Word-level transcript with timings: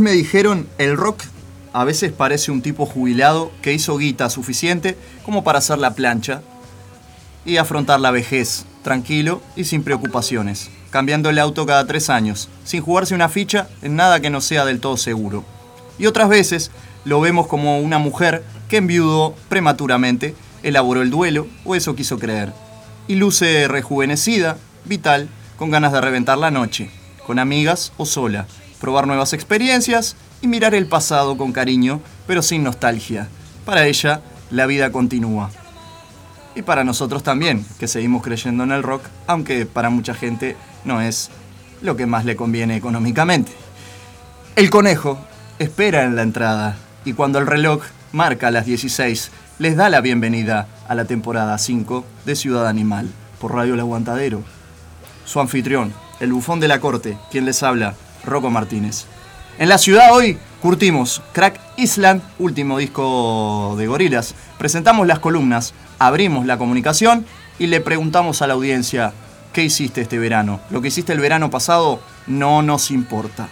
Me 0.00 0.12
dijeron, 0.12 0.66
el 0.78 0.96
rock 0.96 1.22
a 1.72 1.84
veces 1.84 2.12
parece 2.12 2.50
un 2.50 2.62
tipo 2.62 2.86
jubilado 2.86 3.52
que 3.62 3.72
hizo 3.72 3.96
guita 3.96 4.28
suficiente 4.30 4.96
como 5.24 5.44
para 5.44 5.58
hacer 5.58 5.78
la 5.78 5.94
plancha 5.94 6.42
y 7.44 7.56
afrontar 7.56 8.00
la 8.00 8.10
vejez, 8.10 8.66
tranquilo 8.82 9.40
y 9.56 9.64
sin 9.64 9.82
preocupaciones, 9.82 10.70
cambiando 10.90 11.30
el 11.30 11.38
auto 11.38 11.66
cada 11.66 11.86
tres 11.86 12.10
años, 12.10 12.48
sin 12.64 12.82
jugarse 12.82 13.14
una 13.14 13.28
ficha 13.28 13.68
en 13.82 13.96
nada 13.96 14.20
que 14.20 14.30
no 14.30 14.40
sea 14.40 14.64
del 14.64 14.80
todo 14.80 14.96
seguro. 14.96 15.44
Y 15.98 16.06
otras 16.06 16.28
veces 16.28 16.70
lo 17.04 17.20
vemos 17.20 17.46
como 17.46 17.78
una 17.78 17.98
mujer 17.98 18.44
que 18.68 18.78
enviudó 18.78 19.34
prematuramente, 19.48 20.34
elaboró 20.62 21.02
el 21.02 21.10
duelo, 21.10 21.46
o 21.64 21.74
eso 21.74 21.94
quiso 21.94 22.18
creer, 22.18 22.52
y 23.08 23.14
luce 23.14 23.68
rejuvenecida, 23.68 24.58
vital, 24.84 25.28
con 25.56 25.70
ganas 25.70 25.92
de 25.92 26.00
reventar 26.00 26.38
la 26.38 26.50
noche, 26.50 26.90
con 27.26 27.38
amigas 27.38 27.92
o 27.96 28.06
sola, 28.06 28.46
probar 28.80 29.06
nuevas 29.06 29.32
experiencias 29.32 30.16
y 30.40 30.48
mirar 30.48 30.74
el 30.74 30.86
pasado 30.86 31.36
con 31.36 31.52
cariño, 31.52 32.00
pero 32.26 32.42
sin 32.42 32.64
nostalgia. 32.64 33.28
Para 33.64 33.86
ella, 33.86 34.22
la 34.50 34.66
vida 34.66 34.90
continúa. 34.90 35.50
Y 36.54 36.62
para 36.62 36.82
nosotros 36.82 37.22
también, 37.22 37.64
que 37.78 37.86
seguimos 37.86 38.22
creyendo 38.22 38.64
en 38.64 38.72
el 38.72 38.82
rock, 38.82 39.02
aunque 39.26 39.66
para 39.66 39.90
mucha 39.90 40.14
gente 40.14 40.56
no 40.84 41.00
es 41.00 41.30
lo 41.82 41.96
que 41.96 42.06
más 42.06 42.24
le 42.24 42.36
conviene 42.36 42.76
económicamente. 42.76 43.52
El 44.56 44.70
conejo 44.70 45.18
espera 45.58 46.04
en 46.04 46.16
la 46.16 46.22
entrada 46.22 46.76
y 47.04 47.12
cuando 47.12 47.38
el 47.38 47.46
reloj 47.46 47.82
marca 48.12 48.50
las 48.50 48.66
16, 48.66 49.30
les 49.58 49.76
da 49.76 49.88
la 49.88 50.00
bienvenida 50.00 50.66
a 50.88 50.94
la 50.94 51.04
temporada 51.04 51.56
5 51.56 52.04
de 52.24 52.34
Ciudad 52.34 52.66
Animal 52.66 53.08
por 53.40 53.54
Radio 53.54 53.74
El 53.74 53.80
Aguantadero. 53.80 54.42
Su 55.24 55.38
anfitrión, 55.38 55.92
el 56.18 56.32
bufón 56.32 56.60
de 56.60 56.68
la 56.68 56.80
corte, 56.80 57.16
quien 57.30 57.44
les 57.44 57.62
habla, 57.62 57.94
Rocco 58.24 58.50
Martínez. 58.50 59.06
En 59.58 59.68
la 59.68 59.78
ciudad 59.78 60.12
hoy 60.12 60.38
curtimos 60.62 61.22
Crack 61.32 61.60
Island, 61.76 62.22
último 62.38 62.78
disco 62.78 63.74
de 63.78 63.86
Gorilas. 63.86 64.34
Presentamos 64.58 65.06
las 65.06 65.18
columnas, 65.18 65.74
abrimos 65.98 66.46
la 66.46 66.58
comunicación 66.58 67.26
y 67.58 67.66
le 67.66 67.80
preguntamos 67.80 68.40
a 68.42 68.46
la 68.46 68.54
audiencia, 68.54 69.12
¿qué 69.52 69.64
hiciste 69.64 70.00
este 70.00 70.18
verano? 70.18 70.60
Lo 70.70 70.80
que 70.80 70.88
hiciste 70.88 71.12
el 71.12 71.20
verano 71.20 71.50
pasado 71.50 72.00
no 72.26 72.62
nos 72.62 72.90
importa. 72.90 73.48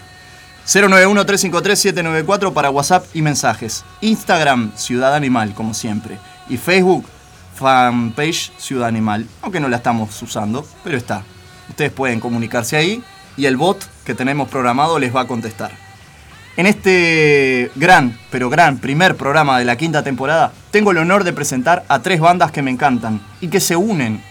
091-353-794 0.66 2.52
para 2.52 2.70
WhatsApp 2.70 3.06
y 3.14 3.22
mensajes. 3.22 3.84
Instagram, 4.02 4.72
Ciudad 4.76 5.14
Animal, 5.14 5.54
como 5.54 5.72
siempre. 5.72 6.18
Y 6.48 6.58
Facebook, 6.58 7.06
fanpage 7.54 8.52
Ciudad 8.58 8.88
Animal. 8.88 9.26
Aunque 9.42 9.60
no 9.60 9.68
la 9.68 9.78
estamos 9.78 10.20
usando, 10.22 10.66
pero 10.84 10.98
está. 10.98 11.22
Ustedes 11.70 11.90
pueden 11.92 12.20
comunicarse 12.20 12.76
ahí 12.76 13.02
y 13.36 13.46
el 13.46 13.56
bot 13.56 13.82
que 14.08 14.14
tenemos 14.14 14.48
programado 14.48 14.98
les 14.98 15.14
va 15.14 15.20
a 15.20 15.26
contestar. 15.26 15.70
En 16.56 16.64
este 16.64 17.70
gran, 17.74 18.18
pero 18.30 18.48
gran 18.48 18.78
primer 18.78 19.16
programa 19.16 19.58
de 19.58 19.66
la 19.66 19.76
quinta 19.76 20.02
temporada, 20.02 20.50
tengo 20.70 20.92
el 20.92 20.96
honor 20.96 21.24
de 21.24 21.34
presentar 21.34 21.84
a 21.88 21.98
tres 22.00 22.18
bandas 22.18 22.50
que 22.50 22.62
me 22.62 22.70
encantan 22.70 23.20
y 23.42 23.48
que 23.48 23.60
se 23.60 23.76
unen 23.76 24.22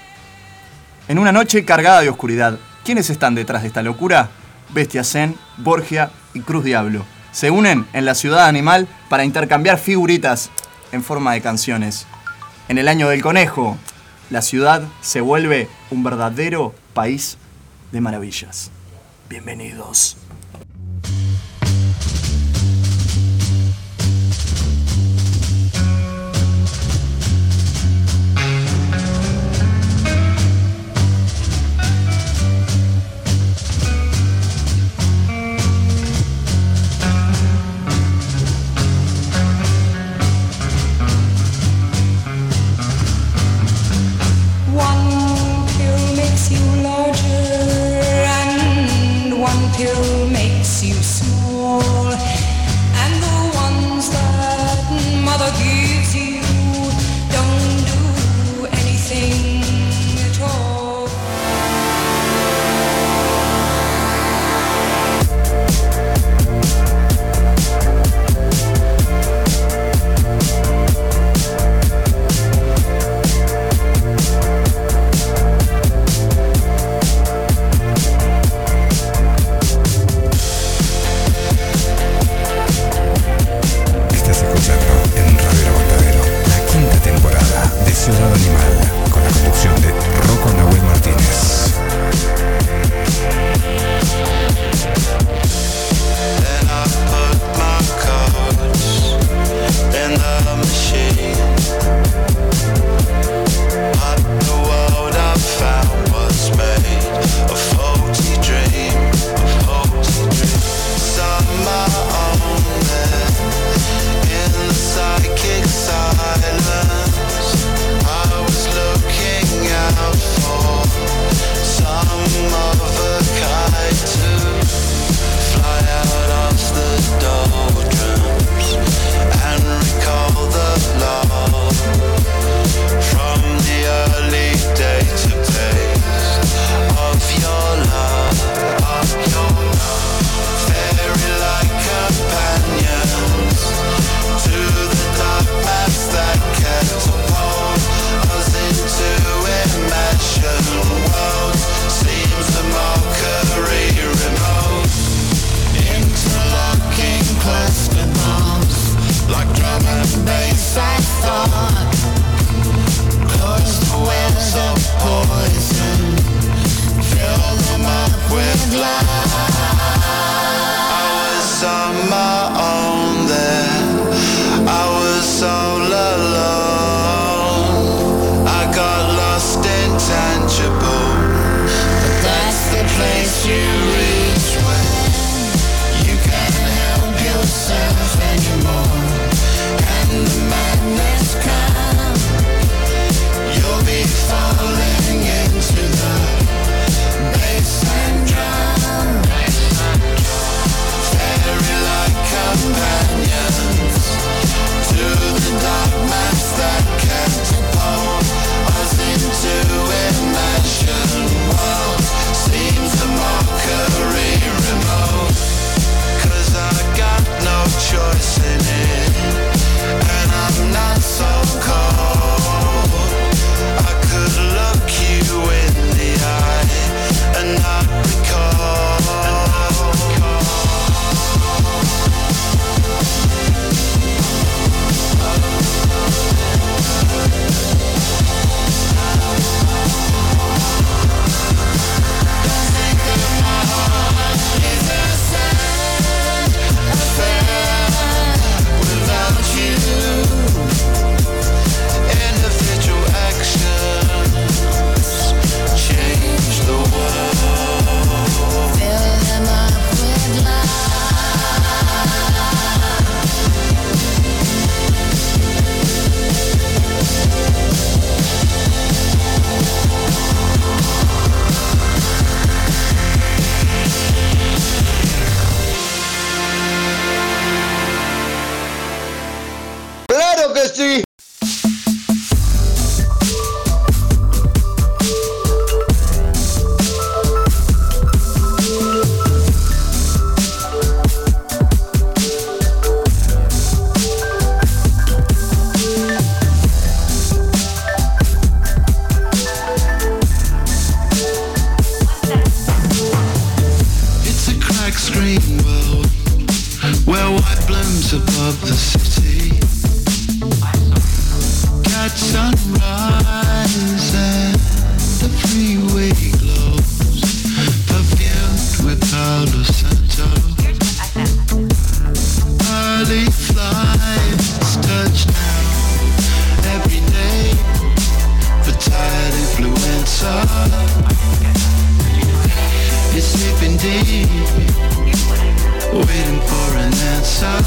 en 1.07 1.19
una 1.19 1.31
noche 1.31 1.63
cargada 1.63 2.01
de 2.01 2.09
oscuridad. 2.09 2.57
¿Quiénes 2.83 3.12
están 3.12 3.35
detrás 3.35 3.62
de 3.62 3.68
esta 3.68 3.83
locura? 3.83 4.31
Bestia 4.74 5.03
Zen, 5.03 5.35
Borgia 5.57 6.09
y 6.33 6.39
Cruz 6.39 6.63
Diablo. 6.63 7.06
Se 7.31 7.51
unen 7.51 7.85
en 7.94 8.06
la 8.06 8.15
ciudad 8.15 8.47
animal 8.47 8.88
para 9.09 9.25
intercambiar 9.25 9.77
figuritas 9.77 10.50
en 10.91 11.03
forma 11.03 11.33
de 11.33 11.41
canciones. 11.41 12.07
En 12.68 12.79
el 12.79 12.88
año 12.88 13.09
del 13.09 13.21
conejo, 13.21 13.77
la 14.31 14.41
ciudad 14.41 14.81
se 15.01 15.21
vuelve 15.21 15.69
un 15.91 16.03
verdadero 16.03 16.74
país 16.95 17.38
de 17.91 18.01
maravillas. 18.01 18.71
Bienvenidos. 19.29 20.15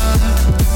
love 0.00 0.69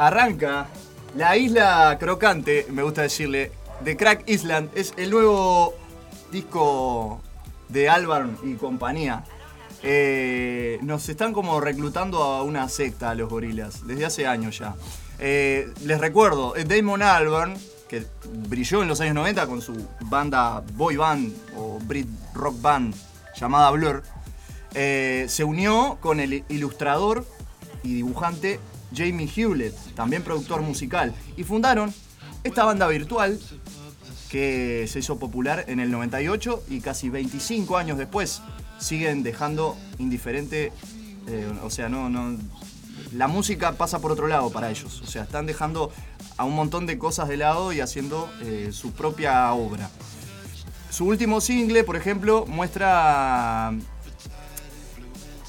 arranca 0.00 0.66
La 1.14 1.36
Isla 1.36 1.98
Crocante, 2.00 2.66
me 2.70 2.82
gusta 2.82 3.02
decirle, 3.02 3.52
de 3.84 3.96
Crack 3.98 4.28
Island. 4.28 4.70
Es 4.74 4.94
el 4.96 5.10
nuevo 5.10 5.74
disco 6.32 7.20
de 7.68 7.90
Albarn 7.90 8.38
y 8.42 8.54
compañía. 8.54 9.24
Eh, 9.82 10.78
nos 10.82 11.06
están 11.08 11.34
como 11.34 11.60
reclutando 11.60 12.22
a 12.22 12.42
una 12.42 12.68
secta 12.70 13.10
a 13.10 13.14
los 13.14 13.28
gorilas, 13.28 13.86
desde 13.86 14.06
hace 14.06 14.26
años 14.26 14.58
ya. 14.58 14.74
Eh, 15.18 15.70
les 15.84 16.00
recuerdo, 16.00 16.56
eh, 16.56 16.64
Damon 16.64 17.02
Albarn, 17.02 17.54
que 17.86 18.06
brilló 18.48 18.80
en 18.80 18.88
los 18.88 19.02
años 19.02 19.14
90 19.16 19.46
con 19.46 19.60
su 19.60 19.86
banda 20.06 20.62
boy 20.74 20.96
band 20.96 21.34
o 21.56 21.78
Brit 21.82 22.08
rock 22.32 22.58
band 22.62 22.94
llamada 23.38 23.70
Blur, 23.72 24.02
se 24.72 25.44
unió 25.44 25.98
con 26.00 26.20
el 26.20 26.44
ilustrador 26.48 27.26
y 27.82 27.94
dibujante 27.94 28.60
Jamie 28.94 29.30
Hewlett, 29.34 29.74
también 29.94 30.22
productor 30.22 30.62
musical, 30.62 31.14
y 31.36 31.44
fundaron 31.44 31.92
esta 32.44 32.64
banda 32.64 32.86
virtual 32.88 33.38
que 34.30 34.86
se 34.88 35.00
hizo 35.00 35.18
popular 35.18 35.64
en 35.68 35.80
el 35.80 35.90
98 35.90 36.64
y 36.68 36.80
casi 36.80 37.08
25 37.08 37.76
años 37.76 37.98
después 37.98 38.42
siguen 38.78 39.22
dejando 39.22 39.76
indiferente, 39.98 40.72
eh, 41.26 41.52
o 41.62 41.70
sea, 41.70 41.88
no, 41.88 42.08
no, 42.08 42.38
la 43.12 43.28
música 43.28 43.72
pasa 43.72 43.98
por 43.98 44.12
otro 44.12 44.28
lado 44.28 44.50
para 44.50 44.70
ellos, 44.70 45.02
o 45.02 45.06
sea, 45.06 45.24
están 45.24 45.46
dejando 45.46 45.92
a 46.36 46.44
un 46.44 46.54
montón 46.54 46.86
de 46.86 46.98
cosas 46.98 47.28
de 47.28 47.36
lado 47.36 47.72
y 47.72 47.80
haciendo 47.80 48.30
eh, 48.42 48.70
su 48.72 48.92
propia 48.92 49.52
obra. 49.52 49.90
Su 50.90 51.06
último 51.06 51.40
single, 51.40 51.84
por 51.84 51.96
ejemplo, 51.96 52.46
muestra 52.46 53.72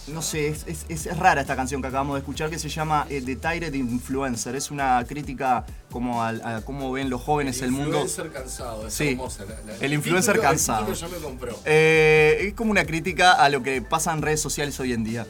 no 0.07 0.21
sé, 0.21 0.47
es, 0.49 0.65
es- 0.67 0.85
es 0.89 1.17
rara 1.17 1.41
esta 1.41 1.55
canción 1.55 1.81
que 1.81 1.87
acabamos 1.87 2.15
de 2.15 2.19
escuchar 2.19 2.49
que 2.49 2.59
se 2.59 2.69
llama 2.69 3.05
eh, 3.09 3.21
The 3.25 3.35
Tired 3.35 3.73
Influencer. 3.73 4.55
Es 4.55 4.71
una 4.71 5.03
crítica 5.07 5.65
como 5.91 6.23
a, 6.23 6.61
cómo 6.65 6.91
ven 6.91 7.09
los 7.09 7.21
jóvenes 7.21 7.61
el, 7.61 7.71
mundo. 7.71 8.01
influencer 8.01 8.31
cansado, 8.31 8.87
es 8.87 8.93
Sí, 8.93 9.09
hermosa. 9.09 9.45
la- 9.45 9.73
la- 9.73 9.77
el 9.79 9.93
influencer 9.93 10.35
título- 10.35 10.43
el 10.49 10.55
cansado. 10.55 10.93
ya 10.93 11.07
me 11.07 11.17
compró. 11.17 11.59
Eh, 11.65 12.37
es 12.47 12.53
como 12.53 12.71
una 12.71 12.85
crítica 12.85 13.33
a 13.33 13.49
lo 13.49 13.61
que 13.63 13.81
pasa 13.81 14.11
en 14.13 14.21
redes 14.21 14.41
sociales 14.41 14.79
hoy 14.79 14.93
en 14.93 15.03
día. 15.03 15.25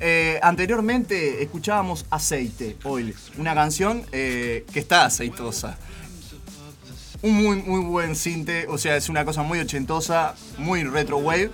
Eh, 0.00 0.40
anteriormente 0.42 1.42
escuchábamos 1.42 2.04
Aceite, 2.10 2.76
Oil, 2.82 3.14
una 3.38 3.54
canción 3.54 4.04
eh, 4.10 4.66
que 4.72 4.80
está 4.80 5.04
aceitosa. 5.04 5.78
Un 7.22 7.32
muy, 7.42 7.56
muy 7.62 7.80
buen 7.80 8.16
cinte, 8.16 8.66
o 8.68 8.76
sea, 8.76 8.96
es 8.96 9.08
una 9.08 9.24
cosa 9.24 9.42
muy 9.42 9.58
ochentosa, 9.60 10.34
muy 10.58 10.82
retro 10.84 11.18
wave. 11.18 11.50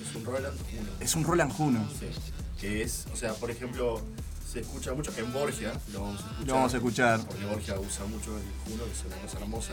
Es 0.00 0.14
un 0.14 0.24
Roland. 0.24 0.54
Es 1.06 1.14
un 1.14 1.22
Roland 1.22 1.52
Juno. 1.52 1.88
Sí. 2.00 2.08
Que 2.60 2.82
es, 2.82 3.06
o 3.12 3.16
sea, 3.16 3.32
por 3.34 3.48
ejemplo, 3.48 4.00
se 4.52 4.58
escucha 4.58 4.92
mucho 4.92 5.12
en 5.16 5.32
Borgia, 5.32 5.72
lo 5.92 6.00
vamos 6.00 6.20
a 6.20 6.24
escuchar. 6.24 6.46
Lo 6.48 6.54
vamos 6.54 6.74
a 6.74 6.76
escuchar. 6.78 7.20
Porque 7.20 7.44
Borgia 7.44 7.78
usa 7.78 8.06
mucho 8.06 8.36
el 8.36 8.42
Juno, 8.64 8.84
que 8.86 8.90
es 8.90 9.04
una 9.04 9.16
cosa 9.22 9.38
hermosa. 9.38 9.72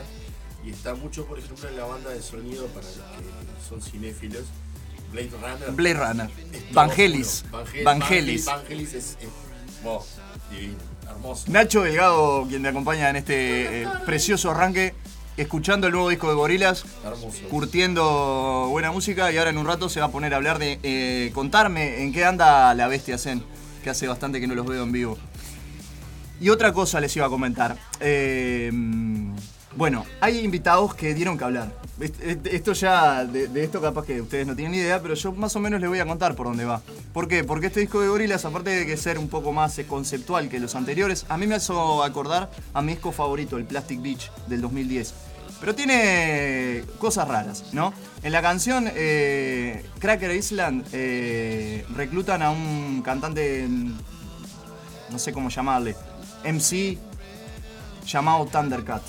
Y 0.64 0.70
está 0.70 0.94
mucho, 0.94 1.26
por 1.26 1.40
ejemplo, 1.40 1.68
en 1.68 1.76
la 1.76 1.86
banda 1.86 2.10
de 2.10 2.22
sonido 2.22 2.68
para 2.68 2.86
los 2.86 2.94
que 2.94 3.68
son 3.68 3.82
cinéfilos. 3.82 4.44
Blade 5.10 5.30
Runner. 5.42 5.70
Blade 5.72 5.94
Runner. 5.94 6.30
Vangelis. 6.72 7.44
Vangelis. 7.82 8.44
Vangelis 8.44 8.94
es, 8.94 9.18
es 9.20 9.28
wow, 9.82 10.04
divino, 10.52 10.76
hermoso. 11.10 11.50
Nacho 11.50 11.82
Delgado, 11.82 12.46
quien 12.48 12.62
me 12.62 12.68
acompaña 12.68 13.10
en 13.10 13.16
este 13.16 13.82
eh, 13.82 13.88
precioso 14.06 14.52
arranque, 14.52 14.94
escuchando 15.36 15.86
el 15.86 15.92
nuevo 15.92 16.08
disco 16.08 16.28
de 16.28 16.34
Gorilas, 16.34 16.84
curtiendo 17.50 18.68
buena 18.70 18.92
música 18.92 19.32
y 19.32 19.38
ahora 19.38 19.50
en 19.50 19.58
un 19.58 19.66
rato 19.66 19.88
se 19.88 20.00
va 20.00 20.06
a 20.06 20.10
poner 20.10 20.32
a 20.32 20.36
hablar 20.36 20.58
de 20.58 20.78
eh, 20.82 21.30
contarme 21.34 22.02
en 22.02 22.12
qué 22.12 22.24
anda 22.24 22.72
la 22.74 22.88
bestia 22.88 23.18
Zen, 23.18 23.42
que 23.82 23.90
hace 23.90 24.06
bastante 24.06 24.40
que 24.40 24.46
no 24.46 24.54
los 24.54 24.66
veo 24.66 24.82
en 24.82 24.92
vivo. 24.92 25.18
Y 26.40 26.50
otra 26.50 26.72
cosa 26.72 27.00
les 27.00 27.14
iba 27.16 27.26
a 27.26 27.30
comentar. 27.30 27.76
Eh, 28.00 28.70
bueno, 29.76 30.04
hay 30.20 30.38
invitados 30.40 30.94
que 30.94 31.14
dieron 31.14 31.38
que 31.38 31.44
hablar. 31.44 31.72
Est- 32.00 32.20
est- 32.22 32.46
Esto 32.46 32.72
ya, 32.72 33.24
de, 33.24 33.62
esto 33.62 33.80
capaz 33.80 34.04
que 34.04 34.20
ustedes 34.20 34.46
no 34.46 34.56
tienen 34.56 34.72
ni 34.72 34.78
idea, 34.78 35.00
pero 35.00 35.14
yo 35.14 35.30
más 35.32 35.54
o 35.54 35.60
menos 35.60 35.80
les 35.80 35.88
voy 35.88 36.00
a 36.00 36.06
contar 36.06 36.34
por 36.34 36.46
dónde 36.48 36.64
va. 36.64 36.82
¿Por 37.12 37.28
qué? 37.28 37.44
Porque 37.44 37.68
este 37.68 37.80
disco 37.80 38.00
de 38.00 38.08
Gorillaz, 38.08 38.44
aparte 38.44 38.70
de 38.70 38.84
que 38.86 38.96
ser 38.96 39.18
un 39.18 39.28
poco 39.28 39.52
más 39.52 39.78
eh, 39.78 39.86
conceptual 39.86 40.48
que 40.48 40.58
los 40.58 40.74
anteriores, 40.74 41.24
a 41.28 41.36
mí 41.38 41.46
me 41.46 41.56
hizo 41.56 42.02
acordar 42.02 42.50
a 42.72 42.82
mi 42.82 42.92
disco 42.94 43.12
favorito, 43.12 43.56
el 43.58 43.64
Plastic 43.64 44.02
Beach 44.02 44.30
del 44.48 44.60
2010. 44.60 45.14
Pero 45.60 45.74
tiene 45.76 46.82
cosas 46.98 47.28
raras, 47.28 47.64
¿no? 47.72 47.94
En 48.24 48.32
la 48.32 48.42
canción 48.42 48.90
eh, 48.92 49.84
Cracker 50.00 50.32
Island 50.34 50.84
eh, 50.92 51.86
reclutan 51.94 52.42
a 52.42 52.50
un 52.50 53.02
cantante, 53.04 53.66
no 55.10 55.18
sé 55.18 55.32
cómo 55.32 55.48
llamarle, 55.48 55.94
MC 56.44 56.98
llamado 58.06 58.44
Thundercat, 58.46 59.02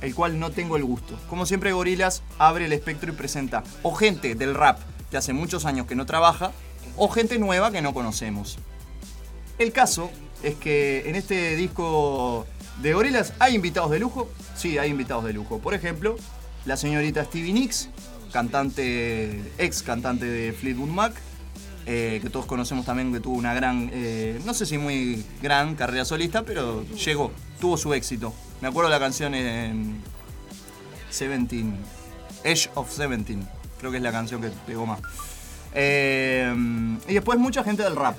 el 0.00 0.14
cual 0.14 0.38
no 0.38 0.50
tengo 0.50 0.76
el 0.76 0.84
gusto. 0.84 1.18
Como 1.28 1.46
siempre, 1.46 1.72
Gorilas 1.72 2.22
abre 2.38 2.66
el 2.66 2.72
espectro 2.72 3.12
y 3.12 3.16
presenta 3.16 3.64
o 3.82 3.94
gente 3.94 4.34
del 4.34 4.54
rap 4.54 4.78
que 5.10 5.16
hace 5.16 5.32
muchos 5.32 5.64
años 5.64 5.86
que 5.86 5.94
no 5.94 6.06
trabaja, 6.06 6.52
o 6.96 7.08
gente 7.08 7.38
nueva 7.38 7.70
que 7.70 7.82
no 7.82 7.92
conocemos. 7.92 8.58
El 9.58 9.72
caso 9.72 10.10
es 10.42 10.54
que 10.54 11.08
en 11.08 11.16
este 11.16 11.56
disco 11.56 12.46
de 12.80 12.94
Gorilas 12.94 13.32
hay 13.38 13.54
invitados 13.54 13.90
de 13.90 13.98
lujo. 13.98 14.30
Sí, 14.56 14.78
hay 14.78 14.90
invitados 14.90 15.24
de 15.24 15.32
lujo. 15.32 15.58
Por 15.58 15.74
ejemplo, 15.74 16.16
la 16.64 16.76
señorita 16.76 17.24
Stevie 17.24 17.52
Nicks, 17.52 17.90
cantante, 18.32 19.42
ex 19.58 19.82
cantante 19.82 20.24
de 20.26 20.52
Fleetwood 20.52 20.88
Mac, 20.88 21.12
eh, 21.86 22.20
que 22.22 22.30
todos 22.30 22.46
conocemos 22.46 22.86
también 22.86 23.12
que 23.12 23.20
tuvo 23.20 23.36
una 23.36 23.54
gran, 23.54 23.90
eh, 23.92 24.40
no 24.44 24.54
sé 24.54 24.66
si 24.66 24.78
muy 24.78 25.24
gran 25.42 25.74
carrera 25.74 26.04
solista, 26.04 26.42
pero 26.42 26.84
llegó, 26.84 27.32
tuvo 27.60 27.76
su 27.76 27.94
éxito. 27.94 28.32
Me 28.60 28.68
acuerdo 28.68 28.90
de 28.90 28.96
la 28.96 29.00
canción 29.00 29.34
en 29.34 30.02
Seventeen, 31.10 31.76
Edge 32.44 32.70
of 32.74 32.90
Seventeen, 32.90 33.46
creo 33.78 33.90
que 33.90 33.98
es 33.98 34.02
la 34.02 34.12
canción 34.12 34.40
que 34.40 34.50
pegó 34.66 34.86
más. 34.86 35.00
Eh, 35.74 36.52
y 37.08 37.14
después 37.14 37.38
mucha 37.38 37.62
gente 37.62 37.82
del 37.82 37.96
rap, 37.96 38.16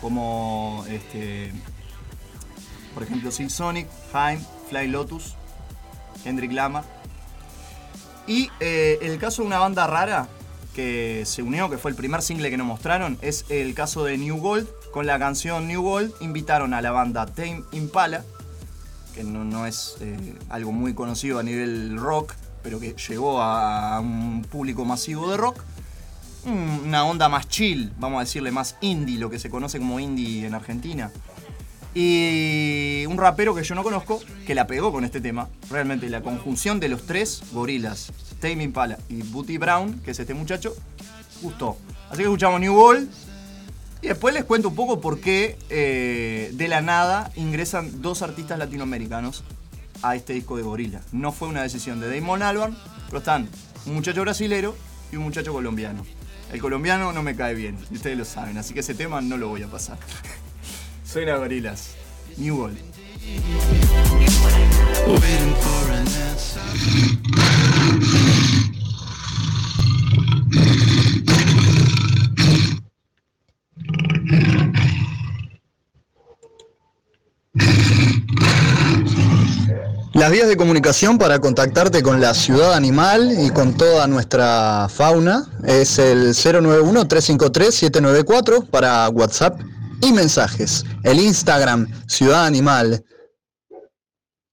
como 0.00 0.84
este, 0.88 1.52
por 2.94 3.02
ejemplo 3.02 3.30
Silk 3.30 3.50
Sonic, 3.50 3.88
Haim, 4.12 4.40
Fly 4.68 4.88
Lotus, 4.88 5.34
Kendrick 6.22 6.52
Lamar. 6.52 6.84
Y 8.26 8.50
eh, 8.60 8.98
el 9.02 9.18
caso 9.18 9.42
de 9.42 9.48
una 9.48 9.58
banda 9.58 9.86
rara 9.86 10.28
que 10.74 11.24
se 11.26 11.42
unió, 11.42 11.68
que 11.68 11.76
fue 11.76 11.90
el 11.90 11.96
primer 11.96 12.22
single 12.22 12.50
que 12.50 12.56
nos 12.56 12.66
mostraron, 12.66 13.18
es 13.20 13.44
el 13.48 13.74
caso 13.74 14.04
de 14.04 14.16
New 14.16 14.38
Gold. 14.38 14.68
Con 14.92 15.06
la 15.06 15.18
canción 15.18 15.68
New 15.68 15.82
Gold 15.82 16.12
invitaron 16.20 16.74
a 16.74 16.82
la 16.82 16.92
banda 16.92 17.26
Tame 17.26 17.64
Impala, 17.72 18.24
que 19.14 19.24
no, 19.24 19.44
no 19.44 19.66
es 19.66 19.96
eh, 20.00 20.34
algo 20.48 20.72
muy 20.72 20.94
conocido 20.94 21.38
a 21.38 21.42
nivel 21.42 21.96
rock, 21.98 22.34
pero 22.62 22.80
que 22.80 22.94
llegó 23.08 23.40
a 23.40 24.00
un 24.00 24.42
público 24.50 24.84
masivo 24.84 25.30
de 25.30 25.36
rock. 25.36 25.62
Mm, 26.44 26.86
Una 26.88 27.04
onda 27.04 27.28
más 27.28 27.48
chill, 27.48 27.92
vamos 27.98 28.18
a 28.18 28.20
decirle 28.24 28.50
más 28.50 28.76
indie, 28.80 29.18
lo 29.18 29.30
que 29.30 29.38
se 29.38 29.50
conoce 29.50 29.78
como 29.78 30.00
indie 30.00 30.46
en 30.46 30.54
Argentina. 30.54 31.10
Y 31.94 33.04
un 33.06 33.18
rapero 33.18 33.54
que 33.54 33.62
yo 33.62 33.74
no 33.74 33.82
conozco, 33.82 34.20
que 34.46 34.54
la 34.54 34.66
pegó 34.66 34.92
con 34.92 35.04
este 35.04 35.20
tema. 35.20 35.48
Realmente 35.70 36.08
la 36.08 36.22
conjunción 36.22 36.80
de 36.80 36.88
los 36.88 37.02
tres 37.06 37.42
gorilas 37.52 38.10
Tame 38.40 38.64
Impala 38.64 38.98
y 39.08 39.22
Booty 39.22 39.58
Brown, 39.58 40.00
que 40.00 40.12
es 40.12 40.18
este 40.18 40.34
muchacho, 40.34 40.74
gustó. 41.42 41.76
Así 42.08 42.18
que 42.18 42.24
escuchamos 42.24 42.60
New 42.60 42.74
World. 42.74 43.08
Y 44.02 44.08
después 44.08 44.34
les 44.34 44.44
cuento 44.44 44.68
un 44.68 44.74
poco 44.74 45.00
por 45.00 45.20
qué 45.20 45.56
eh, 45.70 46.50
de 46.54 46.68
la 46.68 46.80
nada 46.82 47.30
ingresan 47.36 48.02
dos 48.02 48.22
artistas 48.22 48.58
latinoamericanos 48.58 49.44
a 50.02 50.16
este 50.16 50.32
disco 50.32 50.56
de 50.56 50.64
Gorila. 50.64 51.00
No 51.12 51.30
fue 51.30 51.46
una 51.46 51.62
decisión 51.62 52.00
de 52.00 52.12
Damon 52.12 52.42
Albarn, 52.42 52.76
pero 53.06 53.18
están 53.18 53.48
un 53.86 53.94
muchacho 53.94 54.20
brasilero 54.22 54.76
y 55.12 55.16
un 55.16 55.22
muchacho 55.22 55.52
colombiano. 55.52 56.04
El 56.52 56.60
colombiano 56.60 57.12
no 57.12 57.22
me 57.22 57.36
cae 57.36 57.54
bien, 57.54 57.78
ustedes 57.92 58.18
lo 58.18 58.24
saben, 58.24 58.58
así 58.58 58.74
que 58.74 58.80
ese 58.80 58.94
tema 58.94 59.20
no 59.20 59.36
lo 59.36 59.48
voy 59.48 59.62
a 59.62 59.68
pasar. 59.68 59.98
Suena 61.04 61.36
Gorilas. 61.36 61.94
New 62.36 62.56
World. 62.56 62.78
Las 80.22 80.30
vías 80.30 80.46
de 80.46 80.56
comunicación 80.56 81.18
para 81.18 81.40
contactarte 81.40 82.00
con 82.00 82.20
la 82.20 82.32
ciudad 82.32 82.74
animal 82.74 83.34
y 83.44 83.50
con 83.50 83.76
toda 83.76 84.06
nuestra 84.06 84.88
fauna 84.88 85.50
es 85.64 85.98
el 85.98 86.28
091-353-794 86.28 88.70
para 88.70 89.08
WhatsApp 89.08 89.60
y 90.00 90.12
mensajes. 90.12 90.84
El 91.02 91.18
Instagram, 91.18 91.88
Ciudad 92.06 92.46
Animal. 92.46 93.04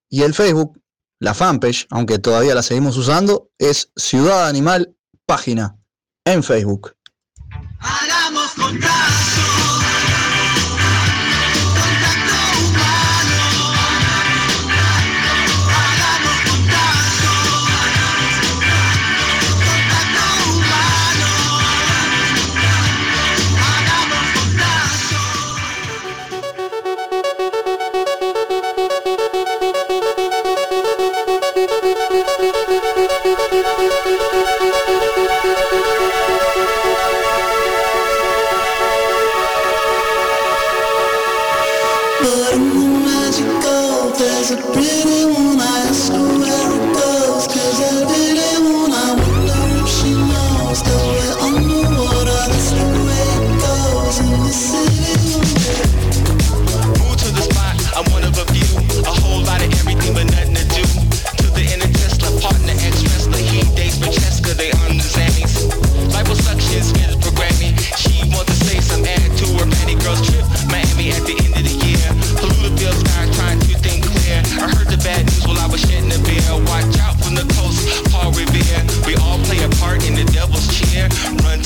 Y 0.10 0.24
el 0.24 0.34
Facebook, 0.34 0.82
la 1.20 1.36
fanpage, 1.36 1.86
aunque 1.92 2.18
todavía 2.18 2.56
la 2.56 2.64
seguimos 2.64 2.98
usando, 2.98 3.52
es 3.60 3.92
Ciudad 3.96 4.48
Animal 4.48 4.96
Página 5.28 5.78
en 6.26 6.42
Facebook. 6.42 6.96
Hagamos 7.80 8.54
contacto. 8.56 9.89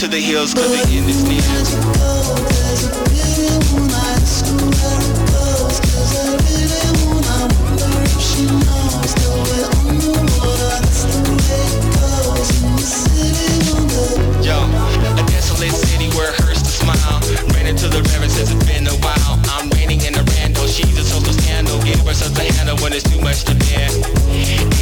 To 0.04 0.10
the 0.10 0.20
hills, 0.20 0.54
cause 0.54 0.68
the 0.68 0.98
end 0.98 1.10
is 1.10 1.24
near. 1.24 1.39
A. 1.39 1.94
Yo, 14.44 14.60
a 15.08 15.24
desolate 15.32 15.72
city 15.72 16.10
where 16.18 16.34
to 16.63 16.70
smile. 16.70 17.22
Ran 17.54 17.68
into 17.68 17.88
the 17.88 18.04
since 18.28 18.52
it's 18.52 18.66
been 18.66 18.86
a 18.88 18.96
while. 19.00 19.39
I'm 19.56 19.70
in 20.04 20.16
a 20.16 20.24
rando, 20.36 20.68
she's 20.68 20.98
a 20.98 21.04
social 21.04 21.32
scandal. 21.32 21.80
Give 21.82 22.04
a 22.06 22.54
handle 22.60 22.76
when 22.84 22.92
it's 22.92 23.10
too 23.10 23.22
much 23.22 23.46
to 23.46 23.56
bear. 23.56 23.88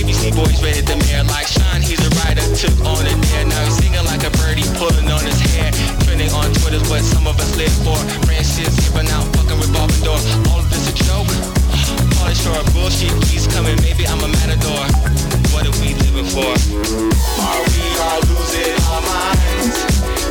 ABC 0.01 0.35
boys 0.35 0.61
rated 0.63 0.85
the 0.85 0.97
mayor 0.97 1.23
like 1.25 1.47
Sean, 1.47 1.81
he's 1.81 2.01
a 2.01 2.09
writer, 2.19 2.41
took 2.55 2.73
on 2.85 3.05
it 3.05 3.17
there. 3.29 3.45
Now 3.45 3.63
he's 3.65 3.77
singing 3.77 4.05
like 4.05 4.23
a 4.23 4.31
birdie, 4.37 4.65
pulling 4.77 5.00
what 6.91 7.01
some 7.01 7.25
of 7.25 7.39
us 7.39 7.55
live 7.55 7.71
for. 7.87 7.95
Ran 8.27 8.43
shit, 8.43 8.67
skipping 8.67 9.07
out, 9.15 9.23
fucking 9.35 9.57
revolving 9.57 10.03
door. 10.03 10.19
All 10.51 10.59
of 10.59 10.69
this 10.69 10.91
a 10.91 10.93
joke. 10.93 11.31
Party 12.19 12.35
short 12.35 12.65
bullshit 12.73 13.15
keeps 13.23 13.47
coming, 13.47 13.79
maybe 13.81 14.05
I'm 14.05 14.19
a 14.19 14.27
matador. 14.27 14.83
What 15.55 15.63
are 15.65 15.77
we 15.79 15.95
living 16.03 16.27
for? 16.27 16.51
Are 17.47 17.63
we 17.71 17.83
all 18.03 18.19
losing 18.27 18.75
our 18.91 19.01
minds? 19.07 20.30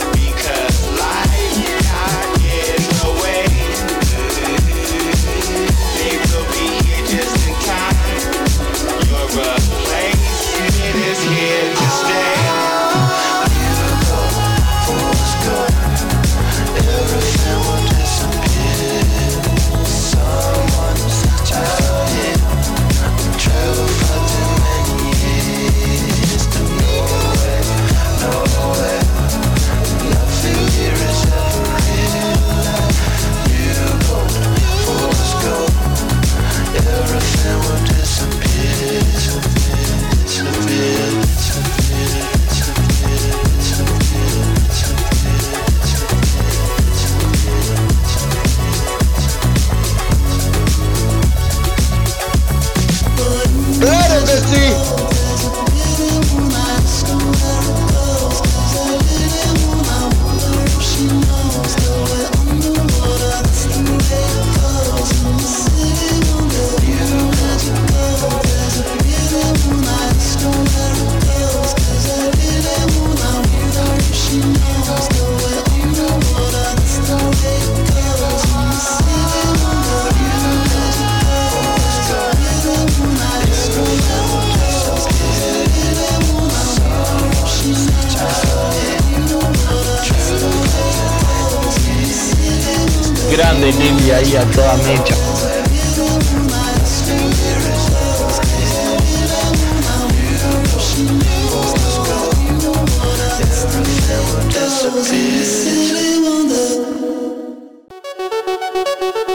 Grande 93.40 93.72
Lili 93.72 94.10
ahí 94.10 94.36
a 94.36 94.44
toda 94.50 94.76
mecha. 94.76 95.14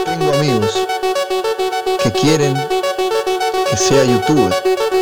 Tengo 0.04 0.32
amigos 0.34 0.86
que 2.04 2.12
quieren 2.12 2.54
que 3.68 3.76
sea 3.76 4.04
youtuber. 4.04 4.95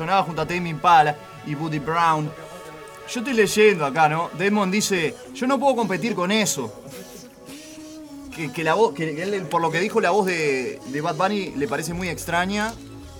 Sonaba 0.00 0.22
junto 0.22 0.40
a 0.40 0.46
Tame 0.46 0.70
Impala 0.70 1.14
y 1.46 1.54
Buddy 1.54 1.78
Brown. 1.78 2.30
Yo 3.12 3.20
estoy 3.20 3.34
leyendo 3.34 3.84
acá, 3.84 4.08
¿no? 4.08 4.30
Damon 4.38 4.70
dice, 4.70 5.14
yo 5.34 5.46
no 5.46 5.60
puedo 5.60 5.76
competir 5.76 6.14
con 6.14 6.30
eso. 6.30 6.72
Que, 8.54 8.64
la 8.64 8.72
voz, 8.72 8.94
que, 8.94 9.22
él, 9.22 9.42
por 9.42 9.60
lo 9.60 9.70
que 9.70 9.78
dijo, 9.78 10.00
la 10.00 10.08
voz 10.08 10.24
de, 10.24 10.80
de 10.86 11.00
Bad 11.02 11.16
Bunny 11.16 11.50
le 11.50 11.68
parece 11.68 11.92
muy 11.92 12.08
extraña 12.08 12.72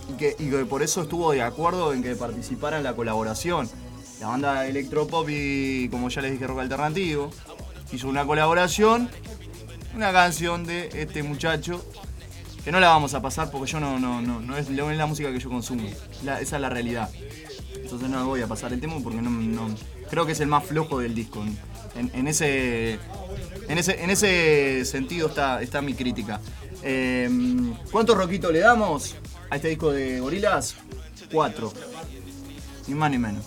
y 0.08 0.16
que, 0.16 0.34
y 0.38 0.48
que 0.48 0.64
por 0.64 0.82
eso 0.82 1.02
estuvo 1.02 1.32
de 1.32 1.42
acuerdo 1.42 1.92
en 1.92 2.02
que 2.02 2.16
participara 2.16 2.78
en 2.78 2.84
la 2.84 2.94
colaboración. 2.94 3.68
La 4.18 4.28
banda 4.28 4.66
Electropop 4.66 5.28
y, 5.28 5.90
como 5.90 6.08
ya 6.08 6.22
les 6.22 6.32
dije, 6.32 6.46
rock 6.46 6.60
alternativo, 6.60 7.30
hizo 7.92 8.08
una 8.08 8.24
colaboración 8.24 9.10
una 9.94 10.12
canción 10.12 10.64
de 10.64 10.88
este 10.94 11.22
muchacho 11.22 11.84
que 12.64 12.70
no 12.72 12.80
la 12.80 12.88
vamos 12.88 13.14
a 13.14 13.22
pasar 13.22 13.50
porque 13.50 13.70
yo 13.70 13.80
no, 13.80 13.98
no, 13.98 14.20
no, 14.20 14.40
no 14.40 14.56
es, 14.56 14.68
no 14.68 14.90
es 14.90 14.98
la 14.98 15.06
música 15.06 15.32
que 15.32 15.38
yo 15.38 15.48
consumo. 15.48 15.88
La- 16.24 16.40
esa 16.40 16.56
es 16.56 16.62
la 16.62 16.68
realidad. 16.68 17.08
Entonces 17.74 18.08
no 18.08 18.24
voy 18.26 18.42
a 18.42 18.46
pasar 18.46 18.72
el 18.72 18.80
tema 18.80 18.94
porque 19.02 19.20
no, 19.22 19.30
no- 19.30 19.74
creo 20.10 20.26
que 20.26 20.32
es 20.32 20.40
el 20.40 20.46
más 20.48 20.64
flojo 20.64 20.98
del 20.98 21.14
disco. 21.14 21.44
En, 21.96 22.28
ese, 22.28 22.98
en, 23.68 23.78
ese, 23.78 24.02
en 24.02 24.10
ese 24.10 24.84
sentido 24.84 25.28
está, 25.28 25.60
está 25.62 25.82
mi 25.82 25.94
crítica. 25.94 26.40
Eh, 26.82 27.28
¿Cuántos 27.90 28.16
roquitos 28.16 28.52
le 28.52 28.60
damos 28.60 29.16
a 29.50 29.56
este 29.56 29.68
disco 29.68 29.90
de 29.90 30.20
Gorilas? 30.20 30.76
Cuatro. 31.32 31.72
Ni 32.86 32.94
más 32.94 33.10
ni 33.10 33.18
menos. 33.18 33.44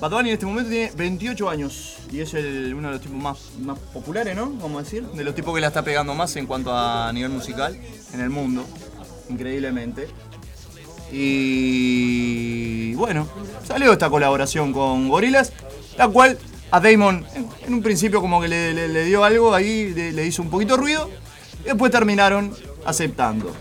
Bad 0.00 0.20
en 0.20 0.26
este 0.26 0.44
momento 0.44 0.70
tiene 0.70 0.92
28 0.94 1.48
años 1.48 1.95
y 2.12 2.20
es 2.20 2.32
uno 2.34 2.88
de 2.88 2.94
los 2.94 3.00
tipos 3.00 3.18
más, 3.18 3.38
más 3.60 3.78
populares, 3.78 4.36
¿no? 4.36 4.50
Vamos 4.50 4.80
a 4.80 4.84
decir, 4.84 5.04
de 5.04 5.24
los 5.24 5.34
tipos 5.34 5.54
que 5.54 5.60
la 5.60 5.68
está 5.68 5.82
pegando 5.82 6.14
más 6.14 6.34
en 6.36 6.46
cuanto 6.46 6.74
a 6.74 7.12
nivel 7.12 7.30
musical 7.30 7.78
en 8.12 8.20
el 8.20 8.30
mundo, 8.30 8.64
increíblemente. 9.28 10.08
Y 11.12 12.94
bueno, 12.94 13.28
salió 13.64 13.92
esta 13.92 14.10
colaboración 14.10 14.72
con 14.72 15.08
Gorillaz, 15.08 15.52
la 15.96 16.08
cual 16.08 16.38
a 16.70 16.80
Damon 16.80 17.24
en, 17.34 17.74
un 17.74 17.82
principio 17.82 18.20
como 18.20 18.40
que 18.40 18.48
le, 18.48 19.04
dio 19.04 19.24
algo 19.24 19.54
ahí, 19.54 19.92
le, 19.94 20.26
hizo 20.26 20.42
un 20.42 20.50
poquito 20.50 20.76
ruido, 20.76 21.10
y 21.62 21.68
después 21.68 21.90
terminaron 21.92 22.54
aceptando. 22.84 23.52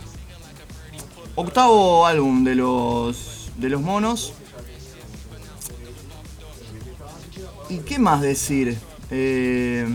Octavo 1.35 2.05
álbum 2.05 2.43
de 2.43 2.55
los, 2.55 3.51
de 3.57 3.69
los 3.69 3.81
monos. 3.81 4.33
¿Y 7.69 7.79
qué 7.79 7.97
más 7.97 8.21
decir? 8.21 8.77
Eh, 9.09 9.87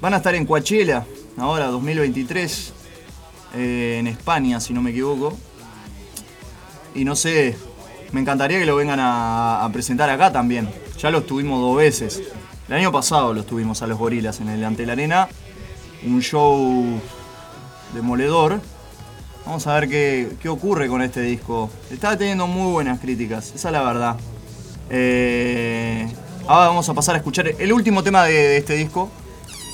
van 0.00 0.14
a 0.14 0.16
estar 0.16 0.34
en 0.34 0.46
Coachella, 0.46 1.04
ahora 1.36 1.66
2023, 1.66 2.72
eh, 3.54 3.96
en 4.00 4.06
España, 4.06 4.58
si 4.60 4.72
no 4.72 4.80
me 4.80 4.90
equivoco. 4.90 5.36
Y 6.94 7.04
no 7.04 7.14
sé, 7.14 7.56
me 8.12 8.20
encantaría 8.20 8.58
que 8.58 8.64
lo 8.64 8.76
vengan 8.76 9.00
a, 9.00 9.62
a 9.62 9.70
presentar 9.70 10.08
acá 10.08 10.32
también. 10.32 10.68
Ya 10.98 11.10
los 11.10 11.26
tuvimos 11.26 11.60
dos 11.60 11.76
veces. 11.76 12.22
El 12.68 12.74
año 12.74 12.90
pasado 12.90 13.34
los 13.34 13.46
tuvimos 13.46 13.82
a 13.82 13.86
los 13.86 13.98
gorilas 13.98 14.40
en 14.40 14.48
el 14.48 14.64
Ante 14.64 14.86
la 14.86 14.92
Arena. 14.92 15.28
Un 16.06 16.22
show 16.22 17.00
demoledor. 17.94 18.60
Vamos 19.44 19.66
a 19.66 19.74
ver 19.74 19.88
qué, 19.88 20.36
qué 20.40 20.48
ocurre 20.48 20.88
con 20.88 21.02
este 21.02 21.20
disco. 21.20 21.70
Está 21.90 22.16
teniendo 22.16 22.46
muy 22.46 22.72
buenas 22.72 22.98
críticas, 23.00 23.52
esa 23.54 23.68
es 23.68 23.72
la 23.72 23.82
verdad. 23.82 24.16
Eh, 24.92 26.08
ahora 26.48 26.66
vamos 26.66 26.88
a 26.88 26.94
pasar 26.94 27.14
a 27.14 27.18
escuchar 27.18 27.46
el 27.58 27.72
último 27.72 28.02
tema 28.02 28.24
de, 28.24 28.56
este 28.56 28.74
disco, 28.74 29.08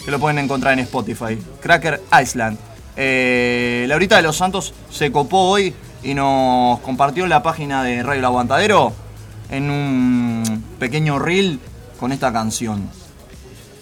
que 0.05 0.11
lo 0.11 0.21
pueden 0.21 0.39
encontrar 0.39 0.75
en 0.75 0.81
Spotify, 0.81 1.39
Cracker 1.61 2.03
Island. 2.23 2.59
Eh, 2.97 3.87
Laurita 3.89 4.17
de 4.17 4.23
los 4.23 4.37
Santos 4.37 4.75
se 4.91 5.11
copó 5.11 5.49
hoy 5.49 5.75
y 6.03 6.15
nos 6.15 6.81
compartió 6.81 7.27
la 7.27 7.43
página 7.43 7.83
de 7.83 8.03
Radio 8.03 8.21
El 8.21 8.25
Aguantadero 8.27 8.93
en 9.51 9.71
un 9.71 10.65
pequeño 10.79 11.19
reel 11.19 11.61
con 11.99 12.13
esta 12.13 12.33
canción. 12.33 12.89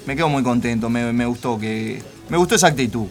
Me 0.07 0.15
quedo 0.15 0.29
muy 0.29 0.43
contento, 0.43 0.89
me, 0.89 1.13
me 1.13 1.27
gustó 1.27 1.59
que. 1.59 2.03
Me 2.29 2.37
gustó 2.37 2.55
esa 2.55 2.69
actitud. 2.69 3.07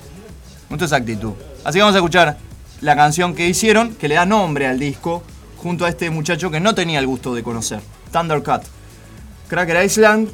Me 0.70 0.70
gustó 0.70 0.86
esa 0.86 0.96
actitud. 0.96 1.34
Así 1.64 1.78
que 1.78 1.82
vamos 1.82 1.96
a 1.96 2.00
escuchar 2.00 2.38
la 2.82 2.96
canción 2.96 3.36
que 3.36 3.48
hicieron, 3.48 3.96
que 3.96 4.08
le 4.08 4.16
da 4.16 4.26
nombre 4.26 4.68
al 4.68 4.80
disco, 4.80 5.24
junto 5.58 5.86
a 5.86 5.90
este 5.90 6.10
muchacho 6.10 6.52
que 6.52 6.60
no 6.60 6.74
tenía 6.76 7.00
el 7.00 7.08
gusto 7.08 7.34
de 7.34 7.44
conocer. 7.44 7.80
Thundercat. 8.14 8.64
Cracker 9.50 9.84
Island, 9.84 10.30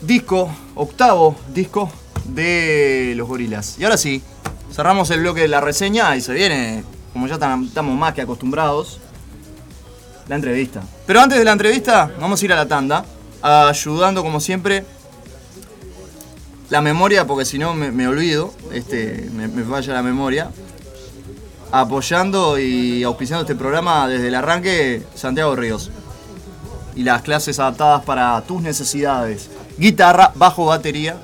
disco, 0.00 0.48
octavo 0.76 1.34
disco 1.52 1.90
de 2.26 3.14
los 3.16 3.26
gorilas. 3.26 3.76
Y 3.78 3.84
ahora 3.84 3.96
sí, 3.96 4.22
cerramos 4.72 5.10
el 5.10 5.20
bloque 5.20 5.40
de 5.40 5.48
la 5.48 5.60
reseña 5.60 6.14
y 6.16 6.20
se 6.20 6.32
viene, 6.32 6.84
como 7.12 7.26
ya 7.26 7.38
tam- 7.38 7.66
estamos 7.66 7.98
más 7.98 8.14
que 8.14 8.22
acostumbrados, 8.22 9.00
la 10.28 10.36
entrevista. 10.36 10.80
Pero 11.06 11.20
antes 11.20 11.38
de 11.38 11.44
la 11.44 11.52
entrevista, 11.52 12.08
vamos 12.20 12.40
a 12.40 12.44
ir 12.44 12.52
a 12.52 12.56
la 12.56 12.68
tanda, 12.68 13.04
ayudando 13.42 14.22
como 14.22 14.38
siempre 14.38 14.84
la 16.68 16.80
memoria, 16.80 17.26
porque 17.26 17.44
si 17.44 17.58
no 17.58 17.74
me, 17.74 17.90
me 17.90 18.06
olvido, 18.06 18.54
este, 18.72 19.28
me, 19.34 19.48
me 19.48 19.64
falla 19.64 19.94
la 19.94 20.02
memoria. 20.02 20.50
Apoyando 21.72 22.58
y 22.58 23.04
auspiciando 23.04 23.42
este 23.42 23.54
programa 23.54 24.08
desde 24.08 24.26
el 24.28 24.34
arranque, 24.34 25.02
Santiago 25.14 25.54
Ríos. 25.54 25.90
Y 26.94 27.02
las 27.02 27.22
clases 27.22 27.58
adaptadas 27.58 28.04
para 28.04 28.40
tus 28.42 28.62
necesidades. 28.62 29.50
Guitarra, 29.78 30.30
bajo, 30.34 30.66
batería, 30.66 31.16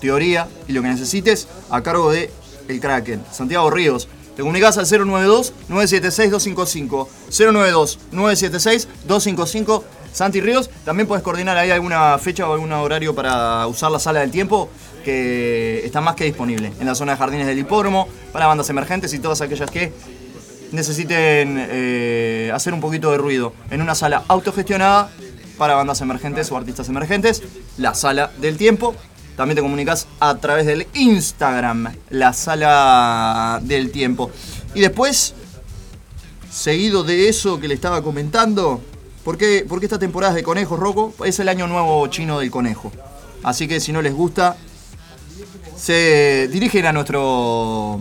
teoría 0.00 0.48
y 0.68 0.72
lo 0.72 0.82
que 0.82 0.88
necesites 0.88 1.48
a 1.70 1.80
cargo 1.82 2.10
de 2.10 2.30
El 2.68 2.80
Kraken. 2.80 3.22
Santiago 3.30 3.70
Ríos. 3.70 4.08
Te 4.36 4.42
comunicas 4.42 4.76
al 4.78 4.86
092-976-255. 4.86 7.06
092-976-255. 7.30 9.82
Santi 10.12 10.40
Ríos. 10.40 10.70
También 10.84 11.06
puedes 11.06 11.22
coordinar 11.22 11.56
ahí 11.56 11.70
alguna 11.70 12.18
fecha 12.18 12.48
o 12.48 12.52
algún 12.52 12.72
horario 12.72 13.14
para 13.14 13.64
usar 13.66 13.90
la 13.90 13.98
sala 13.98 14.20
del 14.20 14.30
tiempo 14.30 14.68
que 15.04 15.82
está 15.84 16.00
más 16.00 16.16
que 16.16 16.24
disponible 16.24 16.72
en 16.80 16.86
la 16.86 16.94
zona 16.94 17.12
de 17.12 17.18
jardines 17.18 17.46
del 17.46 17.58
hipódromo 17.58 18.08
para 18.32 18.46
bandas 18.46 18.70
emergentes 18.70 19.12
y 19.12 19.18
todas 19.18 19.42
aquellas 19.42 19.70
que 19.70 19.92
necesiten 20.72 21.56
eh, 21.58 22.50
hacer 22.54 22.74
un 22.74 22.80
poquito 22.80 23.10
de 23.10 23.18
ruido 23.18 23.52
en 23.70 23.82
una 23.82 23.94
sala 23.94 24.24
autogestionada 24.28 25.10
para 25.58 25.74
bandas 25.74 26.00
emergentes 26.00 26.50
o 26.50 26.56
artistas 26.56 26.88
emergentes, 26.88 27.42
la 27.78 27.94
sala 27.94 28.30
del 28.40 28.56
tiempo. 28.56 28.94
También 29.36 29.56
te 29.56 29.62
comunicas 29.62 30.06
a 30.20 30.36
través 30.36 30.66
del 30.66 30.86
Instagram, 30.94 31.92
la 32.10 32.32
sala 32.32 33.60
del 33.62 33.90
tiempo. 33.90 34.30
Y 34.74 34.80
después, 34.80 35.34
seguido 36.50 37.02
de 37.02 37.28
eso 37.28 37.58
que 37.58 37.68
le 37.68 37.74
estaba 37.74 38.02
comentando, 38.02 38.80
¿por 39.24 39.36
qué, 39.36 39.64
por 39.68 39.80
qué 39.80 39.86
esta 39.86 39.98
temporada 39.98 40.32
es 40.32 40.36
de 40.36 40.42
conejos, 40.44 40.78
Rocco? 40.78 41.14
Es 41.24 41.40
el 41.40 41.48
año 41.48 41.66
nuevo 41.66 42.06
chino 42.08 42.38
del 42.38 42.50
conejo. 42.50 42.92
Así 43.42 43.66
que 43.66 43.80
si 43.80 43.92
no 43.92 44.02
les 44.02 44.14
gusta, 44.14 44.56
se 45.76 46.48
dirigen 46.50 46.86
a 46.86 46.92
nuestro 46.92 47.98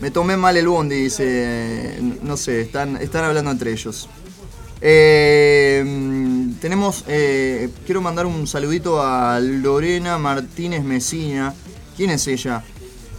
me 0.00 0.10
tomé 0.10 0.36
mal 0.36 0.56
el 0.56 0.68
bondi, 0.68 0.96
dice. 0.96 1.98
No 2.22 2.36
sé, 2.36 2.60
están, 2.60 2.96
están 2.96 3.24
hablando 3.24 3.50
entre 3.50 3.72
ellos. 3.72 4.08
Eh, 4.80 5.84
tenemos. 6.60 7.04
eh, 7.08 7.68
quiero 7.84 8.00
mandar 8.00 8.26
un 8.26 8.46
saludito 8.46 9.02
a 9.02 9.40
Lorena 9.40 10.18
Martínez 10.18 10.84
Mesina. 10.84 11.54
¿Quién 11.96 12.10
es 12.10 12.26
ella? 12.26 12.62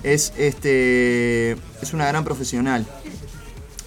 Es 0.04 0.34
este. 0.38 1.52
Es 1.82 1.94
una 1.94 2.08
gran 2.08 2.24
profesional. 2.24 2.86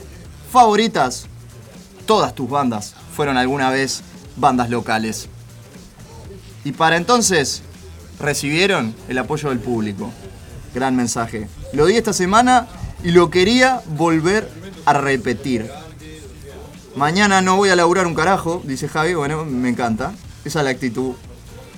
favoritas, 0.52 1.26
todas 2.06 2.34
tus 2.34 2.48
bandas 2.48 2.94
fueron 3.16 3.36
alguna 3.36 3.70
vez 3.70 4.02
bandas 4.36 4.70
locales. 4.70 5.28
Y 6.64 6.72
para 6.72 6.96
entonces 6.96 7.62
recibieron 8.20 8.94
el 9.08 9.18
apoyo 9.18 9.50
del 9.50 9.58
público. 9.58 10.12
Gran 10.74 10.96
mensaje. 10.96 11.48
Lo 11.72 11.86
di 11.86 11.96
esta 11.96 12.12
semana 12.12 12.66
y 13.02 13.10
lo 13.10 13.30
quería 13.30 13.82
volver 13.96 14.50
a 14.84 14.92
repetir. 14.94 15.70
Mañana 16.96 17.40
no 17.40 17.56
voy 17.56 17.68
a 17.70 17.76
laburar 17.76 18.06
un 18.06 18.14
carajo, 18.14 18.62
dice 18.64 18.88
Javi. 18.88 19.14
Bueno, 19.14 19.44
me 19.44 19.68
encanta. 19.68 20.12
Esa 20.44 20.60
es 20.60 20.64
la 20.64 20.70
actitud. 20.70 21.14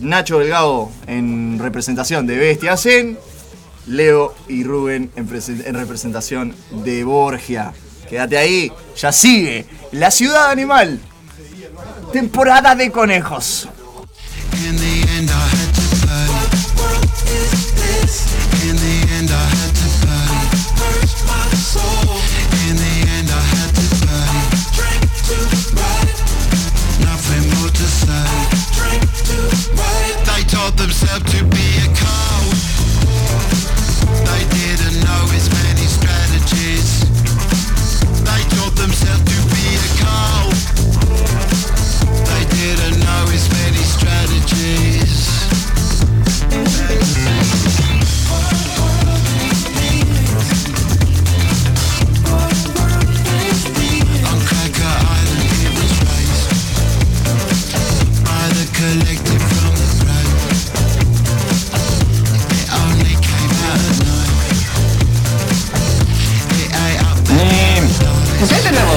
Nacho 0.01 0.39
Delgado 0.39 0.91
en 1.07 1.59
representación 1.59 2.27
de 2.27 2.39
Bestia 2.39 2.77
Zen, 2.77 3.19
Leo 3.91 4.35
y 4.49 4.63
Rubén 4.65 5.11
en, 5.17 5.29
presen- 5.29 5.63
en 5.67 5.75
representación 5.75 6.55
de 6.85 7.05
Borgia. 7.05 7.73
Quédate 8.09 8.39
ahí, 8.39 8.73
ya 8.97 9.13
sigue 9.13 9.67
La 9.93 10.11
Ciudad 10.11 10.51
Animal, 10.51 10.99
temporada 12.13 12.75
de 12.75 12.91
conejos. 12.91 13.69
In 14.67 14.77
the 14.77 15.01
end, 15.17 15.31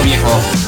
viejo? 0.03 0.62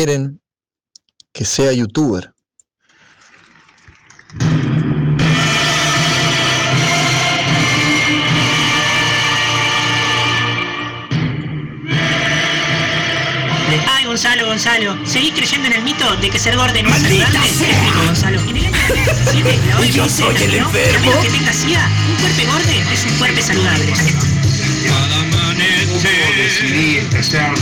Quieren 0.00 0.40
que 1.30 1.44
sea 1.44 1.72
youtuber. 1.74 2.32
Ay, 13.86 14.04
Gonzalo, 14.06 14.46
Gonzalo, 14.46 14.96
¿seguís 15.04 15.34
creyendo 15.34 15.66
en 15.66 15.74
el 15.74 15.82
mito 15.82 16.16
de 16.16 16.30
que 16.30 16.38
ser 16.38 16.56
gordo 16.56 16.82
no 16.82 16.88
es 16.88 17.02
saludable? 17.02 17.38
Te 17.38 17.70
explico, 17.70 18.02
Gonzalo. 18.06 18.40
En 18.40 18.56
el 18.56 18.64
año 18.64 18.70
2017, 18.70 19.66
la 19.66 19.80
OMS 19.80 19.94
Yo 19.94 20.08
soy 20.08 20.28
el 20.28 20.32
determinó 20.32 20.72
que 20.72 20.88
enfermo. 20.88 21.20
que 21.20 21.28
tenga 21.28 21.52
SIDA, 21.52 21.90
un 22.08 22.16
cuerpo 22.16 22.52
gordo 22.52 22.70
es 22.90 23.04
un 23.04 23.18
cuerpo 23.18 23.42
saludable. 23.42 23.92
decidí 26.36 26.98
empezar 26.98 27.54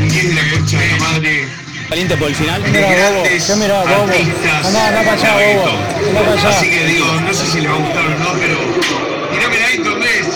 en 0.00 0.34
la 0.34 0.42
concha 0.50 0.78
de 0.78 0.86
la 0.88 0.96
madre 0.98 1.46
Caliente 1.88 2.16
por 2.16 2.28
el 2.28 2.34
final. 2.34 2.62
de 2.62 2.70
grandes 2.70 3.44
¿Qué 3.44 3.54
mirá, 3.56 3.82
bobo? 3.82 4.08
Andá, 4.64 4.88
andá 4.88 5.02
para 5.02 5.12
allá, 5.12 5.34
bobo. 5.34 5.68
Andá 6.08 6.20
para 6.22 6.32
allá. 6.32 6.48
Así 6.48 6.70
que 6.70 6.84
digo, 6.86 7.04
no 7.20 7.34
sé 7.34 7.46
si 7.46 7.60
les 7.60 7.70
va 7.70 7.74
a 7.74 7.78
gustar 7.78 8.06
o 8.06 8.18
no, 8.18 8.32
pero 8.40 8.56
tirámela 9.30 9.66
ahí, 9.66 9.78
Torres. 9.78 10.26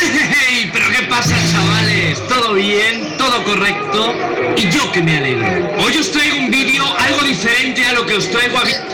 ¡Hey! 0.00 0.70
¿Pero 0.72 0.86
qué 0.90 1.02
pasa, 1.04 1.34
chavales? 1.50 2.20
¿Todo 2.28 2.54
bien? 2.54 3.14
¿Todo 3.18 3.44
correcto? 3.44 4.14
Y 4.56 4.70
yo 4.70 4.90
que 4.92 5.02
me 5.02 5.18
alegro. 5.18 5.46
Hoy 5.78 5.96
os 5.98 6.10
traigo 6.12 6.36
un 6.38 6.50
vídeo 6.50 6.84
algo 6.98 7.22
diferente 7.22 7.84
a 7.84 7.92
lo 7.92 8.06
que 8.06 8.14
os 8.14 8.30
traigo 8.30 8.58
a... 8.58 8.62
Chicos, 8.64 8.88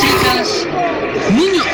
chicas, 0.00 0.66
niños, 1.32 1.66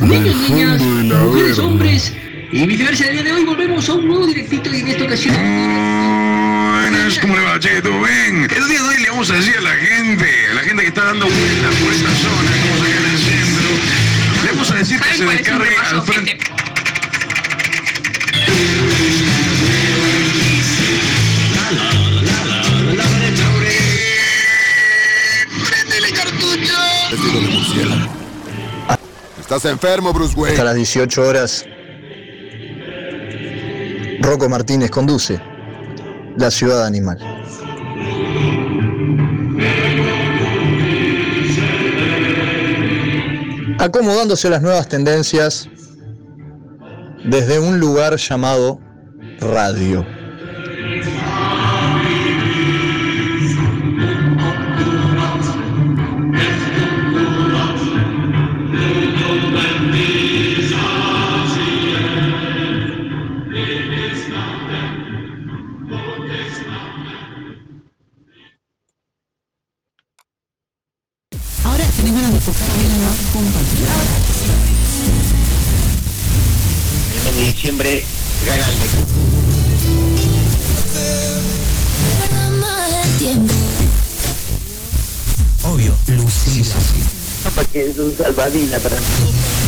niños, 0.00 0.36
niñas, 0.50 0.80
mujeres, 0.82 1.58
hombres, 1.58 2.12
y 2.56 2.66
viceversa. 2.66 3.04
El 3.06 3.12
día 3.12 3.22
de 3.22 3.32
hoy 3.32 3.44
volvemos 3.44 3.88
a 3.88 3.92
un 3.94 4.08
nuevo 4.08 4.26
directito 4.26 4.72
y 4.72 4.80
en 4.80 4.88
esta 4.88 5.04
ocasión... 5.04 5.34
Buenas, 5.36 7.18
¿cómo 7.18 7.36
le 7.36 7.42
va, 7.42 7.60
che? 7.60 7.82
¿Todo 7.82 8.00
bien? 8.02 8.48
El 8.50 8.68
día 8.68 8.82
de 8.82 8.88
hoy 8.88 9.02
le 9.02 9.10
vamos 9.10 9.30
a 9.30 9.34
decir 9.34 9.56
a 9.58 9.60
la 9.60 9.74
gente, 9.74 10.26
a 10.50 10.54
la 10.54 10.60
gente 10.62 10.82
que 10.82 10.88
está 10.88 11.04
dando 11.04 11.26
vueltas 11.26 11.74
por 11.76 11.92
esta 11.92 12.10
zona, 12.10 12.50
como 12.62 12.82
acá 12.82 12.96
en 12.96 13.04
el 13.10 13.18
centro, 13.18 13.68
le 14.44 14.50
vamos 14.52 14.70
a 14.70 14.74
decir 14.74 15.00
que 15.00 15.14
se 15.16 15.24
descargue 15.24 15.76
al 15.76 16.02
frente... 16.02 16.38
Estás 29.40 29.64
enfermo, 29.66 30.12
Bruce 30.12 30.34
Wayne. 30.34 30.54
Hasta 30.54 30.64
las 30.64 30.74
18 30.74 31.22
horas, 31.22 31.64
Rocco 34.26 34.48
Martínez 34.48 34.90
conduce 34.90 35.40
La 36.36 36.50
Ciudad 36.50 36.84
Animal. 36.84 37.16
Acomodándose 43.78 44.48
a 44.48 44.50
las 44.50 44.62
nuevas 44.62 44.88
tendencias 44.88 45.68
desde 47.24 47.60
un 47.60 47.78
lugar 47.78 48.16
llamado 48.16 48.80
radio. 49.38 50.15
Salvavidas 88.56 88.82
para 88.82 88.96
de 88.96 89.65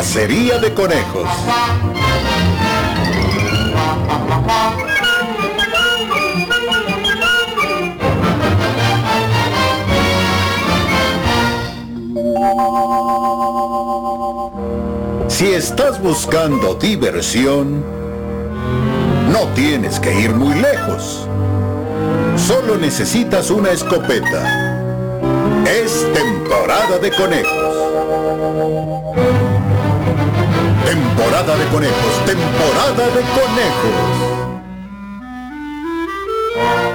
cacería 0.00 0.56
de 0.56 0.72
conejos. 0.72 1.28
Si 15.28 15.52
estás 15.52 16.02
buscando 16.02 16.76
diversión, 16.76 17.84
no 19.30 19.48
tienes 19.54 20.00
que 20.00 20.18
ir 20.18 20.32
muy 20.32 20.54
lejos. 20.54 21.28
Solo 22.38 22.78
necesitas 22.78 23.50
una 23.50 23.70
escopeta. 23.72 24.80
Es 25.66 26.10
temporada 26.14 26.98
de 26.98 27.10
conejos. 27.10 27.70
Temporada 30.84 31.56
de 31.56 31.66
conejos, 31.66 32.24
temporada 32.26 33.06
de 33.10 33.22
conejos. 33.38 34.40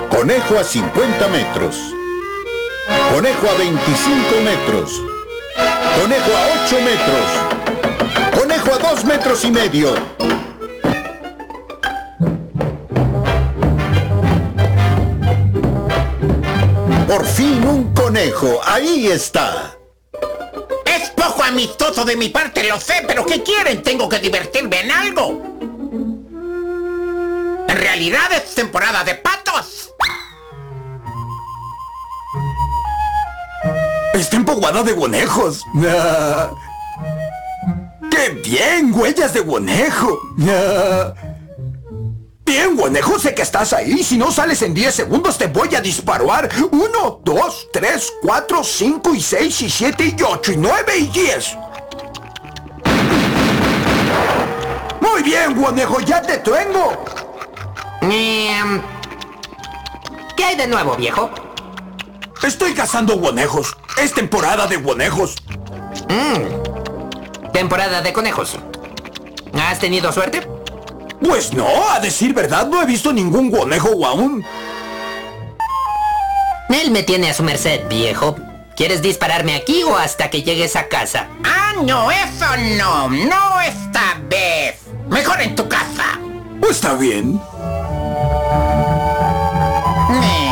Conejo 0.09 0.59
a 0.59 0.63
50 0.63 1.27
metros. 1.27 1.75
Conejo 3.13 3.49
a 3.49 3.53
25 3.57 4.41
metros. 4.43 5.01
Conejo 6.01 6.31
a 6.35 6.47
8 6.65 6.81
metros. 6.81 7.27
Conejo 8.39 8.73
a 8.73 8.77
2 8.91 9.05
metros 9.05 9.45
y 9.45 9.51
medio. 9.51 9.93
Por 17.07 17.25
fin 17.25 17.65
un 17.67 17.93
conejo. 17.93 18.59
Ahí 18.65 19.07
está. 19.07 19.77
Amistoso 21.55 22.03
de 22.03 22.17
mi 22.17 22.27
parte, 22.27 22.67
lo 22.67 22.77
sé, 22.81 23.05
pero 23.07 23.25
¿qué 23.25 23.41
quieren? 23.41 23.81
Tengo 23.81 24.09
que 24.09 24.19
divertirme 24.19 24.81
en 24.81 24.91
algo. 24.91 25.41
En 27.69 27.77
realidad 27.77 28.29
es 28.33 28.53
temporada 28.55 29.05
de 29.05 29.15
patos. 29.15 29.93
Está 34.13 34.35
empoguada 34.35 34.83
de 34.83 34.91
guanejos. 34.91 35.63
Ah. 35.87 36.51
¡Qué 38.11 38.31
bien! 38.43 38.93
¡Huellas 38.93 39.33
de 39.33 39.39
guanejo! 39.39 40.19
Bien, 42.45 42.75
guanejo, 42.75 43.17
sé 43.17 43.33
que 43.33 43.41
estás 43.41 43.73
ahí. 43.73 44.03
Si 44.03 44.19
no 44.19 44.31
sales 44.31 44.61
en 44.61 44.75
10 44.75 44.93
segundos 44.93 45.35
te 45.35 45.47
voy 45.47 45.73
a 45.73 45.81
disparar. 45.81 46.47
1, 46.71 47.21
2, 47.23 47.67
3, 47.73 48.13
4, 48.21 48.63
5 48.63 49.15
y 49.15 49.21
6 49.21 49.61
y 49.63 49.69
7 49.69 50.15
y 50.15 50.21
8 50.21 50.51
y 50.51 50.57
9 50.57 50.97
y 50.97 51.07
10. 51.07 51.57
Muy 55.01 55.23
bien, 55.23 55.59
guanejo, 55.59 55.99
ya 56.01 56.21
te 56.21 56.37
tengo. 56.37 57.03
¿Qué 60.37 60.43
hay 60.43 60.55
de 60.55 60.67
nuevo, 60.67 60.95
viejo? 60.95 61.31
Estoy 62.43 62.75
cazando 62.75 63.17
guanejos. 63.17 63.75
Es 63.99 64.13
temporada 64.13 64.67
de 64.67 64.77
guanejos. 64.77 65.35
Mm, 66.09 67.51
temporada 67.51 68.03
de 68.03 68.13
conejos. 68.13 68.57
¿Has 69.59 69.79
tenido 69.79 70.11
suerte? 70.11 70.54
Pues 71.21 71.53
no, 71.53 71.89
a 71.91 71.99
decir 71.99 72.33
verdad, 72.33 72.67
no 72.67 72.81
he 72.81 72.85
visto 72.85 73.13
ningún 73.13 73.49
guanejo 73.49 74.05
aún. 74.05 74.45
Él 76.69 76.91
me 76.91 77.03
tiene 77.03 77.29
a 77.29 77.33
su 77.33 77.43
merced, 77.43 77.87
viejo. 77.87 78.35
¿Quieres 78.75 79.01
dispararme 79.01 79.55
aquí 79.55 79.83
o 79.83 79.97
hasta 79.97 80.29
que 80.29 80.43
llegues 80.43 80.75
a 80.75 80.89
casa? 80.89 81.27
Ah, 81.43 81.73
no, 81.83 82.11
eso 82.11 82.45
no. 82.77 83.07
No 83.09 83.61
esta 83.61 84.19
vez. 84.29 84.81
Mejor 85.07 85.41
en 85.41 85.55
tu 85.55 85.67
casa. 85.69 86.19
Está 86.69 86.93
bien. 86.95 87.39
Eh, 90.11 90.44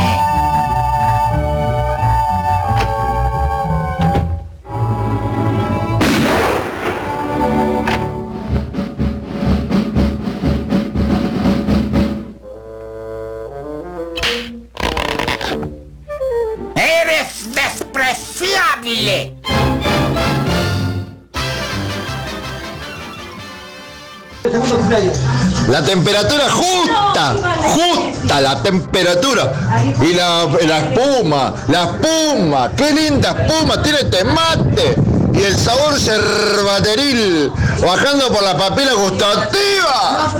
La 25.69 25.81
temperatura 25.85 26.51
justa, 26.51 27.35
justa 27.63 28.41
la 28.41 28.61
temperatura. 28.61 29.53
Y 30.01 30.13
la, 30.13 30.49
la 30.67 30.79
espuma, 30.79 31.53
la 31.69 31.83
espuma, 31.83 32.71
qué 32.75 32.91
linda 32.91 33.31
espuma, 33.31 33.81
tiene 33.81 33.99
este 33.99 34.25
mate. 34.25 34.95
Y 35.33 35.43
el 35.43 35.55
sabor 35.55 35.97
cervateril, 35.97 37.51
bajando 37.81 38.27
por 38.27 38.43
la 38.43 38.57
papila 38.57 38.93
gustativa. 38.93 40.33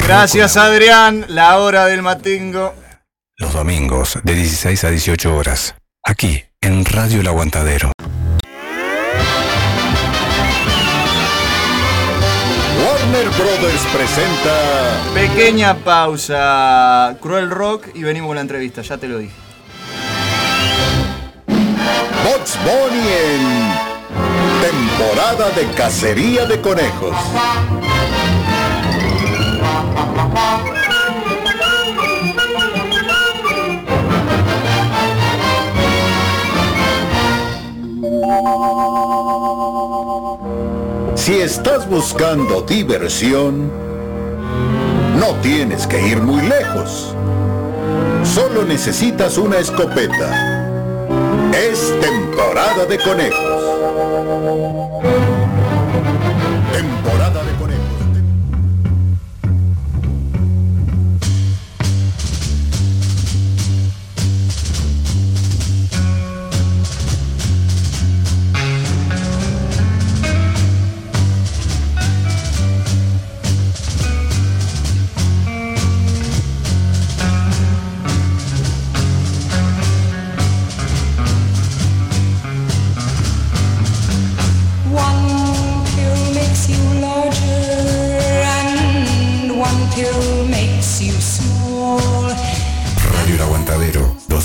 Gracias 0.00 0.56
Adrián, 0.56 1.24
la 1.28 1.58
hora 1.58 1.86
del 1.86 2.02
matingo. 2.02 2.74
Los 3.36 3.52
domingos 3.52 4.18
de 4.24 4.34
16 4.34 4.82
a 4.82 4.90
18 4.90 5.36
horas. 5.36 5.76
Aquí, 6.02 6.47
en 6.60 6.84
Radio 6.84 7.20
El 7.20 7.28
Aguantadero. 7.28 7.92
Warner 12.84 13.28
Brothers 13.30 13.82
presenta 13.92 15.14
Pequeña 15.14 15.74
pausa. 15.76 17.16
Cruel 17.20 17.50
Rock 17.50 17.88
y 17.94 18.02
venimos 18.02 18.28
con 18.28 18.36
la 18.36 18.42
entrevista, 18.42 18.82
ya 18.82 18.98
te 18.98 19.08
lo 19.08 19.18
dije. 19.18 19.34
Box 21.46 22.58
Bunny 22.64 23.08
en 23.08 23.68
temporada 24.62 25.50
de 25.50 25.66
cacería 25.76 26.44
de 26.46 26.60
conejos. 26.60 27.14
Si 41.14 41.40
estás 41.40 41.88
buscando 41.88 42.62
diversión, 42.62 43.70
no 45.18 45.34
tienes 45.42 45.86
que 45.86 46.00
ir 46.06 46.22
muy 46.22 46.42
lejos. 46.46 47.14
Solo 48.24 48.64
necesitas 48.64 49.36
una 49.38 49.58
escopeta. 49.58 50.68
Es 51.52 51.92
temporada 52.00 52.86
de 52.86 52.98
conejos. 52.98 53.58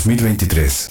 2023. 0.04 0.90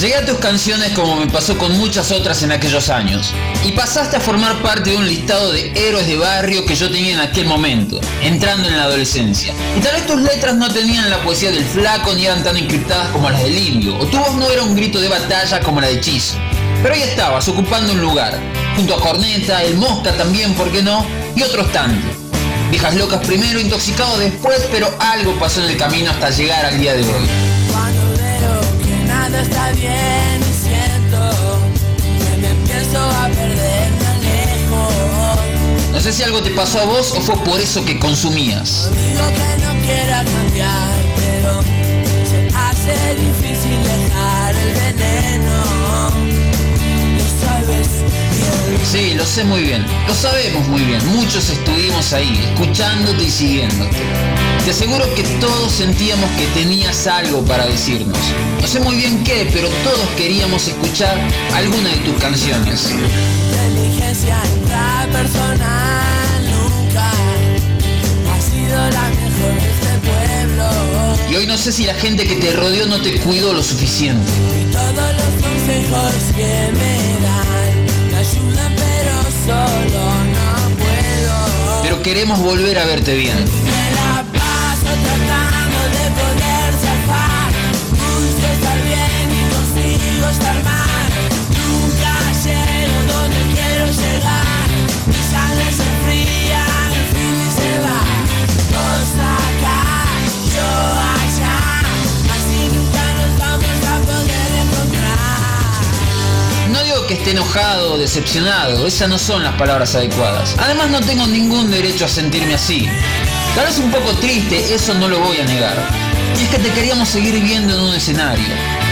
Llegué 0.00 0.16
a 0.16 0.26
tus 0.26 0.38
canciones 0.38 0.90
como 0.90 1.16
me 1.16 1.28
pasó 1.28 1.56
con 1.56 1.78
muchas 1.78 2.10
otras 2.10 2.42
en 2.42 2.50
aquellos 2.50 2.88
años, 2.88 3.30
y 3.64 3.70
pasaste 3.70 4.16
a 4.16 4.20
formar 4.20 4.60
parte 4.62 4.90
de 4.90 4.96
un 4.96 5.06
listado 5.06 5.52
de 5.52 5.70
héroes 5.74 6.08
de 6.08 6.18
barrio 6.18 6.66
que 6.66 6.74
yo 6.74 6.90
tenía 6.90 7.14
en 7.14 7.20
aquel 7.20 7.46
momento, 7.46 8.00
entrando 8.20 8.68
en 8.68 8.76
la 8.76 8.82
adolescencia. 8.82 9.54
Y 9.76 9.80
tal 9.80 9.94
vez 9.94 10.06
tus 10.06 10.20
letras 10.20 10.56
no 10.56 10.68
tenían 10.72 11.08
la 11.08 11.22
poesía 11.22 11.52
del 11.52 11.64
flaco 11.64 12.12
ni 12.14 12.26
eran 12.26 12.42
tan 12.42 12.56
encriptadas 12.56 13.08
como 13.08 13.30
las 13.30 13.42
del 13.44 13.56
indio, 13.56 13.96
o 13.96 14.04
tu 14.06 14.18
voz 14.18 14.34
no 14.34 14.50
era 14.50 14.64
un 14.64 14.74
grito 14.74 15.00
de 15.00 15.08
batalla 15.08 15.60
como 15.60 15.80
la 15.80 15.86
de 15.86 15.94
Hechizo. 15.94 16.36
Pero 16.82 16.94
ahí 16.94 17.02
estabas, 17.02 17.46
ocupando 17.48 17.92
un 17.92 18.00
lugar, 18.00 18.38
junto 18.74 18.96
a 18.96 19.00
Corneta, 19.00 19.62
el 19.62 19.76
Mosca 19.76 20.12
también, 20.16 20.52
¿por 20.54 20.70
qué 20.72 20.82
no? 20.82 21.06
Y 21.36 21.42
otros 21.42 21.70
tantos. 21.72 22.15
Viejas 22.70 22.96
locas 22.96 23.24
primero, 23.24 23.60
intoxicados 23.60 24.18
después, 24.18 24.66
pero 24.72 24.92
algo 24.98 25.38
pasó 25.38 25.62
en 25.64 25.70
el 25.70 25.76
camino 25.76 26.10
hasta 26.10 26.30
llegar 26.30 26.66
al 26.66 26.78
día 26.78 26.94
de 26.94 27.02
hoy. 27.02 27.28
Cuando 27.72 28.02
veo 28.16 28.60
que 28.84 29.04
nada 29.06 29.40
está 29.40 29.70
bien 29.72 30.40
y 30.40 30.52
siento 30.52 31.58
que 31.98 32.36
me 32.40 32.48
empiezo 32.50 32.98
a 32.98 33.28
perder, 33.28 33.92
alejo. 34.10 34.88
No 35.92 36.00
sé 36.00 36.12
si 36.12 36.24
algo 36.24 36.42
te 36.42 36.50
pasó 36.50 36.80
a 36.80 36.84
vos 36.84 37.12
o 37.12 37.20
fue 37.20 37.36
por 37.44 37.60
eso 37.60 37.84
que 37.84 37.98
consumías. 37.98 38.90
Digo 38.90 39.26
que 39.28 39.64
no 39.64 39.86
quiera 39.86 40.24
cambiar, 40.24 40.90
pero 41.16 41.62
se 42.28 42.48
hace 42.54 43.14
difícil 43.14 43.82
dejar 43.84 44.54
el 44.56 44.74
veneno. 44.74 46.35
Sí, 48.90 49.14
lo 49.14 49.26
sé 49.26 49.42
muy 49.42 49.62
bien, 49.62 49.84
lo 50.06 50.14
sabemos 50.14 50.68
muy 50.68 50.80
bien, 50.82 51.04
muchos 51.08 51.50
estuvimos 51.50 52.12
ahí, 52.12 52.40
escuchándote 52.52 53.24
y 53.24 53.30
siguiéndote. 53.30 53.96
Te 54.64 54.70
aseguro 54.70 55.04
que 55.16 55.24
todos 55.40 55.72
sentíamos 55.72 56.30
que 56.30 56.46
tenías 56.58 57.08
algo 57.08 57.44
para 57.44 57.66
decirnos. 57.66 58.16
No 58.60 58.66
sé 58.66 58.78
muy 58.78 58.94
bien 58.94 59.24
qué, 59.24 59.50
pero 59.52 59.68
todos 59.82 60.06
queríamos 60.16 60.68
escuchar 60.68 61.18
alguna 61.54 61.90
de 61.90 61.96
tus 61.96 62.14
canciones. 62.20 62.92
Inteligencia 62.92 64.38
intrapersonal 64.54 66.44
nunca 66.44 67.10
ha 68.32 68.40
sido 68.40 68.76
la 68.76 69.08
mejor 69.10 69.54
de 69.60 69.68
este 69.68 69.98
pueblo. 70.06 70.66
Y 71.28 71.36
hoy 71.36 71.46
no 71.48 71.58
sé 71.58 71.72
si 71.72 71.86
la 71.86 71.94
gente 71.94 72.24
que 72.24 72.36
te 72.36 72.52
rodeó 72.52 72.86
no 72.86 73.00
te 73.02 73.18
cuidó 73.18 73.52
lo 73.52 73.64
suficiente. 73.64 74.30
Y 74.62 74.72
todos 74.72 75.12
los 75.16 75.44
consejos 75.44 76.12
que 76.36 76.70
me 76.72 77.15
pero 78.76 79.22
solo 79.46 80.04
no 80.34 80.76
puedo. 80.76 81.82
Pero 81.82 82.02
queremos 82.02 82.38
volver 82.40 82.78
a 82.78 82.84
verte 82.86 83.14
bien. 83.14 83.44
Enojado 107.30 107.98
decepcionado, 107.98 108.86
esas 108.86 109.08
no 109.08 109.18
son 109.18 109.42
las 109.42 109.54
palabras 109.54 109.94
adecuadas. 109.94 110.54
Además 110.58 110.90
no 110.90 111.00
tengo 111.00 111.26
ningún 111.26 111.70
derecho 111.70 112.04
a 112.04 112.08
sentirme 112.08 112.54
así. 112.54 112.88
Tal 113.54 113.66
vez 113.66 113.78
un 113.78 113.90
poco 113.90 114.12
triste, 114.14 114.74
eso 114.74 114.94
no 114.94 115.08
lo 115.08 115.18
voy 115.20 115.38
a 115.38 115.44
negar. 115.44 115.76
Y 116.38 116.44
es 116.44 116.48
que 116.50 116.58
te 116.58 116.70
queríamos 116.70 117.08
seguir 117.08 117.40
viendo 117.42 117.74
en 117.74 117.80
un 117.80 117.94
escenario. 117.94 118.44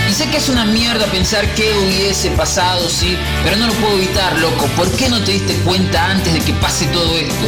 Y 0.09 0.13
sé 0.13 0.29
que 0.29 0.39
es 0.39 0.49
una 0.49 0.65
mierda 0.65 1.07
pensar 1.07 1.47
qué 1.55 1.73
hubiese 1.79 2.31
pasado, 2.31 2.89
sí, 2.89 3.17
pero 3.43 3.57
no 3.57 3.67
lo 3.67 3.73
puedo 3.75 3.97
evitar, 3.97 4.39
loco. 4.39 4.67
¿Por 4.77 4.91
qué 4.93 5.09
no 5.09 5.23
te 5.23 5.33
diste 5.33 5.55
cuenta 5.59 6.11
antes 6.11 6.33
de 6.33 6.41
que 6.41 6.53
pase 6.55 6.87
todo 6.87 7.17
esto? 7.19 7.47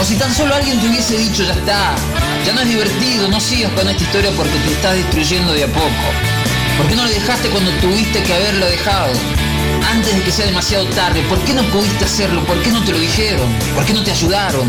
O 0.00 0.04
si 0.04 0.16
tan 0.16 0.34
solo 0.34 0.54
alguien 0.54 0.80
te 0.80 0.88
hubiese 0.88 1.16
dicho, 1.16 1.44
ya 1.44 1.52
está, 1.52 1.94
ya 2.46 2.52
no 2.52 2.60
es 2.60 2.68
divertido, 2.68 3.28
no 3.28 3.40
sigas 3.40 3.72
con 3.72 3.88
esta 3.88 4.02
historia 4.02 4.30
porque 4.36 4.58
te 4.58 4.72
estás 4.72 4.94
destruyendo 4.94 5.52
de 5.52 5.64
a 5.64 5.68
poco. 5.68 5.88
¿Por 6.78 6.88
qué 6.88 6.96
no 6.96 7.04
lo 7.04 7.10
dejaste 7.10 7.48
cuando 7.50 7.70
tuviste 7.80 8.22
que 8.22 8.34
haberlo 8.34 8.66
dejado? 8.66 9.12
Antes 9.92 10.16
de 10.16 10.22
que 10.22 10.32
sea 10.32 10.46
demasiado 10.46 10.86
tarde, 10.86 11.20
¿por 11.28 11.38
qué 11.44 11.52
no 11.52 11.62
pudiste 11.64 12.06
hacerlo? 12.06 12.42
¿Por 12.46 12.62
qué 12.62 12.70
no 12.70 12.82
te 12.82 12.92
lo 12.92 12.98
dijeron? 12.98 13.46
¿Por 13.74 13.84
qué 13.84 13.92
no 13.92 14.02
te 14.02 14.10
ayudaron? 14.10 14.66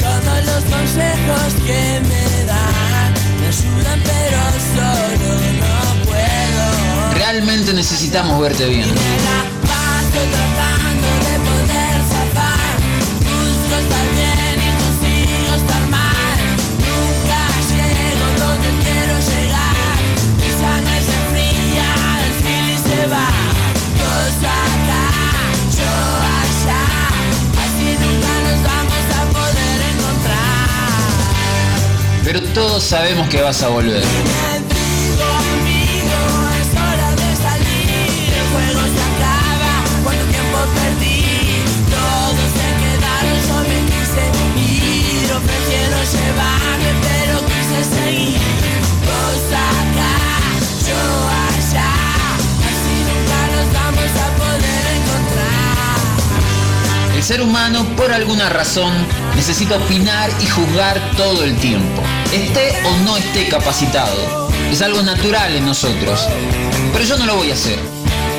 Todos 0.00 0.44
los 0.46 0.64
consejos 0.64 1.52
que 1.66 2.00
me 2.08 2.44
dan 2.46 3.12
me 3.38 3.48
ayudan, 3.48 4.02
pero 4.02 4.40
solo 4.74 5.34
no 5.60 6.04
puedo. 6.06 7.12
Realmente 7.12 7.74
necesitamos 7.74 8.40
verte 8.40 8.64
bien. 8.64 8.88
Nunca 53.04 53.40
nos 53.54 53.72
vamos 53.72 54.10
a 54.18 54.28
poder 54.36 54.82
encontrar. 54.96 55.98
El 57.14 57.22
ser 57.22 57.40
humano, 57.40 57.86
por 57.96 58.12
alguna 58.12 58.48
razón, 58.48 58.92
necesita 59.36 59.76
opinar 59.76 60.30
y 60.42 60.46
juzgar 60.46 61.00
todo 61.16 61.44
el 61.44 61.56
tiempo. 61.58 62.02
Esté 62.32 62.74
o 62.84 63.04
no 63.04 63.16
esté 63.16 63.48
capacitado. 63.48 64.50
Es 64.70 64.82
algo 64.82 65.02
natural 65.02 65.56
en 65.56 65.64
nosotros. 65.64 66.28
Pero 66.92 67.04
yo 67.04 67.16
no 67.16 67.24
lo 67.24 67.36
voy 67.36 67.50
a 67.50 67.54
hacer. 67.54 67.78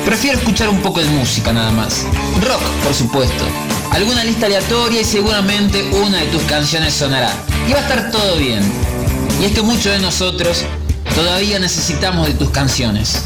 Prefiero 0.04 0.38
escuchar 0.38 0.68
un 0.68 0.80
poco 0.80 1.00
de 1.00 1.06
música 1.06 1.52
nada 1.52 1.72
más. 1.72 2.04
Rock, 2.40 2.62
por 2.84 2.94
supuesto. 2.94 3.44
Alguna 3.90 4.22
lista 4.22 4.46
aleatoria 4.46 5.00
y 5.00 5.04
seguramente 5.04 5.82
una 6.04 6.18
de 6.18 6.26
tus 6.26 6.42
canciones 6.42 6.94
sonará. 6.94 7.32
Y 7.68 7.72
va 7.72 7.80
a 7.80 7.82
estar 7.82 8.12
todo 8.12 8.36
bien. 8.36 8.62
Y 9.40 9.46
es 9.46 9.52
que 9.52 9.62
muchos 9.62 9.92
de 9.92 9.98
nosotros 9.98 10.62
todavía 11.16 11.58
necesitamos 11.58 12.28
de 12.28 12.34
tus 12.34 12.50
canciones. 12.50 13.24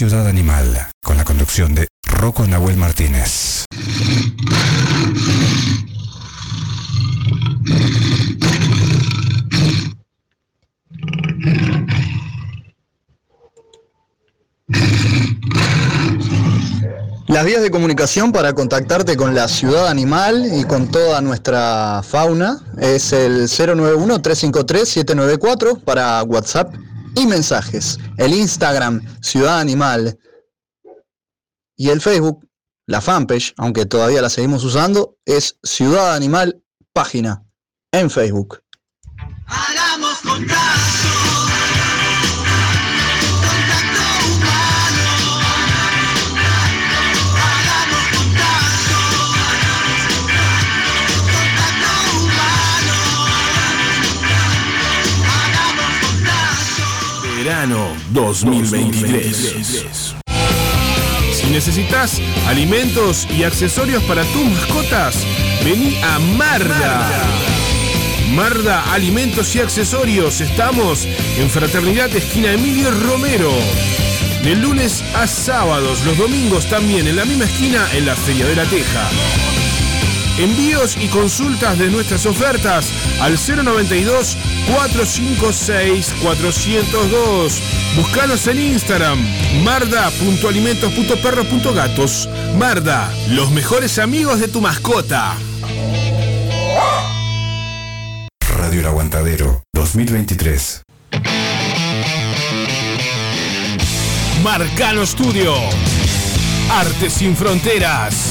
Ciudad 0.00 0.26
Animal 0.26 0.88
con 1.04 1.18
la 1.18 1.26
conducción 1.26 1.74
de 1.74 1.86
Rocco 2.06 2.46
Nahuel 2.46 2.78
Martínez. 2.78 3.66
Las 17.28 17.44
vías 17.44 17.60
de 17.60 17.70
comunicación 17.70 18.32
para 18.32 18.54
contactarte 18.54 19.18
con 19.18 19.34
la 19.34 19.48
ciudad 19.48 19.88
animal 19.88 20.46
y 20.50 20.64
con 20.64 20.90
toda 20.90 21.20
nuestra 21.20 22.00
fauna 22.02 22.58
es 22.78 23.12
el 23.12 23.48
091-353-794 23.48 25.84
para 25.84 26.22
WhatsApp 26.22 26.72
y 27.14 27.26
mensajes. 27.26 27.98
El 28.16 28.34
Instagram 28.34 29.02
Ciudad 29.20 29.60
Animal 29.60 30.18
y 31.76 31.88
el 31.90 32.00
Facebook, 32.00 32.46
la 32.86 33.00
fanpage, 33.00 33.54
aunque 33.56 33.86
todavía 33.86 34.22
la 34.22 34.30
seguimos 34.30 34.64
usando, 34.64 35.16
es 35.24 35.58
Ciudad 35.62 36.14
Animal 36.14 36.62
Página 36.92 37.44
en 37.92 38.10
Facebook. 38.10 38.62
2023. 58.12 60.16
Si 61.32 61.46
necesitas 61.50 62.20
alimentos 62.46 63.26
y 63.30 63.44
accesorios 63.44 64.02
para 64.04 64.24
tus 64.24 64.44
mascotas, 64.44 65.24
vení 65.64 65.96
a 66.02 66.18
Marda. 66.36 67.08
Marda 68.34 68.92
Alimentos 68.92 69.54
y 69.56 69.60
Accesorios. 69.60 70.40
Estamos 70.40 71.06
en 71.38 71.50
Fraternidad 71.50 72.14
Esquina 72.14 72.52
Emilio 72.52 72.90
Romero. 72.90 73.50
De 74.44 74.56
lunes 74.56 75.04
a 75.14 75.26
sábados, 75.26 76.04
los 76.04 76.16
domingos 76.16 76.66
también 76.66 77.06
en 77.06 77.16
la 77.16 77.24
misma 77.24 77.44
esquina 77.44 77.86
en 77.92 78.06
la 78.06 78.16
Feria 78.16 78.46
de 78.46 78.56
la 78.56 78.64
Teja. 78.64 79.59
Envíos 80.40 80.96
y 80.98 81.06
consultas 81.08 81.78
de 81.78 81.90
nuestras 81.90 82.24
ofertas 82.24 82.90
al 83.20 83.34
092 83.34 84.38
456 84.74 86.14
402. 86.22 87.62
Búscanos 87.94 88.46
en 88.46 88.58
Instagram 88.58 89.18
marda.alimentos.perros.gatos. 89.62 92.30
Marda, 92.56 93.12
los 93.28 93.50
mejores 93.50 93.98
amigos 93.98 94.40
de 94.40 94.48
tu 94.48 94.62
mascota. 94.62 95.34
Radio 98.56 98.80
El 98.80 98.86
Aguantadero 98.86 99.62
2023. 99.74 100.84
Marcano 104.42 105.04
Studio. 105.04 105.54
Arte 106.70 107.10
sin 107.10 107.36
fronteras. 107.36 108.29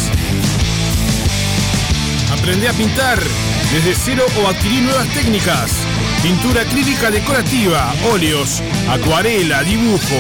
Aprende 2.50 2.68
a 2.68 2.74
pintar 2.74 3.20
desde 3.72 3.94
cero 3.94 4.26
o 4.42 4.48
adquirir 4.48 4.82
nuevas 4.82 5.08
técnicas. 5.10 5.72
Pintura 6.24 6.64
acrílica 6.64 7.12
decorativa, 7.12 7.94
óleos, 8.12 8.64
acuarela, 8.90 9.62
dibujo, 9.62 10.16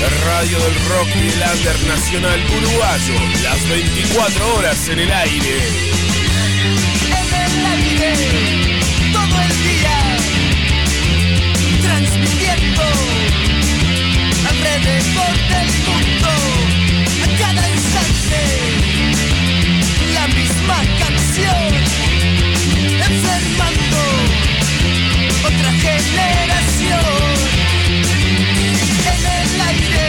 La 0.01 0.09
radio 0.09 0.59
del 0.61 0.75
rock 0.89 1.09
y 1.17 1.29
el 1.29 1.43
under 1.43 1.87
nacional 1.89 2.41
uruguayo. 2.57 3.15
Las 3.43 3.69
24 3.69 4.55
horas 4.55 4.89
en 4.89 5.01
el 5.01 5.13
aire. 5.13 5.59
En 7.05 7.35
el 7.35 7.67
aire, 7.67 8.81
todo 9.13 9.41
el 9.43 9.63
día, 9.65 9.98
transmitiendo 12.19 12.83
alrededor 14.49 15.35
del 15.53 15.69
mundo, 15.87 16.31
a 17.23 17.27
cada 17.39 17.63
instante, 17.71 18.43
la 20.15 20.27
misma 20.29 20.79
canción, 20.99 21.71
enfermando 23.09 24.01
otra 25.45 25.71
generación. 25.73 27.09
En 29.07 29.21
el 29.39 29.51
aire, 29.61 30.07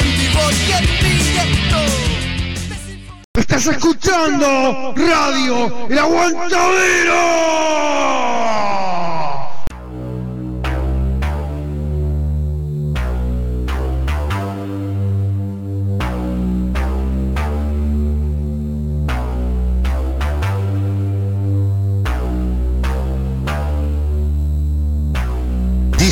en 0.00 0.08
vivo 0.16 0.44
y 0.50 0.72
en 0.72 0.86
directo. 1.04 1.80
Estás 3.34 3.66
escuchando 3.66 4.48
Radio 4.96 5.56
El 5.88 5.98
Aguantadero. 5.98 7.20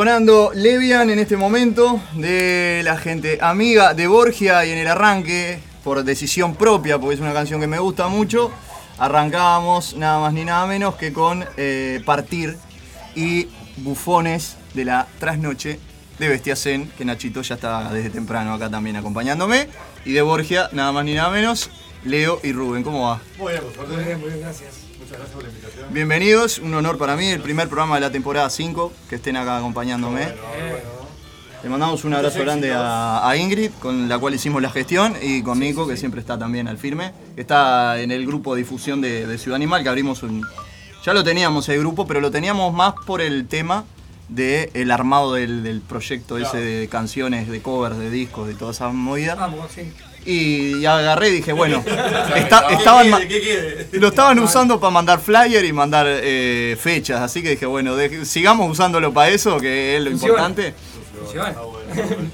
Sonando 0.00 0.50
Levian 0.54 1.10
en 1.10 1.18
este 1.18 1.36
momento 1.36 2.00
de 2.14 2.80
la 2.84 2.96
gente 2.96 3.36
amiga 3.42 3.92
de 3.92 4.06
Borgia 4.06 4.64
y 4.64 4.70
en 4.70 4.78
el 4.78 4.86
arranque, 4.86 5.58
por 5.84 6.02
decisión 6.04 6.54
propia, 6.54 6.98
porque 6.98 7.16
es 7.16 7.20
una 7.20 7.34
canción 7.34 7.60
que 7.60 7.66
me 7.66 7.78
gusta 7.78 8.08
mucho, 8.08 8.50
arrancábamos 8.96 9.94
nada 9.96 10.18
más 10.18 10.32
ni 10.32 10.46
nada 10.46 10.66
menos 10.66 10.94
que 10.94 11.12
con 11.12 11.44
eh, 11.58 12.00
Partir 12.06 12.56
y 13.14 13.48
Bufones 13.76 14.56
de 14.72 14.86
la 14.86 15.06
Trasnoche 15.18 15.78
de 16.18 16.28
Bestia 16.28 16.56
Zen, 16.56 16.90
que 16.96 17.04
Nachito 17.04 17.42
ya 17.42 17.56
está 17.56 17.92
desde 17.92 18.08
temprano 18.08 18.54
acá 18.54 18.70
también 18.70 18.96
acompañándome, 18.96 19.68
y 20.06 20.12
de 20.12 20.22
Borgia, 20.22 20.70
nada 20.72 20.92
más 20.92 21.04
ni 21.04 21.12
nada 21.12 21.28
menos, 21.28 21.68
Leo 22.04 22.40
y 22.42 22.52
Rubén. 22.52 22.82
¿Cómo 22.82 23.06
va? 23.06 23.20
Muy 23.36 23.52
bien, 23.52 24.18
muy 24.18 24.30
bien, 24.30 24.40
gracias. 24.40 24.89
Muchas 25.10 25.18
gracias 25.18 25.34
por 25.34 25.42
la 25.42 25.48
invitación. 25.48 25.92
Bienvenidos, 25.92 26.58
un 26.60 26.72
honor 26.72 26.96
para 26.96 27.16
mí, 27.16 27.26
el 27.26 27.40
primer 27.40 27.66
programa 27.66 27.96
de 27.96 28.02
la 28.02 28.12
temporada 28.12 28.48
5, 28.48 28.92
que 29.08 29.16
estén 29.16 29.36
acá 29.36 29.58
acompañándome. 29.58 30.28
Le 31.64 31.68
mandamos 31.68 32.04
un 32.04 32.14
abrazo 32.14 32.38
grande 32.38 32.72
a, 32.72 33.28
a 33.28 33.36
Ingrid, 33.36 33.72
con 33.80 34.08
la 34.08 34.20
cual 34.20 34.34
hicimos 34.34 34.62
la 34.62 34.70
gestión, 34.70 35.16
y 35.20 35.42
con 35.42 35.58
Nico, 35.58 35.88
que 35.88 35.96
siempre 35.96 36.20
está 36.20 36.38
también 36.38 36.68
al 36.68 36.78
firme. 36.78 37.12
que 37.34 37.40
Está 37.40 38.00
en 38.00 38.12
el 38.12 38.24
grupo 38.24 38.54
de 38.54 38.60
difusión 38.62 39.00
de, 39.00 39.26
de 39.26 39.36
Ciudad 39.36 39.56
Animal, 39.56 39.82
que 39.82 39.88
abrimos 39.88 40.22
un... 40.22 40.46
Ya 41.04 41.12
lo 41.12 41.24
teníamos 41.24 41.68
el 41.70 41.80
grupo, 41.80 42.06
pero 42.06 42.20
lo 42.20 42.30
teníamos 42.30 42.72
más 42.72 42.94
por 43.04 43.20
el 43.20 43.48
tema 43.48 43.84
del 44.28 44.70
el 44.74 44.92
armado 44.92 45.34
del, 45.34 45.64
del 45.64 45.80
proyecto 45.80 46.38
ese 46.38 46.58
de 46.58 46.88
canciones, 46.88 47.48
de 47.48 47.60
covers, 47.60 47.98
de 47.98 48.10
discos, 48.10 48.46
de 48.46 48.54
todas 48.54 48.76
esas 48.76 48.94
movidas. 48.94 49.36
Vamos, 49.36 49.72
sí. 49.74 49.92
Y, 50.26 50.76
y 50.76 50.86
agarré 50.86 51.30
y 51.30 51.32
dije, 51.36 51.52
bueno, 51.52 51.82
está- 52.36 52.66
estaban, 52.70 53.10
lo 53.92 54.08
estaban 54.08 54.38
usando 54.38 54.78
para 54.78 54.90
mandar 54.90 55.18
flyer 55.20 55.64
y 55.64 55.72
mandar 55.72 56.06
eh, 56.08 56.76
fechas, 56.78 57.20
así 57.22 57.42
que 57.42 57.50
dije, 57.50 57.64
bueno, 57.66 57.96
de- 57.96 58.24
sigamos 58.26 58.70
usándolo 58.70 59.12
para 59.14 59.30
eso, 59.30 59.58
que 59.58 59.96
es 59.96 60.02
lo 60.02 60.10
Funciona. 60.10 60.48
importante. 60.48 60.74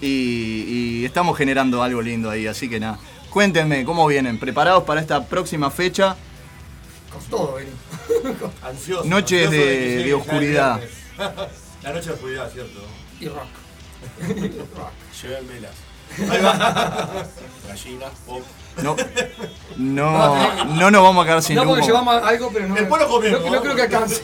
Y, 0.01 0.65
y 1.03 1.05
estamos 1.05 1.37
generando 1.39 1.83
algo 1.83 2.03
lindo 2.03 2.29
ahí, 2.31 2.47
así 2.47 2.69
que 2.69 2.81
nada. 2.81 2.99
Cuéntenme, 3.31 3.85
¿cómo 3.85 4.07
vienen? 4.07 4.39
¿Preparados 4.39 4.85
para 4.85 5.01
esta 5.01 5.25
próxima 5.25 5.71
fecha? 5.71 6.17
Con 7.13 7.23
todo. 7.31 7.57
Ansioso. 8.63 9.05
Noches 9.05 9.47
ansioso 9.47 9.67
de- 9.67 10.15
oscuridad. 10.15 10.81
La 11.83 11.93
noche 11.93 12.07
de 12.09 12.13
oscuridad, 12.15 12.51
cierto. 12.53 12.81
Y 13.21 13.29
rock. 13.29 13.47
Lleven 15.23 15.49
velas. 15.49 15.73
Ahí 16.31 16.43
va. 16.43 17.09
Gallinas, 17.69 18.11
pop. 18.27 18.43
No, 18.83 18.95
no, 19.77 20.65
no 20.75 20.91
nos 20.91 21.03
vamos 21.03 21.25
a 21.25 21.27
quedar 21.27 21.43
sin 21.43 21.57
No, 21.57 21.65
luz. 21.65 21.79
porque 21.79 21.91
como- 21.93 22.03
llevamos 22.05 22.23
algo, 22.29 22.51
pero 22.53 22.69
no. 22.69 22.75
Después 22.75 23.03
lo 23.03 23.09
comemos. 23.09 23.45
No, 23.45 23.51
no 23.51 23.61
creo 23.63 23.75
que 23.77 23.83
alcance. 23.83 24.23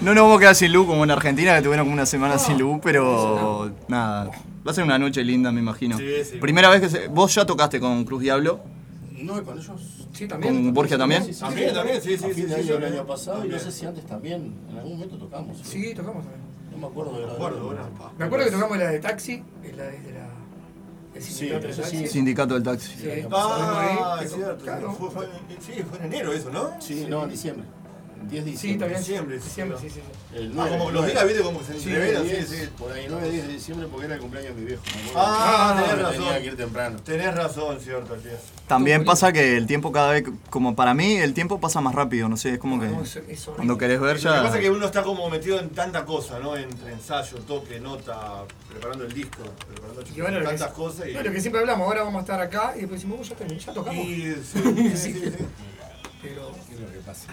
No 0.00 0.14
nos 0.14 0.22
vamos 0.24 0.36
a 0.36 0.40
quedar 0.40 0.54
sin 0.54 0.72
luz 0.72 0.86
como 0.86 1.04
en 1.04 1.10
Argentina, 1.10 1.56
que 1.56 1.62
tuvieron 1.62 1.86
como 1.86 1.94
una 1.94 2.06
semana 2.06 2.38
sin 2.38 2.58
luz, 2.58 2.78
pero 2.82 3.70
nada. 3.88 4.30
Va 4.66 4.70
a 4.70 4.74
ser 4.74 4.84
una 4.84 4.98
noche 4.98 5.22
linda, 5.24 5.50
me 5.52 5.60
imagino. 5.60 5.96
Sí, 5.98 6.04
sí. 6.30 6.36
Primera 6.38 6.68
vez 6.70 6.80
que 6.80 6.88
se- 6.88 7.08
vos 7.08 7.34
ya 7.34 7.44
tocaste 7.46 7.80
con 7.80 8.04
Cruz 8.04 8.20
Diablo. 8.22 8.60
No, 9.12 9.38
y 9.38 9.42
con 9.42 9.58
ellos. 9.58 9.80
Sí, 10.12 10.28
también. 10.28 10.54
¿Con 10.64 10.74
Borgia 10.74 10.96
también? 10.98 11.24
Sí, 11.24 11.34
sí, 11.34 11.40
También, 11.40 11.68
sí. 11.70 11.74
también, 11.74 12.02
sí, 12.02 12.16
sí, 12.18 12.24
A 12.24 12.28
fin 12.34 12.48
de 12.48 12.54
año 12.54 12.74
el 12.76 12.84
año 12.84 13.06
pasado 13.06 13.44
y 13.44 13.48
no 13.48 13.58
sé 13.58 13.72
si 13.72 13.84
antes 13.86 14.06
también. 14.06 14.54
En 14.70 14.76
algún 14.78 14.92
momento 14.94 15.16
tocamos. 15.16 15.58
Sí, 15.62 15.92
tocamos 15.94 16.22
también. 16.24 16.42
No 16.72 16.78
me 16.78 16.86
acuerdo 16.86 17.12
de 17.14 17.20
la 17.22 17.26
Me 17.26 17.32
acuerdo, 17.34 17.64
bueno. 17.66 17.80
Me 18.16 18.24
acuerdo 18.24 18.44
que 18.46 18.50
tocamos 18.52 18.78
la 18.78 18.86
de 18.90 18.98
taxi, 19.00 19.42
es 19.64 19.76
la 19.76 19.84
de 19.84 20.12
la. 20.12 20.28
El 21.18 21.24
Sí, 21.24 21.32
sindicato 21.34 21.72
sí. 21.72 21.80
taxi. 21.80 22.06
Sindicato 22.06 22.54
del 22.54 22.62
Taxi. 22.62 22.92
Sí. 22.96 23.08
Ah, 23.32 24.20
es 24.22 24.32
cierto. 24.32 24.64
claro. 24.64 24.92
Fue, 24.92 25.10
fue- 25.10 25.28
sí, 25.60 25.82
fue 25.88 25.98
en 25.98 26.04
enero 26.06 26.32
eso, 26.32 26.50
¿no? 26.50 26.70
Sí, 26.80 27.06
no, 27.08 27.24
en 27.24 27.30
diciembre. 27.30 27.64
10 28.28 28.44
de 28.44 28.50
Sí, 28.50 28.56
diciembre. 28.56 28.78
también. 28.86 29.00
Diciembre, 29.00 29.34
Diciembre, 29.38 29.78
sí, 29.80 29.88
sí, 29.90 29.94
sí. 29.96 30.00
sí. 30.30 30.36
El 30.36 30.46
Ah, 30.48 30.52
9, 30.54 30.70
como 30.70 30.86
que 30.88 30.92
los 30.92 31.06
días, 31.06 31.26
viste, 31.26 31.42
como 31.42 31.60
se 31.62 31.72
Sí, 31.78 31.88
entreveran, 31.88 32.22
sí, 32.24 32.28
10, 32.30 32.48
sí. 32.48 32.68
Por 32.78 32.92
ahí, 32.92 33.06
9 33.08 33.30
10 33.30 33.46
de 33.46 33.52
diciembre 33.52 33.88
porque 33.90 34.06
era 34.06 34.14
el 34.16 34.20
cumpleaños 34.20 34.54
de 34.54 34.60
mi 34.60 34.66
viejo. 34.66 34.82
me 34.84 35.00
acuerdo. 35.10 35.20
Ah, 35.20 35.74
Me 35.76 35.82
tenés 35.82 35.98
razón. 36.02 36.12
Tenía 36.24 36.38
que 36.40 36.46
ir 36.46 36.56
temprano. 36.56 36.98
Tenés 37.04 37.34
razón, 37.34 37.80
cierto, 37.80 38.14
tío. 38.16 38.32
También 38.66 39.04
pasa 39.04 39.32
que 39.32 39.56
el 39.56 39.66
tiempo 39.66 39.92
cada 39.92 40.12
vez, 40.12 40.24
como 40.50 40.76
para 40.76 40.92
mí, 40.92 41.14
el 41.16 41.32
tiempo 41.32 41.58
pasa 41.58 41.80
más 41.80 41.94
rápido, 41.94 42.28
no 42.28 42.36
sé, 42.36 42.54
es 42.54 42.58
como 42.58 42.78
que 42.78 42.86
No, 42.88 43.02
es- 43.02 43.16
es 43.16 43.20
horrible. 43.20 43.54
cuando 43.56 43.78
querés 43.78 44.00
ver 44.00 44.16
Lo 44.22 44.30
que 44.32 44.36
pasa 44.40 44.48
es 44.56 44.60
que 44.60 44.64
ya... 44.66 44.72
uno 44.72 44.86
está 44.86 45.02
como 45.02 45.30
metido 45.30 45.58
en 45.58 45.70
tanta 45.70 46.04
cosa, 46.04 46.38
¿no? 46.38 46.54
Entre 46.56 46.92
ensayo, 46.92 47.38
toque, 47.38 47.80
nota, 47.80 48.44
preparando 48.68 49.04
el 49.04 49.14
disco, 49.14 49.38
preparando 49.66 50.02
Y 50.14 50.20
bueno, 50.20 50.38
que, 50.40 50.44
tantas 50.44 50.72
cosas 50.72 51.08
y... 51.08 51.14
no, 51.14 51.22
lo 51.22 51.32
que 51.32 51.40
siempre 51.40 51.60
hablamos, 51.62 51.86
ahora 51.86 52.02
vamos 52.02 52.18
a 52.18 52.20
estar 52.20 52.40
acá 52.40 52.74
y 52.76 52.80
después 52.80 53.00
decimos, 53.00 53.20
"Uh, 53.20 53.30
ya, 53.30 53.36
terminé, 53.36 53.58
ya 53.60 53.72
tocamos. 53.72 54.04
Y- 54.04 54.34
sí, 54.34 54.42
sí, 54.94 54.96
sí, 54.96 55.12
sí. 55.14 55.44
Pero 56.20 56.52
¿Qué 56.68 56.74
es 56.74 56.80
lo 56.80 56.92
que 56.92 56.98
pasa? 57.06 57.26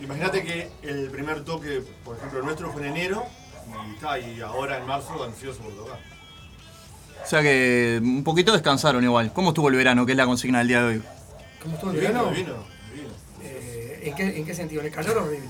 Imagínate 0.00 0.42
que 0.42 0.70
el 0.82 1.10
primer 1.10 1.44
toque, 1.44 1.82
por 2.04 2.16
ejemplo, 2.16 2.38
el 2.40 2.44
nuestro 2.46 2.72
fue 2.72 2.82
en 2.86 2.96
enero 2.96 3.24
y, 3.88 3.94
está, 3.94 4.18
y 4.18 4.40
ahora 4.40 4.78
en 4.78 4.86
marzo 4.86 5.22
ansioso 5.22 5.60
por 5.60 5.72
tocar. 5.74 5.98
O 7.22 7.26
sea 7.26 7.42
que 7.42 7.98
un 8.02 8.24
poquito 8.24 8.52
descansaron 8.52 9.04
igual. 9.04 9.32
¿Cómo 9.32 9.50
estuvo 9.50 9.68
el 9.68 9.76
verano, 9.76 10.06
que 10.06 10.12
es 10.12 10.18
la 10.18 10.24
consigna 10.24 10.58
del 10.60 10.68
día 10.68 10.80
de 10.82 10.86
hoy? 10.96 11.02
¿Cómo 11.62 11.74
estuvo 11.74 11.90
el 11.90 11.96
Divino, 12.00 12.12
verano? 12.24 12.30
divino, 12.34 12.54
divino. 12.94 13.12
Eh, 13.42 14.00
¿en, 14.04 14.14
qué, 14.14 14.38
¿En 14.38 14.44
qué 14.46 14.54
sentido? 14.54 14.80
En 14.80 14.86
el 14.86 14.92
calor 14.92 15.18
horrible. 15.18 15.48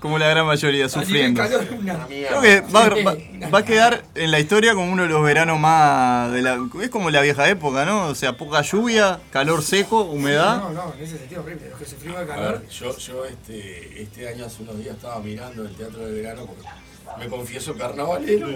Como 0.00 0.18
la 0.18 0.28
gran 0.28 0.46
mayoría, 0.46 0.88
sufriendo. 0.88 1.42
calor, 1.42 1.66
una 1.80 2.06
Creo 2.06 2.40
que 2.42 2.60
va, 2.72 2.88
va- 2.90 3.16
va 3.52 3.58
a 3.58 3.64
quedar 3.64 4.04
en 4.14 4.30
la 4.30 4.38
historia 4.38 4.74
como 4.74 4.92
uno 4.92 5.02
de 5.04 5.08
los 5.08 5.22
veranos 5.24 5.58
más 5.58 6.30
de 6.32 6.42
la. 6.42 6.58
Es 6.82 6.90
como 6.90 7.10
la 7.10 7.22
vieja 7.22 7.48
época, 7.48 7.84
¿no? 7.86 8.06
O 8.08 8.14
sea, 8.14 8.36
poca 8.36 8.60
lluvia, 8.62 9.20
calor 9.30 9.62
seco, 9.62 10.02
humedad. 10.02 10.58
No, 10.58 10.70
no, 10.70 10.94
en 10.96 11.02
ese 11.04 11.18
sentido 11.18 11.42
horrible. 11.42 11.70
Los 11.70 11.78
que 11.78 11.86
sufrimos 11.86 12.18
de 12.18 12.24
A 12.24 12.26
calor. 12.36 12.60
ver, 12.60 12.68
yo, 12.68 12.96
yo 12.98 13.24
este, 13.24 14.02
este 14.02 14.28
año 14.28 14.44
hace 14.44 14.62
unos 14.62 14.78
días 14.78 14.96
estaba 14.96 15.18
mirando 15.20 15.62
el 15.64 15.74
teatro 15.74 16.06
de 16.06 16.12
verano 16.22 16.46
porque 16.46 16.68
me 17.18 17.26
confieso 17.28 17.74
carnavalero. 17.74 18.48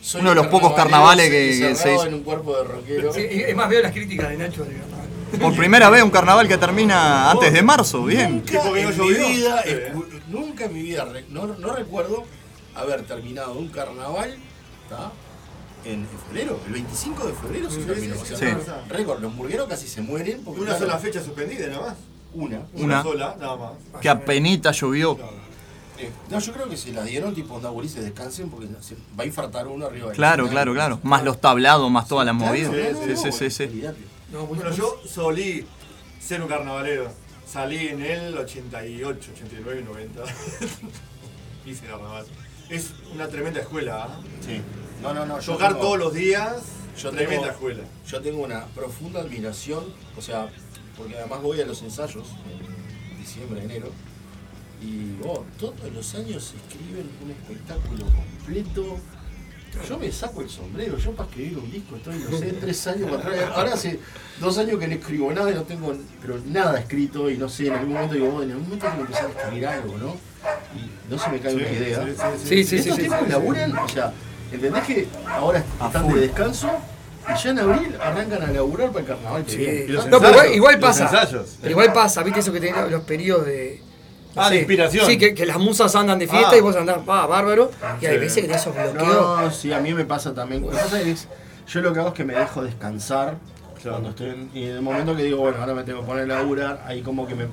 Soy 0.00 0.20
Uno 0.20 0.30
de 0.30 0.36
los 0.36 0.46
pocos 0.48 0.72
carnavales 0.74 1.30
que- 1.30 1.36
que 1.58 1.68
encerrado 1.70 1.76
se 1.82 1.94
hizo. 1.94 2.06
en 2.06 2.14
un 2.14 2.22
cuerpo 2.22 2.56
de 2.58 2.64
rockero. 2.64 3.12
Sí, 3.12 3.22
es 3.28 3.56
más, 3.56 3.68
veo 3.68 3.82
las 3.82 3.92
críticas 3.92 4.28
de 4.30 4.36
Nacho 4.36 4.64
de 4.64 4.74
carnaval. 4.76 5.04
Por 5.40 5.56
primera 5.56 5.90
vez 5.90 6.00
un 6.02 6.10
carnaval 6.10 6.46
que 6.46 6.56
termina 6.58 7.30
antes 7.32 7.52
de 7.52 7.60
marzo, 7.62 8.04
bien. 8.04 8.36
Nunca 8.46 8.68
en 8.78 8.98
mi 9.00 9.08
vida, 9.14 9.62
nunca 10.34 10.64
en 10.66 10.74
mi 10.74 10.82
vida, 10.82 11.04
re- 11.04 11.24
no, 11.30 11.46
no 11.46 11.72
recuerdo 11.72 12.24
haber 12.74 13.02
terminado 13.06 13.54
un 13.54 13.68
carnaval 13.68 14.36
¿tá? 14.88 15.12
en, 15.84 16.06
febrero, 16.26 16.58
el 16.66 16.72
25 16.72 17.26
de 17.26 17.32
febrero 17.34 17.70
se 17.70 17.80
Sí, 17.80 17.86
terminó. 17.86 18.14
sí, 18.16 18.32
o 18.34 18.36
sea, 18.36 18.58
sí. 18.60 18.88
récord, 18.88 19.20
los 19.20 19.32
murgueros 19.32 19.68
casi 19.68 19.86
se 19.88 20.00
mueren 20.02 20.42
porque 20.44 20.60
Una 20.62 20.70
claro, 20.70 20.86
sola 20.86 20.98
fecha 20.98 21.22
suspendida, 21.22 21.66
nada 21.68 21.80
más. 21.88 21.96
Una. 22.34 22.62
Una. 22.74 23.02
sola, 23.02 23.36
nada 23.38 23.56
más. 23.56 23.72
Que 24.00 24.08
apenita 24.08 24.72
llovió. 24.72 25.16
Eh, 25.98 26.10
No, 26.28 26.40
yo 26.40 26.52
creo 26.52 26.68
que 26.68 26.76
se 26.76 26.92
la 26.92 27.04
dieron 27.04 27.32
tipo 27.34 27.54
onda 27.54 27.70
bolices, 27.70 28.02
descansen 28.02 28.50
porque 28.50 28.66
se 28.80 28.96
va 29.16 29.22
a 29.22 29.26
infartar 29.26 29.68
uno 29.68 29.86
arriba 29.86 30.06
del 30.08 30.16
Claro, 30.16 30.48
claro, 30.48 30.72
claro. 30.74 30.98
Más 31.04 31.22
los 31.22 31.40
tablados, 31.40 31.88
más 31.92 32.08
todas 32.08 32.26
las 32.26 32.34
movidas. 32.34 32.72
Sí, 33.04 33.16
sí, 33.16 33.30
sí, 33.32 33.50
sí. 33.50 33.62
olvídate. 33.64 34.00
No, 34.32 34.46
Bueno, 34.46 34.72
yo 34.72 35.00
solí 35.06 35.64
ser 36.18 36.42
un 36.42 36.48
carnavalero. 36.48 37.08
Salí 37.54 37.86
en 37.86 38.02
el 38.02 38.36
88, 38.36 39.30
89 39.32 39.80
y 39.80 39.84
90. 39.84 40.24
Hice 41.66 41.86
carnaval. 41.86 42.26
Es 42.68 42.90
una 43.14 43.28
tremenda 43.28 43.60
escuela. 43.60 44.06
¿ah? 44.08 44.20
Sí. 44.44 44.60
No, 45.00 45.14
no, 45.14 45.24
no. 45.24 45.38
Tocar 45.38 45.68
tengo- 45.68 45.80
todos 45.80 45.98
los 46.00 46.14
días, 46.14 46.64
Yo 47.00 47.10
tremenda 47.10 47.42
tengo, 47.42 47.52
escuela. 47.52 47.84
yo 48.08 48.20
tengo 48.22 48.42
una 48.42 48.66
profunda 48.66 49.20
admiración, 49.20 49.84
o 50.16 50.20
sea, 50.20 50.48
porque 50.96 51.16
además 51.16 51.42
voy 51.42 51.60
a 51.60 51.64
los 51.64 51.80
ensayos 51.82 52.26
en 52.50 53.18
diciembre, 53.20 53.62
enero, 53.62 53.92
y 54.82 55.24
oh, 55.24 55.44
todos 55.56 55.92
los 55.94 56.12
años 56.16 56.54
escriben 56.56 57.08
un 57.24 57.30
espectáculo 57.30 58.04
completo. 58.06 58.98
Yo 59.88 59.98
me 59.98 60.10
saco 60.12 60.40
el 60.40 60.48
sombrero, 60.48 60.96
yo 60.98 61.12
para 61.12 61.28
escribir 61.28 61.58
un 61.58 61.70
disco 61.70 61.96
estoy, 61.96 62.16
no 62.30 62.38
sé, 62.38 62.52
tres 62.60 62.86
años 62.86 63.10
para 63.10 63.22
atrás. 63.22 63.50
Ahora 63.54 63.74
hace 63.74 63.98
dos 64.40 64.56
años 64.58 64.78
que 64.78 64.86
no 64.88 64.94
escribo 64.94 65.32
nada 65.32 65.50
y 65.50 65.54
no 65.54 65.62
tengo 65.62 65.92
pero 66.22 66.38
nada 66.46 66.78
escrito 66.78 67.28
y 67.30 67.36
no 67.38 67.48
sé, 67.48 67.66
en 67.66 67.74
algún 67.74 67.94
momento 67.94 68.14
digo, 68.14 68.28
"Oh, 68.36 68.42
en 68.42 68.50
algún 68.52 68.64
momento 68.64 68.86
tengo 68.86 68.96
que 68.96 69.02
empezar 69.02 69.26
a 69.26 69.40
escribir 69.40 69.66
algo, 69.66 69.98
¿no? 69.98 70.16
Y 70.76 71.10
no 71.12 71.18
se 71.18 71.30
me 71.30 71.40
cae 71.40 71.54
una 71.54 71.68
idea. 71.70 72.04
Sí, 72.42 72.64
sí, 72.64 72.64
sí, 72.64 72.76
Estos 72.76 72.96
sí, 72.96 73.02
tipos 73.02 73.18
sí, 73.18 73.24
sí. 73.26 73.30
laburan, 73.30 73.76
o 73.78 73.88
sea, 73.88 74.12
¿entendés 74.52 74.84
que 74.84 75.06
ahora 75.28 75.64
están 75.84 76.08
de 76.12 76.20
descanso? 76.20 76.70
Y 77.26 77.42
ya 77.42 77.50
en 77.50 77.58
abril 77.58 77.96
arrancan 78.00 78.42
a 78.42 78.46
laburar 78.52 78.88
para 78.88 79.00
el 79.00 79.06
carnaval 79.06 79.44
Sí. 79.46 79.56
igual, 79.62 80.54
igual 80.54 80.74
los 80.74 80.80
pasa. 80.82 81.28
igual 81.68 81.92
pasa, 81.92 82.22
viste 82.22 82.40
eso 82.40 82.52
que 82.52 82.60
tenés 82.60 82.90
los 82.90 83.02
periodos 83.04 83.46
de. 83.46 83.82
Ah, 84.36 84.50
de 84.50 84.56
inspiración. 84.58 85.06
Sí, 85.06 85.16
que, 85.18 85.34
que 85.34 85.46
las 85.46 85.58
musas 85.58 85.94
andan 85.94 86.18
de 86.18 86.26
fiesta 86.28 86.50
Ah. 86.52 86.56
y 86.56 86.60
vos 86.60 86.74
andás, 86.76 86.98
va, 87.08 87.26
bárbaro. 87.26 87.70
Y 88.00 88.06
hay 88.06 88.14
Sí. 88.14 88.20
veces 88.20 88.34
que 88.36 88.42
tenés 88.48 88.60
esos 88.62 88.74
bloqueos. 88.74 89.06
No, 89.42 89.50
sí, 89.50 89.72
a 89.72 89.80
mí 89.80 89.92
me 89.94 90.04
pasa 90.04 90.34
también. 90.34 90.62
Lo 90.62 90.70
que 90.70 90.76
pasa 90.76 91.00
es, 91.00 91.28
yo 91.68 91.80
lo 91.80 91.92
que 91.92 92.00
hago 92.00 92.08
es 92.08 92.14
que 92.14 92.24
me 92.24 92.34
dejo 92.34 92.62
descansar 92.62 93.36
cuando 93.82 94.08
estoy 94.10 94.30
en, 94.30 94.50
y 94.54 94.64
en 94.64 94.70
el 94.76 94.82
momento 94.82 95.14
que 95.14 95.22
digo, 95.24 95.38
bueno, 95.40 95.58
ahora 95.60 95.74
me 95.74 95.82
tengo 95.84 96.00
que 96.00 96.06
poner 96.06 96.24
a 96.30 96.38
laburar, 96.38 96.82
ahí 96.86 97.02
como 97.02 97.26
que 97.26 97.34
me, 97.34 97.46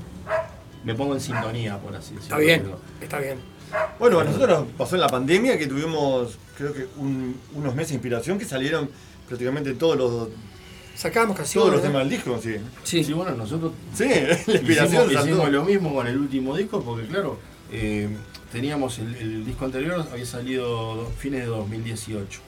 me 0.86 0.96
pongo 0.96 1.14
en 1.14 1.20
sintonía, 1.20 1.78
por 1.78 1.94
así 1.96 2.16
decirlo. 2.16 2.22
Está 2.24 2.38
bien, 2.38 2.64
está 3.02 3.20
bien. 3.20 3.38
Bueno, 4.00 4.20
a 4.20 4.24
nosotros 4.24 4.60
nos 4.62 4.68
pasó 4.78 4.96
en 4.96 5.02
la 5.02 5.10
pandemia 5.10 5.58
que 5.58 5.68
tuvimos, 5.68 6.38
creo 6.58 6.74
que 6.74 6.88
un- 6.98 7.38
unos 7.54 7.74
meses 7.76 7.90
de 7.90 7.96
inspiración 7.96 8.40
que 8.40 8.46
salieron 8.46 8.90
prácticamente 9.28 9.74
todos 9.74 9.98
los, 9.98 10.30
Sacábamos 10.96 11.36
todos 11.36 11.48
canciones. 11.50 11.74
los 11.74 11.82
temas 11.82 12.00
del 12.02 12.10
disco, 12.10 12.40
sí. 12.42 12.56
Sí. 12.84 13.04
Sí, 13.04 13.14
bueno, 13.14 13.32
nosotros 13.36 13.72
Sí, 13.94 14.06
la 14.48 14.54
inspiración 14.54 14.88
hicimos, 14.88 15.14
saltó. 15.14 15.30
hicimos 15.30 15.50
lo 15.52 15.64
mismo 15.66 15.94
con 15.94 16.08
el 16.08 16.18
último 16.18 16.56
disco, 16.56 16.82
porque 16.84 17.08
claro, 17.08 17.40
eh, 17.72 18.10
teníamos 18.52 19.00
el, 19.00 19.16
el 19.16 19.46
disco 19.46 19.66
anterior, 19.66 20.06
había 20.12 20.26
salido 20.26 20.96
do- 20.96 21.12
fines 21.18 21.42
de 21.42 21.46
2018. 21.48 22.40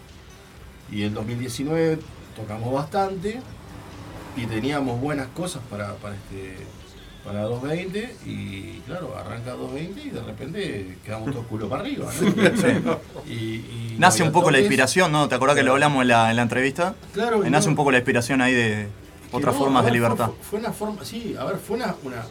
Y 0.91 1.03
en 1.03 1.13
2019 1.13 1.99
tocamos 2.35 2.73
bastante 2.73 3.39
y 4.35 4.45
teníamos 4.45 4.99
buenas 4.99 5.27
cosas 5.27 5.61
para, 5.69 5.93
para 5.95 6.15
este 6.15 6.57
para 7.23 7.43
220 7.43 8.15
y 8.25 8.79
claro, 8.85 9.15
arranca 9.17 9.51
220 9.51 10.01
y 10.01 10.09
de 10.09 10.21
repente 10.21 10.97
quedamos 11.05 11.31
todos 11.31 11.45
culo 11.47 11.69
para 11.69 11.81
arriba. 11.83 12.11
¿no? 12.83 12.99
Y- 13.29 13.95
Nace 13.97 14.23
un 14.23 14.31
poco 14.31 14.51
la 14.51 14.59
inspiración, 14.59 15.11
¿no? 15.11 15.29
¿Te 15.29 15.35
acordás 15.35 15.55
que 15.55 15.63
lo 15.63 15.71
hablamos 15.73 16.01
en 16.01 16.09
la, 16.09 16.29
en 16.31 16.35
la 16.35 16.41
entrevista? 16.41 16.95
Claro, 17.13 17.45
y 17.45 17.49
Nace 17.49 17.67
no- 17.67 17.71
un 17.71 17.75
poco 17.75 17.91
la 17.91 17.99
inspiración 17.99 18.41
ahí 18.41 18.53
de 18.53 18.87
que 19.31 19.37
otras 19.37 19.53
no, 19.55 19.61
formas 19.61 19.85
de 19.85 19.91
libertad. 19.91 20.27
Fue, 20.27 20.35
fue 20.49 20.59
una 20.59 20.71
forma, 20.73 21.05
sí, 21.05 21.35
a 21.39 21.45
ver, 21.45 21.57
fue 21.57 21.77
una, 21.77 21.95
una, 22.03 22.23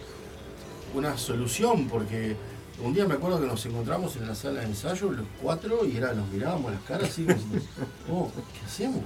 una 0.95 1.17
solución, 1.17 1.89
porque 1.89 2.37
un 2.85 2.93
día 2.93 3.07
me 3.07 3.15
acuerdo 3.15 3.41
que 3.41 3.47
nos 3.47 3.65
encontramos 3.65 4.17
en 4.17 4.27
la 4.27 4.35
sala 4.35 4.61
de 4.61 4.67
ensayo, 4.67 5.11
los 5.13 5.27
cuatro, 5.41 5.87
y 5.87 5.97
era, 5.97 6.13
nos 6.13 6.29
mirábamos 6.29 6.73
las 6.73 6.83
caras 6.83 7.09
así, 7.09 7.25
como 7.25 7.39
oh, 8.27 8.31
¿qué 8.53 8.67
hacemos? 8.67 9.01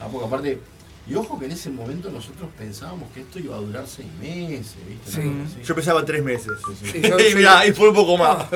Ah, 0.00 0.08
porque 0.10 0.26
aparte, 0.26 0.60
y 1.08 1.14
ojo 1.14 1.38
que 1.38 1.46
en 1.46 1.52
ese 1.52 1.70
momento 1.70 2.10
nosotros 2.10 2.48
pensábamos 2.58 3.10
que 3.12 3.20
esto 3.20 3.38
iba 3.38 3.56
a 3.56 3.60
durar 3.60 3.86
seis 3.86 4.08
meses, 4.20 4.74
¿viste? 4.88 5.10
Sí. 5.10 5.62
Yo 5.64 5.74
pensaba 5.74 6.04
tres 6.04 6.22
meses. 6.24 6.52
Sí, 6.82 7.00
yo- 7.02 7.18
y 7.18 7.30
yo- 7.30 7.36
mirá, 7.36 7.66
y 7.66 7.72
fue 7.72 7.88
un 7.90 7.94
poco 7.94 8.16
más. 8.16 8.46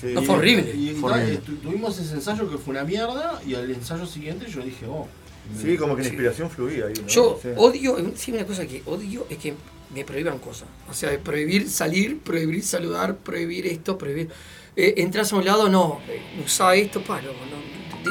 Sí. 0.00 0.08
No, 0.14 0.22
fue 0.22 0.34
horrible. 0.36 0.74
Y, 0.74 0.90
Fue 1.00 1.12
horrible. 1.12 1.36
tuvimos 1.62 1.96
ese 1.98 2.14
ensayo 2.14 2.50
que 2.50 2.58
fue 2.58 2.72
una 2.72 2.82
mierda 2.84 3.40
y 3.46 3.54
al 3.54 3.70
ensayo 3.70 4.04
siguiente 4.06 4.46
yo 4.50 4.60
dije, 4.62 4.86
oh. 4.86 5.06
Sí, 5.60 5.76
como 5.76 5.94
que 5.96 6.02
la 6.02 6.08
Sí. 6.08 6.14
inspiración 6.14 6.50
fluía 6.50 6.86
ahí. 6.86 6.94
¿no? 7.00 7.06
Yo 7.08 7.38
Sí. 7.42 7.48
odio, 7.56 7.96
sí, 8.16 8.32
una 8.32 8.46
cosa 8.46 8.66
que 8.66 8.82
odio 8.86 9.26
es 9.28 9.38
que 9.38 9.54
me 9.94 10.04
prohíban 10.04 10.38
cosas. 10.38 10.68
O 10.88 10.94
sea, 10.94 11.10
de 11.10 11.18
prohibir 11.18 11.68
salir, 11.68 12.18
prohibir 12.20 12.62
saludar, 12.64 13.16
prohibir 13.16 13.66
esto, 13.66 13.98
prohibir. 13.98 14.28
Eh, 14.76 14.94
entras 14.98 15.32
a 15.32 15.36
un 15.36 15.44
lado, 15.44 15.68
no, 15.68 16.00
eh, 16.08 16.20
usá 16.44 16.74
esto, 16.76 17.02
pa, 17.04 17.20
loco, 17.20 17.38
no, 17.50 17.56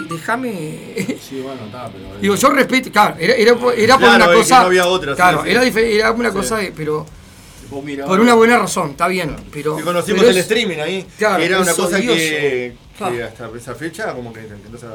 déjame. 0.10 1.18
Sí, 1.22 1.42
bueno, 1.42 1.66
está, 1.66 1.90
pero. 1.92 2.20
Digo, 2.22 2.36
yo 2.36 2.50
respeto, 2.50 2.92
claro, 2.92 3.16
era, 3.20 3.34
era, 3.36 3.56
por- 3.56 3.74
era 3.78 3.96
por 3.96 4.04
Claro, 4.08 4.16
una 4.16 4.26
es 4.26 4.32
que 4.32 4.38
cosa. 4.38 4.60
no 4.62 4.66
había 4.68 4.88
otra, 4.88 5.16
claro, 5.16 5.44
sí. 5.44 5.50
era, 5.50 5.64
era 5.64 6.12
una 6.12 6.30
Sí. 6.30 6.36
cosa, 6.36 6.58
de- 6.58 6.72
pero. 6.76 7.06
Mirá- 7.86 8.06
Por 8.06 8.20
una 8.20 8.34
buena 8.34 8.58
razón, 8.60 8.92
está 8.92 9.08
bien, 9.08 9.34
pero. 9.52 9.78
Que 9.78 9.84
conocimos 9.84 10.20
pero 10.20 10.32
el 10.32 10.38
es- 10.38 10.44
streaming 10.44 10.78
ahí. 10.80 11.06
Claro, 11.18 11.42
era 11.42 11.62
una 11.62 11.74
cosa 11.74 11.98
odioso. 11.98 12.16
que, 12.18 12.76
que 12.98 13.24
hasta 13.24 13.50
esa 13.56 13.76
fecha 13.76 14.14
como 14.14 14.34
que, 14.34 14.42
que 14.42 14.70
no 14.70 14.78
se 14.78 14.86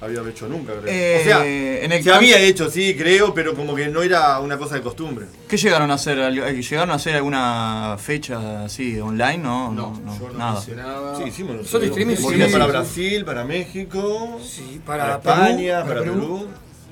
había 0.00 0.20
hecho 0.28 0.46
nunca, 0.48 0.72
creo. 0.80 0.92
Eh, 0.92 1.18
o 1.20 1.24
sea, 1.24 1.46
en 1.46 1.92
el 1.92 2.02
se 2.02 2.12
había 2.12 2.38
hecho, 2.40 2.70
sí, 2.70 2.94
creo, 2.94 3.32
pero 3.32 3.54
como 3.54 3.74
que 3.74 3.88
no 3.88 4.02
era 4.02 4.38
una 4.40 4.58
cosa 4.58 4.74
de 4.74 4.82
costumbre. 4.82 5.26
¿Qué 5.48 5.56
llegaron 5.56 5.90
a 5.90 5.94
hacer? 5.94 6.18
¿Algo- 6.20 6.44
eh, 6.44 6.60
¿Llegaron 6.62 6.90
a 6.90 6.94
hacer 6.94 7.16
alguna 7.16 7.96
fecha 7.98 8.64
así 8.64 8.98
online? 9.00 9.38
No, 9.38 9.72
no, 9.72 9.98
no, 10.04 10.18
yo 10.18 10.28
no 10.28 10.38
nada. 10.38 10.60
hice 10.60 10.74
nada. 10.76 11.16
Sí, 11.16 11.22
hicimos 11.24 11.56
Nosotros 11.56 11.90
streaming, 11.90 12.14
Hicimos 12.14 12.32
sí. 12.46 12.52
para 12.52 12.66
Brasil, 12.66 13.24
para 13.24 13.44
México, 13.44 14.38
Sí, 14.44 14.80
para, 14.84 15.20
para 15.20 15.48
España, 15.48 15.56
Perú, 15.56 15.86
para 15.86 15.86
para 15.86 16.00
Perú. 16.00 16.12
Perú. 16.14 16.48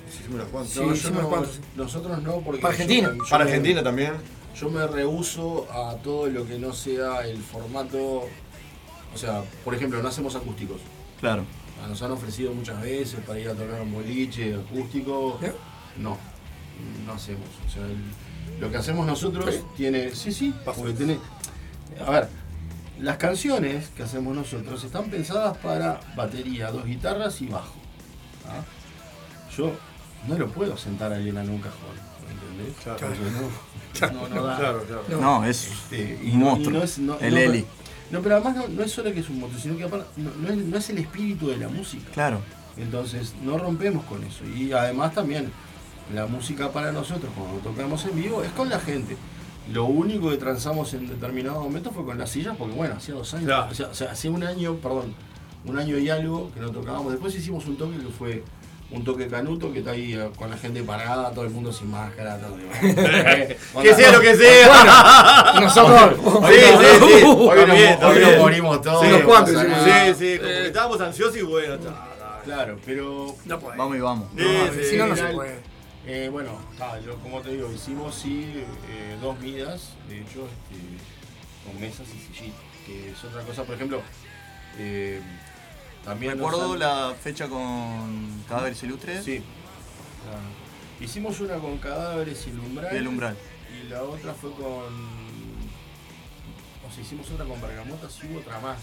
Hicimos 0.09 0.35
unas 0.35 0.47
cuantas. 0.49 0.73
Sí, 0.73 0.81
No, 0.81 0.95
hicimos. 0.95 1.49
Nosotros 1.77 2.23
no, 2.23 2.41
porque. 2.41 2.61
Para 2.63 2.73
Argentina. 2.73 3.09
yo- 3.09 3.25
yo 3.25 3.31
Para 3.31 3.45
me- 3.45 3.51
Argentina 3.51 3.83
también. 3.83 4.13
Yo 4.59 4.69
me 4.71 4.87
rehuso 4.87 5.67
a 5.73 5.97
todo 6.03 6.29
lo 6.29 6.47
que 6.47 6.59
no 6.59 6.73
sea 6.73 7.27
el 7.27 7.39
formato. 7.43 8.29
O 9.15 9.19
sea, 9.19 9.43
por 9.65 9.75
ejemplo, 9.75 10.01
no 10.03 10.09
hacemos 10.09 10.35
acústicos. 10.37 10.77
Claro. 11.21 11.45
Ah, 11.83 11.87
Nos 11.89 12.01
han 12.03 12.13
ofrecido 12.13 12.53
muchas 12.55 12.81
veces 12.81 13.21
para 13.27 13.39
ir 13.41 13.49
a 13.49 13.55
tocar 13.55 13.81
un 13.81 13.93
boliche 13.93 14.55
acústico. 14.55 15.39
¿Eh? 15.43 15.53
No, 15.99 16.17
no 17.07 17.13
hacemos. 17.13 17.47
O 17.67 17.71
sea, 17.71 17.83
el- 17.85 18.61
lo 18.61 18.71
que 18.71 18.77
hacemos 18.77 19.07
nosotros 19.07 19.55
tiene. 19.77 20.15
Sí, 20.15 20.33
sí, 20.33 20.55
porque 20.65 20.93
tiene. 20.93 21.19
A 22.07 22.11
ver, 22.11 22.29
las 23.01 23.17
canciones 23.17 23.89
que 23.97 24.03
hacemos 24.05 24.35
nosotros 24.35 24.83
están 24.85 25.11
pensadas 25.11 25.57
para 25.59 26.01
batería, 26.17 26.71
dos 26.71 26.85
guitarras 26.85 27.41
y 27.43 27.47
bajo. 27.47 27.75
¿ah? 28.47 28.63
Yo 29.57 29.73
no 30.29 30.39
lo 30.39 30.49
puedo 30.51 30.77
sentar 30.77 31.13
a 31.13 31.17
alguien 31.17 31.37
en 31.39 31.51
un 31.51 31.59
cajón. 31.59 32.13
¿Entendés? 32.31 32.77
Claro. 32.83 32.99
Porque 33.01 34.13
no, 34.21 34.29
no, 34.29 34.35
no 34.35 34.43
da. 34.45 34.57
Claro, 34.59 34.85
claro. 34.85 35.21
No, 35.21 35.45
es 35.45 35.67
Este, 35.67 36.19
un 36.33 36.39
monstruo. 36.39 36.79
no 36.79 36.85
es- 36.85 36.99
no- 36.99 37.19
el 37.19 37.35
no, 37.35 37.41
Eli. 37.41 37.67
No, 38.13 38.21
pero 38.21 38.37
además 38.37 38.57
no, 38.57 38.69
no 38.69 38.83
es 38.83 38.93
solo 38.93 39.13
que 39.13 39.21
es 39.21 39.29
un 39.31 39.41
monstruo, 39.41 39.61
sino 39.63 39.77
que 39.77 39.85
aparte 39.85 40.07
no, 40.19 40.31
no 40.41 40.49
es, 40.49 40.57
no 40.59 40.77
es 40.77 40.91
el 40.91 40.99
espíritu 40.99 41.49
de 41.49 41.57
la 41.57 41.69
música. 41.69 42.11
Claro. 42.13 42.41
Entonces 42.77 43.35
no 43.43 43.59
rompemos 43.59 44.05
con 44.05 44.23
eso. 44.25 44.45
Y 44.45 44.73
además 44.73 45.15
también 45.15 45.51
la 46.15 46.27
música 46.27 46.71
para 46.71 46.93
nosotros 46.93 47.33
cuando 47.37 47.59
tocamos 47.61 48.05
en 48.05 48.15
vivo 48.17 48.43
es 48.43 48.51
con 48.53 48.69
la 48.69 48.79
gente. 48.79 49.17
Lo 49.73 49.85
único 49.85 50.29
que 50.31 50.37
transamos 50.37 50.93
en 50.95 51.09
determinado 51.09 51.61
momento 51.63 51.91
fue 51.91 52.05
con 52.05 52.19
las 52.19 52.31
sillas, 52.31 52.57
porque 52.57 52.75
bueno, 52.75 52.95
hacía 52.97 53.15
dos 53.15 53.33
años, 53.35 53.47
Claro. 53.47 53.69
o 53.71 53.75
sea, 53.75 53.87
o 53.89 53.95
sea, 53.95 54.11
hacía 54.13 54.31
un 54.31 54.43
año, 54.43 54.75
perdón, 54.77 55.15
un 55.65 55.79
año 55.79 55.97
y 55.99 56.09
algo 56.11 56.51
que 56.53 56.61
no 56.61 56.71
tocábamos. 56.71 57.13
Después 57.13 57.35
hicimos 57.35 57.65
un 57.67 57.77
toque 57.77 57.97
que 57.99 58.09
fue 58.09 58.43
un 58.93 59.05
toque 59.05 59.27
canuto 59.29 59.73
que 59.73 59.79
está 59.81 59.93
ahí 59.93 60.15
eh, 60.15 60.31
con 60.37 60.51
la 60.51 60.57
gente 60.57 60.83
parada, 60.83 61.31
todo 61.33 61.45
el 61.45 61.51
mundo 61.51 61.73
sin 61.73 61.91
máscara, 61.91 62.39
todo. 62.39 62.57
Que 63.83 63.95
sea 63.95 64.13
lo 64.13 64.21
que 64.21 64.35
sea. 64.37 65.55
nosotros. 65.61 66.19
Sí, 66.49 66.55
sí, 66.61 67.07
sí. 67.21 67.25
Hoy 67.25 67.59
nos- 67.67 67.77
bien, 67.77 67.89
está 67.93 68.09
hoy 68.09 68.19
nos 68.21 68.29
bien. 68.29 68.39
morimos 68.39 68.83
todos. 68.83 69.07
Sí, 69.07 69.23
cuantos, 69.25 69.55
nada. 69.55 70.07
Sí, 70.07 70.15
sí, 70.19 70.37
como 70.39 70.49
que 70.51 70.67
estábamos 70.67 71.01
ansiosos 71.01 71.37
y 71.37 71.43
bueno. 71.43 71.75
está. 71.75 72.09
Claro, 72.45 72.79
pero 72.85 73.35
No 73.45 73.59
puede. 73.61 73.77
Vamos 73.79 73.97
y 73.97 74.01
vamos. 74.01 74.29
Sí, 74.37 74.43
No, 74.45 74.73
sí, 74.73 74.85
si 74.91 74.97
no, 74.97 75.07
no 75.07 75.17
se 75.17 75.25
puede. 75.27 75.59
eh, 76.07 76.29
bueno, 76.31 76.59
está, 76.73 76.99
yo, 77.01 77.15
como 77.19 77.41
te 77.41 77.51
digo, 77.51 77.71
hicimos 77.73 78.15
sí 78.17 78.53
eh, 78.91 79.17
dos 79.23 79.39
midas, 79.39 79.91
de 80.09 80.17
hecho, 80.23 80.49
este, 80.49 81.71
con 81.71 81.81
mesas 81.81 82.07
y 82.09 82.35
sillitas, 82.37 82.61
que 82.85 83.11
es 83.13 83.25
otra 83.25 83.43
cosa, 83.43 83.63
por 83.63 83.77
ejemplo, 83.77 84.03
eh, 84.79 85.21
también... 86.05 86.35
Recuerdo 86.35 86.77
la 86.77 87.15
fecha 87.21 87.49
con 87.49 88.43
Cadáveres 88.49 88.83
Ilustres. 88.83 89.25
Sí. 89.25 89.43
hicimos 91.01 91.41
una 91.41 91.57
con 91.57 91.79
cadáveres 91.79 92.47
y 92.47 92.51
el 92.51 92.59
umbral. 92.61 92.95
Y 92.95 92.97
el 92.99 93.09
umbral. 93.09 93.37
Y 93.85 93.89
la 93.89 94.03
otra 94.03 94.35
fue 94.35 94.53
con... 94.53 94.63
O 96.87 96.95
sea, 96.95 97.03
hicimos 97.03 97.31
otra 97.31 97.45
con 97.47 97.61
bergamotas 97.61 98.19
y 98.23 98.27
hubo 98.27 98.41
otra 98.41 98.59
más, 98.61 98.79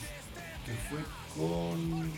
que 0.66 0.74
fue 0.90 1.00
con... 1.38 2.12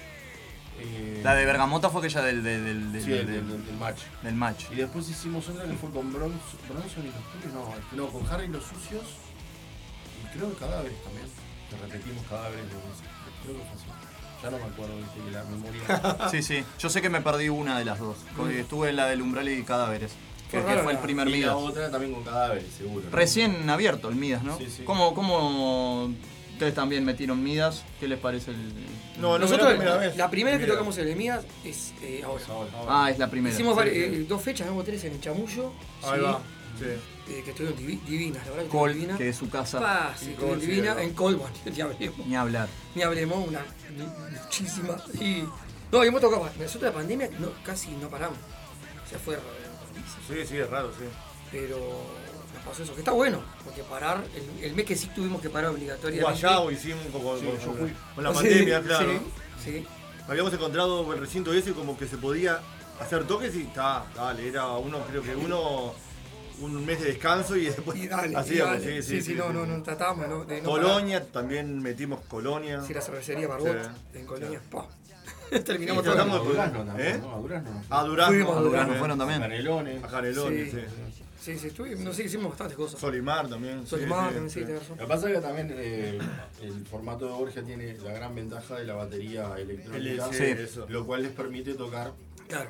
eh, 0.79 1.19
La 1.23 1.35
de 1.35 1.45
Bergamota 1.45 1.89
fue 1.89 2.01
aquella 2.01 2.21
del, 2.21 2.43
del, 2.43 2.63
del, 2.63 2.91
del, 2.93 3.03
Sí, 3.03 3.09
del, 3.09 3.25
del- 3.27 3.47
del- 3.49 3.65
del 3.65 3.75
match. 3.77 3.99
del 4.23 4.35
match. 4.35 4.65
Y 4.71 4.75
después 4.75 5.09
hicimos 5.09 5.49
otra 5.49 5.65
que 5.65 5.73
fue 5.73 5.89
con 5.91 6.13
Bronson, 6.13 6.39
Bronson 6.69 7.03
y 7.03 7.07
los 7.07 7.53
no, 7.53 7.73
este, 7.75 7.95
no, 7.97 8.07
con 8.07 8.25
Harry 8.31 8.45
y 8.45 8.49
los 8.49 8.63
Sucios. 8.63 9.03
Y 10.23 10.37
creo 10.37 10.49
que 10.53 10.59
cadáveres 10.59 11.03
también. 11.03 11.27
Que 11.69 11.75
repetimos 11.77 12.25
cadáveres. 12.27 12.63
Creo 13.43 13.57
que 13.57 13.63
fue 13.63 13.75
así. 13.75 13.90
Ya 14.43 14.49
no 14.49 14.57
me 14.57 14.63
acuerdo, 14.63 14.93
que 15.13 15.31
la 15.31 15.43
memoria. 15.43 16.27
Sí, 16.31 16.41
sí. 16.41 16.63
Yo 16.79 16.89
sé 16.89 17.01
que 17.01 17.09
me 17.09 17.21
perdí 17.21 17.49
una 17.49 17.77
de 17.77 17.85
las 17.85 17.99
dos. 17.99 18.17
porque 18.35 18.61
Estuve 18.61 18.89
en 18.89 18.95
la 18.95 19.05
del 19.07 19.21
Umbral 19.21 19.47
y 19.49 19.63
Cadáveres. 19.63 20.11
Que, 20.49 20.59
fue 20.61 20.73
el 20.91 20.95
la- 20.95 21.01
primer 21.01 21.27
y 21.27 21.31
la 21.31 21.37
Midas. 21.37 21.55
otra 21.57 21.89
también 21.89 22.13
con 22.13 22.23
cadáveres, 22.25 22.65
seguro. 22.77 23.05
¿no? 23.05 23.15
Recién 23.15 23.69
abierto 23.69 24.09
el 24.09 24.15
Midas, 24.15 24.43
¿no? 24.43 24.57
Sí, 24.57 24.67
sí. 24.69 24.83
¿Cómo, 24.83 25.13
¿Cómo 25.13 26.11
ustedes 26.51 26.73
también 26.73 27.05
metieron 27.05 27.41
Midas? 27.41 27.83
¿Qué 28.01 28.07
les 28.09 28.19
parece 28.19 28.51
el...? 28.51 28.57
No, 29.17 29.33
no, 29.33 29.39
Nosotros, 29.39 29.69
la 29.69 29.75
primera 29.77 29.97
vez. 29.97 30.17
la 30.17 30.29
primera 30.29 30.59
que 30.59 30.65
tocamos 30.65 30.97
el 30.97 31.15
Mías 31.15 31.45
es 31.63 31.93
eh, 32.01 32.21
ahora. 32.25 32.43
Ah, 32.89 33.09
es 33.09 33.17
la 33.17 33.29
primera. 33.29 33.53
Hicimos 33.55 33.75
Sí, 33.81 33.89
eh, 33.93 34.25
dos 34.27 34.41
fechas, 34.41 34.67
hubo 34.71 34.83
tres 34.83 35.03
en 35.05 35.13
el 35.13 35.21
Chamullo. 35.21 35.71
Ahí 36.03 36.19
sí, 36.19 36.25
va. 36.25 36.41
Sí. 36.77 36.85
Eh, 37.27 37.41
que 37.43 37.51
estuvieron 37.51 37.77
divi- 37.79 38.01
divinas, 38.05 38.45
la 38.45 38.51
verdad. 38.51 38.63
que 38.65 38.69
Col, 38.69 39.17
que 39.17 39.29
es 39.29 39.35
su 39.35 39.49
casa. 39.49 39.79
Pa, 39.79 40.13
sí. 40.17 40.35
¿no? 40.39 40.99
En 40.99 41.13
Col, 41.13 41.35
bueno, 41.35 41.53
ni 41.65 41.81
hablemos. 41.81 42.27
Ni 42.27 42.35
hablar. 42.35 42.67
Ni 42.95 43.01
hablemos, 43.03 43.47
una 43.47 43.61
muchísima. 44.43 44.97
Y, 45.19 45.43
no, 45.91 46.03
y 46.03 46.07
hemos 46.07 46.21
tocado. 46.21 46.49
Nosotros 46.59 46.83
la 46.83 46.93
pandemia 46.93 47.29
no, 47.39 47.49
casi 47.63 47.91
no 47.91 48.09
paramos. 48.09 48.37
O 49.05 49.09
sea, 49.09 49.19
fue 49.19 49.35
rarísimo. 49.35 50.23
Sí, 50.27 50.47
sí, 50.47 50.57
es 50.57 50.69
raro, 50.69 50.91
sí. 50.97 51.05
Pero 51.51 51.77
nos 52.53 52.63
pasó 52.63 52.83
eso, 52.83 52.93
que 52.93 52.99
está 52.99 53.11
bueno, 53.11 53.41
porque 53.65 53.83
parar, 53.83 54.23
el, 54.35 54.63
el 54.63 54.73
mes 54.75 54.85
que 54.85 54.95
sí 54.95 55.07
tuvimos 55.13 55.41
que 55.41 55.49
parar 55.49 55.71
obligatoriamente. 55.71 56.23
Guayabo 56.23 56.71
hicimos 56.71 57.03
con, 57.11 57.21
con- 57.21 57.39
Sí, 57.39 57.45
con- 58.15 58.23
la 58.23 58.31
pandemia, 58.33 58.81
claro. 58.81 59.11
Sí, 59.63 59.71
sí. 59.71 59.87
Habíamos 60.27 60.53
encontrado 60.53 61.11
el 61.13 61.19
recinto 61.19 61.51
ese 61.53 61.73
como 61.73 61.97
que 61.97 62.07
se 62.07 62.17
podía 62.17 62.61
hacer 63.01 63.25
toques 63.25 63.53
y 63.55 63.63
está, 63.63 64.05
dale, 64.15 64.47
era 64.47 64.67
uno, 64.67 64.99
creo 65.09 65.21
que 65.23 65.35
uno, 65.35 65.93
un 66.63 66.85
mes 66.85 66.99
de 66.99 67.07
descanso 67.07 67.55
y 67.55 67.65
después 67.65 67.97
Y 67.97 68.07
dale, 68.07 68.33
y 68.33 68.35
hacíamos, 68.35 68.79
dale. 68.81 69.01
sí, 69.01 69.09
sí, 69.17 69.21
sí, 69.21 69.33
no, 69.35 69.51
no, 69.51 69.65
no 69.65 69.81
tratábamos 69.83 70.27
¿no? 70.27 70.45
de 70.45 70.61
no 70.61 70.69
Colonia, 70.69 71.25
también 71.31 71.81
metimos 71.81 72.21
Colonia. 72.27 72.81
Sí, 72.81 72.93
la 72.93 73.01
cervecería 73.01 73.47
Barbot 73.47 73.77
Sí. 74.13 74.19
en 74.19 74.25
Colonia. 74.25 74.61
Pa. 74.69 74.87
Y 75.51 75.59
Terminamos 75.63 76.03
todo. 76.03 76.13
tratamos 76.13 76.39
A 76.39 76.43
de- 76.43 76.49
Durazno 76.49 76.85
también, 76.85 77.07
¿Eh? 77.15 77.19
¿no? 77.21 77.35
A 77.35 77.37
Durazno. 77.39 77.83
A 77.89 78.03
Durazno, 78.03 78.33
Fuimos 78.35 78.55
a 78.55 78.59
a 78.59 78.61
Durazno, 78.61 78.93
fueron 78.95 79.17
también. 79.19 79.39
Canelones. 79.41 80.03
A 80.03 80.07
Canelones, 80.07 80.71
Sí. 80.71 80.77
sí. 80.79 80.85
Sí, 81.41 81.57
sí, 81.57 81.67
estuvimos, 81.69 82.01
no 82.01 82.13
sé, 82.13 82.23
hicimos 82.25 82.49
bastantes 82.49 82.77
cosas. 82.77 82.99
Solimar 82.99 83.47
también. 83.49 83.81
sí, 83.81 83.89
Solimar 83.89 84.19
sí, 84.29 84.35
también, 84.35 84.49
sí, 84.51 84.59
sí. 84.59 84.65
tenés 84.67 84.81
razón. 84.83 84.97
Lo 84.99 85.03
que 85.05 85.09
pasa 85.09 85.27
es 85.29 85.35
que 85.35 85.41
también 85.41 85.73
eh, 85.75 86.19
el 86.61 86.85
formato 86.85 87.25
de 87.25 87.31
Borgia 87.31 87.63
tiene 87.63 87.97
la 87.97 88.13
gran 88.13 88.35
ventaja 88.35 88.75
de 88.75 88.85
la 88.85 88.93
batería 88.93 89.55
electrónica, 89.57 90.27
El- 90.27 90.33
sí, 90.35 90.43
eso. 90.43 90.85
lo 90.87 91.03
cual 91.03 91.23
les 91.23 91.31
permite 91.31 91.73
tocar 91.73 92.13
Claro. 92.47 92.69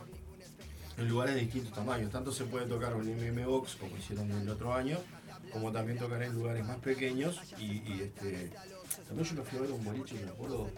En 1.01 1.09
lugares 1.09 1.35
de 1.35 1.41
distintos 1.41 1.73
tamaños. 1.73 2.11
Tanto 2.11 2.31
se 2.31 2.45
puede 2.45 2.65
tocar 2.65 2.95
un 2.95 3.05
MM 3.07 3.45
Box, 3.45 3.75
como 3.79 3.97
hicieron 3.97 4.31
el 4.31 4.47
otro 4.49 4.73
año, 4.73 4.97
como 5.51 5.71
también 5.71 5.97
tocar 5.97 6.21
en 6.23 6.33
lugares 6.33 6.65
más 6.65 6.77
pequeños. 6.77 7.39
Y, 7.57 7.63
y, 7.91 8.01
este, 8.03 8.51
también 9.07 9.27
yo 9.27 9.35
me 9.35 9.41
fui 9.43 9.57
a 9.57 9.61
ver 9.61 9.71
un 9.71 9.83
boliche, 9.83 10.15
me 10.23 10.29
acuerdo, 10.31 10.69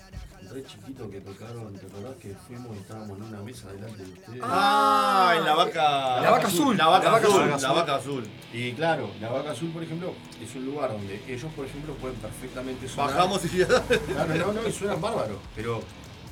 re 0.51 0.63
chiquito 0.65 1.09
que 1.09 1.21
tocaron, 1.21 1.73
¿te 1.73 1.85
acordás 1.85 2.15
que 2.17 2.35
fuimos 2.47 2.75
y 2.75 2.79
estábamos 2.79 3.17
en 3.17 3.23
una 3.23 3.41
mesa 3.41 3.71
delante 3.71 4.03
de 4.03 4.11
ustedes? 4.13 4.41
Ah, 4.43 5.35
en 5.37 5.45
la 5.45 5.55
vaca. 5.55 6.21
La 6.21 6.31
vaca 6.31 6.47
azul. 6.47 6.77
La 6.77 6.87
vaca 6.87 7.05
La 7.05 7.11
vaca 7.11 7.27
azul. 7.27 7.41
azul. 7.43 7.61
La 7.61 7.71
vaca 7.73 7.95
azul. 7.95 8.27
Y 8.53 8.71
claro, 8.73 9.09
la 9.19 9.29
vaca 9.29 9.51
azul, 9.51 9.69
por 9.71 9.83
ejemplo, 9.83 10.13
es 10.41 10.55
un 10.55 10.65
lugar 10.65 10.91
donde 10.91 11.21
ellos, 11.27 11.51
por 11.55 11.65
ejemplo, 11.65 11.93
pueden 11.95 12.17
perfectamente 12.17 12.87
sonar. 12.87 13.15
Bajamos 13.15 13.45
y 13.53 13.57
ya. 13.59 13.67
Claro, 13.67 14.35
no, 14.35 14.53
no, 14.53 14.67
y 14.67 14.71
suenan 14.71 15.01
bárbaros. 15.01 15.37
Pero, 15.55 15.81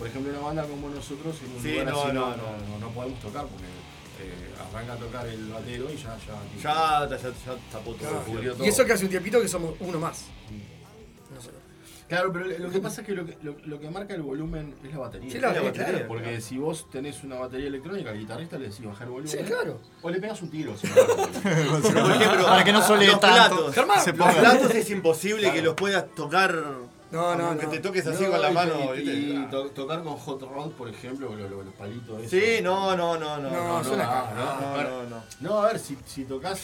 por 0.01 0.07
ejemplo, 0.07 0.31
una 0.33 0.41
banda 0.41 0.63
como 0.63 0.89
nosotros 0.89 1.35
en 1.45 1.55
un 1.55 1.61
Sí, 1.61 1.71
lugar 1.73 1.85
no, 1.93 2.01
así 2.01 2.07
no, 2.07 2.13
no, 2.13 2.37
no. 2.37 2.67
no, 2.71 2.79
no 2.79 2.89
podemos 2.89 3.19
tocar 3.19 3.45
porque 3.45 3.65
eh, 3.65 4.51
arranca 4.67 4.93
a 4.93 4.95
tocar 4.95 5.27
el 5.27 5.47
batero 5.47 5.91
y 5.91 5.95
ya, 5.95 6.17
ya. 6.17 7.05
Ya, 7.07 7.07
ya, 7.07 7.17
ya 7.29 7.55
tapó 7.71 7.91
todo. 7.93 8.09
Claro, 8.09 8.23
cubrió 8.25 8.53
todo. 8.55 8.65
Y 8.65 8.69
eso 8.69 8.83
que 8.83 8.93
hace 8.93 9.03
un 9.05 9.11
tiempito 9.11 9.39
que 9.39 9.47
somos 9.47 9.75
uno 9.79 9.99
más. 9.99 10.25
Nosotros. 11.35 11.61
Claro, 12.09 12.33
pero 12.33 12.45
lo 12.57 12.69
que 12.71 12.79
pasa 12.81 13.01
es 13.01 13.07
que 13.07 13.13
lo 13.13 13.25
que, 13.27 13.37
lo, 13.43 13.55
lo 13.63 13.79
que 13.79 13.89
marca 13.91 14.15
el 14.15 14.23
volumen 14.23 14.73
es 14.83 14.91
la 14.91 14.97
batería. 14.97 15.31
Sí, 15.31 15.39
la 15.39 15.53
Es 15.53 15.63
batería, 15.63 15.87
claro. 15.87 16.07
Porque 16.07 16.41
si 16.41 16.57
vos 16.57 16.89
tenés 16.89 17.23
una 17.23 17.35
batería 17.37 17.67
electrónica, 17.67 18.09
al 18.09 18.17
guitarrista 18.17 18.57
le 18.57 18.69
decís 18.69 18.83
bajar 18.83 19.03
el 19.03 19.11
volumen. 19.13 19.31
Sí, 19.31 19.37
claro. 19.45 19.79
O 20.01 20.09
le 20.09 20.19
pegas 20.19 20.41
un 20.41 20.49
tiro. 20.49 20.75
si 20.77 20.87
no 20.87 20.93
el 20.95 21.81
por 21.93 22.11
ejemplo, 22.11 22.45
Para 22.47 22.63
que 22.63 22.73
no 22.73 22.79
los 22.79 22.87
tanto. 22.87 23.19
platos. 23.19 23.75
Germán, 23.75 24.03
Se 24.03 24.13
Los 24.13 24.33
platos 24.35 24.75
es 24.75 24.89
imposible 24.89 25.53
que 25.53 25.61
los 25.61 25.75
puedas 25.75 26.13
tocar 26.13 26.53
No, 27.11 27.35
no, 27.35 27.53
no. 27.55 27.69
te 27.69 27.79
toques 27.79 28.07
así 28.07 28.23
No, 28.23 28.31
con 28.31 28.41
la 28.41 28.51
y- 28.51 28.53
mano, 28.53 28.95
y, 28.95 29.01
¿viste? 29.01 29.13
y 29.17 29.47
to- 29.51 29.69
tocar 29.71 30.01
con 30.03 30.15
Hot 30.17 30.41
Rod, 30.41 30.71
por 30.71 30.87
ejemplo, 30.89 31.35
lo- 31.35 31.49
lo- 31.49 31.63
los 31.63 31.73
palitos 31.73 32.19
esos. 32.19 32.29
Sí, 32.31 32.61
no, 32.63 32.95
no, 32.95 33.17
no, 33.19 33.37
no. 33.37 33.49
No, 33.49 33.77
ah, 33.77 33.83
no, 33.83 33.95
No, 33.95 34.67
a 34.67 34.77
ver, 34.77 34.89
no, 34.89 35.03
no. 35.09 35.23
No, 35.41 35.59
a 35.61 35.67
ver, 35.67 35.79
si, 35.79 35.97
si 36.05 36.23
tocas. 36.25 36.61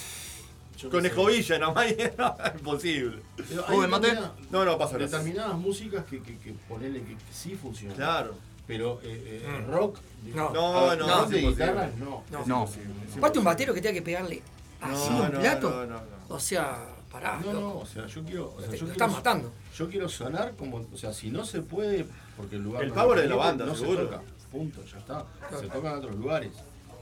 Con 0.92 1.04
escobilla 1.06 1.58
nomás, 1.58 1.88
no, 2.18 2.38
imposible. 2.60 3.24
Pero 3.36 3.66
hay 3.68 3.76
¿Joven 3.76 3.90
mate? 3.90 4.14
No, 4.52 4.64
no, 4.64 4.78
pasa 4.78 4.94
nada. 4.94 5.06
Determinadas 5.06 5.58
músicas 5.58 6.06
que, 6.06 6.22
que, 6.22 6.38
que 6.38 6.54
ponele 6.70 7.02
que, 7.02 7.16
que 7.16 7.34
sí 7.34 7.56
funcionan. 7.56 7.98
Claro. 7.98 8.36
Pero 8.68 9.00
eh, 9.04 9.42
eh, 9.44 9.62
Mm. 9.68 9.72
rock. 9.72 9.98
No. 10.36 10.48
a 10.50 10.90
ver, 10.90 11.00
No, 11.00 11.08
rock 11.08 11.22
no, 11.24 11.26
de 11.30 11.40
guitarras, 11.42 11.96
no. 11.96 12.24
No. 12.30 12.46
No. 12.46 12.70
Aparte 13.18 13.40
un 13.40 13.46
batero 13.46 13.74
que 13.74 13.82
tenga 13.82 13.94
que 13.96 14.02
pegarle 14.04 14.42
así 14.82 15.10
No, 15.10 15.24
un 15.24 15.32
no, 15.34 15.40
plato. 15.40 15.70
no, 15.72 15.86
no, 15.88 15.96
no. 15.96 16.02
O 16.36 16.40
sea, 16.40 16.86
pará. 17.20 17.40
No, 17.44 17.54
no, 17.54 17.78
o 17.80 17.86
sea, 17.86 18.06
yo 18.08 18.24
quiero. 18.24 18.54
O 18.56 18.60
sea, 18.60 18.70
Te- 18.70 18.78
yo 18.78 18.86
quiero 18.86 18.92
están 18.94 19.12
matando. 19.12 19.52
Yo 19.76 19.90
quiero 19.90 20.10
sonar 20.10 20.56
como. 20.56 20.86
O 20.94 20.98
sea, 20.98 21.14
si 21.14 21.30
no 21.30 21.46
se 21.46 21.62
puede, 21.62 22.06
porque 22.36 22.56
el 22.58 22.64
lugar. 22.64 22.84
El 22.84 22.90
no 22.90 22.96
power 22.96 23.22
de 23.22 23.28
la 23.30 23.36
banda, 23.36 23.66
no 23.66 23.76
seguro. 23.76 24.00
se 24.00 24.06
toca. 24.06 24.22
Punto, 24.52 24.84
ya 24.86 24.98
está. 24.98 25.26
Se 25.60 25.68
toca 25.68 25.92
en 25.92 25.98
otros 25.98 26.16
lugares. 26.16 26.52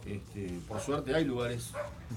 Este, 0.06 0.60
por 0.68 0.80
suerte 0.80 1.16
hay 1.16 1.26
lugares, 1.26 1.72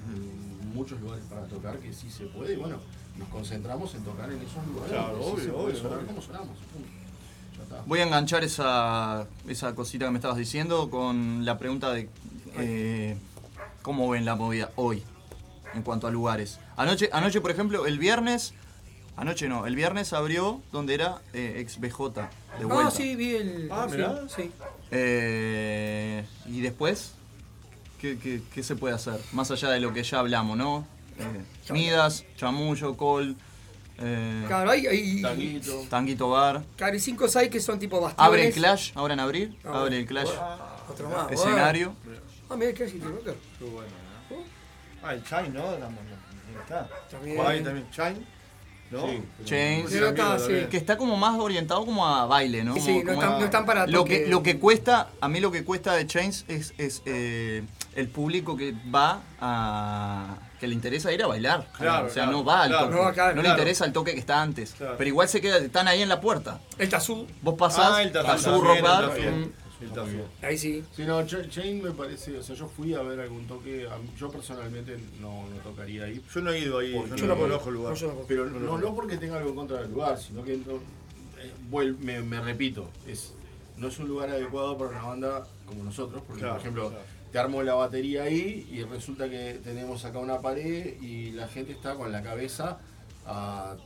mm, 0.08 0.74
muchos 0.74 1.00
lugares 1.00 1.24
para 1.24 1.42
tocar 1.46 1.78
que 1.78 1.92
sí 1.92 2.10
se 2.10 2.26
puede. 2.26 2.52
Y 2.54 2.56
bueno, 2.56 2.76
nos 3.16 3.28
concentramos 3.28 3.94
en 3.94 4.04
tocar 4.04 4.30
en 4.30 4.38
esos 4.42 4.66
lugares. 4.66 4.90
Claro, 4.92 5.18
sí 5.22 5.30
obvio, 5.32 5.58
obvio, 5.58 5.76
sonar 5.76 5.98
obvio. 5.98 6.06
como 6.08 6.20
sonamos. 6.22 6.56
Punto. 6.72 6.88
Ya 7.56 7.62
está. 7.62 7.82
Voy 7.86 8.00
a 8.00 8.02
enganchar 8.04 8.44
esa, 8.44 9.26
esa 9.48 9.74
cosita 9.74 10.04
que 10.04 10.10
me 10.10 10.18
estabas 10.18 10.36
diciendo 10.36 10.90
con 10.90 11.44
la 11.46 11.58
pregunta 11.58 11.90
de 11.92 12.08
eh, 12.58 13.16
cómo 13.82 14.08
ven 14.10 14.24
la 14.26 14.34
movida 14.36 14.70
hoy 14.76 15.02
en 15.74 15.82
cuanto 15.82 16.06
a 16.06 16.10
lugares. 16.10 16.58
Anoche, 16.76 17.08
anoche 17.12 17.40
por 17.40 17.50
ejemplo, 17.50 17.86
el 17.86 17.98
viernes, 17.98 18.54
anoche 19.16 19.48
no, 19.48 19.66
el 19.66 19.74
viernes 19.76 20.12
abrió 20.12 20.60
donde 20.72 20.94
era 20.94 21.20
eh, 21.32 21.56
ex 21.58 21.78
BJ 21.78 22.28
de 22.58 22.64
vuelta. 22.64 22.86
Ah, 22.86 22.90
sí, 22.90 23.16
vi 23.16 23.34
el. 23.36 23.68
Ah, 23.70 23.86
sí, 23.88 23.96
mirá. 23.96 24.28
Sí. 24.28 24.50
Eh, 24.90 26.24
y 26.46 26.60
después, 26.60 27.12
¿qué, 28.00 28.18
qué, 28.18 28.40
qué 28.52 28.62
se 28.62 28.76
puede 28.76 28.94
hacer? 28.94 29.20
Más 29.32 29.50
allá 29.50 29.70
de 29.70 29.80
lo 29.80 29.92
que 29.92 30.02
ya 30.02 30.18
hablamos, 30.20 30.56
¿no? 30.56 30.86
Eh, 31.18 31.72
Midas, 31.72 32.24
Chamullo, 32.36 32.96
Col, 32.96 33.36
eh, 33.98 34.44
Claro, 34.46 34.70
hay, 34.70 34.86
hay 34.86 35.22
Tanguito. 35.22 35.84
Tanguito 35.90 36.28
Bar. 36.30 36.64
claro, 36.76 36.94
y 36.96 37.00
cinco 37.00 37.24
o 37.24 37.28
seis 37.28 37.50
que 37.50 37.60
son 37.60 37.78
tipo 37.78 38.00
bastiones. 38.00 38.28
Abre 38.28 38.46
el 38.46 38.54
Clash, 38.54 38.92
ahora 38.94 39.14
en 39.14 39.20
abril, 39.20 39.58
Ah, 39.64 39.80
abre 39.80 39.98
el 39.98 40.06
Clash. 40.06 40.30
Otro 40.88 41.08
más. 41.10 41.30
Escenario. 41.32 41.92
Ah, 42.48 42.54
mira 42.56 42.70
el 42.70 42.76
Clash 42.76 42.90
y. 42.94 43.00
Qué 43.00 43.04
bueno, 43.08 43.26
¿no? 43.26 44.07
Ah, 45.08 45.14
el 45.14 45.24
Chine, 45.24 45.48
¿no? 45.54 45.68
Ahí 45.70 45.76
está. 46.60 46.88
También. 47.10 47.40
Ahí 47.46 47.62
también. 47.62 47.90
Chine, 47.90 48.16
¿no? 48.90 49.06
Sí. 49.06 49.22
Chains, 49.44 49.90
Pero 49.90 50.08
está, 50.08 50.38
sí. 50.38 50.66
que 50.70 50.76
está 50.76 50.98
como 50.98 51.16
más 51.16 51.38
orientado 51.38 51.84
como 51.86 52.06
a 52.06 52.26
baile, 52.26 52.62
¿no? 52.64 52.74
Sí, 52.74 53.02
no 53.04 53.12
están- 53.12 53.32
a- 53.34 53.38
no 53.38 53.44
están 53.44 53.64
para 53.66 53.86
lo 53.86 54.04
que 54.04 54.26
lo 54.26 54.42
que 54.42 54.58
cuesta, 54.58 55.08
a 55.20 55.28
mí 55.28 55.40
lo 55.40 55.50
que 55.50 55.64
cuesta 55.64 55.94
de 55.94 56.06
Chains 56.06 56.44
es, 56.48 56.74
es 56.78 57.02
eh, 57.06 57.62
el 57.94 58.08
público 58.08 58.56
que 58.56 58.74
va 58.94 59.20
a 59.40 60.36
que 60.60 60.66
le 60.66 60.74
interesa 60.74 61.12
ir 61.12 61.22
a 61.22 61.26
bailar. 61.28 61.68
Claro, 61.76 62.06
o 62.06 62.10
sea, 62.10 62.24
claro, 62.24 62.32
no 62.38 62.44
va 62.44 62.62
al 62.64 62.68
claro. 62.70 62.90
toque. 62.90 63.34
No 63.34 63.42
le 63.42 63.48
interesa 63.48 63.84
el 63.84 63.92
toque 63.92 64.12
que 64.12 64.18
está 64.20 64.42
antes. 64.42 64.72
Claro. 64.72 64.96
Pero 64.98 65.08
igual 65.08 65.28
se 65.28 65.40
queda, 65.40 65.58
están 65.58 65.86
ahí 65.86 66.02
en 66.02 66.08
la 66.08 66.20
puerta. 66.20 66.58
El 66.78 66.88
Tazú. 66.88 67.26
Vos 67.42 67.54
pasás, 67.56 67.92
Ah, 67.94 68.02
el 68.02 68.10
Tazú 68.10 68.26
Tazú, 68.26 68.60
Rock 68.60 68.80
el 69.80 69.86
mm, 69.86 69.90
El 69.90 69.94
Tazú. 69.94 70.18
Ahí 70.42 70.58
sí. 70.58 70.84
Sí, 70.94 71.04
no, 71.04 71.20
Ch- 71.22 71.48
Chain 71.48 71.82
me 71.82 71.90
parece, 71.92 72.36
o 72.38 72.42
sea, 72.42 72.54
yo 72.56 72.66
fui 72.68 72.94
a 72.94 73.02
ver 73.02 73.20
algún 73.20 73.46
toque, 73.46 73.86
a 73.88 73.96
mí- 73.98 74.10
yo 74.18 74.30
personalmente 74.30 74.96
no, 75.20 75.48
no 75.48 75.56
tocaría 75.62 76.04
ahí. 76.04 76.22
Yo 76.34 76.40
no 76.40 76.50
he 76.52 76.58
ido 76.60 76.78
ahí, 76.78 76.92
yo 77.16 77.26
no 77.26 77.36
conozco 77.36 77.68
el 77.68 77.74
lugar. 77.76 77.92
No, 77.92 77.98
yo 77.98 78.24
Pero 78.26 78.46
no, 78.46 78.78
no 78.78 78.94
porque 78.94 79.16
tenga 79.16 79.36
algo 79.38 79.50
en 79.50 79.56
contra 79.56 79.80
del 79.82 79.90
lugar, 79.90 80.18
sino 80.18 80.42
que 80.44 80.56
no- 80.58 80.76
eh, 81.40 81.52
vuel- 81.70 81.96
me, 81.98 82.20
me 82.22 82.40
repito, 82.40 82.90
es, 83.06 83.34
no 83.76 83.88
es 83.88 83.98
un 83.98 84.08
lugar 84.08 84.28
adecuado 84.30 84.76
para 84.76 84.90
una 84.90 85.02
banda 85.04 85.46
como 85.66 85.84
nosotros, 85.84 86.22
porque 86.26 86.40
Claro, 86.40 86.54
por 86.54 86.60
ejemplo, 86.62 86.88
claro. 86.90 87.04
te 87.30 87.38
armo 87.38 87.62
la 87.62 87.74
batería 87.74 88.24
ahí 88.24 88.66
y 88.72 88.82
resulta 88.82 89.30
que 89.30 89.60
tenemos 89.62 90.04
acá 90.04 90.18
una 90.18 90.40
pared 90.40 91.00
y 91.00 91.30
la 91.32 91.46
gente 91.46 91.72
está 91.72 91.94
con 91.94 92.10
la 92.10 92.22
cabeza 92.22 92.80
a 93.26 93.76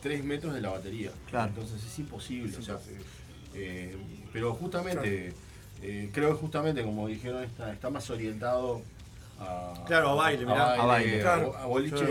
3 0.00 0.24
metros 0.24 0.54
de 0.54 0.62
la 0.62 0.70
batería. 0.70 1.12
Claro. 1.28 1.48
Entonces 1.50 1.84
es 1.84 1.98
imposible. 1.98 2.56
o 2.56 2.62
sea, 2.62 2.78
eh, 3.54 3.94
pero 4.32 4.54
justamente, 4.54 5.34
eh, 5.82 6.10
creo 6.12 6.30
que 6.34 6.40
justamente 6.40 6.82
como 6.82 7.08
dijeron, 7.08 7.42
está, 7.44 7.72
está 7.72 7.90
más 7.90 8.08
orientado 8.10 8.82
a, 9.40 9.74
Claro, 9.86 10.10
a 10.10 10.14
baile, 10.14 10.46
mirá. 10.46 10.74
A 10.74 10.86
baile. 10.86 11.20
Claro. 11.20 11.56
a 11.56 11.66
boliche 11.66 12.04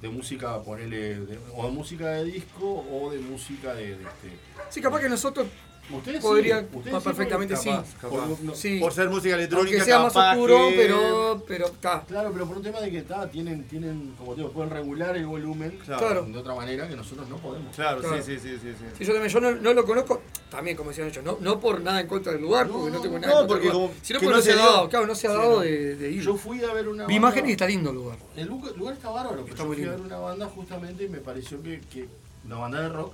de, 0.00 0.08
música, 0.08 0.60
ponele, 0.62 1.20
de- 1.20 1.38
o 1.54 1.66
de 1.66 1.70
música 1.72 2.08
de 2.08 2.24
disco 2.24 2.84
o 2.90 3.10
de 3.10 3.18
música 3.20 3.72
de, 3.74 3.96
de 3.96 4.02
este. 4.02 4.32
Sí, 4.68 4.80
capaz 4.80 5.00
que 5.00 5.08
nosotros 5.08 5.46
Ustedes 5.90 6.18
sí, 6.18 6.22
podrían 6.22 6.68
ustedes 6.72 6.94
ah, 6.94 7.00
sí, 7.00 7.04
perfectamente 7.04 7.56
sí. 7.56 7.68
Capaz, 7.68 7.94
capaz. 8.00 8.08
Por- 8.28 8.40
no- 8.40 8.54
Sí. 8.54 8.78
Por 8.78 8.92
ser 8.92 9.10
música 9.10 9.34
electrónica, 9.34 9.76
Aunque 9.76 9.84
sea 9.84 9.98
más 9.98 10.14
oscuro, 10.16 10.68
que- 10.68 10.76
pero 10.76 11.44
pero 11.46 11.66
está. 11.66 12.02
Claro, 12.06 12.30
pero 12.32 12.46
por 12.46 12.56
un 12.58 12.62
tema 12.62 12.80
de 12.80 12.90
que 12.90 12.98
está, 12.98 13.28
tienen, 13.28 13.64
tienen, 13.68 14.14
como 14.16 14.32
te 14.34 14.40
digo, 14.42 14.52
pueden 14.52 14.70
regular 14.70 15.16
el 15.16 15.26
volumen 15.26 15.78
Claro. 15.84 16.24
de 16.24 16.38
otra 16.38 16.54
manera 16.54 16.88
que 16.88 16.94
nosotros 16.96 17.28
no 17.28 17.36
podemos. 17.36 17.74
Claro, 17.74 18.00
Claro. 18.00 18.22
sí, 18.22 18.34
sí, 18.34 18.38
sí, 18.40 18.58
sí. 18.62 18.72
sí. 18.78 18.84
Sí, 18.98 19.04
yo 19.04 19.12
también, 19.12 19.32
yo 19.32 19.40
no, 19.40 19.50
no 19.52 19.74
lo 19.74 19.84
conozco, 19.84 20.22
también 20.50 20.76
como 20.76 20.90
decían 20.90 21.08
ellos, 21.08 21.24
no, 21.24 21.38
no 21.40 21.58
por 21.60 21.80
nada 21.80 22.00
en 22.00 22.06
contra 22.06 22.32
del 22.32 22.42
lugar, 22.42 22.68
porque 22.68 22.90
no 22.90 23.00
tengo 23.00 23.18
nada 23.18 23.32
no, 23.34 23.40
en 23.40 23.46
contra 23.46 23.48
porque 23.48 23.64
del 23.68 23.72
lugar, 23.76 23.90
como 23.90 24.04
sino 24.04 24.20
que 24.20 24.24
porque 24.26 24.30
no 24.32 24.36
no 24.38 24.42
se 24.42 24.52
ha 24.52 24.54
dio. 24.54 24.64
dado, 24.64 24.88
claro, 24.88 25.06
no 25.06 25.14
se 25.14 25.26
ha 25.26 25.30
Sí, 25.30 25.36
dado 25.36 25.50
no. 25.56 25.60
de, 25.60 25.96
de 25.96 26.10
ir. 26.10 26.22
Yo 26.22 26.36
fui 26.36 26.62
a 26.64 26.72
ver 26.72 26.88
una 26.88 27.02
banda- 27.02 27.14
imágenes 27.16 27.48
y 27.50 27.52
está 27.52 27.66
lindo 27.66 27.90
el 27.90 27.96
lugar. 27.96 28.18
El 28.36 28.46
lugar, 28.46 28.94
está 28.94 29.10
bárbaro, 29.10 29.42
pero 29.42 29.48
Está 29.54 29.64
yo 29.64 29.72
fui 29.74 29.84
a 29.84 29.90
ver 29.90 30.00
una 30.00 30.18
banda 30.18 30.46
justamente 30.46 31.04
y 31.04 31.08
me 31.08 31.18
pareció 31.18 31.60
que, 31.62 31.80
que 31.92 32.08
una 32.46 32.56
banda 32.56 32.80
de 32.82 32.88
rock, 32.88 33.12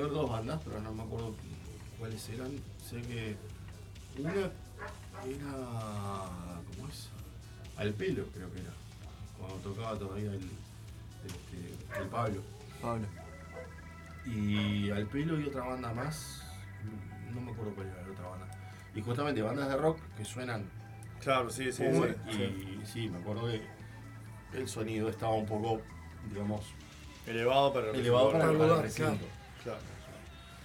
ver 0.00 0.10
dos 0.10 0.30
bandas, 0.30 0.60
pero 0.64 0.80
no 0.80 0.92
me 0.92 1.02
acuerdo 1.02 1.34
cuáles 1.98 2.28
eran. 2.28 2.50
Sé 2.84 3.02
que 3.02 3.36
una 4.18 4.32
era. 4.32 4.50
¿Cómo 5.22 6.88
es? 6.88 7.08
Al 7.76 7.92
pelo, 7.92 8.26
creo 8.34 8.52
que 8.52 8.60
era. 8.60 8.72
Cuando 9.38 9.56
tocaba 9.58 9.98
todavía 9.98 10.30
el, 10.30 10.50
este, 11.26 12.00
el 12.00 12.08
Pablo. 12.08 12.40
Pablo. 12.80 13.06
Y 14.24 14.90
al 14.90 15.06
pelo 15.06 15.40
y 15.40 15.46
otra 15.46 15.64
banda 15.64 15.92
más. 15.92 16.42
No 17.34 17.40
me 17.40 17.52
acuerdo 17.52 17.74
cuál 17.74 17.86
era 17.88 18.02
la 18.02 18.12
otra 18.12 18.28
banda. 18.28 18.46
Y 18.94 19.00
justamente 19.00 19.42
bandas 19.42 19.68
de 19.68 19.76
rock 19.76 19.98
que 20.16 20.24
suenan 20.24 20.64
Claro, 21.22 21.50
sí, 21.50 21.72
sí, 21.72 21.84
sí, 21.84 22.32
sí. 22.32 22.78
y 22.82 22.86
sí, 22.86 23.08
me 23.08 23.18
acuerdo 23.18 23.46
que 23.46 23.62
el 24.58 24.68
sonido 24.68 25.08
estaba 25.08 25.34
un 25.34 25.46
poco, 25.46 25.80
digamos, 26.28 26.64
Elevado 27.26 27.72
para 27.72 27.90
el 27.90 27.96
elevado 27.96 28.32
para, 28.32 28.50
el 28.50 28.58
lugar, 28.58 28.82
recinto. 28.82 29.12
Claro. 29.12 29.41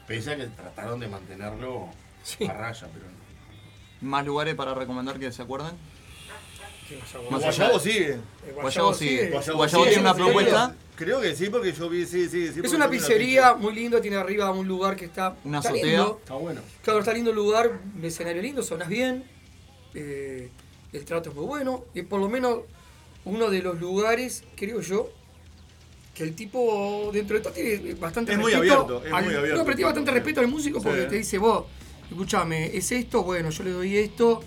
Pese 0.07 0.31
a 0.31 0.38
que 0.38 0.45
trataron 0.47 0.99
de 0.99 1.07
mantenerlo 1.07 1.89
a 2.47 2.53
raya, 2.53 2.88
pero 2.93 3.05
Más 4.01 4.25
lugares 4.25 4.55
para 4.55 4.73
recomendar 4.73 5.19
que 5.19 5.31
se 5.31 5.41
acuerden. 5.41 5.73
Más 7.29 7.41
Guayabo 7.41 7.71
allá- 7.75 7.79
sigue. 7.79 8.11
Eh, 8.13 8.19
Guayabo 8.55 8.93
sigue. 8.93 9.29
Guayabo 9.53 9.85
tiene 9.85 10.01
una 10.01 10.13
Sí, 10.13 10.21
propuesta. 10.21 10.75
Creo 10.95 11.19
que 11.21 11.35
sí, 11.35 11.49
porque 11.49 11.73
yo 11.73 11.89
vi, 11.89 12.05
sí, 12.05 12.27
sí, 12.29 12.51
sí. 12.53 12.61
Es 12.63 12.73
una 12.73 12.89
pizzería 12.89 13.53
muy 13.53 13.73
lindo, 13.75 13.99
tiene 14.01 14.17
arriba 14.17 14.49
un 14.51 14.67
lugar 14.67 14.95
que 14.95 15.05
está, 15.05 15.35
Una 15.43 15.57
está 15.59 15.69
azotea. 15.69 15.85
lindo. 15.85 16.17
está 16.23 16.34
bueno. 16.35 16.61
Claro, 16.84 16.99
está 16.99 17.13
lindo 17.13 17.29
el 17.31 17.35
lugar, 17.35 17.71
un 17.97 18.03
escenario 18.05 18.41
lindo, 18.41 18.63
sonas 18.63 18.88
bien, 18.88 19.23
eh, 19.93 20.49
el 20.93 21.05
trato 21.05 21.29
es 21.29 21.35
muy 21.35 21.45
bueno, 21.45 21.84
y 21.93 22.01
por 22.03 22.19
lo 22.19 22.29
menos 22.29 22.59
uno 23.25 23.49
de 23.51 23.61
los 23.61 23.79
lugares, 23.79 24.43
creo 24.55 24.79
yo, 24.81 25.11
que 26.18 26.23
el 26.23 26.34
tipo 26.35 27.11
dentro 27.14 27.38
de 27.38 27.44
todo 27.44 27.53
tiene 27.53 27.94
bastante 27.94 28.31
Es 28.34 28.39
muy 28.39 28.52
respeto. 28.52 28.73
abierto, 28.73 29.06
es 29.06 29.14
al- 29.14 29.26
muy 29.26 29.35
abierto. 29.35 29.57
No, 29.60 29.64
pero 29.65 29.76
tiene 29.76 29.85
bastante 29.85 30.11
respeto 30.11 30.39
al 30.41 30.48
músico 30.48 30.81
porque 30.81 31.03
Sí. 31.03 31.07
te 31.10 31.15
dice, 31.18 31.38
vos, 31.38 31.65
escúchame, 32.10 32.76
¿es 32.76 32.91
esto? 32.91 33.23
Bueno, 33.23 33.52
yo 33.52 33.64
le 33.64 33.72
doy 33.72 33.98
esto. 33.98 34.41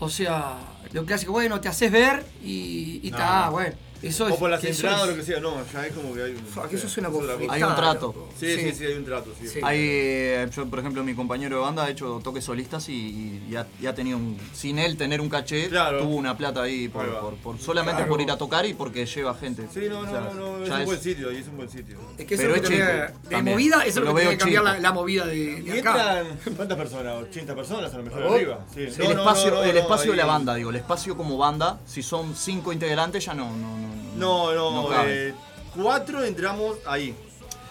O 0.00 0.10
sea, 0.10 0.58
lo 0.92 1.04
clásico, 1.06 1.32
bueno, 1.32 1.60
te 1.60 1.68
haces 1.68 1.90
ver 1.90 2.24
y 2.44 3.00
y 3.02 3.10
No, 3.10 3.16
está, 3.16 3.46
no. 3.46 3.52
bueno. 3.52 3.74
Eso 4.02 4.28
es, 4.28 4.34
O 4.34 4.38
por 4.38 4.48
las 4.50 4.62
entradas 4.62 5.00
o 5.00 5.04
es- 5.04 5.10
lo 5.10 5.16
que 5.16 5.22
sea, 5.24 5.40
no, 5.40 5.56
ya 5.72 5.86
es 5.86 5.92
como 5.92 6.14
que 6.14 6.22
hay 6.22 6.30
un. 6.32 6.68
Que 6.68 6.76
eso 6.76 6.86
es 6.86 6.96
bofetada, 7.10 7.38
cosa. 7.38 7.52
Hay 7.54 7.62
un 7.62 7.74
trato. 7.74 8.28
Sí, 8.38 8.54
sí, 8.56 8.72
sí, 8.72 8.84
hay 8.84 8.94
un 8.94 9.04
trato, 9.04 9.32
sí. 9.40 9.48
Sí. 9.48 9.60
Hay, 9.62 9.78
eh, 9.80 10.48
yo, 10.54 10.66
por 10.66 10.78
ejemplo, 10.78 11.02
mi 11.02 11.14
compañero 11.14 11.56
de 11.56 11.62
banda 11.62 11.84
ha 11.84 11.90
hecho 11.90 12.20
toques 12.22 12.44
solistas 12.44 12.88
y, 12.88 13.42
y 13.50 13.56
ha, 13.56 13.66
y 13.80 13.86
ha 13.86 13.94
tenido 13.94 14.18
un. 14.18 14.38
Sin 14.54 14.78
él 14.78 14.96
tener 14.96 15.20
un 15.20 15.28
caché, 15.28 15.68
Claro. 15.68 15.98
tuvo 16.00 16.14
una 16.16 16.36
plata 16.36 16.62
ahí 16.62 16.88
por, 16.88 17.06
por- 17.20 17.34
por- 17.36 17.58
solamente 17.58 17.98
Claro. 18.02 18.10
por 18.12 18.20
ir 18.20 18.30
a 18.30 18.36
tocar 18.38 18.64
y 18.66 18.74
porque 18.74 19.04
lleva 19.04 19.34
gente. 19.34 19.66
Sí, 19.74 19.80
no, 19.88 20.00
O 20.00 20.04
no, 20.04 20.10
sea, 20.10 20.20
no, 20.20 20.34
no, 20.58 20.62
es 20.64 20.70
un 20.70 20.80
es- 20.80 20.86
buen 20.86 21.00
sitio, 21.00 21.30
ahí 21.30 21.36
es 21.38 21.48
un 21.48 21.56
buen 21.56 21.68
sitio. 21.68 21.98
Es 22.16 22.26
que 22.26 22.34
eso 22.34 22.42
Pero 22.44 22.54
es 22.54 22.62
lo 22.62 22.64
es 22.68 22.70
que 22.70 22.76
tenía- 22.78 23.06
chico, 23.08 23.18
de 23.24 23.30
también. 23.36 23.56
movida, 23.56 23.76
eso 23.84 23.88
es 23.88 23.94
Lo 23.96 24.02
que 24.02 24.06
veo 24.06 24.14
tiene 24.16 24.30
que 24.30 24.38
cambiar 24.38 24.64
la, 24.64 24.78
la 24.78 24.92
movida 24.92 25.26
de, 25.26 25.36
Y 25.36 25.60
de 25.62 25.80
acá. 25.80 26.20
entran, 26.20 26.56
¿cuántas 26.56 26.78
personas? 26.78 27.22
80 27.24 27.54
personas 27.56 27.92
a 27.92 27.96
lo 27.98 28.02
mejor 28.04 28.22
arriba. 28.22 28.64
El 28.76 28.86
espacio, 28.86 30.10
de 30.12 30.16
la 30.16 30.24
banda, 30.26 30.54
digo, 30.54 30.70
el 30.70 30.76
espacio 30.76 31.16
como 31.16 31.36
banda, 31.36 31.80
si 31.86 32.02
son 32.02 32.36
cinco 32.36 32.72
integrantes 32.72 33.24
ya 33.24 33.34
no. 33.34 33.48
No, 33.56 33.87
no, 34.18 34.52
No, 34.90 35.04
eh, 35.04 35.34
cuatro 35.74 36.24
entramos 36.24 36.76
ahí. 36.86 37.14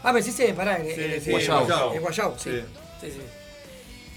Ah, 0.04 0.14
pará, 0.54 0.78
en, 0.78 0.86
Sí, 0.96 1.02
en, 1.04 1.22
sí, 1.22 1.32
Guayabo. 1.32 1.66
Guayabo. 1.66 1.94
en 2.34 2.40
sí. 2.40 2.52
Sí. 2.52 2.62
Sí, 3.02 3.12
sí. 3.12 3.22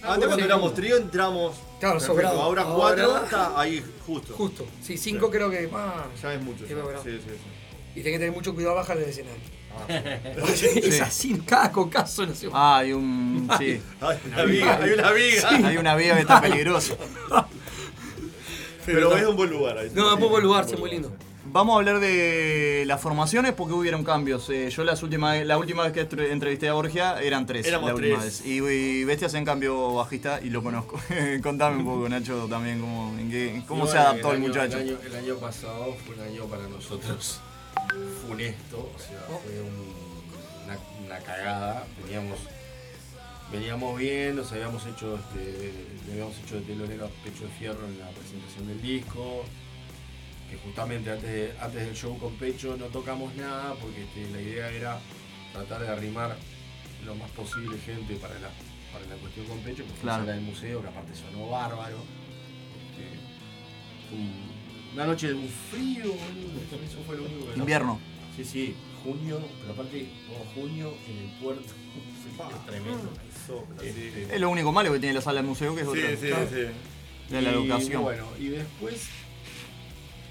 Antes 0.02 0.26
cuando 0.28 0.44
éramos 0.44 0.74
trío 0.74 0.96
entramos. 0.96 1.56
Claro, 1.78 2.00
sobrado. 2.00 2.40
Ahora 2.40 2.62
Ahora- 2.62 2.76
cuatro 3.04 3.24
está 3.24 3.58
ahí 3.60 3.84
justo. 4.06 4.34
Justo. 4.34 4.66
Sí, 4.82 4.96
cinco 4.96 5.30
creo 5.30 5.50
que. 5.50 5.68
Ah, 5.74 6.06
Ya 6.22 6.34
es 6.34 6.42
mucho. 6.42 6.66
Sí, 6.66 6.74
sí, 7.04 7.10
sí. 7.24 7.30
Y 7.94 8.02
tenés 8.02 8.12
que 8.12 8.18
tener 8.18 8.32
mucho 8.32 8.54
cuidado 8.54 8.76
bajar 8.76 8.98
del 8.98 9.08
escenario. 9.08 9.40
Ah, 9.72 9.86
Sí. 10.54 10.66
es 10.82 11.00
así, 11.00 11.38
cada 11.46 11.70
cocazo 11.72 12.26
no 12.26 12.34
se 12.34 12.48
Ah, 12.52 12.78
hay 12.78 12.92
un. 12.92 13.48
Sí. 13.58 13.80
Hay 14.00 14.18
una 14.26 14.44
viga, 14.44 14.78
hay 14.82 14.90
una 14.92 15.12
viga. 15.12 15.48
Sí, 15.48 15.54
Hay 15.64 15.76
una 15.76 15.96
viga 15.96 16.14
que 16.14 16.20
está 16.22 16.40
peligrosa. 16.40 16.94
Pero 18.86 19.16
es 19.16 19.26
un 19.26 19.36
buen 19.36 19.50
lugar 19.50 19.78
ahí. 19.78 19.90
No, 19.94 20.08
es 20.16 20.22
un 20.22 20.30
buen 20.30 20.42
lugar, 20.42 20.68
sí, 20.68 20.76
muy 20.76 20.90
lindo. 20.90 21.12
Vamos 21.46 21.74
a 21.74 21.78
hablar 21.78 22.00
de 22.00 22.84
las 22.86 23.00
formaciones 23.00 23.52
porque 23.54 23.72
hubieron 23.72 24.04
cambios. 24.04 24.48
Eh, 24.50 24.68
yo 24.70 24.84
las 24.84 25.02
últimas, 25.02 25.44
la 25.46 25.56
última 25.58 25.82
vez 25.84 25.92
que 25.92 26.00
entre- 26.00 26.32
entrevisté 26.32 26.68
a 26.68 26.74
Borgia 26.74 27.20
eran 27.20 27.46
tres. 27.46 27.66
Éramos 27.66 27.90
la 27.90 27.96
tres. 27.96 28.18
vez. 28.20 28.46
Y, 28.46 28.58
y 28.58 29.04
Bestias 29.04 29.32
en 29.34 29.44
cambio 29.46 29.94
bajista 29.94 30.40
y 30.42 30.50
lo 30.50 30.62
conozco. 30.62 31.00
Contame 31.42 31.78
un 31.78 31.84
poco, 31.86 32.08
Nacho, 32.08 32.46
también 32.48 32.80
cómo, 32.80 33.16
en 33.18 33.30
qué- 33.30 33.62
cómo 33.66 33.86
se 33.86 33.96
adaptó 33.98 34.30
el, 34.32 34.36
año- 34.36 34.48
muchacho. 34.48 34.78
El 34.78 34.88
año, 34.90 34.98
el 35.06 35.16
año 35.16 35.36
pasado 35.36 35.96
fue 36.04 36.14
un 36.14 36.20
año 36.20 36.44
para 36.44 36.68
nosotros 36.68 37.40
funesto, 38.28 38.92
o 38.94 38.98
sea, 38.98 39.20
fue 39.42 39.60
un- 39.62 40.64
una, 40.66 40.78
una 41.06 41.18
cagada. 41.20 41.86
Teníamos, 42.04 42.38
veníamos 43.50 43.98
bien, 43.98 44.36
nos 44.36 44.52
habíamos 44.52 44.84
hecho, 44.86 45.16
este, 45.16 45.72
le 46.06 46.12
habíamos 46.12 46.38
hecho 46.38 46.56
de 46.56 46.60
telonero 46.60 47.06
a 47.06 47.08
Pecho 47.24 47.44
de 47.44 47.50
Fierro 47.58 47.86
en 47.86 47.98
la 47.98 48.08
presentación 48.10 48.68
del 48.68 48.82
disco. 48.82 49.44
Que 50.50 50.56
justamente 50.58 51.10
antes, 51.10 51.30
de- 51.30 51.52
antes 51.60 51.86
del 51.86 51.94
show 51.94 52.18
con 52.18 52.34
Pecho 52.36 52.76
no 52.76 52.86
tocamos 52.86 53.34
nada 53.36 53.74
porque 53.80 54.02
este, 54.02 54.28
la 54.32 54.40
idea 54.42 54.70
era 54.70 54.98
tratar 55.52 55.82
de 55.82 55.88
arrimar 55.88 56.36
lo 57.04 57.14
más 57.14 57.30
posible 57.30 57.78
gente 57.78 58.14
para 58.16 58.34
la, 58.40 58.50
para 58.92 59.06
la 59.06 59.14
cuestión 59.16 59.46
con 59.46 59.58
Pecho, 59.60 59.84
porque 59.84 60.00
Claro. 60.02 60.24
era 60.24 60.32
del 60.32 60.42
museo, 60.42 60.82
que 60.82 60.88
aparte 60.88 61.12
sonó 61.14 61.48
bárbaro. 61.48 61.98
Este, 62.90 63.18
fue 64.08 64.18
un- 64.18 64.50
una 64.94 65.06
noche 65.06 65.28
de 65.28 65.34
un 65.34 65.48
frío, 65.70 66.04
boludo, 66.06 66.84
eso 66.84 66.98
fue 67.06 67.16
lo 67.16 67.24
único 67.24 67.52
que 67.52 67.58
Invierno. 67.58 68.00
Sí, 68.36 68.44
sí, 68.44 68.74
junio, 69.04 69.40
pero 69.60 69.72
aparte, 69.72 70.08
oh, 70.32 70.44
junio 70.60 70.92
en 71.08 71.16
el 71.28 71.30
puerto, 71.38 71.62
es 72.50 72.66
tremendo. 72.66 73.12
Este, 73.82 74.34
Es 74.34 74.40
lo 74.40 74.50
único 74.50 74.72
malo 74.72 74.92
que 74.92 74.98
tiene 74.98 75.14
la 75.14 75.20
sala 75.20 75.40
del 75.40 75.46
museo, 75.48 75.74
que 75.76 75.82
es 75.82 75.86
Sí, 75.92 75.98
otra. 76.32 76.48
sí, 76.48 76.54
sí. 76.56 77.32
De 77.34 77.42
la 77.42 77.50
y 77.52 77.54
educación. 77.54 78.02
Bueno, 78.02 78.26
y 78.38 78.48
después 78.48 79.08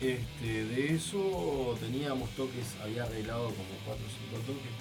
este, 0.02 0.66
de 0.66 0.96
eso 0.96 1.76
teníamos 1.80 2.30
toques, 2.32 2.76
había 2.84 3.04
arreglado 3.04 3.46
como 3.46 3.70
4 3.86 4.06
o 4.06 4.10
5 4.32 4.46
toques 4.46 4.72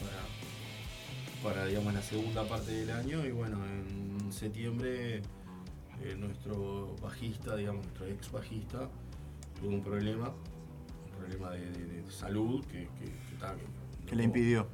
para, 1.43 1.55
para 1.55 1.66
digamos, 1.66 1.93
la 1.95 2.03
segunda 2.03 2.45
parte 2.49 2.73
del 2.73 2.90
año. 2.90 3.24
Y 3.27 3.32
bueno, 3.32 3.59
en 3.65 4.32
septiembre 4.32 5.16
eh, 6.03 6.15
nuestro 6.16 6.95
bajista, 7.03 7.57
digamos, 7.57 7.85
nuestro 7.85 8.07
ex 8.07 8.31
bajista, 8.31 8.89
tuvo 9.61 9.70
un 9.70 9.82
problema, 9.82 10.28
un 10.31 11.19
problema 11.19 11.51
de, 11.51 11.70
de- 11.70 12.03
de 12.03 12.11
salud 12.11 12.65
que, 12.66 12.89
que, 12.99 13.05
que 13.07 14.07
Que 14.07 14.16
le 14.16 14.24
impidió. 14.24 14.66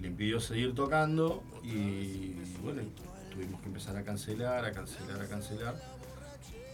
le 0.00 0.08
impidió 0.08 0.40
seguir 0.40 0.74
tocando 0.74 1.42
y 1.62 2.32
bueno, 2.62 2.82
tuvimos 3.30 3.60
que 3.60 3.68
empezar 3.68 3.96
a 3.96 4.02
cancelar, 4.04 4.64
a 4.64 4.72
cancelar, 4.72 5.20
a 5.20 5.28
cancelar. 5.28 6.02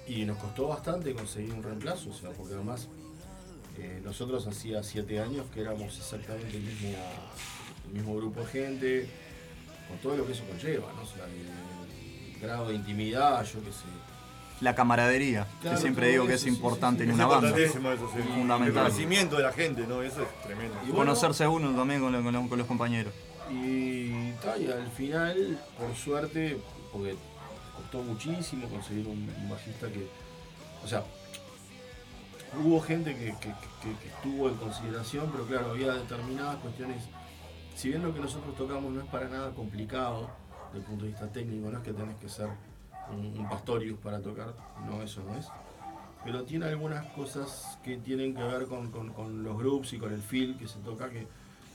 Y 0.06 0.24
nos 0.24 0.38
costó 0.38 0.68
bastante 0.68 1.12
conseguir 1.14 1.52
un 1.52 1.62
reemplazo, 1.62 2.08
o 2.10 2.14
sea, 2.14 2.30
porque 2.30 2.54
además 2.54 2.88
eh, 3.78 4.00
nosotros 4.04 4.46
hacía 4.46 4.82
siete 4.82 5.20
años 5.20 5.46
que 5.54 5.60
éramos 5.60 5.96
exactamente 5.96 6.56
el 6.56 6.62
mismo, 6.62 6.88
el 7.86 7.92
mismo 7.94 8.16
grupo 8.16 8.40
de 8.40 8.46
gente, 8.46 9.08
con 9.88 9.98
todo 9.98 10.16
lo 10.16 10.26
que 10.26 10.32
eso 10.32 10.44
conlleva, 10.48 10.92
¿no? 10.94 11.02
O 11.02 11.06
sea, 11.06 11.24
el, 11.24 12.34
el 12.34 12.40
grado 12.40 12.68
de 12.68 12.74
intimidad, 12.74 13.44
yo 13.44 13.60
qué 13.64 13.72
sé. 13.72 13.84
La 14.60 14.74
camaradería, 14.74 15.46
Claro, 15.62 15.76
que 15.76 15.80
siempre 15.82 16.08
digo 16.08 16.26
que 16.26 16.34
eso, 16.34 16.46
es 16.46 16.52
sí, 16.52 16.56
importante 16.56 17.04
sí, 17.04 17.08
en 17.08 17.14
una 17.14 17.24
Es 17.24 17.30
banda. 17.30 17.48
eso, 17.58 17.72
sí. 18.12 18.18
El 18.18 18.24
Fundamental. 18.24 18.82
conocimiento 18.84 19.36
de 19.36 19.42
la 19.44 19.52
gente, 19.52 19.86
¿no? 19.86 20.02
Eso 20.02 20.22
es 20.22 20.42
tremendo. 20.42 20.74
Y 20.82 20.90
bueno, 20.90 20.96
Conocerse 21.12 21.46
uno 21.46 21.70
también 21.76 22.00
con, 22.00 22.10
lo- 22.12 22.22
con 22.24 22.32
lo- 22.34 22.48
con 22.48 22.58
los 22.58 22.66
compañeros. 22.66 23.12
Y, 23.52 24.32
ta, 24.42 24.58
y 24.58 24.66
al 24.68 24.88
final, 24.90 25.60
por 25.78 25.94
suerte, 25.94 26.58
porque 26.92 27.14
costó 27.76 28.02
muchísimo 28.02 28.68
conseguir 28.68 29.06
un, 29.06 29.32
un 29.40 29.48
bajista 29.48 29.86
que. 29.86 30.06
O 30.84 30.88
sea, 30.88 31.04
hubo 32.56 32.80
gente 32.80 33.14
que, 33.14 33.26
que- 33.40 33.54
que- 33.82 33.96
que 34.02 34.08
estuvo 34.08 34.48
en 34.48 34.54
consideración, 34.56 35.28
pero 35.32 35.46
claro, 35.46 35.70
había 35.70 35.92
determinadas 35.94 36.56
cuestiones. 36.56 37.04
Si 37.76 37.88
bien 37.88 38.02
lo 38.02 38.12
que 38.12 38.20
nosotros 38.20 38.56
tocamos 38.56 38.92
no 38.92 39.00
es 39.00 39.06
para 39.08 39.28
nada 39.28 39.50
complicado 39.54 40.28
desde 40.72 40.78
el 40.80 40.84
punto 40.84 41.04
de 41.04 41.10
vista 41.10 41.26
técnico, 41.28 41.70
no 41.70 41.78
es 41.78 41.84
que 41.84 41.92
tenés 41.92 42.16
que 42.16 42.28
ser 42.28 42.48
un, 43.10 43.38
un 43.38 43.48
Pastorius 43.48 43.98
para 44.00 44.20
tocar, 44.20 44.52
no, 44.86 45.02
eso 45.02 45.22
no 45.22 45.36
es. 45.36 45.46
Pero 46.24 46.42
tiene 46.42 46.66
algunas 46.66 47.06
cosas 47.12 47.78
que 47.84 47.96
tienen 47.96 48.34
que 48.34 48.42
ver 48.42 48.66
con, 48.66 48.90
con- 48.90 49.12
con 49.12 49.42
los 49.44 49.56
groups 49.56 49.92
y 49.92 49.98
con 49.98 50.12
el 50.12 50.20
feel 50.20 50.58
que 50.58 50.66
se 50.66 50.78
toca 50.80 51.08
que, 51.10 51.26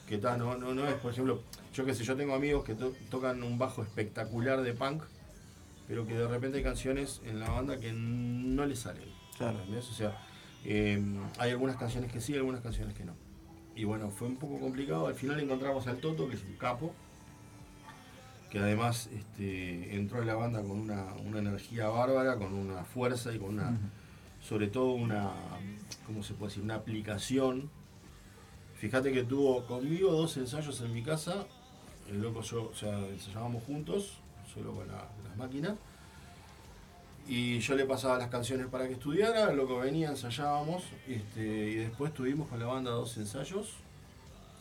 que 0.08 0.18
ta, 0.18 0.36
no, 0.38 0.58
no, 0.58 0.74
no 0.74 0.86
es, 0.88 0.96
por 0.96 1.12
ejemplo, 1.14 1.42
yo 1.74 1.86
que 1.86 1.94
sé, 1.94 2.04
yo 2.04 2.16
tengo 2.18 2.36
amigos 2.36 2.64
que 2.66 2.76
to- 2.76 2.94
tocan 3.10 3.42
un 3.42 3.58
bajo 3.58 3.82
espectacular 3.82 4.62
de 4.62 4.74
punk, 4.74 5.04
pero 5.88 6.06
que 6.06 6.14
de 6.14 6.28
repente 6.28 6.58
hay 6.58 6.64
canciones 6.64 7.22
en 7.26 7.40
la 7.40 7.50
banda 7.50 7.78
que 7.80 7.94
no 7.94 8.66
le 8.66 8.76
salen. 8.76 9.08
Claro. 9.38 9.58
¿entendés? 9.60 9.90
O 9.90 9.94
sea, 9.94 10.18
eh, 10.66 11.04
hay 11.40 11.52
algunas 11.52 11.78
canciones 11.78 12.12
que 12.12 12.22
sí, 12.22 12.36
algunas 12.36 12.62
canciones 12.62 12.94
que 12.96 13.06
no. 13.06 13.14
Y 13.76 13.84
bueno, 13.86 14.10
fue 14.12 14.28
un 14.28 14.38
poco 14.38 14.60
complicado. 14.60 15.08
Al 15.08 15.16
final 15.16 15.40
encontramos 15.40 15.88
al 15.88 15.98
Toto, 15.98 16.28
que 16.30 16.36
es 16.36 16.44
un 16.44 16.56
capo, 16.58 16.94
que 18.50 18.60
además 18.60 19.10
este, 19.14 19.96
entró 19.96 20.22
en 20.22 20.28
la 20.28 20.36
banda 20.36 20.62
con 20.62 20.72
una, 20.80 21.14
una 21.26 21.40
energía 21.40 21.88
bárbara, 21.90 22.38
con 22.38 22.54
una 22.54 22.84
fuerza 22.84 23.34
y 23.34 23.40
con 23.40 23.56
una, 23.56 23.76
sobre 24.42 24.68
todo 24.68 24.92
una, 24.92 25.32
¿cómo 26.06 26.22
se 26.22 26.34
puede 26.36 26.50
decir? 26.52 26.64
Una 26.64 26.76
aplicación. 26.76 27.70
Fíjate 28.76 29.12
que 29.12 29.24
tuvo 29.24 29.66
conmigo 29.66 30.12
dos 30.12 30.38
ensayos 30.38 30.80
en 30.82 30.94
mi 30.94 31.02
casa. 31.02 31.46
El 32.10 32.22
loco 32.22 32.42
yo, 32.42 32.70
o 32.70 32.76
sea, 32.76 33.00
ensayábamos 33.08 33.64
juntos, 33.64 34.20
solo 34.54 34.74
con 34.76 34.88
la- 34.88 35.08
las 35.28 35.38
máquinas. 35.38 35.76
Y 37.28 37.60
yo 37.60 37.76
le 37.76 37.86
pasaba 37.86 38.18
las 38.18 38.30
canciones 38.30 38.68
para 38.68 38.88
que 38.88 38.94
estudiara, 38.94 39.50
el 39.52 39.58
loco 39.58 39.80
venía, 39.80 40.10
ensayábamos, 40.10 40.84
este, 41.08 41.42
y 41.70 41.76
después 41.76 42.14
tuvimos 42.14 42.50
con 42.50 42.60
la 42.60 42.66
banda 42.66 42.92
dos 42.92 43.18
ensayos. 43.18 43.76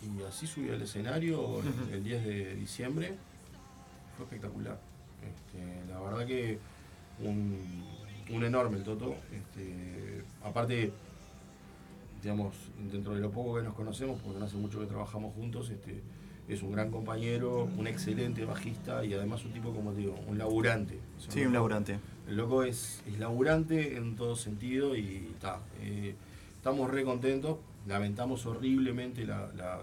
Y 0.02 0.22
así 0.22 0.46
subí 0.46 0.68
al 0.70 0.82
escenario 0.82 1.60
el, 1.60 1.94
el 1.94 2.04
10 2.04 2.24
de 2.24 2.54
diciembre. 2.54 3.14
Fue 4.16 4.24
espectacular. 4.26 4.78
Este, 5.22 5.92
la 5.92 6.00
verdad 6.00 6.26
que 6.26 6.58
un, 7.20 7.84
un 8.30 8.44
enorme 8.44 8.78
el 8.78 8.84
Toto. 8.84 9.14
Este, 9.32 10.24
aparte, 10.44 10.92
digamos, 12.22 12.54
dentro 12.90 13.14
de 13.14 13.20
lo 13.20 13.30
poco 13.30 13.56
que 13.56 13.62
nos 13.62 13.74
conocemos, 13.74 14.20
porque 14.22 14.38
no 14.38 14.46
hace 14.46 14.56
mucho 14.56 14.80
que 14.80 14.86
trabajamos 14.86 15.34
juntos, 15.34 15.70
este, 15.70 16.02
es 16.48 16.62
un 16.62 16.72
gran 16.72 16.90
compañero, 16.90 17.64
un 17.76 17.86
excelente 17.86 18.44
bajista 18.44 19.04
y 19.04 19.14
además 19.14 19.44
un 19.44 19.52
tipo, 19.52 19.72
como 19.72 19.92
te 19.92 19.98
digo, 20.00 20.18
un 20.26 20.38
laburante. 20.38 20.98
Sí, 21.28 21.44
un 21.44 21.52
laburante. 21.52 21.98
El 22.28 22.36
loco 22.36 22.62
es, 22.62 23.02
es 23.06 23.18
laburante 23.18 23.96
en 23.96 24.16
todo 24.16 24.36
sentido 24.36 24.96
y 24.96 25.28
está. 25.34 25.60
estamos 26.56 26.90
re 26.90 27.04
contentos. 27.04 27.58
Lamentamos 27.86 28.46
horriblemente 28.46 29.24
la, 29.24 29.50
la- 29.56 29.80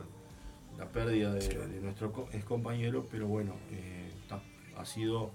la 0.77 0.85
pérdida 0.85 1.33
de, 1.33 1.41
de 1.67 1.81
nuestro 1.81 2.13
co- 2.13 2.29
ex 2.31 2.45
compañero, 2.45 3.05
pero 3.11 3.27
bueno, 3.27 3.51
eh, 3.71 4.09
ta, 4.29 4.39
ha 4.77 4.85
sido 4.85 5.29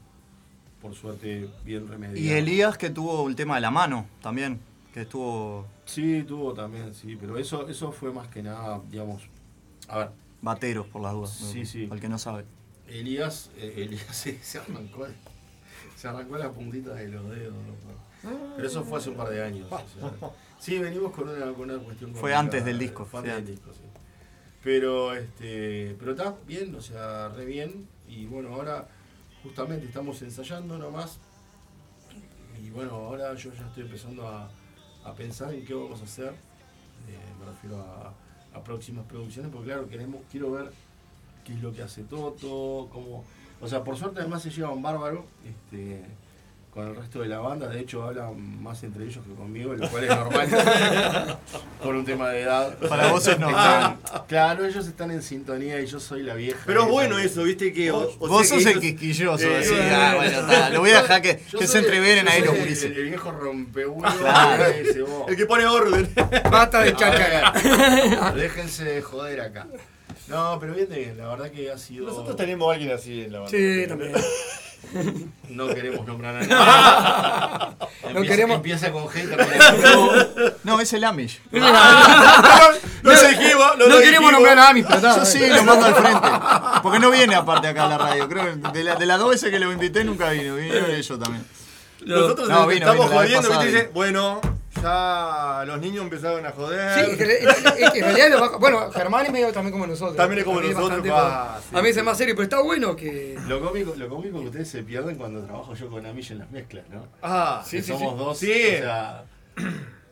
por 0.80 0.94
suerte 0.94 1.50
bien 1.66 1.86
remediado. 1.86 2.18
Y 2.18 2.30
Elías 2.30 2.78
que 2.78 2.88
tuvo 2.88 3.28
el 3.28 3.36
tema 3.36 3.56
de 3.56 3.60
la 3.60 3.70
mano 3.70 4.06
también, 4.22 4.58
que 4.94 5.02
estuvo 5.02 5.66
Sí, 5.84 6.24
tuvo 6.26 6.54
también, 6.54 6.94
sí, 6.94 7.16
pero 7.20 7.36
eso, 7.36 7.68
eso 7.68 7.92
fue 7.92 8.10
más 8.10 8.28
que 8.28 8.42
nada, 8.42 8.80
digamos, 8.90 9.22
a 9.88 9.98
ver, 9.98 10.08
bateros 10.40 10.86
por 10.86 11.02
las 11.02 11.12
dudas. 11.12 11.30
Sí, 11.52 11.66
sí. 11.66 11.88
Al 11.90 12.00
que 12.00 12.08
no 12.08 12.18
sabe. 12.18 12.46
Elías, 12.88 13.50
eh, 13.58 13.74
Elías 13.86 14.16
se, 14.16 14.38
se 14.42 14.58
arrancó, 14.60 15.06
se 16.04 16.08
arrancó 16.10 16.36
la 16.36 16.52
puntita 16.52 16.92
de 16.92 17.08
los 17.08 17.30
dedos, 17.30 17.54
¿no? 17.54 18.34
pero 18.56 18.68
eso 18.68 18.84
fue 18.84 18.98
hace 18.98 19.08
un 19.08 19.16
par 19.16 19.30
de 19.30 19.42
años. 19.42 19.72
o 19.72 19.78
sea, 19.78 20.30
sí, 20.58 20.78
venimos 20.78 21.12
con 21.12 21.30
una, 21.30 21.46
con 21.54 21.70
una 21.70 21.78
cuestión 21.78 22.10
Fue 22.10 22.20
complicada, 22.20 22.40
antes 22.40 22.64
del 22.66 22.78
disco, 22.78 23.06
Fue 23.06 23.22
sí, 23.22 23.28
antes 23.30 23.46
del 23.46 23.54
disco, 23.54 23.72
sí. 23.72 23.80
Pero 24.62 25.14
este, 25.14 25.96
pero 25.98 26.10
está 26.12 26.34
bien, 26.46 26.74
o 26.74 26.82
sea, 26.82 27.30
re 27.30 27.46
bien. 27.46 27.88
Y 28.06 28.26
bueno, 28.26 28.54
ahora 28.54 28.86
justamente 29.42 29.86
estamos 29.86 30.20
ensayando 30.20 30.76
nomás. 30.76 31.18
Y 32.62 32.68
bueno, 32.68 32.92
ahora 32.92 33.32
yo 33.34 33.50
ya 33.54 33.66
estoy 33.66 33.84
empezando 33.84 34.28
a, 34.28 34.50
a 35.04 35.14
pensar 35.14 35.54
en 35.54 35.64
qué 35.64 35.72
vamos 35.72 36.02
a 36.02 36.04
hacer. 36.04 36.34
Eh, 37.08 37.32
me 37.40 37.46
refiero 37.46 37.78
a, 37.78 38.12
a 38.58 38.62
próximas 38.62 39.06
producciones, 39.06 39.50
porque 39.50 39.68
claro, 39.68 39.88
queremos, 39.88 40.20
quiero 40.30 40.52
ver 40.52 40.70
qué 41.44 41.54
es 41.54 41.62
lo 41.62 41.72
que 41.72 41.80
hace 41.80 42.02
Toto, 42.02 42.90
cómo. 42.92 43.24
O 43.60 43.68
sea, 43.68 43.82
por 43.84 43.96
suerte 43.96 44.20
además 44.20 44.42
se 44.42 44.50
lleva 44.50 44.70
un 44.70 44.82
bárbaro. 44.82 45.24
Este, 45.44 46.02
con 46.72 46.88
el 46.88 46.96
resto 46.96 47.20
de 47.20 47.28
la 47.28 47.38
banda. 47.38 47.68
De 47.68 47.78
hecho, 47.78 48.02
hablan 48.02 48.60
más 48.60 48.82
entre 48.82 49.04
ellos 49.04 49.24
que 49.24 49.32
conmigo, 49.36 49.74
lo 49.74 49.88
cual 49.88 50.02
es 50.04 50.10
normal 50.10 50.48
por 51.80 51.94
un 51.94 52.04
tema 52.04 52.30
de 52.30 52.42
edad. 52.42 52.76
Para 52.88 53.12
vos 53.12 53.24
es 53.28 53.38
normal. 53.38 53.96
Están- 54.04 54.24
claro, 54.26 54.64
ellos 54.66 54.84
están 54.88 55.12
en 55.12 55.22
sintonía 55.22 55.80
y 55.80 55.86
yo 55.86 56.00
soy 56.00 56.24
la 56.24 56.34
vieja. 56.34 56.58
Pero 56.66 56.82
es 56.82 56.88
bueno 56.90 57.16
eso, 57.20 57.44
viste 57.44 57.72
que. 57.72 57.92
o- 57.92 58.10
o 58.18 58.26
Vos 58.26 58.48
sea 58.48 58.56
sos 58.56 58.64
que 58.64 58.72
el 58.72 58.78
ellos- 58.78 58.80
quisquilloso, 58.98 59.46
Eh, 59.46 59.58
así, 59.58 59.74
ah, 59.80 60.14
bueno, 60.16 60.40
está, 60.40 60.70
lo 60.70 60.80
voy 60.80 60.90
a 60.90 61.02
dejar 61.02 61.22
que- 61.22 61.36
que 61.38 61.66
se 61.68 61.78
entreveren 61.78 62.26
ahí 62.26 62.40
los 62.42 62.54
el- 62.54 62.60
gurises. 62.62 62.84
El, 62.86 63.04
viejo 63.04 63.30
rompehuevos. 63.30 64.12
Claro. 64.18 64.64
que 64.72 64.82
dice, 64.82 65.02
vos, 65.02 65.28
El 65.28 65.36
que 65.36 65.46
pone 65.46 65.66
orden. 65.66 66.12
Basta 66.50 66.80
de 66.82 66.92
ver, 66.92 68.34
Déjense 68.34 68.84
de 68.84 69.00
joder 69.00 69.40
acá. 69.42 69.68
No, 70.28 70.58
pero 70.58 70.74
bien, 70.74 70.88
de 70.88 70.98
bien, 70.98 71.18
la 71.18 71.28
verdad 71.28 71.50
que 71.50 71.70
ha 71.70 71.76
sido. 71.78 72.06
Nosotros 72.06 72.36
tenemos 72.36 72.68
a 72.70 72.74
alguien 72.74 72.92
así 72.92 73.22
en 73.22 73.32
la 73.32 73.40
banda. 73.40 73.50
Sí, 73.56 73.84
también. 73.88 74.12
No 75.48 75.66
queremos 75.68 76.06
nombrar 76.06 76.36
a 76.36 76.40
nadie. 76.46 77.74
No 78.02 78.08
Empieza, 78.20 78.26
queremos- 78.36 78.56
empieza 78.56 78.92
con 78.92 79.04
G 79.06 79.24
y 79.24 79.26
termina 79.26 79.92
con 79.94 80.54
No, 80.62 80.78
es 80.80 80.92
el 80.92 81.04
Amish. 81.04 81.40
No 83.02 83.16
se 83.16 83.28
dijimos, 83.30 83.66
No 83.78 83.98
queremos 83.98 84.30
nombrar 84.30 84.58
a 84.58 84.68
Amis, 84.68 84.84
pero 84.86 84.96
está. 84.98 85.16
Yo 85.18 85.24
sí 85.24 85.40
lo 85.48 85.64
mando 85.64 85.86
al 85.86 85.94
frente. 85.94 86.28
Porque 86.82 86.98
no 87.00 87.10
viene 87.10 87.34
aparte 87.34 87.66
acá 87.68 87.84
a 87.86 87.88
la 87.88 87.98
radio. 87.98 88.28
Creo 88.28 88.44
que 88.44 88.68
de, 88.78 88.84
la, 88.84 88.94
de 88.96 89.06
las 89.06 89.18
dos 89.18 89.30
veces 89.30 89.50
que 89.50 89.58
lo 89.58 89.72
invité 89.72 90.04
nunca 90.04 90.30
vino. 90.30 90.54
Vino 90.56 90.86
ellos 90.86 91.18
también. 91.18 91.44
Nosotros 92.04 92.48
No, 92.48 92.66
vino, 92.66 92.86
estamos 92.86 93.08
vino 93.08 93.20
jodiendo, 93.20 93.48
pasada 93.48 93.88
bueno, 93.94 94.40
ya 94.84 95.64
los 95.66 95.80
niños 95.80 96.04
empezaron 96.04 96.44
a 96.46 96.50
joder. 96.52 96.94
Sí, 96.94 97.10
es 97.12 97.16
que, 97.16 97.84
es 97.84 97.90
que 97.90 97.98
en 98.00 98.04
realidad, 98.04 98.28
lo 98.30 98.40
baja- 98.40 98.56
bueno, 98.58 98.90
Germán 98.92 99.26
es 99.26 99.32
medio 99.32 99.52
también 99.52 99.72
como 99.72 99.86
nosotros. 99.86 100.16
También 100.16 100.40
es 100.40 100.44
como 100.44 100.60
nosotros, 100.60 101.02
sí. 101.04 101.76
A 101.76 101.82
mí 101.82 101.88
es 101.88 102.04
más 102.04 102.18
serio, 102.18 102.34
pero 102.34 102.44
está 102.44 102.60
bueno 102.60 102.94
que. 102.94 103.38
Lo 103.48 103.60
cómico, 103.60 103.94
lo 103.96 104.08
cómico 104.08 104.40
que 104.40 104.46
ustedes 104.46 104.68
se 104.68 104.82
pierden 104.82 105.16
cuando 105.16 105.42
trabajo 105.44 105.74
yo 105.74 105.88
con 105.88 106.04
Amish 106.06 106.32
en 106.32 106.38
las 106.40 106.50
mezclas, 106.50 106.84
¿no? 106.90 107.06
Ah, 107.22 107.62
Que 107.70 107.82
sí, 107.82 107.92
somos 107.92 108.12
sí. 108.12 108.18
dos, 108.18 108.38
Sí. 108.38 108.74
o 108.76 108.78
sea, 108.82 109.24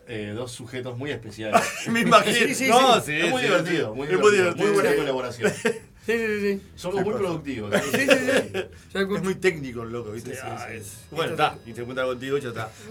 eh, 0.09 0.33
dos 0.35 0.51
sujetos 0.53 0.97
muy 0.97 1.11
especiales. 1.11 1.61
Me 1.89 2.01
imagino. 2.01 2.35
Sí, 2.49 2.55
sí, 2.55 2.69
no, 2.69 2.97
sí. 3.01 3.13
sí, 3.13 3.21
es 3.21 3.31
muy 3.31 3.41
sí, 3.43 3.47
divertido, 3.49 3.91
sí. 3.93 3.97
muy 3.97 4.07
Es 4.09 4.13
muy 4.19 4.31
divertido, 4.33 4.45
divertido. 4.45 4.67
muy 4.67 4.75
buena 4.75 4.91
sí. 4.91 4.97
colaboración. 4.97 5.53
Sí, 6.05 6.13
sí, 6.19 6.41
sí. 6.41 6.63
Somos 6.75 7.05
muy 7.05 7.15
productivos. 7.15 7.73
Sí, 7.93 8.01
sí, 8.01 8.07
sí. 8.07 8.59
Es 8.95 9.23
muy 9.23 9.35
técnico 9.37 9.83
el 9.83 9.91
loco, 9.93 10.11
¿viste? 10.13 10.31
Sí, 10.33 10.37
sí, 10.37 10.47
Ah, 10.51 10.67
sí. 10.69 10.77
es- 10.79 10.97
Bueno, 11.11 11.33
está. 11.33 11.57
Y 11.65 11.73
se 11.75 11.81
encuentra 11.83 12.05
contigo 12.07 12.39
y 12.39 12.41
ya 12.41 12.49
está. 12.49 12.71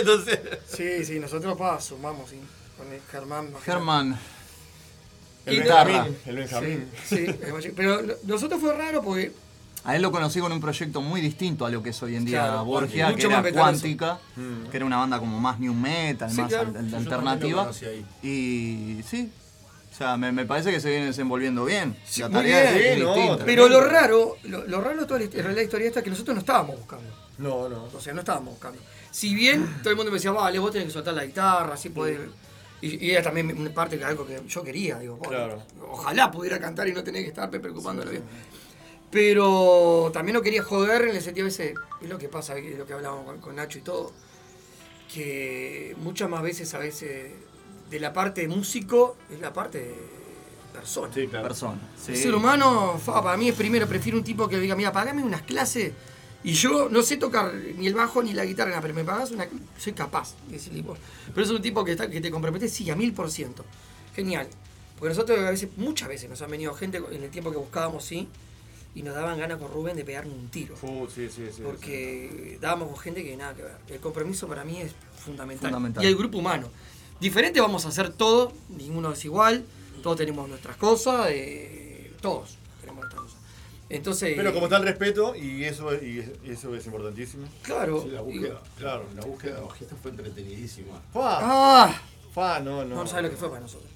Entonces. 0.00 0.38
Sí, 0.66 1.04
sí, 1.04 1.20
nosotros 1.20 1.56
pa, 1.56 1.80
sumamos, 1.80 2.28
sí. 2.30 2.40
Con 2.76 2.92
el 2.92 3.00
Germán. 3.10 3.50
Germán. 3.64 4.18
El 5.46 5.60
Benjamín. 5.60 6.16
El 6.26 6.36
Benjamín. 6.36 6.88
Sí, 7.06 7.26
sí, 7.26 7.70
pero 7.76 8.02
no- 8.02 8.14
nosotros 8.24 8.60
fue 8.60 8.74
raro 8.76 9.02
porque 9.02 9.30
A 9.84 9.94
él 9.94 10.00
lo 10.02 10.10
conocí 10.10 10.40
con 10.40 10.50
un 10.50 10.60
proyecto 10.62 11.02
muy 11.02 11.20
distinto 11.20 11.66
a 11.66 11.70
lo 11.70 11.82
que 11.82 11.90
es 11.90 12.02
hoy 12.02 12.16
en 12.16 12.24
día 12.24 12.40
Claro, 12.46 12.64
Borgia, 12.64 13.10
mucho 13.10 13.28
que 13.28 13.34
era. 13.34 13.52
Cuántica, 13.52 14.18
Mm. 14.34 14.70
que 14.70 14.76
era 14.78 14.86
una 14.86 14.96
banda 14.96 15.18
como 15.18 15.38
más 15.38 15.60
new 15.60 15.74
metal, 15.74 16.30
Sí, 16.30 16.40
más 16.40 16.48
claro. 16.48 16.72
Yo 16.72 16.80
lo 16.88 16.96
alternativa. 16.96 17.70
ahí. 17.70 18.06
Y 18.22 19.02
sí, 19.02 19.30
o 19.94 19.96
sea, 19.96 20.16
me, 20.16 20.32
me 20.32 20.44
parece 20.44 20.72
que 20.72 20.80
se 20.80 20.90
viene 20.90 21.06
desenvolviendo 21.06 21.64
bien. 21.64 21.96
Sí, 22.04 22.20
la 22.22 22.28
tarea 22.28 22.72
bien. 22.72 22.84
es 22.84 22.94
Sí, 22.96 23.02
no, 23.04 23.14
distinta. 23.14 23.44
Pero 23.44 23.68
lo 23.68 23.80
raro, 23.80 24.36
lo, 24.42 24.66
lo 24.66 24.80
raro 24.80 25.00
de 25.02 25.06
toda 25.06 25.20
la, 25.20 25.26
hist- 25.26 25.34
en 25.34 25.42
realidad 25.42 25.54
la 25.56 25.62
historia 25.62 25.86
esta 25.86 26.00
es 26.00 26.04
que 26.04 26.10
nosotros 26.10 26.34
no 26.34 26.40
estábamos 26.40 26.76
buscando. 26.76 27.08
No, 27.38 27.68
no. 27.68 27.84
O 27.94 28.00
sea, 28.00 28.12
no 28.12 28.20
estábamos 28.20 28.54
buscando. 28.54 28.80
Si 29.12 29.32
bien 29.34 29.64
todo 29.82 29.90
el 29.90 29.96
mundo 29.96 30.10
me 30.10 30.16
decía, 30.16 30.32
vale, 30.32 30.58
vos 30.58 30.72
tenés 30.72 30.88
que 30.88 30.92
soltar 30.94 31.14
la 31.14 31.24
guitarra, 31.24 31.74
así 31.74 31.90
poder. 31.90 32.28
Y, 32.80 33.06
y 33.06 33.10
era 33.12 33.22
también 33.22 33.56
una 33.56 33.70
parte 33.72 33.96
que 33.96 34.04
algo 34.04 34.26
que 34.26 34.42
yo 34.46 34.62
quería, 34.64 34.98
digo, 34.98 35.18
Claro. 35.20 35.62
ojalá 35.90 36.30
pudiera 36.30 36.58
cantar 36.58 36.88
y 36.88 36.92
no 36.92 37.02
tener 37.04 37.22
que 37.22 37.28
estarme 37.28 37.60
preocupándolo 37.60 38.10
bien. 38.10 38.24
Pero 39.10 40.10
también 40.12 40.34
no 40.34 40.42
quería 40.42 40.62
joder 40.64 41.02
en 41.02 41.14
el 41.16 41.22
sentido 41.22 41.46
ese, 41.46 41.74
es 42.02 42.08
lo 42.08 42.18
que 42.18 42.28
pasa, 42.28 42.58
es 42.58 42.76
lo 42.76 42.84
que 42.84 42.94
hablábamos 42.94 43.24
con, 43.26 43.40
con 43.40 43.54
Nacho 43.56 43.78
y 43.78 43.82
todo, 43.82 44.12
que 45.12 45.94
muchas 45.98 46.28
más 46.28 46.42
veces 46.42 46.74
a 46.74 46.78
veces 46.78 47.30
de 47.90 48.00
la 48.00 48.12
parte 48.12 48.42
de 48.42 48.48
músico 48.48 49.16
es 49.30 49.40
la 49.40 49.52
parte 49.52 49.78
de 49.78 49.94
persona. 50.72 51.12
Sí, 51.14 51.26
claro. 51.26 51.48
Persona. 51.48 51.80
El 52.08 52.16
ser 52.16 52.34
humano, 52.34 52.98
fa, 52.98 53.22
para 53.22 53.36
mí 53.36 53.48
es 53.48 53.54
primero, 53.54 53.86
prefiero 53.86 54.18
un 54.18 54.24
tipo 54.24 54.48
que 54.48 54.58
diga, 54.58 54.74
mira, 54.74 54.92
pagame 54.92 55.22
unas 55.22 55.42
clases 55.42 55.92
y 56.44 56.52
yo 56.52 56.90
no 56.90 57.02
sé 57.02 57.16
tocar 57.16 57.54
ni 57.54 57.86
el 57.86 57.94
bajo 57.94 58.22
ni 58.22 58.34
la 58.34 58.44
guitarra, 58.44 58.78
pero 58.82 58.92
me 58.92 59.02
pagas 59.02 59.30
una 59.30 59.48
soy 59.78 59.94
capaz. 59.94 60.34
de 60.46 60.52
decirle, 60.52 60.82
vos. 60.82 60.98
Pero 61.34 61.44
es 61.44 61.50
un 61.50 61.62
tipo 61.62 61.82
que, 61.84 61.92
está, 61.92 62.10
que 62.10 62.20
te 62.20 62.30
compromete, 62.30 62.68
sí, 62.68 62.88
a 62.90 62.94
mil 62.94 63.14
por 63.14 63.30
ciento. 63.30 63.64
Genial. 64.14 64.46
Porque 64.98 65.08
nosotros 65.08 65.38
a 65.38 65.50
veces, 65.50 65.70
muchas 65.76 66.08
veces 66.08 66.28
nos 66.28 66.42
han 66.42 66.50
venido 66.50 66.74
gente 66.74 66.98
en 66.98 67.22
el 67.22 67.30
tiempo 67.30 67.50
que 67.50 67.56
buscábamos, 67.56 68.04
sí, 68.04 68.28
y 68.94 69.02
nos 69.02 69.14
daban 69.14 69.38
ganas 69.38 69.58
con 69.58 69.72
Rubén 69.72 69.96
de 69.96 70.04
pegarme 70.04 70.34
un 70.34 70.48
tiro. 70.48 70.76
Uh, 70.82 71.08
sí, 71.08 71.28
sí, 71.34 71.46
sí. 71.50 71.62
Porque 71.62 72.58
dábamos 72.60 72.88
con 72.90 72.98
gente 72.98 73.24
que 73.24 73.34
nada 73.36 73.54
que 73.54 73.62
ver. 73.62 73.76
El 73.88 74.00
compromiso 74.00 74.46
para 74.46 74.64
mí 74.64 74.82
es 74.82 74.92
fundamental. 75.16 75.70
Fundamental. 75.70 76.04
Y 76.04 76.06
el 76.06 76.14
grupo 76.14 76.38
humano. 76.38 76.68
Diferente 77.24 77.58
vamos 77.58 77.86
a 77.86 77.88
hacer 77.88 78.12
todo, 78.12 78.52
ninguno 78.68 79.10
es 79.10 79.24
igual, 79.24 79.64
todos 80.02 80.18
tenemos 80.18 80.46
nuestras 80.46 80.76
cosas, 80.76 81.28
eh, 81.30 82.12
todos 82.20 82.58
tenemos 82.82 83.00
nuestras 83.00 83.22
cosas. 83.22 83.38
Entonces, 83.88 84.34
Pero 84.36 84.52
como 84.52 84.66
está 84.66 84.76
el 84.76 84.82
respeto, 84.82 85.34
y 85.34 85.64
eso, 85.64 85.90
es- 85.90 86.02
y 86.02 86.18
es- 86.18 86.30
y 86.44 86.50
eso 86.50 86.74
es 86.76 86.84
importantísimo. 86.84 87.46
claro, 87.62 88.02
Sí, 88.02 88.10
la 88.10 88.20
y- 88.20 88.24
búsqueda, 88.24 88.60
claro, 88.76 89.06
la 89.16 89.22
búsqueda 89.24 89.54
de 89.58 89.96
fue 90.02 90.10
entretenidísima. 90.10 91.00
Fa, 91.14 91.38
ah, 91.86 92.02
fa, 92.34 92.60
no, 92.60 92.84
no. 92.84 92.94
no, 92.94 93.06
sabes 93.06 93.24
lo 93.24 93.30
que 93.30 93.36
fue 93.36 93.48
para 93.48 93.62
nosotros. 93.62 93.90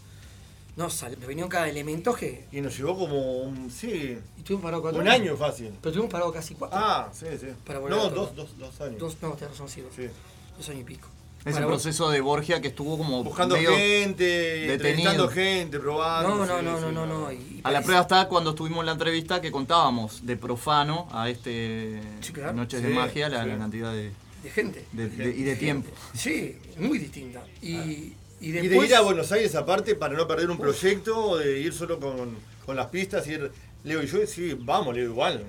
No, 0.76 0.88
sal, 0.88 1.14
vinieron 1.16 1.50
cada 1.50 1.68
elemento 1.68 2.14
que. 2.14 2.46
Y 2.50 2.62
nos 2.62 2.74
llevó 2.78 2.96
como 2.96 3.40
un. 3.42 3.70
Sí. 3.70 4.16
Y 4.36 4.38
estuvimos 4.38 4.62
parados 4.62 4.80
cuatro 4.84 5.02
Un 5.02 5.08
año 5.08 5.36
fácil. 5.36 5.66
Pero 5.82 5.90
estuvimos 5.90 6.10
parados 6.10 6.32
casi 6.32 6.54
cuatro. 6.54 6.78
Ah, 6.80 7.10
sí, 7.12 7.26
sí. 7.38 7.48
Para 7.66 7.78
volver 7.80 7.98
no, 7.98 8.04
a 8.04 8.08
dos, 8.08 8.34
dos, 8.34 8.56
dos 8.56 8.80
años. 8.80 8.98
Dos, 8.98 9.16
no, 9.20 9.32
tenés 9.32 9.50
razón, 9.50 9.68
sí, 9.68 9.82
dos, 9.82 9.92
Sí. 9.94 10.08
dos 10.56 10.68
años 10.70 10.80
y 10.80 10.84
pico. 10.84 11.08
Ese 11.44 11.60
vos- 11.60 11.68
proceso 11.68 12.10
de 12.10 12.20
Borgia 12.20 12.60
que 12.60 12.68
estuvo 12.68 12.98
como 12.98 13.22
Buscando 13.24 13.54
medio 13.56 13.70
gente, 13.74 14.24
detenido. 14.24 15.28
gente, 15.28 15.78
probando. 15.78 16.28
No, 16.30 16.46
no, 16.46 16.62
no, 16.62 16.80
no, 16.80 16.90
no, 16.92 17.06
no. 17.06 17.32
y- 17.32 17.60
A 17.64 17.70
la 17.70 17.80
prueba 17.82 18.02
está 18.02 18.28
cuando 18.28 18.50
estuvimos 18.50 18.80
en 18.80 18.86
la 18.86 18.92
entrevista 18.92 19.40
que 19.40 19.50
contábamos 19.50 20.26
de 20.26 20.36
profano 20.36 21.08
a 21.12 21.30
este 21.30 22.00
Sí, 22.20 22.32
claro. 22.32 22.52
Noches 22.54 22.80
Sí, 22.80 22.86
de 22.88 22.94
Magia, 22.94 23.28
la, 23.28 23.44
sí. 23.44 23.48
la 23.50 23.58
cantidad 23.58 23.92
de, 23.92 24.12
De 24.42 24.50
gente. 24.50 24.84
de- 24.92 25.08
de- 25.08 25.30
y 25.36 25.42
de 25.42 25.56
tiempo. 25.56 25.90
Sí, 26.14 26.56
muy 26.78 26.98
distinta. 26.98 27.42
Y, 27.62 28.12
después. 28.40 28.80
de 28.80 28.86
ir 28.86 28.94
a 28.94 29.00
Buenos 29.00 29.30
Aires 29.32 29.54
aparte 29.54 29.94
para 29.94 30.14
no 30.16 30.26
perder 30.28 30.50
un 30.50 30.58
proyecto, 30.58 31.18
o 31.30 31.36
de 31.38 31.60
ir 31.60 31.72
solo 31.72 31.98
con, 31.98 32.36
con 32.66 32.76
las 32.76 32.86
pistas 32.86 33.26
y 33.28 33.32
ir. 33.32 33.50
Leo 33.84 34.02
y 34.02 34.06
yo, 34.06 34.18
sí, 34.26 34.56
vamos, 34.60 34.94
Leo, 34.94 35.04
igual. 35.04 35.44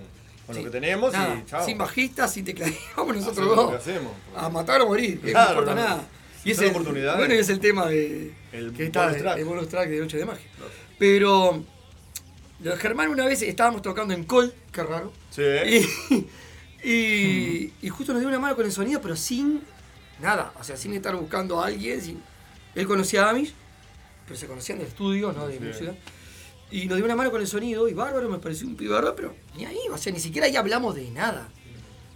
Con 0.49 0.55
Sí. 0.57 0.63
lo 0.63 0.71
que 0.71 0.79
tenemos 0.79 1.13
Nada, 1.13 1.35
y 1.35 1.45
chao. 1.45 1.63
Sin 1.63 1.77
bajistas, 1.77 2.33
sin 2.33 2.43
tecladistas, 2.43 2.83
vamos 2.97 3.15
nosotros 3.17 3.37
Hacemos 3.37 3.55
lo 3.55 3.67
que 3.67 3.73
dos. 3.73 3.81
hacemos. 3.87 4.13
A 4.35 4.49
matar 4.49 4.81
o 4.81 4.87
morir, 4.87 5.21
que 5.21 5.29
Claro, 5.29 5.53
no 5.53 5.59
importa 5.61 5.75
no. 5.79 5.87
nada. 5.87 6.07
Y 6.43 6.55
Son 6.55 6.63
ese 6.65 6.71
oportunidades. 6.73 7.17
Bueno, 7.19 7.35
y 7.35 7.37
es 7.37 7.49
el 7.49 7.59
tema 7.59 7.85
de. 7.85 8.33
El 8.51 8.73
que 8.73 8.85
está, 8.85 9.01
bonus 9.03 9.15
el- 9.17 9.21
track. 9.21 9.37
el 9.37 9.45
bonus 9.45 9.69
track 9.69 9.89
de 9.89 9.99
Noche 9.99 10.17
de 10.17 10.25
Magia. 10.25 10.47
Pero. 10.97 11.63
Los 12.61 12.79
Germán 12.79 13.09
una 13.09 13.25
vez 13.25 13.41
estábamos 13.43 13.81
tocando 13.83 14.13
en 14.15 14.23
Col, 14.25 14.51
qué 14.73 14.83
raro. 14.83 15.13
Sí. 15.29 15.43
Y, 16.83 16.89
y, 16.89 17.73
y 17.81 17.89
justo 17.89 18.11
nos 18.13 18.21
dio 18.21 18.29
una 18.29 18.39
mano 18.39 18.55
con 18.55 18.65
el 18.65 18.71
sonido, 18.71 19.01
pero 19.01 19.15
sin 19.15 19.61
nada. 20.19 20.51
O 20.59 20.63
sea, 20.63 20.75
sin 20.77 20.93
estar 20.93 21.15
buscando 21.15 21.61
a 21.61 21.67
alguien. 21.67 22.01
Sin... 22.01 22.21
Él 22.75 22.87
conocía 22.87 23.25
a 23.25 23.29
Amish, 23.31 23.53
pero 24.25 24.37
se 24.39 24.47
conocían 24.47 24.79
de 24.79 24.85
estudio, 24.85 25.31
no 25.31 25.47
de 25.47 25.57
Sí. 25.57 25.63
música. 25.63 25.93
Y 26.71 26.85
nos 26.85 26.97
dio 26.97 27.05
una 27.05 27.15
mano 27.15 27.31
con 27.31 27.41
el 27.41 27.47
sonido, 27.47 27.87
y 27.89 27.93
bárbaro, 27.93 28.29
me 28.29 28.37
pareció 28.39 28.67
un 28.67 28.75
bárbaro, 28.77 29.15
pero 29.15 29.33
ni 29.57 29.65
ahí, 29.65 29.79
o 29.91 29.97
sea, 29.97 30.13
ni 30.13 30.19
siquiera 30.19 30.47
ahí 30.47 30.55
hablamos 30.55 30.95
de 30.95 31.09
nada. 31.11 31.49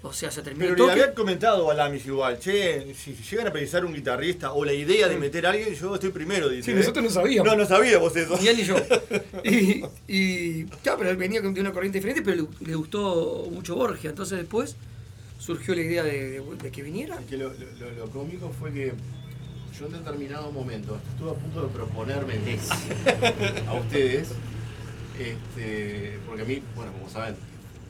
O 0.05 0.11
sea, 0.11 0.29
se 0.31 0.41
terminó 0.41 0.65
Pero 0.65 0.73
el 0.73 0.77
le 0.79 0.83
toque. 0.89 1.01
había 1.01 1.13
comentado 1.15 1.71
a 1.71 1.73
Lamis 1.73 2.05
igual, 2.05 2.37
che, 2.37 2.93
si 2.93 3.13
llegan 3.15 3.47
a 3.47 3.53
pensar 3.53 3.85
un 3.85 3.93
guitarrista 3.93 4.51
o 4.51 4.65
la 4.65 4.73
idea 4.73 5.07
de 5.07 5.17
meter 5.17 5.45
a 5.45 5.51
alguien, 5.51 5.73
yo 5.73 5.93
estoy 5.95 6.09
primero, 6.09 6.49
dice. 6.49 6.71
Sí, 6.71 6.77
nosotros 6.77 7.05
no 7.05 7.09
sabíamos. 7.09 7.49
No, 7.49 7.57
no 7.57 7.65
sabíamos 7.65 8.13
eso. 8.15 8.37
Ni 8.41 8.47
él 8.49 8.57
ni 8.57 8.63
yo. 8.63 8.75
Y, 9.45 9.83
y 10.07 10.63
claro, 10.83 10.97
pero 10.99 11.09
él 11.11 11.15
venía 11.17 11.39
de 11.41 11.47
una 11.61 11.71
corriente 11.71 11.99
diferente, 11.99 12.21
pero 12.21 12.47
le, 12.59 12.67
le 12.67 12.75
gustó 12.75 13.47
mucho 13.49 13.75
Borgia. 13.75 14.09
Entonces 14.09 14.39
después 14.39 14.75
surgió 15.39 15.73
la 15.73 15.81
idea 15.81 16.03
de, 16.03 16.31
de- 16.31 16.41
de 16.61 16.71
que 16.71 16.81
viniera. 16.81 17.17
Es 17.19 17.25
que 17.25 17.37
lo, 17.37 17.49
lo- 17.53 17.91
lo 17.97 18.09
cómico 18.11 18.51
fue 18.59 18.73
que 18.73 18.91
yo 19.77 19.85
en 19.87 19.93
determinado 19.93 20.51
momento 20.51 20.99
estuve 21.11 21.31
a 21.31 21.33
punto 21.33 21.61
de 21.63 21.67
proponérmeles 21.69 22.69
a 23.67 23.73
ustedes, 23.73 24.29
este, 25.19 26.19
porque 26.25 26.41
a 26.43 26.45
mí, 26.45 26.61
bueno, 26.75 26.91
como 26.93 27.09
saben, 27.09 27.35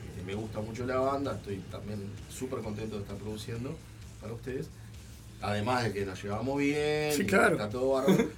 este, 0.08 0.22
me 0.24 0.34
gusta 0.34 0.60
mucho 0.60 0.86
la 0.86 0.96
banda, 0.96 1.34
estoy 1.34 1.56
también 1.70 2.00
súper 2.30 2.60
contento 2.60 2.96
de 2.96 3.02
estar 3.02 3.16
produciendo 3.16 3.76
para 4.20 4.32
ustedes, 4.32 4.68
además 5.42 5.84
de 5.84 5.92
que 5.92 6.06
nos 6.06 6.22
llevamos 6.22 6.58
bien, 6.58 7.12
Sí, 7.12 7.22
y 7.22 7.26
claro. 7.26 7.56
está 7.56 7.68
todo 7.68 7.92
bárbaro, 7.92 8.28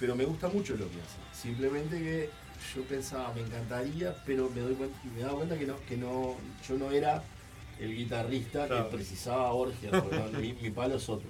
pero 0.00 0.16
me 0.16 0.24
gusta 0.24 0.48
mucho 0.48 0.72
lo 0.72 0.86
que 0.88 0.96
hacen, 1.00 1.20
simplemente 1.40 1.98
que 1.98 2.30
yo 2.74 2.82
pensaba, 2.82 3.32
me 3.34 3.42
encantaría, 3.42 4.14
pero 4.26 4.50
me 4.54 4.60
doy 4.60 4.74
cuenta, 4.74 4.98
me 5.14 5.20
daba 5.20 5.34
cuenta 5.36 5.56
que 5.58 5.66
no, 5.66 5.76
que 5.88 5.96
no, 5.96 6.34
yo 6.68 6.76
no 6.78 6.90
era 6.90 7.22
el 7.78 7.94
guitarrista 7.96 8.66
Claro. 8.66 8.90
que 8.90 8.96
precisaba 8.96 9.52
Borgia, 9.52 9.90
mi, 10.40 10.52
mi 10.54 10.70
palo 10.70 10.96
es 10.96 11.08
otro. 11.08 11.28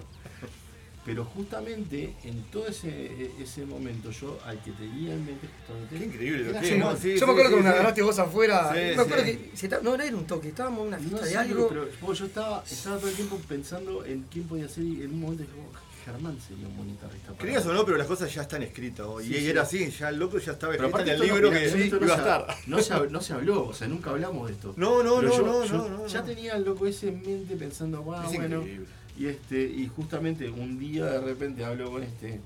Pero 1.09 1.25
justamente 1.25 2.15
en 2.25 2.43
todo 2.53 2.67
ese, 2.69 3.31
ese 3.41 3.65
momento 3.65 4.11
yo 4.11 4.39
al 4.45 4.61
que 4.63 4.73
tenía 4.73 5.15
en 5.15 5.25
mente 5.25 5.49
justamente... 5.59 5.99
Qué 5.99 6.05
increíble, 6.05 6.53
qué, 6.61 6.67
Germán. 6.69 6.93
¿no? 6.95 6.97
Sí, 7.01 7.13
yo 7.15 7.19
sí, 7.19 7.25
me 7.25 7.31
acuerdo 7.33 7.49
sí, 7.51 7.57
que 7.57 7.63
me 7.63 7.69
sí. 7.71 7.75
agarraste 7.75 8.03
vos 8.03 8.19
afuera. 8.19 8.71
Sí, 8.75 8.81
me 8.97 9.03
acuerdo 9.03 9.25
sí. 9.25 9.37
que 9.51 9.57
se 9.57 9.67
estaba- 9.67 9.83
no, 9.83 9.97
no 9.97 10.03
era 10.03 10.17
un 10.17 10.27
toque, 10.27 10.49
estábamos 10.49 10.81
en 10.83 10.89
una 10.89 10.99
fiesta 10.99 11.17
No 11.21 11.27
de 11.27 11.37
algo. 11.37 11.69
Pero 11.69 11.89
vos, 12.03 12.19
yo 12.19 12.27
estaba, 12.27 12.63
estaba 12.71 12.99
todo 12.99 13.09
el 13.09 13.15
tiempo 13.17 13.41
pensando 13.49 14.05
en 14.05 14.25
quién 14.31 14.45
podía 14.47 14.69
ser 14.69 14.85
y 14.85 15.03
en 15.03 15.13
un 15.15 15.21
momento 15.21 15.43
dije, 15.45 15.55
oh, 15.59 15.79
Germán 16.05 16.39
sería 16.47 16.67
un 16.69 16.77
buen 16.77 16.89
guitarrista. 16.91 17.33
mí. 17.33 17.57
o 17.71 17.73
no, 17.75 17.85
pero 17.85 17.97
las 17.99 18.07
cosas 18.07 18.33
ya 18.35 18.43
están 18.43 18.63
escritas. 18.63 19.07
Sí, 19.23 19.35
y 19.35 19.39
sí. 19.41 19.47
era 19.49 19.63
así, 19.63 19.91
ya 19.91 20.09
el 20.11 20.19
loco 20.19 20.39
ya 20.39 20.53
estaba 20.53 20.73
Pero 20.73 20.87
escrito 20.87 20.87
en 20.87 21.11
aparte 21.11 21.11
el 21.13 21.19
no- 21.19 21.25
libro 21.35 21.51
que 21.51 21.99
no 22.01 22.05
iba 22.07 22.15
a 22.15 22.17
se- 22.17 22.23
estar. 22.23 22.57
No 22.67 22.83
se, 22.83 23.11
no 23.11 23.21
se 23.21 23.33
habló, 23.33 23.67
o 23.69 23.73
sea, 23.75 23.89
nunca 23.89 24.11
hablamos 24.11 24.47
de 24.49 24.55
esto. 24.55 24.75
No, 24.77 25.03
no, 25.03 25.21
no, 25.23 25.29
yo- 25.37 25.43
no, 25.47 25.65
yo 25.65 25.73
no, 25.77 25.89
no, 25.89 26.07
Ya 26.07 26.21
no. 26.21 26.27
tenía 26.27 26.55
el 26.57 26.65
loco 26.65 26.87
ese 26.87 27.09
en 27.09 27.23
mente 27.23 27.57
pensando, 27.57 28.05
"Ah, 28.15 28.25
Es 28.31 28.37
bueno. 28.37 28.59
increíble. 28.61 28.87
Y 29.19 29.27
este, 29.27 29.61
y 29.61 29.89
justamente 29.89 30.49
un 30.49 30.79
día 30.79 31.07
de 31.07 31.21
repente 31.21 31.65
hablo 31.65 31.91
con 31.91 32.05
este, 32.05 32.41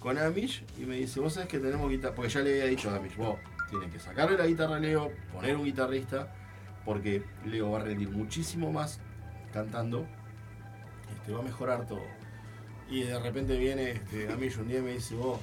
con 0.00 0.16
Amish 0.16 0.64
y 0.78 0.86
me 0.86 0.96
dice, 0.96 1.20
vos 1.20 1.34
sabés 1.34 1.48
que 1.48 1.58
tenemos 1.58 1.90
guitarra, 1.90 2.14
porque 2.14 2.30
ya 2.30 2.40
le 2.40 2.52
había 2.52 2.64
dicho 2.66 2.90
a 2.90 2.96
Amish, 2.96 3.16
vos 3.16 3.36
tienes 3.68 3.92
que 3.92 3.98
sacarle 3.98 4.38
la 4.38 4.46
guitarra 4.46 4.76
a 4.76 4.80
Leo, 4.80 5.12
poner 5.30 5.56
un 5.56 5.64
guitarrista, 5.64 6.34
porque 6.86 7.22
Leo 7.44 7.70
va 7.70 7.80
a 7.80 7.82
rendir 7.82 8.08
muchísimo 8.08 8.72
más 8.72 8.98
cantando, 9.52 10.06
este, 11.14 11.32
va 11.32 11.40
a 11.40 11.42
mejorar 11.42 11.86
todo. 11.86 12.04
Y 12.88 13.02
de 13.02 13.18
repente 13.18 13.58
viene 13.58 13.90
este, 13.90 14.32
Amish 14.32 14.56
un 14.56 14.68
día 14.68 14.78
y 14.78 14.82
me 14.82 14.92
dice, 14.92 15.16
vos, 15.16 15.38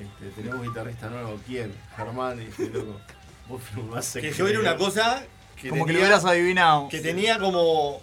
este, 0.00 0.40
tenemos 0.40 0.66
guitarrista 0.66 1.10
nuevo, 1.10 1.38
¿quién? 1.46 1.70
Germán, 1.96 2.40
y 2.40 2.46
dije, 2.46 2.70
loco, 2.70 2.98
vos 3.46 3.60
vas 3.90 4.16
a 4.16 4.20
Que 4.22 4.32
yo 4.32 4.48
era 4.48 4.58
una 4.58 4.76
cosa 4.76 5.22
que 5.60 5.68
Como 5.68 5.84
que 5.84 5.92
lo 5.92 5.98
hubieras 5.98 6.24
adivinado. 6.24 6.88
Que 6.88 7.00
tenía 7.00 7.38
como 7.38 8.00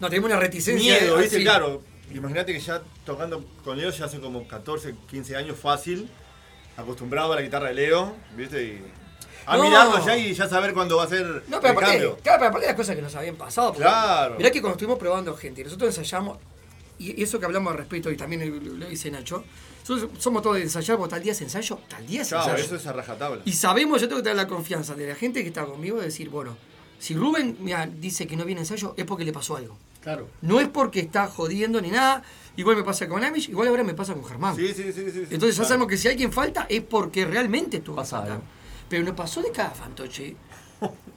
No, 0.00 0.08
tenemos 0.08 0.30
una 0.30 0.38
reticencia. 0.40 0.98
miedo, 1.00 1.16
de- 1.16 1.22
¿viste? 1.22 1.42
Claro. 1.42 1.82
Imagínate 2.12 2.52
que 2.52 2.60
ya 2.60 2.82
tocando 3.04 3.44
con 3.64 3.76
Leo 3.78 3.90
ya 3.90 4.04
hace 4.04 4.20
como 4.20 4.46
14, 4.46 4.94
15 5.10 5.36
años 5.36 5.58
fácil, 5.58 6.08
acostumbrado 6.76 7.32
a 7.32 7.36
la 7.36 7.42
guitarra 7.42 7.68
de 7.68 7.74
Leo, 7.74 8.14
¿viste? 8.36 8.62
Y 8.62 8.82
a 9.46 9.56
No. 9.56 9.64
mirarlo 9.64 10.04
ya 10.04 10.16
y 10.16 10.32
ya 10.34 10.48
saber 10.48 10.72
cuándo 10.74 10.96
va 10.96 11.04
a 11.04 11.08
ser 11.08 11.24
No, 11.48 11.60
pero 11.60 11.72
el 11.72 11.78
aparte, 11.78 11.90
cambio. 11.92 12.16
claro, 12.22 12.38
pero 12.38 12.48
aparte 12.50 12.66
las 12.66 12.76
cosas 12.76 12.96
que 12.96 13.02
nos 13.02 13.14
habían 13.14 13.36
pasado. 13.36 13.72
Claro. 13.72 14.36
Mirá 14.36 14.50
que 14.50 14.60
cuando 14.60 14.74
estuvimos 14.74 14.98
probando 14.98 15.36
gente, 15.36 15.64
nosotros 15.64 15.88
ensayamos, 15.96 16.38
y 16.98 17.22
eso 17.22 17.38
que 17.40 17.46
hablamos 17.46 17.72
al 17.72 17.78
respecto, 17.78 18.10
y 18.10 18.16
también 18.16 18.78
lo, 18.80 18.86
dice 18.86 19.10
Nacho, 19.10 19.44
somos 20.18 20.42
todos 20.42 20.56
de 20.56 20.62
ensayar, 20.62 20.96
porque 20.98 21.10
tal 21.14 21.22
día 21.22 21.32
es 21.32 21.40
ensayo, 21.40 21.78
tal 21.88 22.06
día 22.06 22.22
es 22.22 22.28
Claro, 22.28 22.44
ensayo. 22.50 22.64
eso 22.64 22.76
es 22.76 22.86
a 22.86 22.92
rajatabla. 22.92 23.42
Y 23.44 23.52
sabemos, 23.52 24.00
yo 24.00 24.08
tengo 24.08 24.20
que 24.20 24.24
tener 24.24 24.36
la 24.36 24.48
confianza 24.48 24.94
de 24.94 25.06
la 25.08 25.14
gente 25.14 25.42
que 25.42 25.48
está 25.48 25.64
conmigo 25.64 25.98
de 25.98 26.06
decir, 26.06 26.28
bueno, 26.28 26.56
si 26.98 27.14
Rubén 27.14 27.56
mira, 27.60 27.86
dice 27.86 28.26
que 28.26 28.36
no 28.36 28.44
viene 28.44 28.60
ensayo, 28.62 28.94
es 28.96 29.04
porque 29.04 29.24
le 29.24 29.32
pasó 29.32 29.56
algo. 29.56 29.76
Claro. 30.02 30.28
No 30.42 30.60
es 30.60 30.68
porque 30.68 31.00
está 31.00 31.26
jodiendo 31.26 31.80
ni 31.80 31.90
nada. 31.90 32.22
Igual 32.56 32.76
me 32.76 32.84
pasa 32.84 33.08
con 33.08 33.22
Amish, 33.24 33.48
igual 33.50 33.68
ahora 33.68 33.82
me 33.84 33.94
pasa 33.94 34.14
con 34.14 34.24
Germán. 34.24 34.54
Sí, 34.56 34.68
sí, 34.68 34.84
sí, 34.84 34.92
sí, 34.92 35.10
sí. 35.10 35.18
Entonces 35.30 35.56
ya 35.56 35.62
Claro. 35.62 35.64
sabemos 35.68 35.88
que 35.88 35.96
si 35.96 36.08
alguien 36.08 36.32
falta 36.32 36.66
es 36.68 36.80
porque 36.82 37.24
realmente 37.26 37.80
tuvo 37.80 37.96
que 37.96 38.02
Pasa 38.02 38.16
faltar. 38.18 38.32
algo. 38.36 38.44
Pero 38.88 39.04
nos 39.04 39.14
pasó 39.14 39.42
de 39.42 39.50
cada 39.50 39.70
fantoche. 39.70 40.36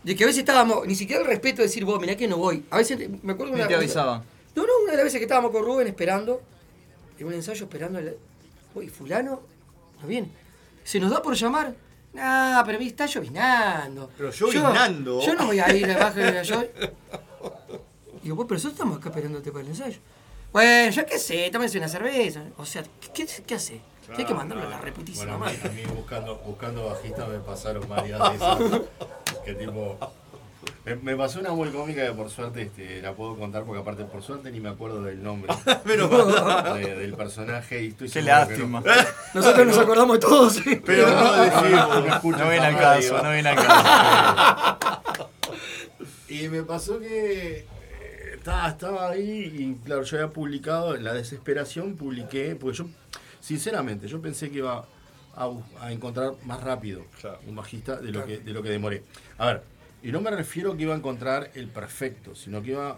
De 0.04 0.16
que 0.16 0.24
a 0.24 0.28
veces 0.28 0.40
estábamos, 0.40 0.88
ni 0.88 0.96
siquiera 0.96 1.22
el 1.22 1.28
respeto 1.28 1.58
de 1.58 1.64
decir, 1.68 1.84
vos, 1.86 2.00
mirá 2.00 2.16
que 2.16 2.28
no 2.28 2.38
voy. 2.38 2.64
A 2.72 2.78
veces, 2.78 2.98
me 3.22 3.34
acuerdo 3.34 3.54
una 3.54 3.68
te 3.68 3.76
avisaban. 3.76 4.24
No, 4.56 4.64
no, 4.66 4.70
una 4.84 4.92
de 4.92 4.98
las 4.98 5.04
veces 5.04 5.20
que 5.20 5.26
estábamos 5.26 5.52
con 5.52 5.64
Rubén 5.64 5.88
esperando, 5.88 6.42
en 7.20 7.28
un 7.28 7.34
ensayo 7.34 7.64
esperando, 7.66 8.00
el, 8.00 8.16
uy, 8.74 8.88
fulano, 8.90 9.42
no 10.02 10.08
viene. 10.08 10.30
Se 10.84 11.00
nos 11.00 11.12
da 11.12 11.22
por 11.22 11.36
llamar, 11.36 11.76
nah, 12.20 12.64
pero 12.66 12.80
está 12.80 13.06
llovinando. 13.06 14.10
Pero 14.18 14.32
llovinando. 14.32 15.22
Yo, 15.22 15.34
no 15.36 15.46
voy 15.48 15.60
a 15.60 15.74
ir 15.76 15.90
abajo 15.92 16.20
de 16.20 16.32
la 16.32 16.44
lluvia. 16.50 16.70
Digo, 18.22 18.36
vos, 18.36 18.46
pero 18.48 18.56
nosotros 18.58 18.74
estamos 18.74 18.98
acá 18.98 19.10
esperándote 19.10 19.52
para 19.52 19.64
el 19.64 19.70
ensayo. 19.70 20.00
Bueno, 20.52 20.92
yo 20.92 21.06
qué 21.06 21.18
sé, 21.20 21.50
tómense 21.52 21.78
una 21.78 21.88
cerveza. 21.88 22.44
O 22.58 22.66
sea, 22.66 22.84
¿qué, 22.84 23.10
qué, 23.26 23.44
qué 23.46 23.56
hace? 23.56 23.82
Que 24.16 24.22
hay 24.24 24.26
que 24.26 24.34
mandarlo 24.34 24.66
a 24.66 24.70
la 24.70 24.82
reputísima 24.82 25.38
Bueno, 25.38 25.46
a 25.46 25.52
mí, 25.52 25.58
madre. 25.64 25.70
a 25.70 25.88
mí 25.88 25.96
buscando, 25.96 26.36
buscando 26.38 26.86
bajista 26.88 27.28
me 27.28 27.38
pasaron 27.40 27.88
varias 27.88 28.20
de 28.20 28.36
esas. 28.36 28.60
que 29.46 29.54
tipo. 29.54 29.98
Me, 30.86 30.96
me 30.98 31.16
pasó 31.16 31.40
una 31.40 31.52
muy 31.52 31.70
cómica 31.70 32.06
que 32.06 32.12
por 32.12 32.30
suerte 32.30 32.64
este, 32.64 33.02
la 33.02 33.14
puedo 33.14 33.38
contar 33.38 33.64
porque 33.64 33.82
aparte 33.82 34.04
por 34.06 34.22
suerte 34.22 34.52
ni 34.52 34.60
me 34.60 34.70
acuerdo 34.70 35.02
del 35.04 35.22
nombre 35.24 35.54
de- 35.86 36.96
del 36.96 37.14
personaje 37.14 37.84
y 37.84 37.88
estoy 37.90 38.10
Qué 38.10 38.22
lástima. 38.22 38.82
no. 38.82 38.92
Nosotros 39.34 39.68
nos 39.68 39.78
acordamos 39.78 40.18
de 40.20 40.28
todos. 40.28 40.54
sí. 40.54 40.82
Pero 40.86 41.10
no 41.10 41.44
decimos. 41.44 41.90
No 42.06 42.16
escucho 42.16 42.38
No 42.40 42.50
viene 42.50 42.66
al 42.66 42.78
caso, 42.78 43.14
radio. 43.18 43.24
no 43.24 43.32
viene 43.34 43.50
al 43.50 43.56
caso. 43.56 44.90
Y 46.28 46.48
me 46.50 46.64
pasó 46.64 47.00
que 47.00 47.58
eh, 47.60 47.66
estaba, 48.36 48.68
estaba 48.70 49.10
ahí 49.10 49.54
y 49.58 49.86
claro, 49.86 50.04
yo 50.04 50.18
había 50.18 50.30
publicado, 50.32 50.96
en 50.96 51.04
la 51.04 51.14
desesperación 51.14 51.96
publiqué, 51.96 52.56
porque 52.56 52.78
yo, 52.78 52.86
sinceramente, 53.40 54.08
yo 54.08 54.22
pensé 54.22 54.50
que 54.52 54.60
iba 54.60 54.86
a 55.36 55.92
encontrar 55.92 56.34
más 56.44 56.62
rápido 56.62 57.02
un 57.48 57.56
bajista 57.56 57.96
de 57.96 58.12
lo, 58.12 58.26
que, 58.26 58.40
de 58.40 58.52
lo 58.52 58.62
que 58.62 58.70
demoré. 58.70 59.04
A 59.38 59.46
ver, 59.48 59.64
y 60.04 60.12
no 60.12 60.22
me 60.22 60.32
refiero 60.32 60.76
que 60.78 60.84
iba 60.84 60.94
a 60.94 60.98
encontrar 60.98 61.52
el 61.56 61.68
perfecto, 61.68 62.36
sino 62.36 62.62
que 62.62 62.72
iba... 62.72 62.98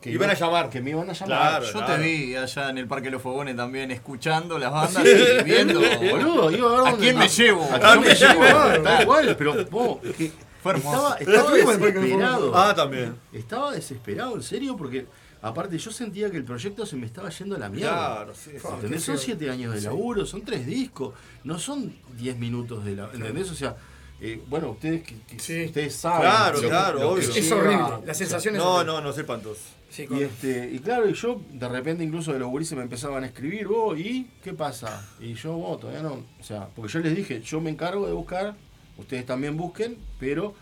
Que 0.00 0.12
Iban 0.12 0.30
a 0.30 0.34
llamar. 0.34 0.70
Que 0.70 0.80
me 0.80 0.90
iban 0.90 1.10
a 1.10 1.12
llamar. 1.12 1.26
Claro, 1.26 1.66
Yo 1.66 1.72
claro. 1.72 1.94
te 1.96 2.00
vi 2.00 2.36
allá 2.36 2.70
en 2.70 2.78
el 2.78 2.86
Parque 2.86 3.06
de 3.06 3.10
los 3.12 3.22
Fogones 3.22 3.56
también 3.56 3.90
escuchando 3.90 4.56
las 4.56 4.70
bandas 4.70 5.02
Sí. 5.02 5.10
y 5.40 5.42
viendo. 5.42 5.80
Boludo, 6.10 6.50
iba 6.52 6.68
a 6.68 6.70
ver 6.70 6.80
¿A 6.80 6.90
dónde- 6.92 6.98
quién 6.98 7.18
me 7.18 7.28
llevo? 7.28 7.64
¿A 7.64 7.80
quién 7.80 8.00
me 8.02 8.14
llevo? 8.14 8.82
Tal 8.84 9.06
cual, 9.06 9.34
pero 9.36 9.64
vos, 9.68 9.98
que 10.16 10.30
Fue 10.62 10.72
hermoso. 10.72 11.16
estaba, 11.18 11.36
estaba 11.50 11.52
desesperado. 11.56 12.52
Ah, 12.56 12.74
también. 12.76 13.16
Estaba 13.32 13.72
desesperado, 13.72 14.36
en 14.36 14.42
serio, 14.44 14.76
porque 14.76 15.06
aparte 15.42 15.76
yo 15.78 15.90
sentía 15.90 16.30
que 16.30 16.36
el 16.36 16.44
proyecto 16.44 16.86
se 16.86 16.94
me 16.94 17.06
estaba 17.06 17.30
yendo 17.30 17.56
a 17.56 17.58
la 17.58 17.68
mierda. 17.68 17.90
Claro, 17.90 18.34
sí. 18.36 18.50
¿Entendés? 18.74 19.02
Son 19.02 19.18
siete 19.18 19.50
años 19.50 19.72
de 19.74 19.80
Sí. 19.80 19.86
laburo, 19.86 20.24
son 20.26 20.42
tres 20.42 20.64
discos, 20.64 21.14
no 21.42 21.58
son 21.58 21.92
diez 22.16 22.36
minutos 22.36 22.84
de 22.84 22.94
la. 22.94 23.10
¿Entendés? 23.12 23.50
O 23.50 23.54
sea, 23.54 23.74
eh, 24.20 24.42
bueno, 24.48 24.70
ustedes 24.70 25.02
que, 25.02 25.14
que- 25.22 25.38
Sí. 25.38 25.64
ustedes 25.66 25.94
saben. 25.94 26.20
Claro, 26.22 26.60
lo 26.60 26.68
claro, 26.68 26.98
lo 27.00 27.10
obvio. 27.10 27.22
Es 27.30 27.52
horrible, 27.52 28.06
la 28.06 28.14
sensación 28.14 28.56
es 28.56 28.62
No, 28.62 28.74
horrible. 28.76 28.92
no, 28.94 29.00
no 29.00 29.12
sé 29.12 29.20
espantoso. 29.20 29.60
Sí, 29.90 30.06
Y, 30.10 30.22
este, 30.22 30.70
y 30.70 30.80
claro, 30.80 31.08
y 31.08 31.14
yo 31.14 31.40
de 31.50 31.66
repente 31.68 32.04
incluso 32.04 32.32
de 32.32 32.38
los 32.38 32.48
gurises 32.50 32.76
me 32.76 32.82
empezaban 32.82 33.24
a 33.24 33.26
escribir, 33.28 33.68
vos, 33.68 33.98
¿y 33.98 34.28
qué 34.42 34.52
pasa? 34.52 35.08
Y 35.18 35.32
yo, 35.34 35.52
vos, 35.54 35.80
todavía 35.80 36.02
no. 36.02 36.24
O 36.38 36.42
sea, 36.42 36.68
porque 36.76 36.92
yo 36.92 37.00
les 37.00 37.16
dije, 37.16 37.40
yo 37.40 37.60
me 37.60 37.70
encargo 37.70 38.06
de 38.06 38.12
buscar, 38.12 38.54
ustedes 38.98 39.24
también 39.24 39.56
busquen, 39.56 39.96
pero 40.20 40.54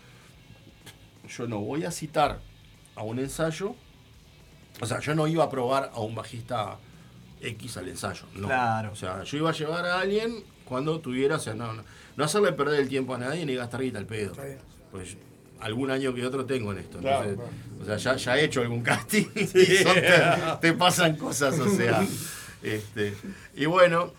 yo 1.27 1.47
no 1.47 1.59
voy 1.59 1.83
a 1.83 1.91
citar 1.91 2.39
a 2.95 3.03
un 3.03 3.19
ensayo. 3.19 3.75
O 4.79 4.85
sea, 4.85 4.99
yo 4.99 5.13
no 5.15 5.27
iba 5.27 5.43
a 5.43 5.49
probar 5.49 5.91
a 5.93 5.99
un 5.99 6.15
bajista 6.15 6.77
X 7.41 7.77
al 7.77 7.89
ensayo. 7.89 8.23
No. 8.35 8.47
Claro. 8.47 8.91
O 8.91 8.95
sea, 8.95 9.23
yo 9.23 9.37
iba 9.37 9.49
a 9.49 9.53
llevar 9.53 9.85
a 9.85 9.99
alguien 9.99 10.43
cuando 10.65 10.99
tuviera, 10.99 11.35
o 11.35 11.39
sea, 11.39 11.53
no, 11.53 11.73
no, 11.73 11.83
no 12.17 12.23
hacerle 12.25 12.51
perder 12.51 12.81
el 12.81 12.89
tiempo 12.89 13.15
a 13.15 13.17
nadie 13.17 13.45
ni 13.45 13.55
gastar 13.55 13.81
guita 13.81 13.97
al 13.99 14.05
pedo. 14.05 14.33
Pues 14.91 15.15
algún 15.59 15.89
año 15.89 16.13
que 16.13 16.25
otro 16.25 16.45
tengo 16.45 16.71
en 16.73 16.79
esto. 16.79 16.99
Claro, 16.99 17.29
entonces, 17.29 17.55
O 17.81 17.85
sea, 17.85 17.97
ya, 17.97 18.15
ya 18.15 18.37
he 18.37 18.43
hecho 18.45 18.61
algún 18.61 18.81
casting 18.81 19.25
y 19.35 19.45
son- 19.47 19.95
te, 19.95 20.11
te 20.61 20.73
pasan 20.73 21.15
cosas, 21.15 21.57
o 21.59 21.69
sea. 21.69 22.05
Este, 22.63 23.13
y 23.55 23.65
bueno, 23.67 24.11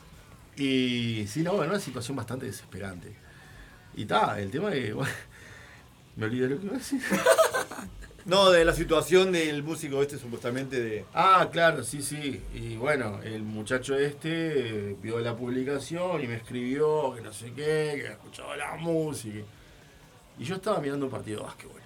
y 0.57 1.27
sí, 1.27 1.43
no, 1.43 1.61
era 1.61 1.73
una 1.73 1.81
situación 1.81 2.16
bastante 2.16 2.47
desesperante. 2.47 3.12
Y 3.97 4.03
está, 4.03 4.41
el 4.41 4.51
tema 4.53 4.70
que. 4.70 4.93
bueno, 4.93 5.12
me 6.16 6.27
olvidé 6.27 6.49
lo 6.49 6.59
que 6.61 6.66
iba 6.66 6.75
a 6.77 6.79
decir. 6.79 7.03
No, 8.28 8.50
de 8.50 8.62
la 8.62 8.74
situación 8.74 9.32
del 9.32 9.62
músico 9.62 10.02
este 10.02 10.18
supuestamente 10.18 10.78
de. 10.78 11.06
Ah, 11.14 11.48
claro, 11.50 11.82
sí, 11.82 12.02
sí. 12.02 12.42
Y 12.55 12.76
bueno, 12.76 13.22
el 13.22 13.42
muchacho 13.42 13.98
este 13.98 14.90
eh, 14.90 14.96
vio 15.02 15.18
la 15.20 15.34
publicación 15.34 16.22
y 16.22 16.26
me 16.26 16.34
escribió 16.34 17.14
que 17.14 17.22
no 17.22 17.32
sé 17.32 17.46
qué, 17.52 18.02
que 18.02 18.06
escuchaba 18.09 18.55
la 18.55 18.74
música. 18.74 19.38
Y 20.38 20.44
yo 20.44 20.56
estaba 20.56 20.78
mirando 20.78 21.06
un 21.06 21.10
partido 21.10 21.38
de 21.38 21.44
básquetbol, 21.46 21.80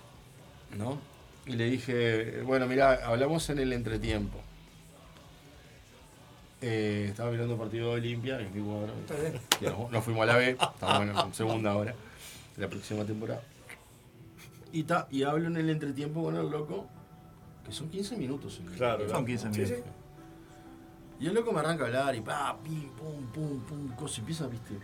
¿no? 0.77 0.99
Y 1.47 1.53
le 1.53 1.71
dije, 1.71 2.43
bueno, 2.43 2.67
mira, 2.67 3.07
hablamos 3.07 3.49
en 3.51 3.61
el 3.61 3.73
entretiempo. 3.73 4.41
Eh, 6.61 7.07
estaba 7.09 7.31
mirando 7.31 7.55
un 7.55 7.61
partido 7.61 7.91
de 7.91 7.95
Olimpia, 7.95 8.41
en 8.41 8.49
equipo 8.49 8.73
ahora. 8.73 8.93
Que 9.61 9.71
nos, 9.93 10.05
fuimos 10.05 10.25
a 10.25 10.27
la 10.27 10.37
B, 10.39 10.51
estamos 10.61 11.03
en, 11.03 11.17
en 11.17 11.35
segunda 11.35 11.71
ahora, 11.71 11.95
la 12.57 12.69
próxima 12.69 13.05
temporada. 13.05 13.43
Y, 14.73 14.85
ta, 14.85 15.07
y 15.11 15.23
hablo 15.23 15.49
en 15.49 15.57
el 15.59 15.69
entretiempo 15.71 16.23
con 16.23 16.35
el 16.37 16.49
loco, 16.51 16.87
que 17.65 17.73
son 17.73 17.89
15 17.91 18.17
minutos. 18.17 18.61
Claro. 18.77 19.09
Son 19.09 19.25
15 19.27 19.49
minutos. 19.51 19.79
Y 21.21 21.27
el 21.27 21.35
loco 21.35 21.53
me 21.53 21.61
arranca 21.61 21.85
a 21.85 21.87
hablar 21.87 22.15
y 22.17 22.21
pa, 22.21 22.57
pim, 22.65 22.89
pum, 22.91 23.27
pum, 23.33 23.61
pum, 23.61 23.89
cosa, 23.97 24.21
empieza, 24.21 24.47
viste. 24.49 24.75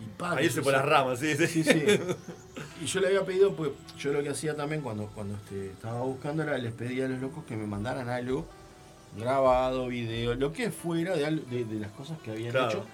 Y 0.00 0.06
pa, 0.18 0.32
Ahí 0.36 0.50
se 0.50 0.60
por 0.60 0.72
las 0.72 0.84
ramas, 0.84 1.18
sí, 1.20 1.34
sí. 1.36 1.46
Sí, 1.46 1.64
sí. 1.64 1.72
Y 2.82 2.86
yo 2.86 3.00
le 3.00 3.08
había 3.08 3.24
pedido, 3.24 3.54
pues 3.56 3.70
yo 3.98 4.12
lo 4.12 4.22
que 4.22 4.28
hacía 4.30 4.54
también 4.54 4.82
cuando, 4.82 5.06
cuando 5.08 5.34
este, 5.36 5.70
estaba 5.70 6.00
buscando 6.02 6.42
era 6.44 6.58
les 6.58 6.72
pedía 6.72 7.06
a 7.06 7.08
los 7.08 7.20
locos 7.20 7.44
que 7.44 7.56
me 7.56 7.66
mandaran 7.66 8.08
algo 8.08 8.46
grabado, 9.16 9.88
video, 9.88 10.34
lo 10.34 10.52
que 10.52 10.70
fuera 10.70 11.16
de, 11.16 11.30
de, 11.36 11.64
de 11.64 11.80
las 11.80 11.90
cosas 11.92 12.18
que 12.18 12.30
habían 12.32 12.52
Claro. 12.52 12.68
hecho. 12.68 12.84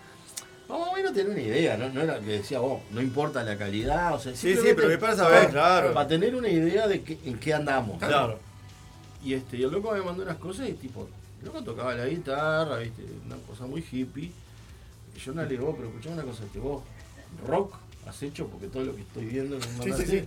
Vamos 0.69 0.89
a 0.89 0.93
menos 0.95 1.13
tener 1.13 1.31
una 1.31 1.41
idea, 1.41 1.77
¿no? 1.77 1.89
No 1.91 2.01
era 2.01 2.19
que 2.21 2.27
decía, 2.39 2.59
vos, 2.59 2.81
no 2.91 3.01
importa 3.03 3.43
la 3.43 3.57
calidad, 3.59 4.15
o 4.15 4.19
sea, 4.19 4.35
Sí, 4.35 4.55
sí, 4.57 4.69
pero 4.75 4.89
que 4.89 4.99
para 4.99 5.15
saber, 5.17 5.51
claro. 5.51 5.93
Para 5.93 6.09
tener 6.09 6.35
una 6.35 6.49
idea 6.49 6.89
de 6.89 7.03
en 7.25 7.39
qué 7.39 7.53
andamos. 7.55 7.99
Claro. 7.99 8.39
Y 9.23 9.35
este, 9.35 9.57
y 9.59 9.63
el 9.63 9.71
loco 9.71 9.93
me 9.93 10.01
mandó 10.03 10.23
unas 10.23 10.37
cosas 10.39 10.69
y 10.69 10.73
tipo, 10.73 11.09
El 11.41 11.47
loco 11.49 11.63
tocaba 11.63 11.95
la 11.95 12.07
guitarra, 12.07 12.79
viste, 12.79 13.03
una 13.27 13.37
cosa 13.47 13.67
muy 13.67 13.85
hippie. 13.91 14.33
Y 15.15 15.19
yo 15.21 15.33
no 15.33 15.43
le 15.43 15.49
digo, 15.49 15.67
"Vos, 15.67 15.75
pero 15.77 15.89
escuchame 15.89 16.15
una 16.15 16.25
cosa, 16.25 16.43
que 16.53 16.59
vos, 16.59 16.83
rock 17.47 17.75
has 18.07 18.23
hecho 18.23 18.47
porque 18.49 18.69
todo 18.69 18.85
lo 18.85 18.95
que 18.95 19.03
estoy 19.03 19.25
viendo 19.27 19.59
no 19.59 19.83
Sí, 19.83 19.93
sí, 19.93 20.07
sí. 20.07 20.25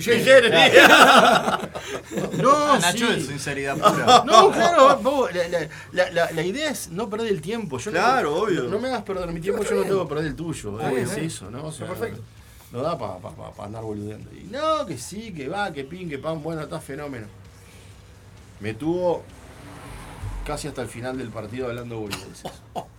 Su 0.00 0.10
No, 2.42 2.50
Ah, 2.54 2.78
Nacho 2.80 3.06
sí. 3.08 3.14
es 3.18 3.26
sinceridad 3.26 3.76
pura. 3.76 4.22
No, 4.24 4.50
claro, 4.50 4.96
vos, 4.98 5.32
la, 5.34 5.48
la- 5.48 5.68
la- 5.92 6.10
la- 6.10 6.30
la 6.32 6.42
idea 6.42 6.70
es 6.70 6.88
no 6.90 7.08
perder 7.10 7.28
el 7.28 7.40
tiempo. 7.40 7.78
Yo 7.78 7.90
no- 7.90 7.98
Claro, 7.98 8.36
obvio. 8.42 8.64
No, 8.64 8.78
me 8.78 8.88
hagas 8.88 9.02
perder 9.02 9.28
mi 9.32 9.40
tiempo, 9.40 9.62
yo 9.64 9.74
no 9.76 9.82
tengo 9.82 10.02
que 10.04 10.08
perder 10.14 10.26
el 10.28 10.36
tuyo. 10.36 10.80
Eh, 10.80 11.02
es 11.02 11.16
eh. 11.16 11.24
eso, 11.26 11.50
¿no? 11.50 11.66
O 11.66 11.72
sea, 11.72 11.86
perfecto. 11.88 12.20
No 12.72 12.82
da 12.82 12.98
para 12.98 13.18
andar 13.64 13.82
boludeando. 13.82 14.30
Y 14.32 14.44
no, 14.44 14.84
que 14.86 14.98
sí, 14.98 15.32
que 15.32 15.48
va, 15.48 15.72
que 15.72 15.84
pin, 15.84 16.08
que 16.08 16.18
pan, 16.18 16.42
bueno, 16.42 16.62
está 16.62 16.80
fenómeno. 16.80 17.26
Me 18.60 18.74
tuvo 18.74 19.22
casi 20.46 20.68
hasta 20.68 20.82
el 20.82 20.88
final 20.88 21.18
del 21.18 21.30
partido 21.30 21.66
hablando 21.68 21.98
boludeces. 21.98 22.42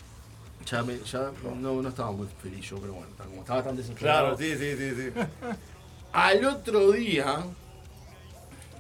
Ya, 0.70 0.84
me, 0.84 1.00
ya 1.00 1.32
no, 1.56 1.82
no 1.82 1.90
estaba 1.90 2.12
muy 2.12 2.28
feliz 2.42 2.70
yo, 2.70 2.78
pero 2.78 2.94
bueno, 2.94 3.08
como 3.18 3.42
estaba 3.42 3.64
tan 3.64 3.76
desesperado. 3.78 4.36
Claro, 4.36 4.38
sí, 4.38 4.58
sí, 4.58 4.76
sí, 4.78 4.96
sí. 4.96 5.12
Al 6.12 6.44
otro 6.46 6.92
día, 6.92 7.46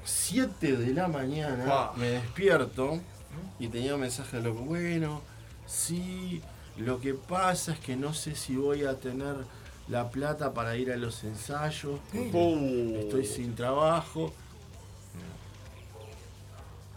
7 0.03 0.75
de 0.77 0.93
la 0.93 1.07
mañana, 1.07 1.65
Ah. 1.67 1.93
me 1.95 2.09
despierto 2.09 2.99
y 3.59 3.67
tenía 3.67 3.95
un 3.95 4.01
mensaje 4.01 4.37
de 4.37 4.43
loco. 4.43 4.61
Bueno, 4.61 5.21
sí, 5.65 6.41
lo 6.77 6.99
que 6.99 7.13
pasa 7.13 7.73
es 7.73 7.79
que 7.79 7.95
no 7.95 8.13
sé 8.13 8.35
si 8.35 8.55
voy 8.55 8.83
a 8.83 8.95
tener 8.99 9.35
la 9.87 10.09
plata 10.09 10.53
para 10.53 10.75
ir 10.75 10.91
a 10.91 10.97
los 10.97 11.23
ensayos. 11.23 11.99
Uh. 12.13 12.97
Estoy 12.99 13.25
sin 13.25 13.55
trabajo. 13.55 14.33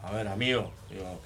A 0.02 0.10
ver, 0.12 0.26
amigo, 0.28 0.72
digo, 0.90 1.20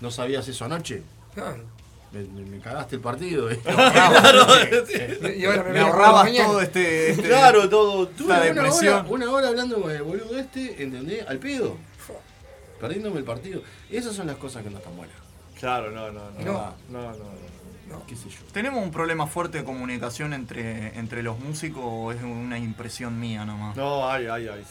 ¿no 0.00 0.10
sabías 0.10 0.46
eso 0.48 0.64
anoche? 0.64 1.02
Claro. 1.34 1.64
Me, 2.12 2.20
me- 2.24 2.44
me 2.50 2.58
cagaste 2.60 2.96
el 2.96 3.00
partido. 3.02 3.48
Claro, 3.62 4.46
Y 5.36 5.44
ahora 5.46 5.62
me, 5.64 5.78
ahorrabas 5.80 6.24
mañana. 6.24 6.46
todo 6.48 6.60
este, 6.60 7.10
este- 7.12 7.22
Claro, 7.28 7.68
todo. 7.68 8.08
Tuve 8.08 8.26
una 8.26 8.40
depresión. 8.40 8.94
hora, 9.00 9.08
una 9.08 9.30
hora 9.30 9.48
hablando 9.48 9.80
con 9.80 9.90
el 9.90 10.02
boludo 10.02 10.38
este, 10.38 10.82
¿entendés? 10.82 11.26
Al 11.26 11.38
pedo. 11.38 11.76
Perdiéndome 12.80 13.18
el 13.18 13.24
partido. 13.24 13.62
Esas 13.90 14.14
son 14.14 14.26
las 14.26 14.36
cosas 14.36 14.62
que 14.62 14.70
no 14.70 14.78
están 14.78 14.96
buenas. 14.96 15.16
Claro, 15.58 15.90
no, 15.90 16.10
no, 16.10 16.30
no. 16.32 16.40
No. 16.40 16.74
No, 16.90 17.02
no, 17.12 17.24
no. 17.88 18.06
¿Qué 18.06 18.16
sé 18.16 18.28
yo? 18.28 18.38
¿Tenemos 18.52 18.82
un 18.82 18.90
problema 18.90 19.26
fuerte 19.26 19.58
de 19.58 19.64
comunicación 19.64 20.32
entre, 20.34 20.98
entre 20.98 21.22
los 21.22 21.38
músicos 21.38 21.82
o 21.84 22.10
es 22.12 22.22
una 22.22 22.58
impresión 22.58 23.20
mía 23.20 23.44
nomás? 23.44 23.76
No, 23.76 24.08
ay, 24.10 24.26
ay, 24.26 24.48
ay. 24.48 24.64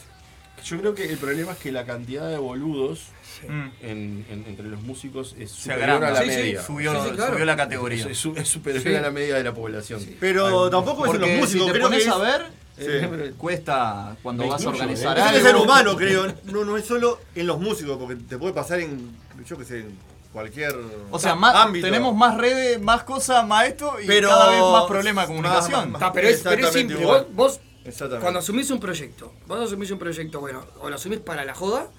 Yo 0.64 0.78
creo 0.78 0.94
que 0.94 1.04
el 1.10 1.18
problema 1.18 1.52
es 1.52 1.58
que 1.58 1.72
la 1.72 1.84
cantidad 1.84 2.28
de 2.28 2.38
boludos 2.38 3.06
Mm. 3.48 3.68
en- 3.82 4.26
en- 4.30 4.44
entre 4.46 4.68
los 4.68 4.80
músicos 4.82 5.34
es 5.38 5.50
Se 5.50 5.62
superior 5.62 5.90
agranda. 5.90 6.08
a 6.08 6.10
la 6.12 6.22
Sí, 6.22 6.30
sí, 6.30 6.36
media. 6.36 6.62
subió- 6.62 6.92
Sí, 7.02 7.08
sí, 7.10 7.16
claro. 7.16 7.32
subió 7.32 7.44
la 7.44 7.56
categoría. 7.56 8.06
Es, 8.06 8.24
es- 8.36 8.48
superior 8.48 8.82
Sí. 8.82 8.94
a 8.94 9.00
la 9.00 9.10
media 9.10 9.34
de 9.34 9.42
la 9.44 9.52
población. 9.52 10.00
Pero 10.20 10.64
Ay, 10.66 10.70
tampoco 10.70 11.06
es 11.06 11.14
en 11.14 11.20
los 11.20 11.30
músicos, 11.30 11.50
si 11.50 11.58
te 11.66 11.72
creo 11.72 11.82
pones 11.88 12.04
que 12.04 12.10
a 12.10 12.16
ver, 12.18 12.42
Sí. 12.78 12.84
eh, 12.86 13.32
cuesta 13.36 14.16
cuando 14.22 14.44
Me 14.44 14.50
vas 14.50 14.64
a 14.64 14.68
organizar 14.68 15.16
¿eh? 15.18 15.20
Es 15.20 15.26
algo. 15.26 15.38
el 15.38 15.42
ser 15.44 15.56
humano, 15.56 15.96
creo. 15.96 16.34
No, 16.44 16.64
no 16.64 16.76
es 16.76 16.84
solo 16.86 17.18
en 17.34 17.46
los 17.48 17.58
músicos, 17.58 17.98
porque 17.98 18.14
te 18.16 18.38
puede 18.38 18.52
pasar 18.54 18.78
en, 18.80 19.10
yo 19.44 19.58
qué 19.58 19.64
sé, 19.64 19.80
en 19.80 19.98
cualquier 20.32 20.74
O 21.10 21.18
sea, 21.18 21.34
más, 21.34 21.54
ámbito. 21.56 21.84
tenemos 21.86 22.14
más 22.14 22.36
redes, 22.38 22.80
más 22.80 23.02
cosas, 23.02 23.46
más 23.46 23.66
esto 23.66 23.94
y 24.02 24.06
Pero- 24.06 24.28
cada 24.28 24.50
vez 24.50 24.60
más 24.62 24.84
problemas 24.84 25.04
de 25.04 25.16
más- 25.16 25.26
comunicación. 25.26 25.90
más- 25.92 26.12
pero, 26.14 26.28
es, 26.28 26.40
pero 26.40 26.54
es 26.54 26.58
Exactamente 26.60 26.78
simple. 26.78 27.02
igual. 27.02 27.26
Vos, 27.32 27.58
vos 27.58 27.60
Exactamente. 27.84 28.20
cuando 28.22 28.38
asumís 28.40 28.70
un 28.70 28.78
proyecto, 28.80 29.32
vos 29.46 29.60
asumís 29.60 29.90
un 29.90 29.98
proyecto, 29.98 30.40
bueno, 30.40 30.64
o 30.80 30.88
lo 30.88 30.96
asumís 30.96 31.20
para 31.20 31.44
la 31.44 31.54
joda, 31.54 31.90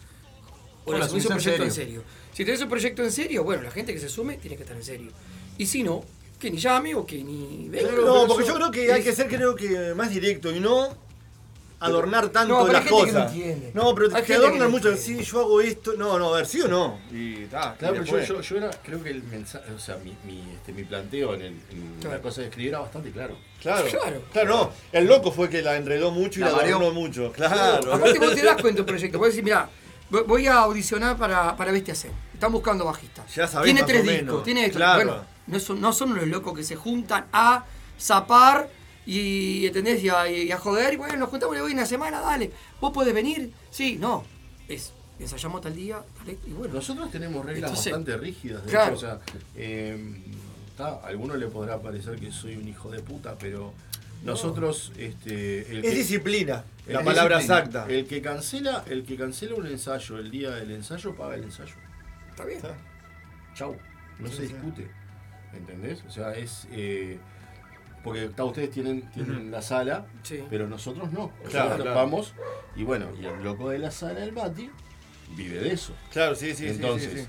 o, 0.86 0.92
O 0.92 0.98
lo 0.98 1.04
asumís 1.04 1.26
un 1.26 1.32
en 1.34 1.38
proyecto 1.38 1.64
en 1.64 1.72
serio. 1.72 2.02
serio. 2.02 2.04
Si 2.34 2.46
tenés 2.46 2.62
un 2.62 2.70
proyecto 2.70 3.04
en 3.04 3.12
serio, 3.12 3.44
bueno, 3.44 3.64
la 3.64 3.72
gente 3.72 3.94
que 3.94 4.00
se 4.00 4.10
sume 4.10 4.38
tiene 4.38 4.56
que 4.58 4.64
estar 4.64 4.76
en 4.78 4.84
serio. 4.84 5.12
Y 5.58 5.66
si 5.66 5.84
no, 5.84 6.04
que 6.40 6.50
ni 6.52 6.58
llame 6.58 6.94
o 6.96 7.06
que 7.06 7.24
ni 7.24 7.70
venga. 7.70 7.92
no, 7.94 8.28
porque 8.28 8.46
yo 8.46 8.56
creo 8.56 8.72
que 8.72 8.92
hay 8.92 9.04
que 9.04 9.14
ser 9.14 9.28
creo 9.30 9.56
que 9.56 9.94
más 9.96 10.10
directo 10.10 10.52
y 10.52 10.60
no 10.60 10.90
adornar 11.86 12.30
tanto 12.30 12.54
No, 12.60 12.66
pero 12.66 12.78
hay 12.78 12.84
las 12.84 12.90
gente 12.92 13.06
que 13.06 13.12
no 13.14 13.24
cosas. 13.26 13.74
No, 13.74 13.96
pero 13.96 14.08
Hay 14.08 14.22
te 14.22 14.28
gente 14.28 14.34
adornan 14.48 14.72
mucho. 14.72 14.96
Sí, 14.98 15.24
yo 15.24 15.40
hago 15.42 15.62
esto. 15.62 15.94
No, 15.98 16.18
no, 16.20 16.34
a 16.34 16.38
ver, 16.38 16.46
sí 16.46 16.62
o 16.62 16.68
no. 16.68 17.00
Y 17.12 17.44
está. 17.44 17.76
Claro, 17.76 17.96
y 17.96 18.00
pero 18.00 18.12
yo, 18.12 18.18
después- 18.18 18.48
yo, 18.48 18.56
yo 18.60 18.66
era, 18.66 18.72
creo 18.84 19.04
que 19.04 19.10
el 19.10 19.24
mensaje, 19.24 19.72
o 19.72 19.80
sea, 19.80 19.98
mi, 19.98 20.16
mi, 20.26 20.54
este, 20.54 20.72
mi 20.74 20.84
planteo 20.84 21.34
en, 21.36 21.42
el, 21.42 21.48
en 21.72 21.96
Claro. 22.02 22.16
la 22.18 22.22
cosa 22.22 22.42
de 22.42 22.48
escribir 22.48 22.70
era 22.70 22.80
bastante 22.80 23.12
claro. 23.12 23.38
Claro, 23.62 23.88
Claro. 23.90 24.22
claro. 24.32 24.50
no. 24.56 24.72
El 24.92 25.06
loco 25.06 25.32
fue 25.32 25.50
que 25.50 25.62
la 25.62 25.76
enredó 25.78 26.12
mucho 26.12 26.40
y 26.40 26.44
La 26.44 26.52
la, 26.52 26.58
adornó 26.64 26.92
mucho. 26.92 27.32
Claro. 27.32 27.94
Aparte 27.94 28.20
vos 28.20 28.36
te 28.36 28.42
das 28.44 28.56
cuenta 28.62 28.76
de 28.78 28.82
un 28.82 28.86
proyecto. 28.88 29.18
Vos 29.20 29.28
decís, 29.30 29.44
mira, 29.44 29.70
voy 30.10 30.48
a 30.48 30.56
audicionar 30.60 31.18
para, 31.18 31.56
para 31.56 31.72
Bestia 31.72 31.96
C. 31.96 32.10
Están 32.34 32.52
buscando 32.52 32.86
bajista. 32.86 33.26
Ya 33.34 33.48
sabés 33.48 33.66
Tiene 33.66 33.82
más 33.82 33.88
tres 33.90 34.02
o 34.02 34.06
menos. 34.06 34.20
discos, 34.26 34.44
tiene 34.44 34.66
esto. 34.66 34.78
Claro. 34.78 34.96
Bueno, 35.06 35.26
no 35.48 35.60
son, 35.60 35.82
no 35.82 35.94
son 35.94 36.16
los 36.16 36.28
locos 36.28 36.56
que 36.58 36.64
se 36.64 36.76
juntan 36.76 37.26
a 37.34 37.66
zapar 38.00 38.70
y, 39.06 39.66
¿entendés? 39.68 40.04
Y 40.04 40.10
a, 40.10 40.30
y 40.30 40.52
a 40.52 40.58
joder. 40.58 40.94
Y 40.94 40.98
bueno, 40.98 41.16
nos 41.18 41.30
juntamos 41.30 41.56
hoy 41.58 41.74
una 41.74 41.86
semana, 41.86 42.20
dale. 42.22 42.52
¿Vos 42.80 42.92
podés 42.94 43.14
venir? 43.14 43.52
Sí, 43.70 43.98
no. 44.00 44.24
Es, 44.68 44.94
ensayamos 45.20 45.62
tal 45.62 45.76
día, 45.76 46.02
dale, 46.20 46.38
y 46.48 46.52
bueno. 46.52 46.74
Nosotros 46.76 47.12
tenemos 47.12 47.46
reglas 47.46 47.70
Entonces, 47.72 47.92
bastante 47.94 48.18
rígidas. 48.18 48.64
De 48.66 48.72
claro. 48.72 48.96
hecho, 48.96 48.96
o 48.96 49.00
sea, 49.00 49.20
eh, 49.56 50.16
está, 50.70 50.88
a 50.88 51.08
alguno 51.08 51.36
le 51.36 51.48
podrá 51.48 51.82
parecer 51.82 52.18
que 52.20 52.32
soy 52.32 52.56
un 52.56 52.68
hijo 52.68 52.90
de 52.90 53.00
puta, 53.02 53.38
pero 53.38 53.74
nosotros, 54.24 54.92
este, 54.98 55.70
el 55.72 55.84
Es 55.84 55.96
disciplina, 55.96 56.64
el 56.88 56.94
la 56.94 57.04
palabra 57.04 57.38
disciplina. 57.40 57.60
exacta. 57.66 57.94
El 57.94 58.06
que 58.08 58.22
cancela, 58.22 58.84
el 58.88 59.04
que 59.04 59.18
cancela 59.18 59.56
un 59.56 59.68
ensayo 59.68 60.18
el 60.18 60.32
día 60.32 60.52
del 60.52 60.72
ensayo 60.72 61.14
paga 61.16 61.36
el 61.36 61.44
ensayo. 61.44 61.76
Está 62.30 62.46
bien. 62.46 62.62
Chau. 63.56 63.76
No 64.20 64.28
Sí, 64.30 64.36
se 64.36 64.48
sí. 64.48 64.54
discute. 64.54 64.88
¿Entendés? 65.54 66.04
O 66.08 66.12
sea, 66.12 66.34
es. 66.36 66.68
eh, 66.72 67.20
porque 68.04 68.26
está, 68.26 68.44
ustedes 68.44 68.72
tienen, 68.72 69.10
tienen 69.12 69.50
la 69.52 69.62
sala, 69.62 70.06
Sí. 70.24 70.44
pero 70.50 70.68
nosotros 70.68 71.12
no. 71.12 71.30
Claro, 71.50 71.70
Nosotros 71.70 71.82
claro. 71.82 71.96
vamos 71.96 72.34
y 72.76 72.84
bueno, 72.84 73.08
y 73.22 73.26
el 73.26 73.44
loco 73.44 73.70
de 73.70 73.80
la 73.80 73.92
sala, 73.92 74.24
el 74.24 74.32
Bati, 74.32 74.70
vive 75.36 75.60
de 75.60 75.74
eso. 75.74 75.94
Claro, 76.12 76.36
sí, 76.36 76.50
sí, 76.50 76.56
sí, 76.64 76.68
Entonces, 76.70 77.12
sí, 77.14 77.20
sí. 77.22 77.28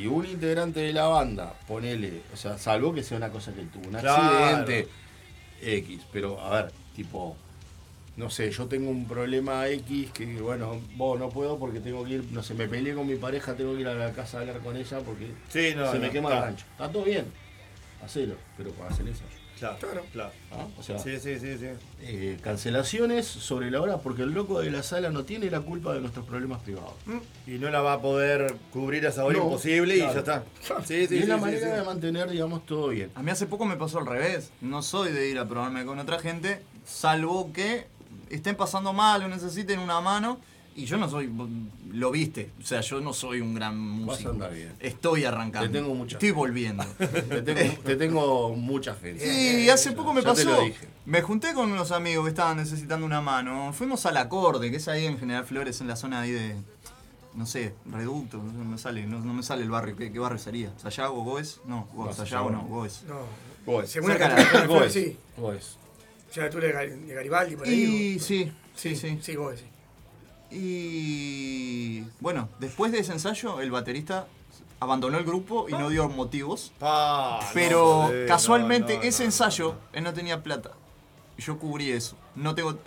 si 0.00 0.06
un 0.06 0.24
integrante 0.26 0.80
de 0.80 0.92
la 0.92 1.06
banda, 1.06 1.54
ponele, 1.68 2.22
o 2.32 2.36
sea, 2.36 2.56
salvo 2.58 2.94
que 2.94 3.02
sea 3.02 3.16
una 3.18 3.30
cosa 3.30 3.52
que 3.52 3.62
tuvo 3.62 3.88
un 3.88 3.94
Claro. 3.94 4.22
accidente 4.22 4.88
X, 5.62 6.00
pero 6.12 6.40
a 6.40 6.62
ver, 6.62 6.72
tipo, 6.96 7.36
no 8.16 8.30
sé, 8.30 8.50
yo 8.50 8.66
tengo 8.66 8.90
un 8.90 9.06
problema 9.06 9.66
X 9.68 10.10
que, 10.12 10.24
bueno, 10.40 10.80
vos 10.96 11.18
no 11.18 11.28
puedo 11.30 11.58
porque 11.58 11.80
tengo 11.80 12.04
que 12.04 12.12
ir, 12.12 12.24
no 12.32 12.42
sé, 12.42 12.54
me 12.54 12.68
peleé 12.68 12.94
con 12.94 13.06
mi 13.06 13.16
pareja, 13.16 13.54
tengo 13.54 13.74
que 13.74 13.80
ir 13.80 13.88
a 13.88 13.94
la 13.94 14.12
casa 14.12 14.38
a 14.38 14.40
hablar 14.42 14.60
con 14.60 14.76
ella 14.76 15.00
porque 15.00 15.26
Sí, 15.48 15.74
no, 15.76 15.90
se 15.90 15.98
me 15.98 16.06
no, 16.06 16.12
quema 16.12 16.32
el 16.36 16.42
rancho. 16.42 16.64
Está 16.70 16.88
todo 16.90 17.04
bien, 17.04 17.26
hacelo, 18.04 18.36
pero 18.56 18.70
para 18.72 18.90
hacer 18.90 19.08
eso. 19.08 19.24
Claro, 19.58 19.76
claro. 20.12 20.30
¿Ah? 20.52 20.66
O 20.78 20.82
sea, 20.82 20.98
Sí, 20.98 21.18
sí, 21.20 21.38
sí, 21.38 21.56
sí. 21.58 21.66
eh, 22.02 22.38
cancelaciones 22.42 23.26
sobre 23.26 23.70
la 23.70 23.80
hora 23.80 23.98
porque 23.98 24.22
el 24.22 24.32
loco 24.32 24.60
de 24.60 24.70
la 24.70 24.82
sala 24.82 25.10
no 25.10 25.24
tiene 25.24 25.50
la 25.50 25.60
culpa 25.60 25.94
de 25.94 26.00
nuestros 26.00 26.26
problemas 26.26 26.60
privados. 26.62 26.92
Y 27.46 27.52
no 27.52 27.70
la 27.70 27.80
va 27.80 27.94
a 27.94 28.00
poder 28.00 28.54
cubrir 28.72 29.06
a 29.06 29.10
esa 29.10 29.24
hora 29.24 29.38
No, 29.38 29.44
imposible 29.44 29.94
claro. 29.96 30.10
y 30.10 30.14
ya 30.14 30.18
está. 30.20 30.44
Sí, 30.84 30.94
y 30.94 31.06
sí, 31.06 31.14
es 31.16 31.20
sí, 31.22 31.26
la 31.26 31.36
sí, 31.36 31.40
manera 31.40 31.70
sí. 31.70 31.76
de 31.76 31.82
mantener, 31.82 32.30
digamos, 32.30 32.66
todo 32.66 32.88
bien. 32.88 33.10
A 33.14 33.22
mí 33.22 33.30
hace 33.30 33.46
poco 33.46 33.64
me 33.64 33.76
pasó 33.76 33.98
al 33.98 34.06
revés. 34.06 34.50
No 34.60 34.82
soy 34.82 35.12
de 35.12 35.28
ir 35.30 35.38
a 35.38 35.46
probarme 35.48 35.84
con 35.84 35.98
otra 35.98 36.18
gente, 36.18 36.60
salvo 36.84 37.52
que 37.52 37.86
estén 38.30 38.56
pasando 38.56 38.92
mal 38.92 39.22
o 39.22 39.28
necesiten 39.28 39.78
una 39.78 40.00
mano. 40.00 40.38
Y 40.76 40.86
yo 40.86 40.96
no 40.96 41.08
soy, 41.08 41.30
lo 41.92 42.10
viste, 42.10 42.50
o 42.60 42.66
sea, 42.66 42.80
yo 42.80 43.00
no 43.00 43.12
soy 43.12 43.40
un 43.40 43.54
gran 43.54 43.78
músico. 43.78 44.30
andar 44.30 44.52
bien. 44.52 44.72
Estoy 44.80 45.24
arrancando. 45.24 45.68
Te 45.70 45.78
tengo 45.78 45.94
mucha 45.94 46.16
Estoy 46.16 46.30
fe. 46.30 46.34
volviendo. 46.34 46.84
Te 46.98 47.42
tengo, 47.42 47.74
te 47.84 47.96
tengo 47.96 48.56
mucha 48.56 48.92
fe. 48.94 49.16
Sí, 49.18 49.64
y 49.66 49.68
hace 49.68 49.92
poco 49.92 50.12
me 50.12 50.20
Ya 50.22 50.34
te 50.34 50.44
pasó. 50.44 50.56
lo 50.60 50.64
dije. 50.64 50.88
Me 51.06 51.22
junté 51.22 51.54
con 51.54 51.70
unos 51.70 51.92
amigos 51.92 52.24
que 52.24 52.30
estaban 52.30 52.56
necesitando 52.56 53.06
una 53.06 53.20
mano. 53.20 53.72
Fuimos 53.72 54.04
al 54.06 54.16
acorde, 54.16 54.70
que 54.72 54.78
es 54.78 54.88
ahí 54.88 55.06
en 55.06 55.16
General 55.18 55.44
Flores, 55.44 55.80
en 55.80 55.86
la 55.86 55.94
zona 55.94 56.22
ahí 56.22 56.32
de. 56.32 56.56
No 57.34 57.46
sé, 57.46 57.74
Reducto, 57.90 58.38
no 58.38 58.64
me 58.64 58.78
sale, 58.78 59.06
no, 59.06 59.20
no 59.20 59.32
me 59.32 59.42
sale 59.44 59.62
el 59.62 59.70
barrio. 59.70 59.94
¿Qué, 59.96 60.10
qué 60.12 60.18
barrio 60.18 60.38
sería? 60.38 60.72
¿Sayago, 60.78 61.22
Goes? 61.22 61.60
No, 61.66 61.88
No, 61.94 62.04
Goes, 62.04 62.16
Sayago 62.16 62.28
Sayago 62.28 62.50
no, 62.50 62.62
no. 62.62 62.68
Goes. 62.68 63.02
No. 63.08 63.20
Goes. 63.66 63.90
Según 63.90 64.10
Cerca 64.10 64.28
la 64.28 64.66
Goes. 64.66 64.92
Sí. 64.92 65.16
Goes. 65.36 65.76
Ya 66.34 66.50
tú 66.50 66.58
de 66.58 66.74
Gar- 66.74 66.90
de 67.06 67.14
Garibaldi 67.14 67.54
por 67.56 67.66
ahí. 67.68 68.12
Y 68.12 68.16
¿no? 68.16 68.22
sí, 68.24 68.52
sí, 68.74 68.96
sí. 68.96 69.18
Sí, 69.22 69.36
vos 69.36 69.54
sí. 69.56 69.64
Y 70.50 72.00
bueno, 72.20 72.48
después 72.58 72.92
de 72.92 72.98
ese 73.00 73.12
ensayo, 73.12 73.60
el 73.60 73.70
baterista 73.70 74.26
abandonó 74.80 75.18
el 75.18 75.24
grupo 75.24 75.66
y 75.68 75.72
no 75.72 75.88
dio 75.88 76.08
motivos. 76.08 76.72
Pa, 76.78 77.40
no, 77.42 77.48
Pero 77.54 78.02
joder, 78.04 78.26
casualmente 78.28 78.94
no, 78.94 79.00
no, 79.02 79.08
ese 79.08 79.24
ensayo, 79.24 79.74
él 79.92 80.04
no 80.04 80.12
tenía 80.12 80.42
plata. 80.42 80.70
Y 81.36 81.42
Yo 81.42 81.58
cubrí 81.58 81.90
eso. 81.90 82.16
No 82.34 82.54
tengo. 82.54 82.78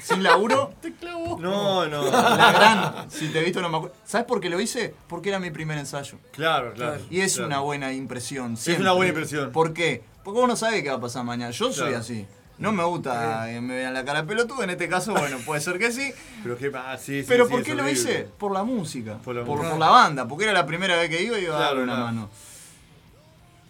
Sin 0.00 0.22
laburo. 0.22 0.74
Te 0.82 0.92
clavó. 0.92 1.38
No, 1.38 1.86
no. 1.86 2.04
La 2.10 2.52
gran. 2.52 3.10
Si 3.10 3.28
te 3.28 3.40
he 3.40 3.42
visto, 3.44 3.62
no 3.62 3.70
me 3.70 3.78
acuerdo. 3.78 3.96
¿Sabes 4.04 4.26
por 4.26 4.40
qué 4.40 4.50
lo 4.50 4.60
hice? 4.60 4.94
Porque 5.08 5.30
era 5.30 5.38
mi 5.38 5.50
primer 5.50 5.78
ensayo. 5.78 6.18
Claro, 6.32 6.74
claro. 6.74 7.00
Y 7.10 7.20
es 7.20 7.34
claro. 7.34 7.46
una 7.48 7.60
buena 7.60 7.92
impresión. 7.92 8.54
Es 8.54 8.60
siempre. 8.60 8.82
una 8.82 8.92
buena 8.92 9.08
impresión. 9.08 9.52
¿Por 9.52 9.72
qué? 9.72 10.04
Porque 10.22 10.40
uno 10.40 10.54
sabe 10.56 10.82
qué 10.82 10.90
va 10.90 10.96
a 10.96 11.00
pasar 11.00 11.24
mañana. 11.24 11.50
Yo 11.50 11.72
soy 11.72 11.88
Claro. 11.88 11.98
así. 12.00 12.26
No 12.58 12.72
me 12.72 12.82
gusta 12.84 13.44
que 13.46 13.60
me 13.60 13.74
vean 13.76 13.92
la 13.92 14.04
cara 14.04 14.22
de 14.22 14.28
pelotudo, 14.28 14.62
en 14.62 14.70
este 14.70 14.88
caso, 14.88 15.12
bueno, 15.12 15.36
puede 15.44 15.60
ser 15.60 15.78
que 15.78 15.92
sí. 15.92 16.10
Pero 16.42 16.56
qué 16.56 16.72
ah, 16.74 16.96
sí, 16.98 17.20
sí, 17.20 17.26
Pero 17.28 17.44
sí, 17.46 17.50
¿por 17.52 17.62
qué 17.62 17.74
lo 17.74 17.88
hice? 17.88 18.26
Por 18.38 18.52
la 18.52 18.62
música. 18.64 19.18
Por 19.18 19.34
la 19.34 19.44
por, 19.44 19.56
música. 19.58 19.70
por 19.72 19.78
la 19.80 19.88
banda, 19.90 20.26
porque 20.26 20.44
era 20.44 20.52
la 20.54 20.64
primera 20.64 20.96
vez 20.96 21.10
que 21.10 21.22
iba 21.22 21.38
y 21.38 21.44
iba 21.44 21.54
a 21.54 21.58
Claro, 21.58 21.66
darle 21.76 21.82
una 21.84 21.92
claro. 21.94 22.06
mano. 22.06 22.30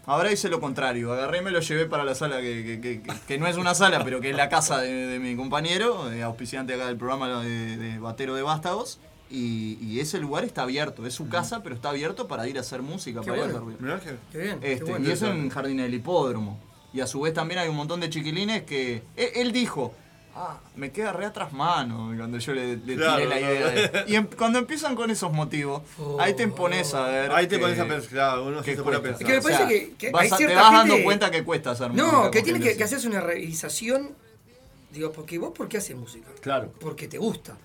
Ahora 0.09 0.31
hice 0.31 0.49
lo 0.49 0.61
contrario, 0.61 1.13
agarré 1.13 1.39
y 1.39 1.43
me 1.43 1.51
lo 1.51 1.59
llevé 1.59 1.87
para 1.87 2.05
la 2.05 2.15
sala 2.15 2.41
que, 2.41 2.79
que- 2.81 3.03
que- 3.27 3.39
no 3.39 3.49
es 3.49 3.57
una 3.57 3.75
sala, 3.75 4.05
pero 4.05 4.21
que 4.21 4.31
es 4.31 4.37
la 4.37 4.49
casa 4.49 4.79
de, 4.81 4.93
de 4.93 5.19
mi 5.19 5.35
compañero, 5.35 6.13
eh, 6.13 6.23
auspiciante 6.23 6.75
acá 6.75 6.87
del 6.87 6.97
programa 6.97 7.43
de, 7.43 7.77
de 7.77 7.99
Batero 7.99 8.37
de 8.37 8.43
Vástagos. 8.43 9.01
Y, 9.29 9.77
y 9.83 9.99
ese 9.99 10.21
lugar 10.21 10.45
está 10.45 10.63
abierto, 10.63 11.05
es 11.05 11.15
su 11.15 11.29
casa, 11.29 11.61
pero 11.65 11.75
está 11.75 11.89
abierto 11.89 12.29
para 12.29 12.47
ir 12.47 12.57
a 12.57 12.61
hacer 12.61 12.83
música, 12.83 13.21
Qué 13.23 13.31
para 13.31 13.39
ir 13.39 13.43
a 13.43 13.47
bueno. 13.47 13.57
hacer 13.59 13.65
ruido. 13.65 13.79
Mirá 13.81 13.99
que- 13.99 14.17
Qué 14.31 14.39
bien, 14.45 14.61
qué 14.61 14.73
Este, 14.75 14.85
bueno. 14.93 15.09
y 15.09 15.11
eso 15.11 15.27
en 15.27 15.49
Jardín 15.51 15.79
del 15.79 15.93
Hipódromo. 15.93 16.61
Y 16.93 17.01
a 17.01 17.07
su 17.07 17.21
vez 17.21 17.35
también 17.35 17.59
hay 17.61 17.69
un 17.69 17.77
montón 17.77 18.01
de 18.01 18.09
chiquilines 18.11 18.63
que. 18.63 19.03
Él, 19.17 19.31
él 19.35 19.53
dijo. 19.53 19.95
Ah, 20.39 20.61
me 20.75 20.93
queda 20.93 21.15
re 21.15 21.25
atrás 21.25 21.55
mano 21.55 22.13
cuando 22.15 22.37
yo 22.37 22.53
le, 22.53 22.77
le 22.77 22.97
Claro, 22.97 23.17
tiré 23.17 23.29
la 23.29 23.41
idea. 23.41 23.69
de- 23.71 24.05
Y 24.07 24.17
em- 24.17 24.27
cuando 24.37 24.59
empiezan 24.59 24.95
con 24.95 25.11
esos 25.11 25.33
motivos, 25.33 25.81
ahí 26.19 26.35
te 26.35 26.47
pones 26.49 26.93
a 26.93 27.07
ver. 27.07 27.31
Ahí 27.33 27.47
te 27.47 27.59
pones 27.59 27.79
a 27.81 27.87
pensar, 27.89 28.11
claro, 28.11 28.45
uno 28.45 28.61
que 28.63 28.77
se 28.77 28.83
pone 28.83 28.99
a 28.99 29.01
pensar. 29.03 29.23
Es 29.23 29.27
que 29.27 29.33
me 29.35 29.41
parece 29.41 29.63
O 29.65 29.67
sea, 29.67 29.69
que- 29.69 29.95
que 29.97 30.11
vas 30.11 30.23
hay 30.25 30.29
a- 30.33 30.37
te 30.37 30.55
vas 30.55 30.65
gente- 30.67 30.77
dando 30.91 31.05
cuenta 31.05 31.31
que 31.31 31.43
cuesta 31.43 31.71
hacer 31.71 31.89
música. 31.89 32.07
No, 32.07 32.19
que 32.19 32.23
porque 32.25 32.43
tiene 32.43 32.59
no 32.59 32.65
que, 32.67 32.77
que 32.77 32.85
hacerse 32.85 33.09
una 33.09 33.23
realización. 33.23 34.11
Digo, 34.91 35.11
porque 35.11 35.39
vos, 35.39 35.53
¿por 35.57 35.69
qué 35.69 35.79
haces 35.79 35.97
música? 35.97 36.29
Claro. 36.43 36.71
Porque 36.81 37.09
te 37.09 37.17
gusta. 37.17 37.57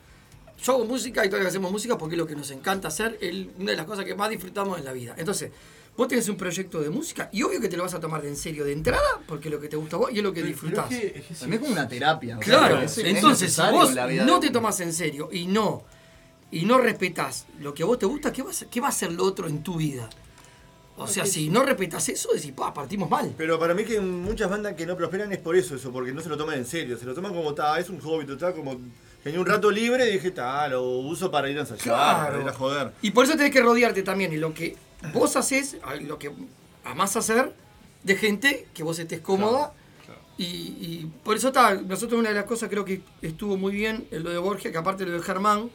Yo 0.64 0.72
hago 0.76 0.86
música 0.86 1.26
y 1.26 1.30
todos 1.30 1.46
hacemos 1.46 1.74
música 1.74 1.98
porque 1.98 2.16
es 2.16 2.20
lo 2.20 2.26
que 2.28 2.38
nos 2.38 2.52
encanta 2.52 2.88
hacer, 2.88 3.18
el- 3.20 3.52
una 3.60 3.72
de 3.72 3.78
las 3.78 3.86
cosas 3.86 4.06
que 4.06 4.16
más 4.16 4.30
disfrutamos 4.30 4.80
en 4.80 4.86
la 4.86 4.94
vida. 4.94 5.14
Entonces, 5.18 5.52
vos 5.98 6.08
tenés 6.08 6.28
un 6.30 6.38
proyecto 6.38 6.80
de 6.82 6.90
música 6.90 7.30
y 7.32 7.44
obvio 7.44 7.60
que 7.62 7.68
te 7.70 7.78
lo 7.78 7.84
vas 7.84 7.94
a 7.94 8.00
tomar 8.00 8.22
de 8.22 8.30
en 8.30 8.36
serio 8.36 8.64
de 8.66 8.74
entrada 8.74 9.20
porque 9.28 9.50
es 9.50 9.54
lo 9.54 9.60
que 9.62 9.68
te 9.68 9.76
gusta 9.76 9.98
a 9.98 10.00
vos 10.00 10.10
y 10.12 10.18
es 10.18 10.24
lo 10.24 10.34
que 10.34 10.42
disfrutás. 10.44 10.86
Para 10.88 11.48
mí 11.48 11.56
es 11.56 11.60
como 11.60 11.72
una 11.74 11.88
terapia. 11.88 12.38
o 12.38 12.42
sea, 12.42 12.58
Claro, 12.60 12.82
es- 12.82 12.98
es 12.98 13.06
entonces 13.06 13.54
si 13.54 13.62
vos 13.72 13.94
no 14.26 14.40
te 14.40 14.50
tomas 14.50 14.80
en 14.80 14.94
serio 14.94 15.30
y 15.32 15.46
no 15.48 15.84
y 16.54 16.66
no 16.66 16.80
respetás 16.80 17.46
lo 17.60 17.74
que 17.74 17.84
a 17.84 17.86
vos 17.86 17.98
te 18.00 18.06
gusta, 18.06 18.34
¿qué 18.34 18.42
va 18.44 18.50
a 18.50 18.54
ser, 18.54 18.68
qué 18.68 18.82
va 18.82 18.90
a 18.90 18.92
ser 18.92 19.12
lo 19.14 19.24
otro 19.24 19.48
en 19.48 19.64
tu 19.64 19.76
vida? 19.78 20.10
O 20.98 21.08
sea, 21.08 21.26
si 21.26 21.50
no 21.50 21.64
respetas 21.64 22.10
eso, 22.10 22.30
decís, 22.34 22.52
pa, 22.52 22.74
partimos 22.74 23.10
mal. 23.10 23.34
Pero 23.38 23.58
para 23.58 23.74
mí 23.74 23.84
que 23.86 24.00
muchas 24.02 24.50
bandas 24.50 24.74
que 24.76 24.86
no 24.86 24.96
prosperan 24.98 25.32
es 25.32 25.40
por 25.40 25.56
eso, 25.56 25.76
eso, 25.76 25.92
porque 25.92 26.12
no 26.12 26.22
se 26.22 26.30
lo 26.30 26.38
toman 26.38 26.58
en 26.58 26.66
serio. 26.66 26.96
Se 26.98 27.06
lo 27.06 27.14
toman 27.16 27.34
como, 27.34 27.54
ta, 27.56 27.80
es 27.80 27.90
un 27.90 28.00
hobby, 28.02 28.26
total, 28.26 28.54
como 28.54 28.80
tenía 29.24 29.40
un 29.40 29.46
rato 29.46 29.72
libre 29.72 30.08
y 30.10 30.14
dije, 30.14 30.30
ta, 30.32 30.68
lo 30.68 30.84
uso 30.84 31.32
para 31.32 31.50
ir 31.50 31.58
a 31.58 31.62
ensayar, 31.62 31.82
Claro. 31.84 32.32
para 32.34 32.44
ir 32.44 32.50
a 32.50 32.54
joder. 32.54 32.92
Y 33.02 33.12
por 33.12 33.26
eso 33.26 33.36
tenés 33.36 33.52
que 33.52 33.62
rodearte 33.62 34.04
también 34.04 34.34
en 34.34 34.42
lo 34.42 34.54
que 34.54 34.76
vos 35.14 35.36
haces, 35.36 35.78
lo 36.02 36.20
que 36.20 36.32
amás 36.84 37.16
hacer, 37.16 37.54
de 38.04 38.16
gente 38.16 38.68
que 38.74 38.84
vos 38.84 39.00
estés 39.00 39.22
cómoda. 39.22 39.74
Y, 40.38 40.46
y 40.46 41.12
por 41.24 41.36
eso 41.36 41.50
está, 41.50 41.76
nosotros 41.76 42.20
una 42.20 42.30
de 42.30 42.36
las 42.36 42.46
cosas 42.46 42.70
creo 42.70 42.84
que 42.84 43.02
estuvo 43.22 43.58
muy 43.58 43.74
bien 43.74 44.08
en 44.10 44.24
lo 44.24 44.32
de 44.32 44.40
Borgia, 44.40 44.72
que 44.72 44.78
aparte 44.78 45.06
lo 45.06 45.12
de 45.12 45.22
Germán, 45.22 45.70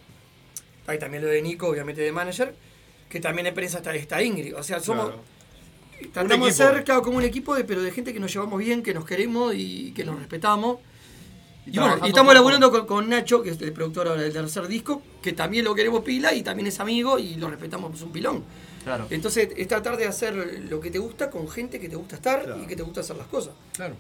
hay 0.87 0.99
también 0.99 1.23
lo 1.23 1.29
de 1.29 1.43
Nico, 1.43 1.69
obviamente 1.69 2.01
de 2.01 2.13
manager, 2.13 2.55
que 3.09 3.21
también 3.21 3.47
en 3.47 3.55
prensa 3.55 3.79
está, 3.79 3.95
está 3.95 4.23
Ingrid. 4.23 4.57
O 4.57 4.63
sea, 4.63 4.81
somos. 4.81 5.07
Claro. 5.07 5.37
Tratamos 6.13 6.49
de 6.49 6.53
ser 6.53 6.85
claro, 6.85 7.03
como 7.03 7.17
un 7.17 7.25
equipo, 7.25 7.55
de, 7.55 7.65
pero 7.65 7.81
de 7.83 7.91
gente 7.91 8.13
que 8.13 8.21
nos 8.21 8.33
llevamos 8.33 8.59
bien, 8.59 8.83
que 8.83 8.93
nos 8.93 9.07
queremos 9.07 9.55
y 9.57 9.93
que 9.93 10.05
nos 10.05 10.19
respetamos. 10.19 10.79
Y, 11.65 11.71
bueno, 11.71 11.85
trabajando 11.85 12.07
y 12.07 12.11
estamos 12.11 12.35
laburando 12.35 12.71
con, 12.71 12.87
con 12.87 13.09
Nacho, 13.09 13.43
que 13.43 13.51
es 13.51 13.61
el 13.61 13.73
productor 13.73 14.09
ahora 14.09 14.23
del 14.23 14.33
tercer 14.33 14.69
disco, 14.69 15.03
que 15.23 15.33
también 15.33 15.65
lo 15.65 15.75
queremos 15.75 16.03
pila 16.03 16.35
y 16.35 16.43
también 16.43 16.67
es 16.67 16.79
amigo 16.81 17.19
y 17.19 17.37
lo 17.37 17.49
respetamos, 17.49 17.95
es 17.95 18.03
un 18.03 18.13
pilón. 18.13 18.45
Claro. 18.87 19.09
Entonces 19.11 19.49
es 19.57 19.67
tratar 19.67 19.97
de 19.97 20.07
hacer 20.07 20.63
lo 20.71 20.79
que 20.79 20.93
te 20.93 21.01
gusta 21.01 21.29
con 21.29 21.49
gente 21.49 21.81
que 21.81 21.89
te 21.89 21.97
gusta 21.97 22.15
estar 22.15 22.57
y 22.63 22.67
que 22.69 22.77
te 22.77 22.85
gusta 22.85 23.01
hacer 23.01 23.17
las 23.17 23.27
cosas. 23.27 23.53
Claro, 23.75 23.97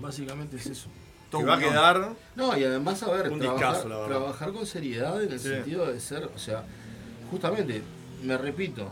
básicamente 0.00 0.56
es 0.56 0.66
eso. 0.66 0.88
Que 1.30 1.44
va 1.44 1.54
a 1.54 1.58
quedar 1.60 2.10
No, 2.34 2.58
y 2.58 2.64
además, 2.64 3.00
a 3.04 3.10
ver, 3.12 3.30
un 3.30 3.38
trabajar, 3.38 3.68
discazo, 3.68 3.88
la 3.88 3.96
verdad. 3.98 4.08
trabajar 4.18 4.52
con 4.52 4.66
seriedad 4.66 5.22
en 5.22 5.30
el 5.32 5.38
Sí. 5.38 5.48
sentido 5.48 5.86
de 5.86 6.00
ser, 6.00 6.24
o 6.34 6.38
sea, 6.40 6.64
justamente, 7.30 7.82
me 8.24 8.36
repito, 8.36 8.90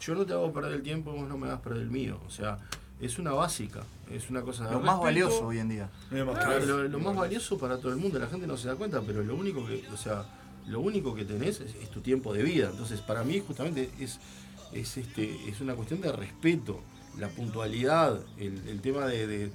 yo 0.00 0.14
no 0.16 0.26
te 0.26 0.32
hago 0.32 0.52
perder 0.52 0.72
el 0.72 0.82
tiempo, 0.82 1.12
vos 1.12 1.28
no 1.28 1.38
me 1.38 1.46
hagas 1.46 1.60
perder 1.60 1.82
el 1.82 1.90
mío. 1.90 2.18
O 2.26 2.30
sea, 2.30 2.58
es 3.00 3.20
una 3.20 3.32
básica, 3.34 3.82
es 4.10 4.30
una 4.30 4.42
cosa 4.42 4.64
de 4.66 4.72
Lo 4.72 4.78
más 4.80 4.86
respeto. 4.96 5.02
valioso 5.04 5.46
hoy 5.46 5.58
en 5.60 5.68
día. 5.68 5.88
Claro, 6.10 6.58
lo, 6.66 6.88
lo 6.88 6.98
más 6.98 7.14
valioso 7.14 7.56
para 7.56 7.78
todo 7.78 7.92
el 7.92 7.98
mundo, 7.98 8.18
la 8.18 8.26
gente 8.26 8.48
no 8.48 8.56
se 8.56 8.66
da 8.66 8.74
cuenta, 8.74 9.00
pero 9.00 9.22
lo 9.22 9.36
único 9.36 9.64
que, 9.64 9.84
o 9.92 9.96
sea, 9.96 10.24
lo 10.66 10.80
único 10.80 11.14
que 11.14 11.24
tenés 11.24 11.60
es, 11.60 11.90
tu 11.90 12.00
tiempo 12.00 12.32
de 12.32 12.42
vida. 12.42 12.70
Entonces, 12.70 13.00
para 13.00 13.24
mí 13.24 13.42
justamente 13.46 13.90
es, 14.00 14.18
es 14.72 14.96
este, 14.96 15.48
es 15.48 15.60
una 15.60 15.74
cuestión 15.74 16.00
de 16.00 16.12
respeto, 16.12 16.80
la 17.18 17.28
puntualidad, 17.28 18.20
el, 18.38 18.80
tema 18.80 19.06
de, 19.06 19.50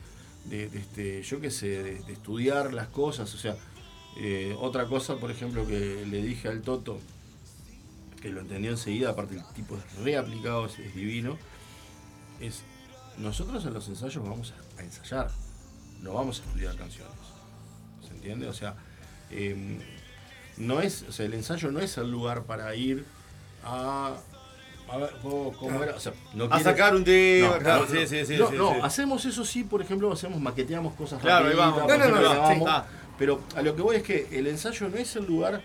este, 0.49 1.21
yo 1.23 1.41
qué 1.41 1.51
sé, 1.51 2.01
estudiar 2.07 2.73
las 2.73 2.87
cosas. 2.87 3.33
O 3.33 3.37
sea, 3.37 3.57
eh, 4.17 4.55
otra 4.59 4.87
cosa, 4.87 5.17
por 5.17 5.31
ejemplo, 5.31 5.65
que 5.65 6.05
le 6.05 6.21
dije 6.21 6.47
al 6.47 6.61
Toto, 6.61 6.99
que 8.21 8.29
lo 8.29 8.41
entendió 8.41 8.71
enseguida, 8.71 9.11
aparte 9.11 9.35
el 9.35 9.43
tipo 9.53 9.77
es 9.77 10.03
reaplicado, 10.03 10.65
es, 10.65 10.77
es 10.79 10.93
divino, 10.93 11.37
es 12.39 12.63
nosotros 13.17 13.65
en 13.65 13.73
los 13.73 13.87
ensayos 13.87 14.23
vamos 14.23 14.53
a, 14.53 14.81
a 14.81 14.83
ensayar, 14.83 15.29
no 16.01 16.13
vamos 16.13 16.39
a 16.39 16.45
estudiar 16.45 16.75
canciones. 16.75 17.13
¿Se 18.05 18.13
entiende? 18.13 18.47
O 18.47 18.53
sea, 18.53 18.75
em, 19.29 19.79
no 20.59 20.81
es, 20.81 21.03
o 21.09 21.11
sea, 21.11 21.25
el 21.25 21.33
ensayo 21.33 21.71
no 21.71 21.79
es 21.79 21.97
el 21.97 22.09
lugar 22.11 22.43
para 22.43 22.73
ir 22.75 23.05
a. 23.63 24.15
A 24.91 24.97
ver, 24.97 25.11
¿cómo, 25.21 25.51
cómo 25.53 25.83
era? 25.83 25.95
O 25.95 25.99
sea, 25.99 26.13
no 26.33 26.45
A 26.45 26.49
quiere- 26.49 26.63
sacar 26.63 26.95
un 26.95 27.03
tema, 27.03 27.47
No, 27.49 27.57
claro, 27.59 27.85
no, 27.85 27.91
sí, 27.91 28.07
sí, 28.07 28.25
sí, 28.25 28.37
No, 28.37 28.49
sí, 28.49 28.55
no, 28.57 28.73
sí. 28.73 28.79
hacemos 28.81 29.23
eso 29.25 29.45
sí, 29.45 29.63
por 29.63 29.81
ejemplo, 29.83 30.11
hacemos, 30.11 30.41
maqueteamos 30.41 30.95
cosas 30.95 31.21
Claro, 31.21 31.45
rapiditas, 31.45 31.87
vamos. 31.87 32.59
No, 32.59 32.65
no. 32.65 32.83
Pero 33.19 33.41
a 33.55 33.61
lo 33.61 33.75
que 33.75 33.81
voy 33.83 33.97
es 33.97 34.03
que 34.03 34.27
el 34.31 34.47
ensayo 34.47 34.89
no 34.89 34.97
es 34.97 35.15
el 35.15 35.25
lugar 35.27 35.61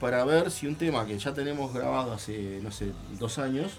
para 0.00 0.24
ver 0.24 0.50
si 0.50 0.66
un 0.66 0.76
tema 0.76 1.04
que 1.06 1.18
ya 1.18 1.34
tenemos 1.34 1.74
grabado 1.74 2.12
hace, 2.14 2.60
no 2.62 2.70
sé, 2.70 2.92
dos 3.18 3.38
años, 3.38 3.72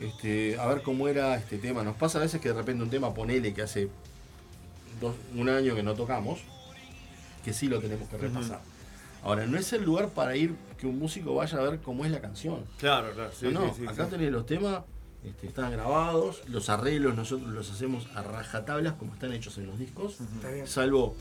este, 0.00 0.58
a 0.60 0.66
ver 0.66 0.82
cómo 0.82 1.08
era 1.08 1.34
este 1.36 1.56
tema. 1.56 1.82
Nos 1.82 1.96
pasa 1.96 2.18
a 2.18 2.20
veces 2.20 2.42
que 2.42 2.48
de 2.48 2.54
repente 2.54 2.82
un 2.82 2.90
tema, 2.90 3.14
ponele 3.14 3.54
que 3.54 3.62
hace 3.62 3.88
dos- 5.00 5.14
un 5.34 5.48
año 5.48 5.74
que 5.74 5.82
no 5.82 5.94
tocamos, 5.94 6.40
que 7.42 7.54
sí 7.54 7.68
lo 7.68 7.80
tenemos 7.80 8.06
que 8.08 8.18
repasar. 8.18 8.60
Ahora, 9.22 9.46
no 9.46 9.58
es 9.58 9.72
el 9.72 9.84
lugar 9.84 10.08
para 10.10 10.36
ir 10.36 10.54
que 10.78 10.86
un 10.86 10.98
músico 10.98 11.34
vaya 11.34 11.58
a 11.58 11.62
ver 11.62 11.80
cómo 11.80 12.04
es 12.04 12.10
la 12.10 12.20
canción. 12.20 12.64
Claro, 12.78 13.12
claro, 13.12 13.30
sí, 13.38 13.48
no, 13.52 13.66
no, 13.66 13.74
sí, 13.74 13.82
sí, 13.82 13.86
acá 13.86 14.04
sí. 14.06 14.10
tenés 14.12 14.32
los 14.32 14.46
temas, 14.46 14.80
este, 15.24 15.46
están 15.48 15.70
grabados, 15.72 16.42
los 16.48 16.70
arreglos 16.70 17.14
nosotros 17.14 17.50
los 17.50 17.70
hacemos 17.70 18.06
a 18.14 18.22
rajatablas 18.22 18.94
como 18.94 19.12
están 19.12 19.32
hechos 19.34 19.58
en 19.58 19.66
los 19.66 19.78
discos, 19.78 20.18
Está 20.20 20.50
bien. 20.50 20.66
salvo 20.66 21.14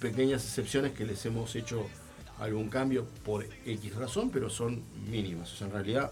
pequeñas 0.00 0.42
excepciones 0.44 0.92
que 0.92 1.04
les 1.04 1.24
hemos 1.26 1.54
hecho 1.56 1.86
algún 2.38 2.68
cambio 2.70 3.06
por 3.24 3.44
X 3.66 3.94
razón, 3.96 4.30
pero 4.30 4.48
son 4.50 4.82
mínimas. 5.10 5.52
O 5.52 5.56
sea, 5.56 5.66
en 5.66 5.72
realidad 5.74 6.10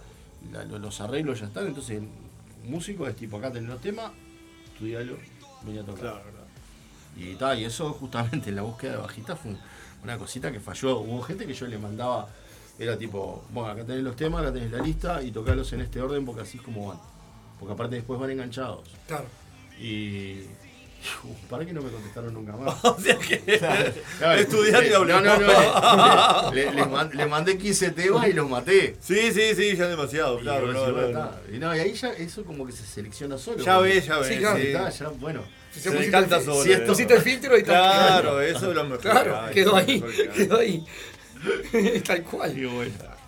la- 0.53 0.65
los 0.65 1.01
arreglos 1.01 1.41
ya 1.41 1.47
están, 1.47 1.67
entonces 1.67 2.03
el 2.03 2.09
músico 2.69 3.07
es 3.09 3.17
tipo, 3.17 3.39
acá 3.39 3.51
tenés 3.51 3.71
los 3.71 3.81
temas, 3.81 4.11
estudialo, 4.73 5.17
vení 5.63 5.79
a 5.79 5.85
tocar. 5.85 6.01
Claro, 6.01 6.21
claro. 6.23 6.45
Y, 7.17 7.35
ta, 7.37 7.55
y 7.55 7.65
eso 7.65 7.93
justamente 7.95 8.51
en 8.51 8.57
la 8.57 8.63
búsqueda 8.63 8.93
de 8.93 8.99
bajista 8.99 9.37
fue 9.37 9.53
una 10.05 10.17
cosita 10.19 10.53
que 10.53 10.61
falló. 10.61 10.99
Hubo 10.99 11.23
gente 11.23 11.47
que 11.47 11.55
yo 11.55 11.67
le 11.67 11.79
mandaba, 11.79 12.29
era 12.79 12.97
tipo, 12.97 13.45
bueno, 13.51 13.71
acá 13.71 13.85
tenés 13.85 14.03
los 14.05 14.15
temas, 14.17 14.43
acá 14.43 14.53
tenés 14.53 14.71
la 14.71 14.79
lista 14.83 15.23
y 15.23 15.31
tocarlos 15.31 15.73
en 15.73 15.81
este 15.81 16.01
orden 16.01 16.25
porque 16.25 16.43
así 16.43 16.59
es 16.59 16.63
como 16.63 16.89
van. 16.89 16.99
Porque 17.59 17.73
aparte 17.75 17.97
después 17.97 18.21
van 18.21 18.31
enganchados. 18.31 18.89
Claro. 19.07 19.25
Y. 19.81 20.43
Uf, 21.25 21.37
para 21.51 21.67
que 21.67 21.73
no 21.75 21.83
me 21.83 21.91
contestaron 21.91 22.33
nunca 22.33 22.57
más. 22.57 22.77
O 22.85 22.99
sea 22.99 23.17
que- 23.19 23.39
Claro, 24.19 24.41
Estudiante 24.41 24.89
le- 24.89 24.95
habló. 24.95 25.21
No, 25.21 25.37
no, 25.39 25.39
no. 25.39 26.53
Le, 26.53 26.65
le- 26.67 26.73
le 26.73 26.87
man- 26.87 27.11
le 27.13 27.27
mandé 27.27 27.59
15 27.59 27.91
temas 27.91 28.27
y 28.29 28.33
los 28.33 28.49
maté. 28.49 28.97
Sí, 29.01 29.31
sí, 29.33 29.55
sí, 29.55 29.77
ya 29.77 29.87
demasiado, 29.89 30.39
Y 30.39 30.43
claro. 30.43 30.73
no, 30.73 30.87
no, 30.93 31.09
no. 31.11 31.31
Y 31.53 31.59
no, 31.59 31.77
y 31.77 31.79
ahí 31.81 31.93
ya 31.95 32.11
eso 32.13 32.43
como 32.45 32.65
que 32.67 32.73
se 32.73 32.85
selecciona 32.87 33.37
solo. 33.37 33.63
Ya 33.63 33.79
ves, 33.79 34.07
ya 34.07 34.19
ves, 34.19 34.29
Sí, 34.29 34.37
claro, 34.39 34.57
sí. 34.59 34.67
está, 34.69 34.89
ya, 34.91 35.09
bueno. 35.11 35.43
Si 35.75 35.81
Se 35.81 35.91
pusiste 35.91 36.17
el- 36.17 36.31
solo, 36.31 36.63
Si 36.63 36.77
pusiste 36.77 37.15
el 37.15 37.21
filtro 37.23 37.57
y 37.57 37.61
está. 37.61 37.73
Claro, 37.73 38.41
eso 38.41 38.69
es 38.71 38.75
lo 38.77 38.85
mejor. 38.85 39.01
Claro, 39.01 39.41
que 39.43 39.47
hay, 39.49 39.55
quedó 39.55 39.77
ahí. 39.77 40.05
Quedó 40.35 40.59
ahí. 40.61 40.85
Tal 42.07 42.23
cual. 42.23 42.55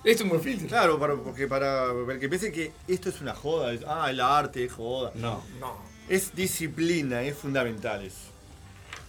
Es 0.04 0.20
un 0.20 0.28
buen 0.28 0.40
filtro. 0.40 0.68
Claro, 0.68 0.98
para, 0.98 1.16
porque 1.16 1.48
para 1.48 1.86
el 2.10 2.18
que 2.20 2.28
piense 2.28 2.52
que 2.52 2.70
esto 2.86 3.08
es 3.08 3.20
una 3.20 3.34
joda, 3.34 3.72
es, 3.72 3.80
ah, 3.86 4.08
el 4.08 4.20
arte 4.20 4.64
es 4.64 4.72
joda. 4.72 5.10
No. 5.16 5.42
No. 5.58 5.76
Es 6.08 6.34
disciplina, 6.36 7.22
es 7.22 7.36
fundamental 7.36 8.04
eso. 8.04 8.16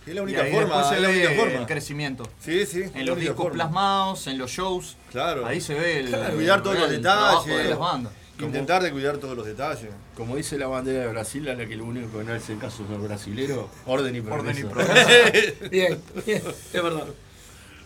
Es 0.07 0.15
la 0.15 0.21
única 0.23 0.43
forma, 0.45 0.95
es 0.95 1.01
la 1.01 1.09
única 1.09 1.29
forma. 1.31 1.59
el 1.59 1.65
crecimiento. 1.67 2.27
Sí, 2.39 2.65
sí. 2.65 2.83
En 2.95 3.05
los 3.05 3.19
discos 3.19 3.35
forma. 3.37 3.53
plasmados, 3.53 4.25
en 4.27 4.37
los 4.37 4.49
shows. 4.49 4.95
Claro. 5.11 5.45
Ahí 5.45 5.61
se 5.61 5.73
ve 5.75 5.99
el, 5.99 6.07
Claro, 6.07 6.33
cuidar 6.33 6.63
todos 6.63 6.79
los 6.79 6.89
detalles. 6.89 7.45
de 7.57 7.69
las 7.69 7.77
bandas. 7.77 8.13
Intentar 8.39 8.83
de 8.83 8.91
cuidar 8.91 9.17
todos 9.17 9.35
los 9.35 9.45
detalles. 9.45 9.89
Como 10.15 10.35
dice 10.35 10.57
la 10.57 10.67
bandera 10.67 10.99
de 11.01 11.07
Brasil, 11.07 11.47
a 11.49 11.55
la 11.55 11.65
que 11.65 11.75
lo 11.75 11.85
único 11.85 12.17
que 12.17 12.23
no 12.23 12.33
es 12.35 12.47
el 12.49 12.57
caso 12.59 12.83
de 12.83 12.89
los 12.97 13.01
brasileros, 13.03 13.65
orden 13.85 14.15
y 14.15 14.21
progreso. 14.21 14.67
Orden 14.67 14.71
y 14.71 14.73
progreso. 14.73 15.53
Bien, 15.71 16.01
bien, 16.25 16.41
es 16.73 16.83
verdad. 16.83 17.05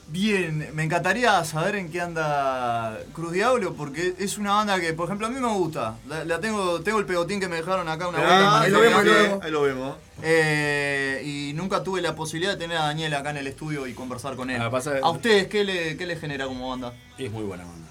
Bien, 0.07 0.69
me 0.73 0.83
encantaría 0.83 1.41
saber 1.45 1.75
en 1.77 1.89
qué 1.89 2.01
anda 2.01 2.99
Cruz 3.13 3.31
Diablo, 3.31 3.75
porque 3.75 4.13
es 4.19 4.37
una 4.37 4.51
banda 4.55 4.77
que, 4.81 4.91
por 4.91 5.05
ejemplo, 5.05 5.27
a 5.27 5.29
mí 5.29 5.39
me 5.39 5.47
gusta. 5.47 5.95
La, 6.09 6.25
la 6.25 6.39
tengo, 6.41 6.81
tengo 6.81 6.99
el 6.99 7.05
pegotín 7.05 7.39
que 7.39 7.47
me 7.47 7.55
dejaron 7.55 7.87
acá 7.87 8.09
una 8.09 8.17
Ah, 8.17 8.25
vuelta. 8.59 8.61
ahí 8.61 8.71
lo 8.71 8.79
vemos, 8.81 8.99
ahí 8.99 9.05
lo 9.05 9.13
vemos. 9.13 9.43
Ahí 9.45 9.51
lo 9.51 9.61
vemos. 9.61 9.95
Eh, 10.21 11.21
y 11.23 11.53
nunca 11.53 11.81
tuve 11.81 12.01
la 12.01 12.13
posibilidad 12.13 12.51
de 12.53 12.57
tener 12.57 12.75
a 12.77 12.87
Daniel 12.87 13.13
acá 13.13 13.29
en 13.29 13.37
el 13.37 13.47
estudio 13.47 13.87
y 13.87 13.93
conversar 13.93 14.35
con 14.35 14.49
él. 14.49 14.61
Ah, 14.61 14.69
pasa- 14.69 14.97
¿A 15.01 15.09
ustedes 15.11 15.47
qué 15.47 15.63
le, 15.63 15.95
qué 15.95 16.05
le 16.05 16.17
genera 16.17 16.45
como 16.45 16.69
banda? 16.69 16.93
Es 17.17 17.31
muy 17.31 17.43
buena 17.45 17.63
banda. 17.63 17.87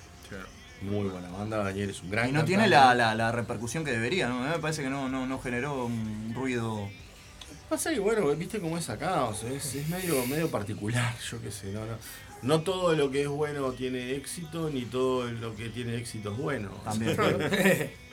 Muy 0.83 1.09
buena 1.09 1.29
banda. 1.31 1.59
Daniel 1.59 1.91
es 1.91 2.03
un 2.03 2.11
gran 2.11 2.29
Y 2.29 2.33
no 2.33 2.39
cantante. 2.41 2.49
tiene 2.57 2.69
la, 2.69 2.95
la- 2.95 3.15
la 3.15 3.33
repercusión 3.33 3.85
que 3.85 3.93
debería, 3.93 4.29
¿no? 4.29 4.41
A 4.41 4.47
mí 4.47 4.49
me 4.55 4.59
parece 4.59 4.83
que 4.83 4.91
no, 4.91 5.09
no, 5.09 5.27
no 5.27 5.39
generó 5.41 5.85
un 5.87 6.33
ruido. 6.35 6.89
Pasa 7.69 7.93
que, 7.93 8.01
bueno, 8.01 8.27
viste 8.35 8.59
cómo 8.61 8.77
es 8.79 8.89
acá, 8.91 9.25
o 9.25 9.35
sea, 9.35 9.51
es, 9.53 9.75
es 9.77 9.89
medio, 9.89 10.27
medio 10.27 10.51
particular, 10.51 11.15
yo 11.31 11.41
qué 11.41 11.51
sé, 11.53 11.73
no, 11.73 11.81
no. 11.87 11.95
No 12.43 12.63
todo 12.63 12.95
lo 12.95 13.11
que 13.11 13.21
es 13.23 13.29
bueno 13.29 13.71
tiene 13.73 14.13
éxito, 14.17 14.71
ni 14.71 14.87
todo 14.87 15.31
lo 15.31 15.55
que 15.55 15.69
tiene 15.69 15.95
éxito 15.97 16.33
es 16.33 16.39
bueno. 16.39 16.71
También. 16.85 17.11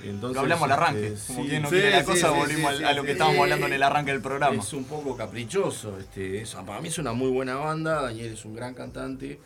Entonces, 0.04 0.36
Lo 0.36 0.40
hablamos 0.42 0.64
al 0.66 0.72
arranque, 0.74 1.08
este, 1.14 1.28
como 1.28 1.44
sí, 1.44 1.50
quien 1.50 1.62
no 1.62 1.70
sí, 1.70 1.76
quiere 1.76 1.92
la 1.92 2.00
sí, 2.02 2.06
cosa, 2.06 2.30
sí, 2.34 2.36
volvimos 2.38 2.76
sí, 2.78 2.84
al- 2.84 2.86
a 2.86 2.90
sí, 2.90 2.96
lo 2.98 3.02
que 3.04 3.08
sí. 3.08 3.12
estábamos 3.14 3.40
hablando 3.42 3.66
en 3.68 3.74
el 3.74 3.84
arranque 3.84 4.12
del 4.12 4.22
programa. 4.22 4.62
Es 4.62 4.74
un 4.74 4.84
poco 4.84 5.16
caprichoso, 5.16 5.98
este, 5.98 6.42
eso, 6.42 6.64
para 6.66 6.82
mí 6.82 6.90
es 6.90 6.98
una 6.98 7.14
muy 7.14 7.30
buena 7.30 7.56
banda, 7.56 8.02
Daniel 8.02 8.34
es 8.34 8.44
un 8.44 8.54
gran 8.54 8.74
cantante, 8.74 9.40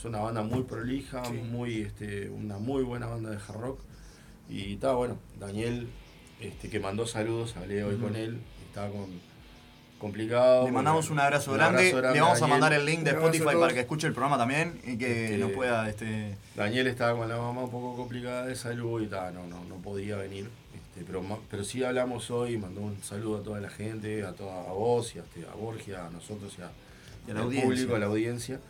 es 0.00 0.06
una 0.06 0.20
banda 0.20 0.42
muy 0.42 0.62
prolija, 0.62 1.22
muy, 1.50 1.82
este, 1.82 2.30
una 2.30 2.56
muy 2.56 2.82
buena 2.82 3.06
banda 3.06 3.28
de 3.28 3.36
hard 3.36 3.60
rock. 3.60 3.80
Y 4.48 4.74
está 4.74 4.94
bueno, 4.94 5.18
Daniel, 5.38 5.88
este, 6.40 6.70
que 6.70 6.80
mandó 6.80 7.06
saludos, 7.06 7.54
hablé 7.58 7.84
hoy 7.84 7.96
con 7.96 8.16
él, 8.16 8.38
estaba 8.66 8.88
con 8.88 9.20
complicado. 9.98 10.64
Le 10.64 10.72
mandamos 10.72 11.06
bueno, 11.08 11.20
un 11.20 11.26
abrazo 11.26 11.50
un 11.50 11.58
grande. 11.58 11.92
Le 11.92 12.20
vamos 12.22 12.40
a 12.40 12.46
mandar 12.46 12.72
el 12.72 12.86
link 12.86 13.00
de 13.00 13.10
Spotify 13.10 13.44
para 13.60 13.74
que 13.74 13.80
escuche 13.80 14.06
el 14.06 14.14
programa 14.14 14.38
también 14.38 14.80
y 14.84 14.96
que 14.96 15.26
Este, 15.26 15.36
nos 15.36 15.52
pueda. 15.52 15.86
Este... 15.90 16.34
Daniel 16.56 16.86
estaba 16.86 17.18
con 17.18 17.28
la 17.28 17.36
mamá 17.36 17.64
un 17.64 17.70
poco 17.70 17.94
complicada 17.94 18.46
de 18.46 18.56
salud 18.56 19.02
y 19.02 19.06
ta, 19.06 19.30
no, 19.30 19.46
no, 19.48 19.62
no 19.64 19.74
podía 19.82 20.16
venir. 20.16 20.48
Este, 20.74 21.04
pero, 21.04 21.22
pero 21.50 21.62
sí 21.62 21.84
hablamos 21.84 22.30
hoy, 22.30 22.56
mandó 22.56 22.80
un 22.80 23.02
saludo 23.02 23.40
a 23.40 23.42
toda 23.42 23.60
la 23.60 23.68
gente, 23.68 24.24
a 24.24 24.32
toda 24.32 24.60
a 24.62 24.72
vos 24.72 25.14
y 25.14 25.18
a, 25.18 25.22
este, 25.24 25.44
a 25.46 25.54
Borgia, 25.54 26.06
a 26.06 26.10
nosotros 26.10 26.56
y 26.58 26.62
a, 26.62 26.70
Y 27.28 27.36
al 27.36 27.62
público, 27.62 27.94
a 27.96 27.98
la 27.98 28.06
audiencia. 28.06 28.60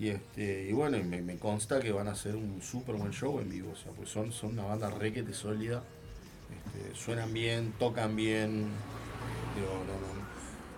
Y, 0.00 0.08
este, 0.08 0.66
y 0.68 0.72
bueno, 0.72 0.96
y 0.96 1.02
me, 1.04 1.20
me 1.20 1.36
consta 1.36 1.78
que 1.78 1.92
van 1.92 2.08
a 2.08 2.12
hacer 2.12 2.34
un 2.34 2.62
súper 2.62 2.94
buen 2.96 3.12
show 3.12 3.38
en 3.38 3.50
vivo. 3.50 3.72
O 3.72 3.76
sea, 3.76 3.92
pues 3.92 4.08
son, 4.08 4.32
son 4.32 4.52
una 4.52 4.64
banda 4.64 4.88
requete 4.90 5.34
sólida. 5.34 5.82
Este, 6.74 6.98
suenan 6.98 7.32
bien, 7.34 7.74
tocan 7.78 8.16
bien. 8.16 8.64
Digo, 9.54 9.68
no, 9.86 9.92
no, 9.92 10.20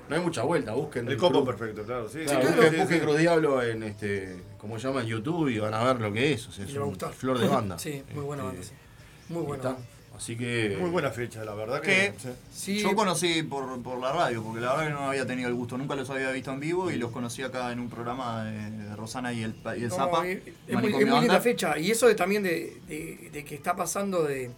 no 0.08 0.16
hay 0.16 0.20
mucha 0.20 0.42
vuelta, 0.42 0.72
busquen 0.74 1.06
El 1.08 1.16
combo 1.16 1.44
Cruz- 1.44 1.56
perfecto, 1.56 1.84
claro, 1.84 2.08
sí, 2.08 2.24
Claro, 2.24 2.40
sí, 2.42 2.46
busquen, 2.48 2.70
sí, 2.72 2.76
busquen 2.80 2.98
sí. 2.98 3.04
Cruz 3.04 3.18
Diablo 3.18 3.62
en 3.62 3.82
este, 3.84 4.42
como 4.58 4.78
se 4.78 4.88
llama 4.88 5.02
en 5.02 5.06
YouTube 5.06 5.48
y 5.48 5.58
van 5.60 5.72
a 5.74 5.84
ver 5.84 6.00
lo 6.00 6.12
que 6.12 6.32
es. 6.32 6.48
O 6.48 6.52
sea, 6.52 6.64
es 6.64 6.76
va 6.76 6.80
a 6.80 6.84
un 6.84 6.88
gustar. 6.90 7.12
flor 7.12 7.38
de 7.38 7.46
banda. 7.48 7.78
Sí, 7.78 8.02
muy 8.14 8.24
buena 8.24 8.42
Este, 8.42 8.56
banda, 8.56 8.68
sí. 8.68 9.32
Muy 9.32 9.42
buena 9.44 9.56
está. 9.62 9.72
banda. 9.74 9.88
Así 10.16 10.36
que. 10.36 10.76
Muy 10.80 10.90
buena 10.90 11.10
fecha, 11.10 11.44
la 11.44 11.54
verdad 11.54 11.80
Que 11.80 12.12
que. 12.22 12.34
Sí. 12.54 12.78
yo 12.80 12.94
conocí 12.94 13.42
por, 13.42 13.82
por 13.82 13.98
la 13.98 14.12
radio, 14.12 14.42
porque 14.42 14.60
la 14.60 14.70
verdad 14.72 14.86
que 14.88 14.92
no 14.92 15.08
había 15.08 15.26
tenido 15.26 15.48
el 15.48 15.54
gusto, 15.54 15.76
nunca 15.78 15.94
los 15.96 16.08
había 16.10 16.30
visto 16.30 16.52
en 16.52 16.60
vivo 16.60 16.90
y 16.90 16.96
los 16.96 17.10
conocí 17.10 17.42
acá 17.42 17.72
en 17.72 17.80
un 17.80 17.88
programa 17.88 18.44
de, 18.44 18.94
Rosana 18.94 19.32
y 19.32 19.42
el, 19.42 19.54
y 19.76 19.82
el 19.82 19.88
No, 19.88 19.96
Zapa. 19.96 20.28
es, 20.28 20.40
es 20.68 20.78
muy, 20.78 20.92
es 20.94 21.06
muy 21.06 21.20
linda 21.20 21.40
fecha. 21.40 21.78
Y 21.78 21.90
eso 21.90 22.06
de, 22.06 22.14
también 22.14 22.42
de, 22.42 22.76
de- 22.86 23.30
de 23.32 23.44
que 23.44 23.54
está 23.54 23.74
pasando 23.74 24.22
de. 24.22 24.50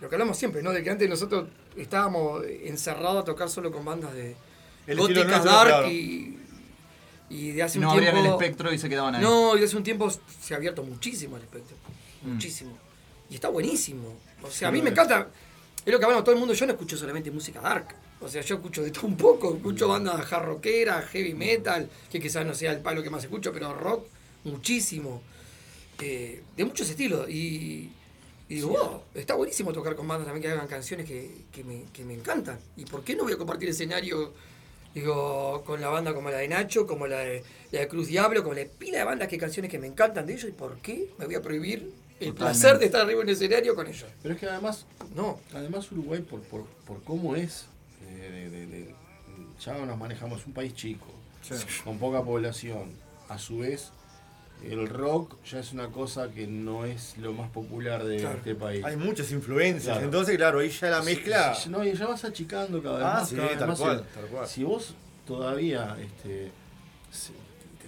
Lo 0.00 0.08
que 0.08 0.14
hablamos 0.14 0.36
siempre, 0.38 0.62
¿no? 0.62 0.72
De 0.72 0.82
que 0.82 0.90
antes 0.90 1.08
nosotros 1.08 1.48
estábamos 1.76 2.42
encerrados 2.64 3.22
a 3.22 3.24
tocar 3.24 3.48
solo 3.50 3.70
con 3.72 3.84
bandas 3.84 4.14
de. 4.14 4.36
El 4.86 4.98
góticas, 4.98 5.26
nuestro, 5.26 5.50
dark 5.52 5.68
claro. 5.68 5.90
y. 5.90 6.38
Y 7.28 7.50
de 7.50 7.62
hace 7.64 7.80
No 7.80 7.88
un 7.88 7.94
abrían 7.94 8.14
tiempo. 8.14 8.28
el 8.28 8.40
espectro 8.40 8.72
y 8.72 8.78
se 8.78 8.88
quedaban 8.88 9.16
ahí. 9.16 9.22
No, 9.22 9.56
y 9.56 9.58
de 9.58 9.66
hace 9.66 9.76
un 9.76 9.82
tiempo 9.82 10.08
se 10.40 10.54
ha 10.54 10.58
abierto 10.58 10.84
muchísimo 10.84 11.36
el 11.36 11.42
espectro. 11.42 11.76
Mm. 12.22 12.34
Muchísimo. 12.34 12.78
Y 13.28 13.34
está 13.34 13.48
buenísimo. 13.48 14.14
O 14.42 14.50
sea, 14.50 14.68
a 14.68 14.72
mí 14.72 14.82
me 14.82 14.90
encanta. 14.90 15.28
Es 15.84 15.92
lo 15.92 15.98
que 15.98 16.04
hablamos 16.04 16.24
todo 16.24 16.34
el 16.34 16.40
mundo. 16.40 16.54
Yo 16.54 16.66
no 16.66 16.72
escucho 16.72 16.96
solamente 16.96 17.30
música 17.30 17.60
dark. 17.60 17.94
O 18.20 18.28
sea, 18.28 18.42
yo 18.42 18.56
escucho 18.56 18.82
de 18.82 18.90
todo 18.90 19.06
un 19.06 19.16
poco. 19.16 19.54
Escucho 19.54 19.88
bandas 19.88 20.32
hard 20.32 20.44
rockera, 20.44 21.02
heavy 21.02 21.34
metal, 21.34 21.88
que 22.10 22.20
quizás 22.20 22.44
no 22.44 22.54
sea 22.54 22.72
el 22.72 22.80
palo 22.80 23.02
que 23.02 23.10
más 23.10 23.24
escucho, 23.24 23.52
pero 23.52 23.72
rock, 23.74 24.06
muchísimo. 24.44 25.22
Eh, 26.00 26.42
de 26.56 26.64
muchos 26.64 26.88
estilos. 26.90 27.28
Y, 27.28 27.90
y 28.48 28.54
digo, 28.56 28.68
wow, 28.68 29.02
está 29.14 29.34
buenísimo 29.34 29.72
tocar 29.72 29.96
con 29.96 30.06
bandas 30.06 30.26
también 30.26 30.42
que 30.42 30.50
hagan 30.50 30.68
canciones 30.68 31.06
que, 31.06 31.30
que 31.52 31.64
me, 31.64 31.84
que 31.92 32.04
me 32.04 32.14
encantan. 32.14 32.58
¿Y 32.76 32.84
por 32.84 33.02
qué 33.02 33.16
no 33.16 33.24
voy 33.24 33.32
a 33.32 33.36
compartir 33.36 33.68
escenario? 33.68 34.32
Digo, 34.94 35.62
con 35.66 35.80
la 35.80 35.88
banda 35.88 36.14
como 36.14 36.30
la 36.30 36.38
de 36.38 36.48
Nacho, 36.48 36.86
como 36.86 37.06
la 37.06 37.18
de, 37.18 37.44
la 37.70 37.80
de 37.80 37.88
Cruz 37.88 38.06
Diablo, 38.08 38.42
como 38.42 38.54
la 38.54 38.60
de 38.60 38.66
pila 38.66 38.98
de 38.98 39.04
bandas 39.04 39.28
que 39.28 39.36
canciones 39.36 39.70
que 39.70 39.78
me 39.78 39.86
encantan 39.86 40.26
de 40.26 40.32
ellos. 40.32 40.48
¿Y 40.48 40.52
por 40.52 40.78
qué 40.78 41.10
me 41.18 41.26
voy 41.26 41.34
a 41.34 41.42
prohibir 41.42 41.92
el 42.18 42.28
Totalmente. 42.32 42.38
placer 42.38 42.78
de 42.78 42.86
estar 42.86 43.02
arriba 43.02 43.22
en 43.22 43.28
el 43.28 43.34
escenario 43.34 43.74
con 43.74 43.86
ellos? 43.86 44.06
Pero 44.22 44.34
es 44.34 44.40
que 44.40 44.46
además, 44.46 44.86
no. 45.14 45.38
además 45.54 45.90
Uruguay, 45.92 46.20
por, 46.22 46.40
por, 46.42 46.64
por 46.86 47.02
cómo 47.02 47.36
es, 47.36 47.66
eh, 48.08 48.48
de- 48.50 48.50
de- 48.50 48.66
de- 48.66 48.94
ya 49.60 49.74
nos 49.84 49.98
manejamos 49.98 50.46
un 50.46 50.52
país 50.52 50.74
chico, 50.74 51.06
con 51.84 51.98
poca 51.98 52.22
población. 52.22 52.90
A 53.28 53.38
su 53.38 53.58
vez, 53.58 53.90
el 54.64 54.88
rock 54.88 55.36
ya 55.44 55.58
es 55.60 55.72
una 55.72 55.88
cosa 55.88 56.30
que 56.30 56.46
no 56.46 56.84
es 56.86 57.16
lo 57.18 57.32
más 57.32 57.50
popular 57.50 58.04
de 58.04 58.18
Claro. 58.18 58.38
este 58.38 58.54
país. 58.54 58.84
Hay 58.84 58.96
muchas 58.96 59.30
influencias, 59.32 59.84
Claro. 59.94 60.04
entonces, 60.04 60.36
claro, 60.36 60.58
ahí 60.60 60.70
ya 60.70 60.88
la 60.90 61.02
mezcla. 61.02 61.54
Sí, 61.54 61.64
sí, 61.64 61.68
no, 61.70 61.84
y 61.84 61.92
ya 61.94 62.06
vas 62.06 62.24
achicando 62.24 62.82
cada 62.82 62.96
vez 62.98 63.06
Ah, 63.06 63.14
más. 63.20 63.28
sí, 63.28 63.36
cada 63.36 63.48
vez 63.48 63.58
tal 63.58 63.68
más. 63.68 63.78
cual, 63.78 63.98
El- 63.98 64.04
tal 64.14 64.24
cual. 64.30 64.46
Si 64.48 64.64
vos 64.64 64.94
todavía 65.26 65.96
este, 66.00 66.50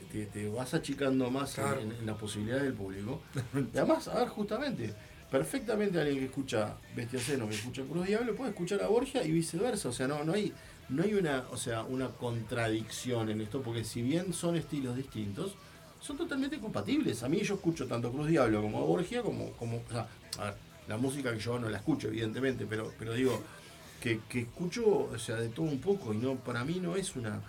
te, 0.09 0.49
vas 0.49 0.75
achicando 0.75 1.31
más 1.31 1.55
Claro. 1.55 1.81
en, 1.81 1.93
en 1.93 2.07
las 2.07 2.17
posibilidades 2.17 2.65
del 2.65 2.75
público. 2.75 3.21
y 3.55 3.77
además, 3.79 4.09
a 4.09 4.19
ver, 4.21 4.29
justamente, 4.29 4.95
perfectamente 5.31 6.01
alguien 6.01 6.19
que 6.19 6.25
escucha 6.27 6.77
Bestia 6.97 7.21
Seno, 7.21 7.49
que 7.49 7.55
escucha 7.55 7.83
Cruz 7.83 8.07
Diablo, 8.07 8.35
puede 8.35 8.51
escuchar 8.51 8.83
a 8.83 8.89
Borgia 8.89 9.23
y 9.25 9.31
viceversa. 9.33 9.89
O 9.89 9.93
sea, 9.93 10.09
no, 10.09 10.25
no 10.25 10.33
hay, 10.33 10.53
no 10.89 11.03
hay 11.03 11.15
una, 11.15 11.45
o 11.51 11.57
sea, 11.57 11.83
una 11.83 12.09
contradicción 12.09 13.29
en 13.31 13.41
esto, 13.41 13.63
porque 13.63 13.85
si 13.85 14.03
bien 14.03 14.33
son 14.33 14.57
estilos 14.57 14.97
distintos, 14.97 15.55
son 16.01 16.17
totalmente 16.17 16.59
compatibles. 16.59 17.23
A 17.23 17.29
mí 17.29 17.41
yo 17.41 17.55
escucho 17.57 17.87
tanto 17.87 18.11
Cruz 18.13 18.29
Diablo 18.29 18.63
como 18.63 18.79
a 18.79 18.85
Borgia, 18.85 19.23
como, 19.23 19.51
como 19.53 19.79
o 19.79 19.91
sea, 19.91 20.09
a 20.39 20.45
ver, 20.45 20.55
la 20.89 20.97
música 20.97 21.33
que 21.33 21.39
yo 21.41 21.59
no 21.59 21.69
la 21.69 21.79
escucho, 21.79 22.09
evidentemente, 22.09 22.67
pero, 22.69 22.93
pero 22.99 23.13
digo, 23.15 23.43
que, 24.01 24.21
que 24.29 24.41
escucho, 24.43 24.87
o 25.13 25.19
sea, 25.19 25.37
de 25.37 25.49
todo 25.49 25.67
un 25.67 25.81
poco, 25.81 26.15
y 26.15 26.19
no, 26.19 26.37
para 26.37 26.65
mí 26.65 26.79
no 26.81 26.97
es 26.97 27.15
una. 27.17 27.41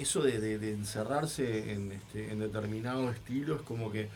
Eso 0.00 0.22
de, 0.22 0.40
de- 0.40 0.58
de 0.58 0.72
encerrarse 0.72 1.72
en, 1.72 1.92
este, 1.92 2.32
en 2.32 2.40
determinado 2.40 3.10
estilo 3.10 3.56
es 3.56 3.62
como 3.62 3.90
que 3.92 4.08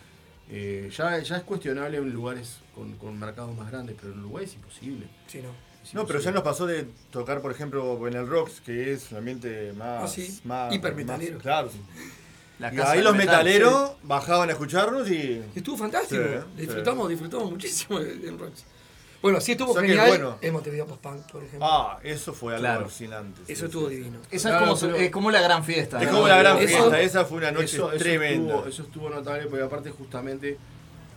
eh, 0.51 0.91
ya, 0.97 1.19
ya 1.21 1.37
es 1.37 1.43
cuestionable 1.43 1.99
en 1.99 2.11
lugares 2.13 2.59
con, 2.75 2.97
con 2.97 3.19
mercados 3.19 3.57
más 3.57 3.71
grandes, 3.71 3.97
pero 4.01 4.13
en 4.13 4.21
Uruguay 4.21 4.45
es 4.45 4.55
imposible. 4.55 5.07
Sí, 5.27 5.41
no. 5.43 5.51
No, 5.93 6.07
pero 6.07 6.19
ya 6.19 6.31
nos 6.31 6.43
pasó 6.43 6.67
de 6.67 6.87
tocar, 7.11 7.43
por 7.43 7.53
ejemplo, 7.53 8.09
en 8.09 8.15
el 8.15 8.27
Rocks, 8.27 8.63
que 8.63 8.93
es 8.93 9.13
un 9.13 9.19
ambiente 9.19 9.73
más. 9.75 10.05
Ah, 10.05 10.09
sí. 10.09 10.41
más 10.45 10.75
Hipermetalero. 10.75 11.35
más- 11.35 11.43
Claro. 11.43 11.71
La 12.59 12.73
y 12.73 12.79
ahí 12.79 13.03
los 13.03 13.13
metal, 13.17 13.45
metaleros 13.45 13.93
bajaban 14.03 14.49
a 14.49 14.53
escucharnos 14.53 15.11
y. 15.11 15.43
Estuvo 15.55 15.77
fantástico. 15.77 16.23
Sí, 16.23 16.29
sí. 16.55 16.61
disfrutamos, 16.63 17.09
disfrutamos 17.11 17.51
muchísimo 17.51 18.01
en 18.01 18.39
Rocks. 18.39 18.65
Bueno, 19.25 19.41
sí 19.41 19.53
estuvo 19.53 19.71
O 19.71 19.73
sea 19.73 19.81
que 19.81 19.89
genial 19.89 20.09
bueno. 20.09 20.37
en 20.43 20.53
Montevideo 20.53 20.87
Post 20.87 21.01
Punk, 21.01 21.23
por 21.33 21.43
ejemplo. 21.43 21.67
Ah, 21.67 21.99
eso 22.03 22.35
fue 22.35 22.53
algo 22.53 22.61
Claro. 22.63 22.81
alucinante. 22.81 23.41
sí, 23.47 23.53
Eso 23.55 23.61
sí, 23.61 23.67
estuvo 23.67 23.89
sí. 23.89 23.95
divino. 23.95 24.19
Esa 24.31 24.51
Claro, 24.51 24.65
es, 24.65 24.69
como, 24.69 24.77
su- 24.77 24.87
pero- 24.89 24.97
es 24.99 25.11
como 25.11 25.31
la 25.31 25.41
gran 25.41 25.65
fiesta. 25.65 25.99
Es 26.03 26.09
¿no? 26.09 26.13
como 26.17 26.29
la 26.29 26.37
gran 26.37 26.59
Eso- 26.59 26.67
fiesta, 26.69 27.01
esa 27.01 27.25
fue 27.25 27.39
una 27.39 27.51
noche 27.51 27.65
Eso, 27.65 27.91
eso 27.91 27.99
tremenda. 28.05 28.53
Estuvo, 28.55 28.69
eso 28.69 28.83
estuvo 28.83 29.09
notable 29.09 29.47
porque 29.47 29.65
aparte 29.65 29.91
justamente 29.93 30.59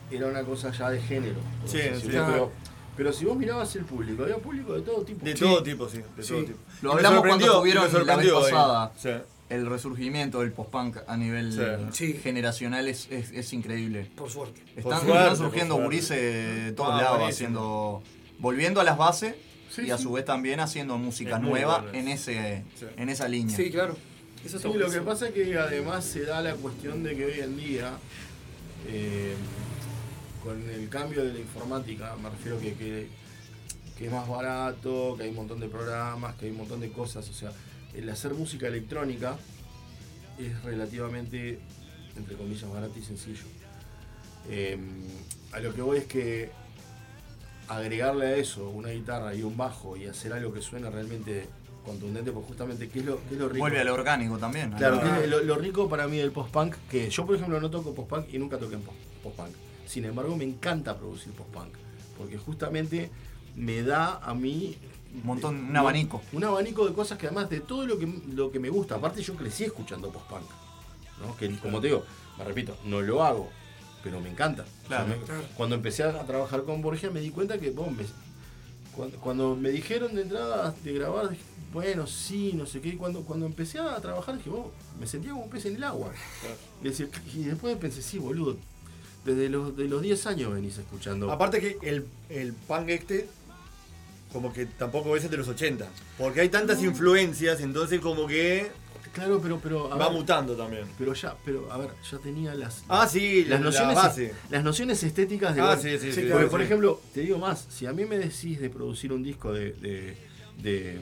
era 0.10 0.28
una 0.28 0.42
cosa 0.44 0.72
ya 0.72 0.90
de 0.90 1.02
género. 1.02 1.36
Sí, 1.66 1.80
sí. 2.00 2.08
pero, 2.10 2.50
pero 2.96 3.12
si 3.12 3.26
vos 3.26 3.36
mirabas 3.36 3.76
el 3.76 3.84
público, 3.84 4.24
había 4.24 4.38
público 4.38 4.72
de 4.76 4.84
todo 4.84 5.02
tipo. 5.04 5.26
De 5.26 5.34
Sí. 5.36 5.40
todo 5.44 5.62
tipo, 5.62 5.90
sí. 5.90 6.02
De 6.16 6.24
Sí. 6.24 6.30
todo 6.34 6.44
tipo. 6.46 6.60
Lo 6.84 6.94
hablamos 6.94 7.20
cuando 7.20 7.46
sorprendió, 7.46 7.84
estuvieron 7.84 8.08
la 8.08 8.16
vez 8.16 8.28
eh. 8.28 8.52
pasada. 8.54 8.92
El 9.50 9.66
resurgimiento 9.66 10.42
del 10.42 10.52
post-punk 10.52 10.98
a 11.08 11.16
nivel 11.16 11.88
Sí. 11.94 12.14
Generacional 12.14 12.88
es, 12.88 13.08
es- 13.12 13.32
es 13.32 13.54
increíble. 13.54 14.10
Por 14.16 14.30
suerte. 14.30 14.62
Están, 14.76 15.02
suerte, 15.02 15.08
están 15.12 15.28
por 15.30 15.38
surgiendo 15.38 15.76
gurises 15.78 16.66
de 16.66 16.72
todos 16.74 16.94
Ah, 16.94 17.02
lados, 17.02 17.30
haciendo, 17.30 18.04
volviendo 18.40 18.82
a 18.82 18.84
las 18.84 18.98
bases 18.98 19.36
Sí, 19.70 19.84
y 19.84 19.92
a 19.92 19.98
sí. 19.98 20.04
su 20.04 20.12
vez 20.14 20.26
también 20.26 20.60
haciendo 20.60 20.98
música 20.98 21.38
Es 21.38 21.42
nueva 21.42 21.80
bueno 21.80 21.94
en, 21.98 22.08
ese, 22.10 22.64
Sí. 22.78 22.86
en 22.98 23.10
esa 23.10 23.28
línea. 23.30 23.56
Sí, 23.56 23.70
claro. 23.72 23.96
Eso 24.46 24.60
Sí, 24.60 24.68
lo 24.74 24.90
que 24.90 25.02
pasa 25.02 25.28
es 25.30 25.34
que 25.34 25.58
además 25.58 26.04
se 26.06 26.24
da 26.26 26.42
la 26.42 26.54
cuestión 26.56 27.04
de 27.04 27.16
que 27.16 27.26
hoy 27.26 27.40
en 27.40 27.58
día, 27.58 27.98
eh, 28.88 29.34
con 30.44 30.70
el 30.70 30.88
cambio 30.90 31.24
de 31.26 31.34
la 31.34 31.40
informática, 31.40 32.16
me 32.22 32.30
refiero 32.30 32.60
que, 32.60 32.74
que, 32.74 33.08
que 33.98 34.06
es 34.06 34.12
más 34.12 34.28
barato, 34.28 35.16
que 35.18 35.24
hay 35.24 35.30
un 35.30 35.36
montón 35.36 35.60
de 35.60 35.68
programas, 35.68 36.36
que 36.36 36.46
hay 36.46 36.52
un 36.52 36.58
montón 36.58 36.80
de 36.80 36.90
cosas, 36.92 37.28
o 37.30 37.34
sea, 37.34 37.52
el 37.98 38.10
hacer 38.10 38.34
música 38.34 38.68
electrónica 38.68 39.38
es 40.38 40.64
relativamente, 40.64 41.60
entre 42.16 42.36
comillas, 42.36 42.70
barato 42.72 42.98
y 43.00 43.02
sencillo. 43.04 43.44
Eh, 44.50 44.78
a 45.52 45.60
lo 45.60 45.74
que 45.74 45.82
voy 45.82 45.98
es 45.98 46.06
que 46.06 46.52
agregarle 47.68 48.28
a 48.28 48.36
eso 48.38 48.70
una 48.70 48.90
guitarra 48.90 49.34
y 49.36 49.44
un 49.44 49.58
bajo 49.58 49.98
y 49.98 50.06
hacer 50.06 50.32
algo 50.34 50.54
que 50.54 50.62
suene 50.62 50.90
realmente 50.90 51.48
contundente, 51.84 52.32
porque 52.32 52.48
justamente, 52.50 52.90
¿qué 52.90 53.00
es 53.00 53.06
lo, 53.06 53.18
qué 53.28 53.34
es 53.36 53.40
lo 53.40 53.48
rico? 53.50 53.60
Vuelve 53.60 53.80
al 53.80 53.90
orgánico 53.90 54.38
también. 54.38 54.72
Claro, 54.72 54.98
orgánico. 54.98 55.22
que 55.22 55.28
lo, 55.28 55.44
lo 55.44 55.56
rico 55.56 55.90
para 55.90 56.08
mí 56.08 56.18
del 56.18 56.32
post-punk, 56.32 56.76
que 56.90 57.10
yo 57.10 57.26
por 57.26 57.36
ejemplo 57.36 57.60
no 57.60 57.70
toco 57.70 57.94
post-punk 57.94 58.34
y 58.34 58.38
nunca 58.38 58.58
toqué 58.58 58.76
en 58.76 58.82
post- 58.82 58.98
post-punk. 59.24 59.52
Sin 59.86 60.04
embargo, 60.06 60.36
me 60.36 60.44
encanta 60.44 60.98
producir 60.98 61.32
post-punk, 61.34 61.74
porque 62.18 62.38
justamente 62.38 63.10
me 63.56 63.82
da 63.84 64.18
a 64.18 64.34
mí... 64.34 64.78
Un 65.16 65.26
montón, 65.26 65.70
un 65.70 65.76
abanico. 65.78 66.22
Un 66.34 66.44
abanico 66.44 66.86
de 66.88 66.94
cosas 66.94 67.18
que 67.18 67.28
además 67.28 67.50
de 67.50 67.60
todo 67.62 67.86
lo 67.88 67.98
que, 67.98 68.08
lo 68.34 68.52
que 68.52 68.60
me 68.60 68.70
gusta, 68.70 68.96
aparte 68.96 69.22
yo 69.22 69.36
crecí 69.36 69.64
escuchando 69.64 70.10
post-punk, 70.12 70.44
¿no? 71.22 71.36
que 71.38 71.56
como 71.60 71.80
te 71.82 71.88
digo, 71.88 72.04
me 72.38 72.44
repito, 72.44 72.78
no 72.86 73.02
lo 73.02 73.24
hago, 73.24 73.50
pero 74.04 74.20
me 74.22 74.30
encanta. 74.30 74.64
O 74.64 74.88
sea, 74.88 75.06
Claro. 75.06 75.08
me- 75.08 75.26
Claro. 75.26 75.44
Cuando 75.56 75.76
empecé 75.76 76.04
a 76.04 76.24
trabajar 76.26 76.64
con 76.64 76.82
Borgia 76.82 77.10
me 77.10 77.20
di 77.22 77.30
cuenta 77.32 77.58
que, 77.58 77.72
me- 77.72 78.06
cuando, 78.96 79.18
cuando 79.20 79.56
me 79.56 79.70
dijeron 79.70 80.14
de 80.16 80.22
entrada 80.24 80.74
de 80.84 80.94
grabar, 80.94 81.30
dije, 81.30 81.42
bueno, 81.74 82.08
sí, 82.08 82.54
no 82.54 82.66
sé 82.66 82.80
qué. 82.82 82.90
Y 82.90 82.96
cuando, 82.96 83.22
cuando 83.24 83.46
empecé 83.46 83.80
a 83.80 83.96
trabajar, 83.98 84.38
dije, 84.38 84.50
oh, 84.50 84.72
me 85.00 85.06
sentía 85.08 85.32
como 85.32 85.44
un 85.44 85.50
pez 85.50 85.66
en 85.66 85.76
el 85.76 85.84
agua. 85.84 86.12
Y, 86.84 86.88
y 87.40 87.44
después 87.44 87.76
pensé, 87.78 88.02
sí, 88.02 88.18
boludo, 88.20 88.58
desde 89.26 89.50
los, 89.50 89.76
de 89.76 89.88
los 89.88 90.02
10 90.02 90.26
años 90.28 90.54
venís 90.54 90.78
escuchando. 90.78 91.30
Aparte 91.32 91.60
que 91.60 91.78
el, 91.88 92.08
el 92.30 92.54
punk 92.54 92.90
este, 92.90 93.28
como 94.32 94.54
que 94.54 94.66
tampoco 94.66 95.16
es 95.16 95.30
de 95.30 95.38
los 95.38 95.48
80. 95.48 95.88
Porque 96.18 96.42
hay 96.42 96.50
tantas 96.50 96.82
influencias, 96.82 97.62
entonces 97.62 98.00
como 98.00 98.28
que 98.28 98.70
Claro, 99.18 99.40
pero, 99.42 99.60
pero 99.60 99.90
va 99.90 99.98
ver, 99.98 100.12
mutando 100.12 100.56
también. 100.56 100.86
Pero 100.96 101.12
ya, 101.14 101.36
pero 101.44 101.72
a 101.72 101.78
ver, 101.78 101.90
ya 102.10 102.20
tenía 102.20 102.54
las. 102.54 102.84
Ah, 102.88 103.08
sí, 103.08 103.46
las 103.46 103.60
la 103.60 103.66
nociones, 103.66 103.96
base. 103.96 104.34
las 104.52 104.64
nociones 104.64 105.02
estéticas 105.02 105.56
de. 105.56 105.62
Ah, 105.62 105.76
bueno, 105.76 105.82
sí, 105.82 105.98
sí, 105.98 106.12
sí, 106.12 106.28
claro, 106.28 106.48
por 106.50 106.62
ejemplo, 106.62 107.02
te 107.16 107.22
digo 107.22 107.40
más, 107.40 107.66
si 107.68 107.88
a 107.88 107.94
mí 107.94 108.06
me 108.06 108.20
decís 108.20 108.60
de 108.60 108.70
producir 108.70 109.12
un 109.12 109.24
disco 109.24 109.52
de. 109.52 109.74
de, 109.74 110.18
de, 110.62 111.00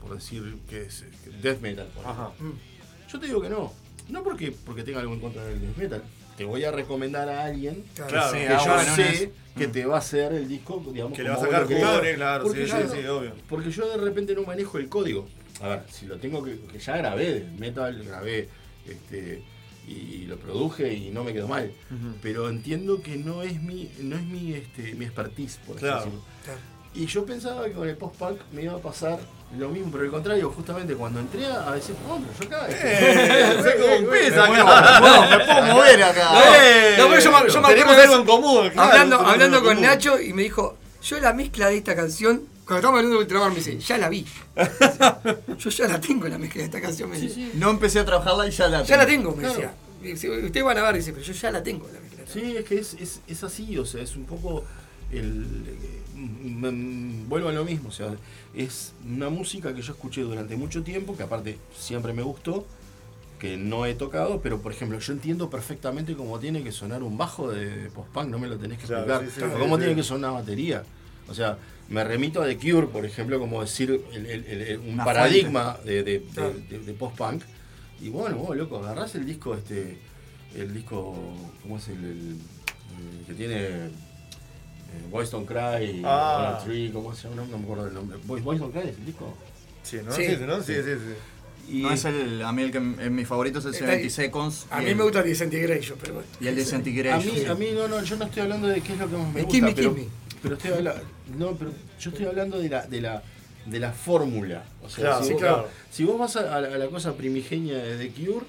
por 0.00 0.14
decir 0.14 0.56
que 0.70 0.84
es 0.84 1.04
death 1.42 1.60
metal, 1.60 1.86
por 1.94 2.06
Ajá. 2.06 2.30
yo 3.12 3.20
te 3.20 3.26
digo 3.26 3.42
que 3.42 3.50
no. 3.50 3.74
No 4.08 4.22
porque, 4.22 4.52
porque 4.64 4.82
tenga 4.82 5.00
algo 5.00 5.12
en 5.12 5.20
contra 5.20 5.44
del 5.44 5.60
death 5.60 5.76
metal. 5.76 6.02
Te 6.40 6.46
voy 6.46 6.64
a 6.64 6.70
recomendar 6.72 7.28
a 7.28 7.44
alguien 7.44 7.84
Claro. 7.94 8.32
que 8.32 8.38
Sí, 8.38 8.44
yo 8.48 8.74
bueno, 8.74 8.96
sé 8.96 9.30
que 9.58 9.68
te 9.68 9.84
va 9.84 9.96
a 9.96 9.98
hacer 9.98 10.32
el 10.32 10.48
disco, 10.48 10.82
digamos, 10.90 11.14
Que 11.14 11.22
le 11.22 11.28
va 11.28 11.36
a 11.36 11.38
sacar 11.38 11.66
colores, 11.66 12.16
claro, 12.16 12.44
Porque 12.44 12.64
sí, 12.64 12.70
yo 12.70 12.78
sí, 12.78 12.96
sí, 13.02 13.06
obvio. 13.08 13.32
Porque 13.46 13.70
yo 13.70 13.86
de 13.90 14.02
repente 14.02 14.34
no 14.34 14.44
manejo 14.44 14.78
el 14.78 14.88
código. 14.88 15.28
A 15.60 15.68
ver, 15.68 15.82
si 15.90 16.06
lo 16.06 16.16
tengo 16.16 16.42
que. 16.42 16.58
que 16.58 16.78
ya 16.78 16.96
grabé 16.96 17.46
metal, 17.58 18.02
grabé 18.04 18.48
este, 18.88 19.42
y 19.86 20.24
lo 20.24 20.38
produje 20.38 20.94
y 20.94 21.10
no 21.10 21.24
me 21.24 21.34
quedó 21.34 21.46
mal. 21.46 21.70
Pero 22.22 22.48
entiendo 22.48 23.02
que 23.02 23.18
no 23.18 23.42
es 23.42 23.60
mi, 23.60 23.90
no 24.00 24.16
es 24.16 24.22
mi, 24.22 24.54
este, 24.54 24.94
mi 24.94 25.04
expertise, 25.04 25.58
por 25.66 25.76
así 25.76 25.84
Claro. 25.84 26.10
Y 26.94 27.06
yo 27.06 27.24
pensaba 27.24 27.64
que 27.64 27.72
con 27.72 27.88
el 27.88 27.96
post-punk 27.96 28.38
me 28.52 28.62
iba 28.64 28.74
a 28.74 28.78
pasar 28.78 29.18
lo 29.58 29.68
mismo, 29.68 29.90
pero 29.92 30.04
al 30.04 30.10
contrario, 30.10 30.50
justamente 30.50 30.94
cuando 30.94 31.20
entré 31.20 31.46
a 31.46 31.72
decir, 31.72 31.94
no, 32.06 32.20
pero 32.20 32.50
yo 32.50 32.56
acá. 32.56 32.66
Eh, 32.70 33.58
soy 33.62 33.72
como 33.82 33.96
un 33.96 34.06
pez 34.10 34.30
me 34.32 34.38
acá. 34.40 35.00
muevo, 35.00 35.22
me 35.30 35.44
puedo 35.44 35.62
mover 35.74 36.02
acá. 36.02 36.32
No, 36.32 36.40
Eh, 36.54 36.94
no, 36.98 37.08
pero 37.08 37.20
yo, 37.20 37.30
me- 37.32 37.50
yo 37.52 37.60
me 37.62 37.68
tenemos 37.68 37.92
acuerdo 37.92 38.02
algo 38.02 38.16
en 38.16 38.24
común, 38.26 38.70
claro, 38.70 38.90
hablando 38.90 39.16
hablando 39.20 39.58
con 39.62 39.68
común. 39.74 39.82
Nacho 39.82 40.20
y 40.20 40.32
me 40.32 40.42
dijo, 40.42 40.76
yo 41.02 41.20
la 41.20 41.32
mezcla 41.32 41.68
de 41.68 41.76
esta 41.78 41.94
canción, 41.96 42.42
cuando 42.64 42.76
estábamos 42.78 42.98
hablando 42.98 43.16
de 43.18 43.22
Ultramar 43.22 43.50
me 43.50 43.56
dice, 43.56 43.78
ya 43.78 43.98
la 43.98 44.08
vi. 44.08 44.26
yo 45.58 45.70
ya 45.70 45.88
la 45.88 46.00
tengo 46.00 46.28
la 46.28 46.38
mezcla 46.38 46.60
de 46.60 46.64
esta 46.66 46.80
canción, 46.80 47.10
me 47.10 47.18
dice. 47.20 47.50
No 47.54 47.70
empecé 47.70 48.00
a 48.00 48.04
trabajarla 48.04 48.46
y 48.48 48.50
ya 48.50 48.68
la 48.68 48.82
Ya 48.82 48.96
la 48.96 49.06
tengo. 49.06 49.30
tengo, 49.32 49.42
me 49.42 49.48
decía. 49.48 49.74
Dice, 50.02 50.30
Ustedes 50.30 50.64
van 50.64 50.78
a 50.78 50.82
ver, 50.82 50.96
dice, 50.96 51.12
pero 51.12 51.24
yo 51.24 51.32
ya 51.32 51.50
la 51.50 51.62
tengo 51.62 51.88
la 51.92 52.00
mezcla. 52.00 52.24
Sí, 52.32 52.56
es 52.56 52.64
que 52.64 52.78
es, 52.78 52.94
es, 52.94 53.20
es 53.26 53.42
así, 53.44 53.76
o 53.78 53.84
sea, 53.84 54.02
es 54.02 54.16
un 54.16 54.24
poco 54.24 54.64
el. 55.10 55.76
Vuelvo 57.28 57.48
a 57.48 57.52
lo 57.52 57.64
mismo, 57.64 57.88
o 57.88 57.92
sea, 57.92 58.14
es 58.54 58.92
una 59.08 59.30
música 59.30 59.74
que 59.74 59.82
yo 59.82 59.92
escuché 59.92 60.22
durante 60.22 60.56
mucho 60.56 60.82
tiempo, 60.82 61.16
que 61.16 61.22
aparte 61.22 61.58
siempre 61.76 62.12
me 62.12 62.22
gustó, 62.22 62.66
que 63.38 63.56
no 63.56 63.86
he 63.86 63.94
tocado, 63.94 64.40
pero 64.42 64.60
por 64.60 64.72
ejemplo, 64.72 64.98
yo 64.98 65.12
entiendo 65.12 65.48
perfectamente 65.48 66.14
cómo 66.14 66.38
tiene 66.38 66.62
que 66.62 66.72
sonar 66.72 67.02
un 67.02 67.16
bajo 67.16 67.50
de 67.50 67.90
post-punk, 67.94 68.28
no 68.28 68.38
me 68.38 68.48
lo 68.48 68.58
tenés 68.58 68.78
que 68.78 68.86
Claro, 68.86 69.02
explicar, 69.22 69.30
sí, 69.48 69.52
sí, 69.52 69.56
o 69.56 69.58
cómo 69.58 69.76
sí. 69.76 69.80
tiene 69.82 69.96
que 69.96 70.02
sonar 70.02 70.30
una 70.30 70.40
batería. 70.40 70.82
O 71.28 71.34
sea, 71.34 71.56
me 71.88 72.04
remito 72.04 72.42
a 72.42 72.46
The 72.46 72.58
Cure, 72.58 72.86
por 72.88 73.04
ejemplo, 73.06 73.38
como 73.38 73.60
decir 73.62 74.02
el- 74.12 74.26
el- 74.26 74.44
el- 74.44 74.60
el- 74.62 74.78
un 74.80 74.94
Una 74.94 75.04
paradigma 75.04 75.78
de, 75.84 76.02
de- 76.02 76.18
de- 76.18 76.20
Claro. 76.34 76.54
de- 76.68 76.78
de 76.80 76.92
post-punk. 76.92 77.42
Y 78.02 78.08
bueno, 78.10 78.36
vos, 78.36 78.56
loco, 78.56 78.78
agarrás 78.78 79.14
el 79.14 79.24
disco, 79.24 79.54
este, 79.54 79.96
el 80.54 80.74
disco, 80.74 81.14
¿cómo 81.62 81.78
es 81.78 81.88
el, 81.88 82.04
el- 82.04 82.36
el 83.20 83.26
que 83.26 83.34
tiene 83.34 83.90
Boys 85.10 85.30
Don't 85.30 85.46
Cry, 85.46 86.02
Ah. 86.04 86.60
Tree, 86.64 86.90
¿cómo 86.92 87.14
se 87.14 87.28
llama? 87.28 87.42
No, 87.42 87.48
no 87.48 87.58
me 87.58 87.64
acuerdo 87.64 87.84
del 87.86 87.94
nombre. 87.94 88.18
Boys, 88.24 88.42
Boys 88.44 88.60
Don't 88.60 88.72
Cry 88.72 88.88
es 88.90 88.96
el 88.98 89.06
disco. 89.06 89.36
Sí, 89.82 89.98
¿no? 90.04 90.12
Sí. 90.12 90.26
Sí, 90.26 90.36
sí, 90.36 90.42
¿no? 90.46 90.62
Sí, 90.62 90.74
sí, 90.74 90.82
sí. 90.82 91.72
Y 91.78 91.82
No 91.82 91.92
es 91.92 92.04
el, 92.04 92.42
a 92.42 92.52
mí 92.52 92.62
el 92.62 92.72
que 92.72 92.78
en 92.78 93.14
mi 93.14 93.24
favorito 93.24 93.60
es 93.60 93.64
el 93.66 93.72
Está 93.74 93.86
70 93.86 94.02
ahí. 94.04 94.10
Seconds. 94.10 94.66
A 94.70 94.80
mí 94.80 94.86
el- 94.90 94.96
me 94.96 95.02
gusta 95.04 95.20
el 95.20 95.26
Disintegration, 95.26 95.98
pero 96.00 96.14
bueno. 96.14 96.28
Y 96.40 96.46
el 96.48 96.54
A 96.54 96.56
Disintegration. 96.56 97.34
mí, 97.34 97.44
a 97.46 97.54
mí 97.54 97.66
no, 97.74 97.86
no, 97.88 98.02
yo 98.02 98.16
no 98.16 98.24
estoy 98.24 98.42
hablando 98.42 98.66
de 98.68 98.80
qué 98.80 98.92
es 98.94 98.98
lo 98.98 99.08
que 99.08 99.16
más 99.16 99.32
me 99.32 99.42
gusta, 99.42 99.54
Gimme, 99.56 99.72
pero, 99.74 99.96
pero 100.42 100.54
estoy 100.56 100.72
hablando, 100.72 101.02
no, 101.38 101.52
pero 101.52 101.70
yo 102.00 102.10
estoy 102.10 102.26
hablando 102.26 102.58
de 102.58 102.68
la, 102.68 102.86
de 102.86 103.00
la, 103.00 103.22
de 103.66 103.78
la 103.78 103.92
fórmula. 103.92 104.64
O 104.82 104.88
sea, 104.88 105.04
Claro, 105.04 105.20
si, 105.22 105.26
sí, 105.28 105.32
vos, 105.34 105.42
claro. 105.42 105.68
si 105.90 106.04
vos 106.04 106.18
vas 106.18 106.36
a, 106.36 106.56
a 106.56 106.60
la, 106.60 106.74
a 106.74 106.78
la 106.78 106.86
cosa 106.88 107.14
primigenia 107.14 107.76
de 107.78 107.98
The 107.98 108.10
Cure 108.24 108.46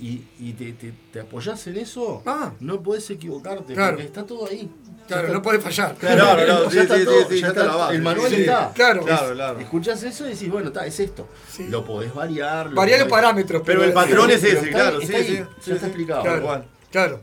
y, 0.00 0.24
y 0.38 0.52
te, 0.54 0.72
te, 0.72 0.92
te 1.12 1.20
apoyás 1.20 1.66
en 1.66 1.76
eso, 1.76 2.22
Ah. 2.26 2.52
no 2.60 2.82
podés 2.82 3.08
equivocarte, 3.10 3.74
Claro. 3.74 3.92
porque 3.92 4.06
está 4.06 4.24
todo 4.24 4.48
ahí. 4.48 4.70
Claro, 5.06 5.22
Ya 5.22 5.26
está- 5.28 5.32
no 5.32 5.42
podés 5.42 5.62
fallar. 5.62 5.94
Claro, 5.96 6.16
claro, 6.36 6.64
ya 6.64 6.70
sí, 6.70 6.78
está 6.78 6.98
sí, 6.98 7.04
todo, 7.04 7.28
sí, 7.28 7.34
ya 7.34 7.40
ya 7.40 7.48
está 7.48 7.64
la 7.64 7.76
base, 7.76 7.94
El 7.96 8.02
manual 8.02 8.30
sí. 8.30 8.40
está. 8.42 8.72
Claro. 8.72 9.02
Claro, 9.04 9.34
claro. 9.34 9.58
Escuchás 9.60 10.02
eso 10.04 10.26
y 10.26 10.30
decís, 10.30 10.50
bueno, 10.50 10.68
está, 10.68 10.86
es 10.86 11.00
esto. 11.00 11.28
Sí. 11.50 11.66
Lo 11.68 11.84
podés 11.84 12.14
variar. 12.14 12.66
lo 12.70 12.76
Variar 12.76 13.00
los 13.00 13.08
parámetros. 13.08 13.62
Pero 13.66 13.82
el 13.84 13.92
patrón 13.92 14.30
es 14.30 14.40
Pero 14.40 14.58
ese, 14.58 14.68
está- 14.68 14.78
claro, 14.78 15.00
está 15.00 15.12
sí, 15.12 15.18
ahí, 15.18 15.26
sí. 15.26 15.34
ya 15.36 15.48
sí, 15.60 15.70
está 15.72 15.80
sí. 15.80 15.86
explicado. 15.86 16.22
Claro. 16.22 16.42
cual. 16.42 16.64
Claro. 16.92 17.20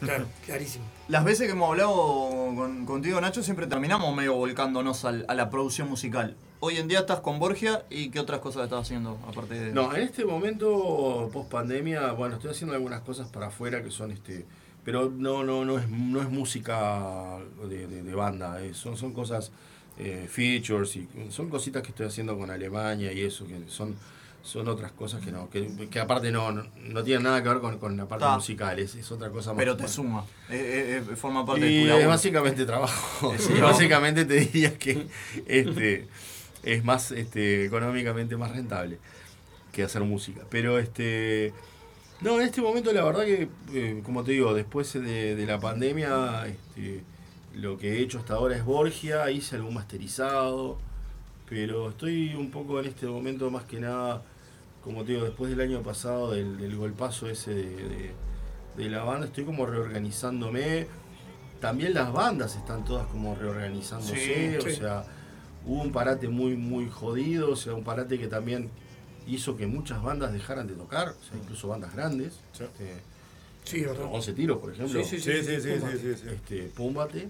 Claro, 0.00 0.26
clarísimo. 0.44 0.84
Las 1.08 1.24
veces 1.24 1.46
que 1.46 1.52
hemos 1.52 1.68
hablado 1.70 1.94
con- 2.54 2.84
contigo, 2.84 3.20
Nacho, 3.20 3.42
siempre 3.42 3.66
terminamos 3.66 4.14
medio 4.14 4.34
volcándonos 4.34 5.04
al- 5.04 5.24
a 5.28 5.34
la 5.34 5.48
producción 5.50 5.88
musical. 5.88 6.36
Hoy 6.58 6.78
en 6.78 6.88
día 6.88 7.00
estás 7.00 7.20
con 7.20 7.38
Borgia 7.38 7.84
y 7.90 8.08
qué 8.10 8.18
otras 8.18 8.40
cosas 8.40 8.64
estás 8.64 8.80
haciendo 8.82 9.18
aparte 9.28 9.54
de. 9.54 9.72
No, 9.72 9.94
en 9.94 10.02
este 10.02 10.24
momento, 10.24 11.28
post 11.32 11.50
pandemia, 11.50 12.12
bueno, 12.12 12.36
estoy 12.36 12.50
haciendo 12.50 12.74
algunas 12.74 13.02
cosas 13.02 13.28
para 13.28 13.48
afuera 13.48 13.82
que 13.82 13.90
son 13.90 14.10
este. 14.10 14.46
Pero 14.84 15.10
no, 15.14 15.42
no, 15.44 15.64
no 15.64 15.78
es, 15.78 15.88
no 15.88 16.22
es 16.22 16.30
música 16.30 17.38
de, 17.68 17.86
de- 17.88 18.02
de 18.02 18.14
banda, 18.14 18.62
eh, 18.62 18.72
son, 18.72 18.96
son 18.96 19.12
cosas, 19.12 19.50
eh, 19.98 20.26
features 20.30 20.96
y 20.96 21.08
son 21.30 21.50
cositas 21.50 21.82
que 21.82 21.88
estoy 21.88 22.06
haciendo 22.06 22.38
con 22.38 22.50
Alemania 22.50 23.12
y 23.12 23.20
eso, 23.22 23.46
que 23.48 23.58
son, 23.68 23.96
son 24.42 24.68
otras 24.68 24.92
cosas 24.92 25.24
que 25.24 25.32
no, 25.32 25.50
que, 25.50 25.88
que 25.90 25.98
aparte 25.98 26.30
no, 26.30 26.52
no, 26.52 26.64
no 26.78 27.02
tienen 27.02 27.24
nada 27.24 27.42
que 27.42 27.48
ver 27.48 27.58
con, 27.58 27.78
con 27.78 27.96
la 27.96 28.06
parte 28.06 28.24
Ta. 28.26 28.36
musical, 28.36 28.78
es, 28.78 28.94
es 28.94 29.10
otra 29.10 29.28
cosa 29.30 29.50
más. 29.50 29.58
Pero 29.58 29.76
te 29.76 29.82
más- 29.82 29.92
suma. 29.92 30.24
Eh, 30.50 31.02
forma 31.16 31.44
parte 31.44 31.68
y 31.68 31.84
de 31.84 31.90
tu 31.92 31.98
es 31.98 32.06
básicamente 32.06 32.64
trabajo. 32.64 33.34
Sí, 33.36 33.42
Sí, 33.48 33.52
¿no? 33.58 33.66
Básicamente 33.66 34.24
te 34.24 34.34
diría 34.34 34.78
que 34.78 35.08
este, 35.46 36.06
es 36.62 36.84
más 36.84 37.10
este, 37.12 37.64
económicamente 37.64 38.36
más 38.36 38.52
rentable 38.52 38.98
que 39.72 39.82
hacer 39.82 40.02
música. 40.02 40.42
Pero 40.50 40.78
este. 40.78 41.52
No, 42.20 42.40
en 42.40 42.46
este 42.46 42.62
momento 42.62 42.92
la 42.92 43.04
verdad 43.04 43.24
que, 43.24 43.48
eh, 43.74 44.00
como 44.02 44.24
te 44.24 44.32
digo, 44.32 44.54
después 44.54 44.92
de, 44.94 45.36
de 45.36 45.46
la 45.46 45.60
pandemia, 45.60 46.46
este, 46.46 47.02
lo 47.54 47.76
que 47.76 47.94
he 47.98 48.00
hecho 48.00 48.18
hasta 48.18 48.34
ahora 48.34 48.56
es 48.56 48.64
Borgia, 48.64 49.30
hice 49.30 49.56
algún 49.56 49.74
masterizado, 49.74 50.78
pero 51.48 51.90
estoy 51.90 52.34
un 52.34 52.50
poco 52.50 52.80
en 52.80 52.86
este 52.86 53.06
momento 53.06 53.50
más 53.50 53.64
que 53.64 53.80
nada, 53.80 54.22
como 54.82 55.04
te 55.04 55.12
digo, 55.12 55.24
después 55.24 55.50
del 55.50 55.60
año 55.60 55.82
pasado, 55.82 56.30
del, 56.32 56.56
del 56.58 56.74
golpazo 56.76 57.28
ese 57.28 57.52
de, 57.54 57.62
de- 57.76 58.12
de 58.78 58.90
la 58.90 59.04
banda, 59.04 59.26
estoy 59.26 59.44
como 59.44 59.64
reorganizándome. 59.66 60.86
También 61.60 61.94
las 61.94 62.12
bandas 62.12 62.56
están 62.56 62.84
todas 62.84 63.06
como 63.08 63.34
reorganizándose, 63.34 64.16
Sí, 64.16 64.56
o 64.58 64.60
sí. 64.70 64.76
sea, 64.76 65.04
hubo 65.66 65.82
un 65.82 65.92
parate 65.92 66.28
muy, 66.28 66.56
muy 66.56 66.88
jodido, 66.88 67.50
o 67.50 67.56
sea, 67.56 67.74
un 67.74 67.84
parate 67.84 68.18
que 68.18 68.28
también 68.28 68.70
hizo 69.26 69.56
que 69.56 69.66
muchas 69.66 70.02
bandas 70.02 70.32
dejaran 70.32 70.66
de 70.68 70.74
tocar, 70.74 71.08
o 71.08 71.24
sea, 71.28 71.36
incluso 71.42 71.68
bandas 71.68 71.92
grandes. 71.94 72.34
este, 72.52 73.02
Sí, 73.64 73.80
¿verdad? 73.82 74.06
11 74.12 74.32
tiros, 74.32 74.58
por 74.58 74.72
ejemplo. 74.72 75.02
Sí, 75.02 75.18
sí, 75.18 75.20
Sí, 75.20 75.42
sí, 75.44 75.60
sí, 75.60 75.68
Púmbate. 75.70 75.98
sí, 75.98 76.14
sí, 76.14 76.20
sí. 76.22 76.28
Este, 76.34 76.62
Púmbate. 76.68 77.28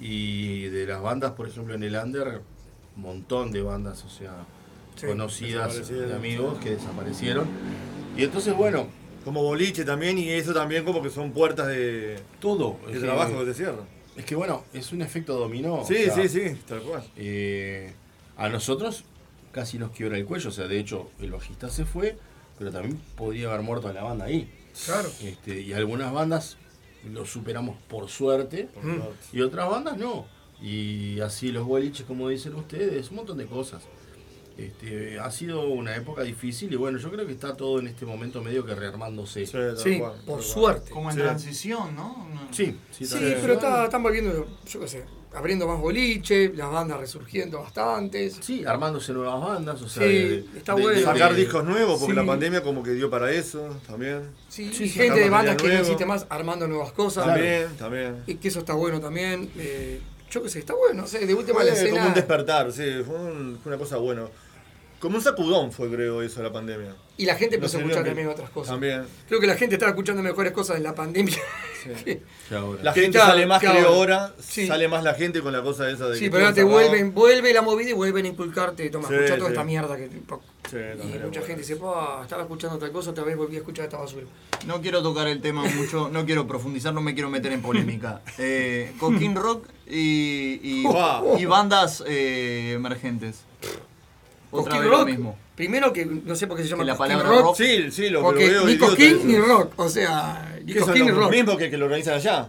Y 0.00 0.64
de 0.64 0.86
las 0.86 1.00
bandas, 1.00 1.32
por 1.32 1.48
ejemplo, 1.48 1.74
en 1.74 1.82
el 1.84 1.94
Under, 1.94 2.42
un 2.96 3.02
montón 3.02 3.52
de 3.52 3.62
bandas, 3.62 4.04
o 4.04 4.10
sea, 4.10 4.44
conocidas 5.06 5.88
de 5.88 6.14
amigos 6.14 6.58
que 6.58 6.70
desaparecieron. 6.70 7.46
Y 8.16 8.24
entonces, 8.24 8.54
bueno, 8.56 8.88
Como 9.24 9.42
boliche 9.42 9.84
también, 9.84 10.18
y 10.18 10.28
eso 10.30 10.52
también 10.54 10.84
como 10.84 11.02
que 11.02 11.10
son 11.10 11.32
puertas 11.32 11.66
de, 11.68 12.16
todo. 12.40 12.78
de 12.86 12.92
que- 12.92 12.98
trabajo 13.00 13.38
que 13.40 13.44
te 13.46 13.54
cierran. 13.54 13.84
Es 14.16 14.24
que 14.24 14.34
bueno, 14.34 14.64
es 14.72 14.92
un 14.92 15.02
efecto 15.02 15.38
dominó. 15.38 15.80
o 15.80 15.86
Sí, 15.86 15.96
sea, 16.04 16.14
sí, 16.14 16.28
sí, 16.28 16.56
tal 16.66 16.80
cual. 16.82 17.02
eh, 17.16 17.92
a 18.36 18.48
nosotros 18.48 19.04
casi 19.52 19.78
nos 19.78 19.90
quiebra 19.92 20.16
el 20.18 20.24
cuello. 20.24 20.48
O 20.48 20.52
sea, 20.52 20.66
de 20.66 20.78
hecho, 20.78 21.10
el 21.20 21.30
bajista 21.32 21.68
se 21.70 21.84
fue, 21.84 22.18
pero 22.58 22.70
también 22.70 22.98
podría 23.16 23.48
haber 23.48 23.62
muerto 23.62 23.92
la 23.92 24.02
banda 24.02 24.24
ahí. 24.26 24.50
Claro. 24.84 25.08
Este, 25.22 25.60
y 25.60 25.72
algunas 25.72 26.12
bandas 26.12 26.56
lo 27.10 27.24
superamos 27.24 27.76
por 27.88 28.08
suerte. 28.08 28.68
Mm. 28.82 29.36
Y 29.36 29.40
otras 29.42 29.68
bandas 29.70 29.96
no. 29.96 30.26
Y 30.62 31.20
así 31.20 31.52
los 31.52 31.66
boliches, 31.66 32.06
como 32.06 32.28
dicen 32.30 32.54
ustedes, 32.54 33.10
un 33.10 33.16
montón 33.16 33.36
de 33.38 33.46
cosas. 33.46 33.82
Este, 34.58 35.18
ha 35.20 35.30
sido 35.30 35.68
una 35.68 35.94
época 35.96 36.22
difícil 36.22 36.72
y 36.72 36.76
bueno, 36.76 36.96
yo 36.98 37.10
creo 37.10 37.26
que 37.26 37.32
está 37.32 37.54
todo 37.54 37.78
en 37.78 37.88
este 37.88 38.06
momento 38.06 38.42
medio 38.42 38.64
que 38.64 38.74
rearmándose. 38.74 39.44
Sí, 39.46 40.02
por 40.26 40.42
suerte. 40.42 40.90
Como 40.90 41.10
en 41.10 41.16
Sí. 41.16 41.22
transición, 41.22 41.94
¿no? 41.94 42.26
Sí, 42.52 42.74
sí, 42.90 43.04
Sí, 43.04 43.16
pero 43.42 43.54
está, 43.54 43.84
están 43.84 44.02
volviendo, 44.02 44.46
yo 44.66 44.80
qué 44.80 44.88
sé, 44.88 45.04
abriendo 45.34 45.66
más 45.66 45.78
boliche, 45.78 46.50
las 46.54 46.70
bandas 46.72 46.98
resurgiendo 46.98 47.60
bastantes. 47.60 48.38
Sí, 48.40 48.64
armándose 48.64 49.12
nuevas 49.12 49.38
bandas, 49.42 49.82
o 49.82 49.88
sea, 49.90 50.04
Sí, 50.04 50.08
de- 50.14 50.44
está 50.56 50.74
de- 50.74 50.82
bueno. 50.82 51.00
Sacar 51.02 51.34
discos 51.34 51.62
nuevos, 51.62 51.98
porque 52.00 52.14
Sí. 52.14 52.20
la 52.20 52.24
pandemia 52.26 52.62
como 52.62 52.82
que 52.82 52.92
dio 52.92 53.10
para 53.10 53.30
eso 53.30 53.76
también. 53.86 54.22
Sí, 54.48 54.72
Sí, 54.72 54.84
y 54.84 54.88
gente 54.88 55.20
de 55.20 55.28
bandas 55.28 55.56
que 55.56 55.68
no 55.68 55.74
existe 55.80 56.06
más 56.06 56.24
armando 56.30 56.66
nuevas 56.66 56.92
cosas. 56.92 57.26
También, 57.26 57.76
también. 57.76 58.22
Y 58.26 58.36
que 58.36 58.48
eso 58.48 58.60
está 58.60 58.72
bueno 58.72 59.00
también. 59.00 59.50
eh, 59.58 60.00
yo 60.30 60.42
qué 60.42 60.48
sé, 60.48 60.58
está 60.60 60.74
bueno. 60.74 61.04
O 61.04 61.06
sea, 61.06 61.20
de 61.20 61.34
última 61.34 61.56
Fue 61.60 61.66
la 61.66 61.72
escena. 61.74 61.90
como 61.98 62.06
un 62.08 62.14
despertar, 62.14 62.72
sí, 62.72 62.82
fue, 63.06 63.14
un- 63.16 63.58
fue 63.62 63.70
una 63.72 63.78
cosa 63.78 63.96
buena. 63.98 64.22
Como 64.98 65.16
un 65.16 65.22
sacudón 65.22 65.72
fue, 65.72 65.90
creo, 65.90 66.22
eso 66.22 66.38
de 66.40 66.44
la 66.48 66.52
pandemia. 66.52 66.94
Y 67.18 67.24
la 67.26 67.34
gente 67.36 67.56
empezó 67.56 67.76
a 67.78 67.80
escuchar 67.80 68.04
también 68.04 68.26
que- 68.28 68.32
otras 68.32 68.50
cosas. 68.50 68.72
También. 68.72 69.04
Creo 69.28 69.40
que 69.40 69.46
la 69.46 69.54
gente 69.56 69.74
estaba 69.76 69.90
escuchando 69.90 70.22
mejores 70.22 70.52
cosas 70.52 70.76
en 70.78 70.82
la 70.82 70.94
pandemia. 70.94 71.36
que- 72.04 72.22
La 72.82 72.92
que 72.94 73.00
gente 73.02 73.18
está- 73.18 73.30
sale 73.30 73.46
más, 73.46 73.60
que 73.60 73.68
creo, 73.68 73.88
ahora. 73.88 74.24
ahora. 74.24 74.34
Sí. 74.40 74.66
Sale 74.66 74.88
más 74.88 75.02
la 75.04 75.14
gente 75.14 75.40
con 75.42 75.52
la 75.52 75.62
cosa 75.62 75.90
esa 75.90 76.08
de 76.08 76.16
Sí, 76.18 76.24
que 76.24 76.30
pero 76.30 76.44
ahora 76.44 76.54
te 76.54 76.62
vuelven, 76.62 77.12
vuelve 77.14 77.52
la 77.54 77.62
movida 77.62 77.90
y 77.90 77.92
vuelven 77.92 78.24
a 78.26 78.28
inculcarte, 78.28 78.88
toma, 78.90 79.08
Sí, 79.08 79.14
escucha 79.14 79.36
toda 79.36 79.48
sí. 79.48 79.52
esta 79.54 79.64
mierda 79.64 79.96
que. 79.96 80.08
Sí, 80.08 80.76
y 80.76 80.96
mucha 81.04 81.18
bueno. 81.18 81.32
gente 81.46 81.56
dice, 81.62 81.76
"Pa, 81.76 82.20
estaba 82.22 82.42
escuchando 82.42 82.78
tal 82.78 82.90
cosa, 82.90 83.10
otra 83.10 83.22
vez 83.24 83.36
volví 83.36 83.54
a 83.56 83.58
escuchar 83.60 83.84
esta 83.84 83.98
basura. 83.98 84.26
No 84.66 84.80
quiero 84.82 85.02
tocar 85.02 85.28
el 85.28 85.40
tema 85.40 85.62
mucho, 85.64 86.08
no 86.10 86.24
quiero 86.26 86.46
profundizar, 86.46 86.92
no 86.92 87.00
me 87.02 87.14
quiero 87.14 87.30
meter 87.30 87.52
en 87.52 87.62
polémica. 87.62 88.20
Eh, 88.38 88.92
Coquín 88.98 89.34
Rock 89.36 89.66
y, 89.86 90.58
y, 90.62 90.82
Wow. 90.84 91.38
y 91.38 91.44
bandas 91.44 92.02
eh, 92.06 92.72
emergentes. 92.74 93.44
Otra 94.50 94.78
vez 94.78 94.88
lo 94.90 94.96
rock, 94.98 95.06
mismo. 95.06 95.36
primero 95.54 95.92
que 95.92 96.06
no 96.06 96.34
sé 96.36 96.46
por 96.46 96.56
qué 96.56 96.62
se 96.62 96.68
llama 96.68 96.82
Que 96.84 96.86
la 96.88 96.96
palabra 96.96 97.28
rock- 97.28 97.56
Sí, 97.56 97.90
sí, 97.90 98.08
lo, 98.10 98.22
porque 98.22 98.46
lo 98.46 98.64
veo 98.64 98.66
ni 98.96 99.04
eso. 99.04 99.24
ni 99.24 99.38
rock, 99.38 99.72
o 99.76 99.88
sea, 99.88 100.56
ni 100.64 100.72
¿Qué 100.72 100.78
son 100.80 100.88
Cosquín 100.88 101.04
ni 101.06 101.10
rock. 101.12 101.30
mismos 101.30 101.56
que, 101.56 101.70
que 101.70 101.76
lo 101.76 101.86
organizan 101.86 102.14
allá? 102.14 102.48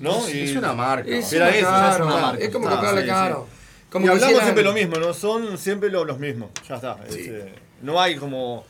¿No? 0.00 0.18
Es- 0.26 0.34
es 0.34 0.56
una 0.56 0.72
marca. 0.74 1.08
Es 1.08 1.32
Era 1.32 1.46
una 1.46 1.56
eso, 1.56 1.66
cara, 1.66 1.88
ya 1.88 1.94
es 1.94 2.00
una 2.00 2.16
marca. 2.20 2.44
es 2.44 2.50
como 2.50 2.68
Ah, 2.68 2.70
comprarle 2.72 3.02
sí, 3.02 3.08
caro. 3.08 3.46
sí. 3.50 3.56
Como 3.90 4.04
y 4.04 4.08
que 4.08 4.14
hablamos 4.14 4.42
siempre 4.42 4.64
lo 4.64 4.72
mismo, 4.72 4.96
¿no? 4.96 5.14
Son 5.14 5.56
siempre 5.58 5.88
lo- 5.90 6.04
los 6.04 6.18
mismos. 6.18 6.50
Ya 6.68 6.74
está. 6.76 6.98
este, 7.08 7.54
no 7.82 8.00
hay 8.00 8.16
como 8.16 8.64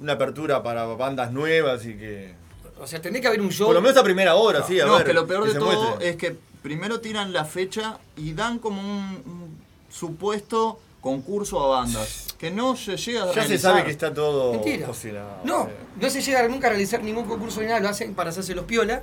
una 0.00 0.12
apertura 0.12 0.62
para 0.62 0.84
bandas 0.84 1.32
nuevas 1.32 1.84
y 1.86 1.94
que. 1.94 2.34
O 2.80 2.86
sea, 2.86 3.00
tendría 3.02 3.20
que 3.22 3.28
haber 3.28 3.40
un 3.40 3.50
show. 3.50 3.66
Por 3.66 3.74
lo 3.74 3.80
menos 3.82 3.96
a 3.96 4.04
primera 4.04 4.36
hora, 4.36 4.62
sí, 4.62 4.78
a 4.80 4.86
no, 4.86 4.96
ver. 4.98 5.04
que 5.06 5.12
lo 5.12 5.26
peor 5.26 5.44
que 5.46 5.54
de 5.54 5.58
todo 5.58 5.82
muestre. 5.88 6.10
es 6.10 6.16
que 6.16 6.36
primero 6.62 7.00
tiran 7.00 7.32
la 7.32 7.44
fecha 7.44 7.98
y 8.16 8.34
dan 8.34 8.58
como 8.60 8.80
un, 8.80 9.22
un 9.26 9.58
supuesto 9.90 10.78
concurso 11.08 11.62
a 11.64 11.80
bandas. 11.80 12.34
Que 12.38 12.50
no 12.50 12.76
se 12.76 12.96
llega 12.96 13.24
a 13.24 13.32
Ya 13.34 13.44
se 13.46 13.58
sabe 13.58 13.84
que 13.84 13.90
está 13.90 14.12
todo 14.14 14.52
Mentira. 14.52 14.86
cocinado. 14.86 15.38
No, 15.44 15.64
sí. 15.64 15.70
no 16.00 16.10
se 16.10 16.22
llega 16.22 16.46
nunca 16.48 16.66
a 16.68 16.70
realizar 16.70 17.02
ningún 17.02 17.24
concurso 17.24 17.60
ni 17.60 17.66
nada, 17.66 17.80
lo 17.80 17.88
hacen 17.88 18.14
para 18.14 18.30
hacerse 18.30 18.54
los 18.54 18.64
piola. 18.64 19.02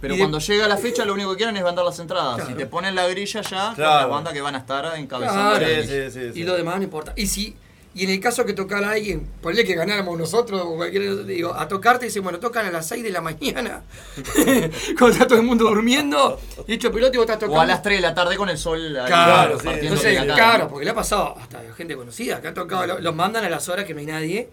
Pero 0.00 0.12
Y 0.12 0.18
de- 0.18 0.22
cuando 0.22 0.38
llega 0.40 0.68
la 0.68 0.76
fecha 0.76 1.06
lo 1.06 1.14
único 1.14 1.30
que 1.30 1.36
quieren 1.38 1.56
es 1.56 1.64
vender 1.64 1.82
las 1.84 1.98
entradas. 1.98 2.34
Claro. 2.36 2.50
Si 2.50 2.56
te 2.56 2.66
ponen 2.66 2.94
la 2.94 3.06
grilla 3.08 3.40
ya, 3.40 3.66
con 3.68 3.74
Claro. 3.76 4.00
la 4.00 4.06
banda 4.14 4.32
que 4.34 4.42
van 4.42 4.54
a 4.54 4.58
estar 4.58 4.84
encabezando. 4.98 5.56
Claro. 5.56 5.66
la 5.66 5.82
Sí, 5.82 5.88
grilla. 5.88 6.10
sí, 6.10 6.20
sí, 6.20 6.32
sí. 6.34 6.40
Y 6.40 6.42
lo 6.44 6.54
demás 6.54 6.76
no 6.76 6.82
importa. 6.82 7.12
Y 7.16 7.26
si, 7.28 7.56
y 7.96 8.04
en 8.04 8.10
el 8.10 8.20
caso 8.20 8.44
que 8.44 8.52
tocara 8.52 8.90
a 8.90 8.92
alguien, 8.92 9.26
ponle 9.40 9.64
que 9.64 9.74
ganáramos 9.74 10.16
nosotros 10.18 10.60
o 10.64 10.76
cualquier 10.76 11.24
digo, 11.26 11.54
a 11.54 11.66
tocarte 11.66 12.04
dicen, 12.06 12.22
bueno, 12.22 12.38
tocan 12.38 12.66
a 12.66 12.70
las 12.70 12.86
6 12.88 13.02
de 13.02 13.10
la 13.10 13.20
mañana, 13.22 13.82
cuando 14.98 15.08
está 15.14 15.26
todo 15.26 15.38
el 15.40 15.44
mundo 15.46 15.64
durmiendo, 15.64 16.38
y 16.66 16.74
hecho 16.74 16.92
pelota 16.92 17.14
y 17.14 17.18
vos 17.18 17.24
estás 17.24 17.38
tocando. 17.38 17.58
O 17.58 17.60
a 17.62 17.66
las 17.66 17.82
3 17.82 17.98
de 17.98 18.02
la 18.02 18.14
tarde 18.14 18.36
con 18.36 18.48
el 18.48 18.58
sol 18.58 18.96
ahí 18.98 19.06
Claro, 19.06 19.58
entonces, 19.64 20.16
cara. 20.18 20.34
claro, 20.34 20.68
porque 20.68 20.84
le 20.84 20.90
ha 20.90 20.94
pasado 20.94 21.36
hasta 21.40 21.62
gente 21.76 21.96
conocida, 21.96 22.40
que 22.40 22.48
ha 22.48 22.54
tocado, 22.54 22.86
lo- 22.86 22.98
los 23.00 23.14
mandan 23.14 23.44
a 23.44 23.48
las 23.50 23.68
horas 23.68 23.84
que 23.86 23.94
no 23.94 24.00
hay 24.00 24.06
nadie, 24.06 24.48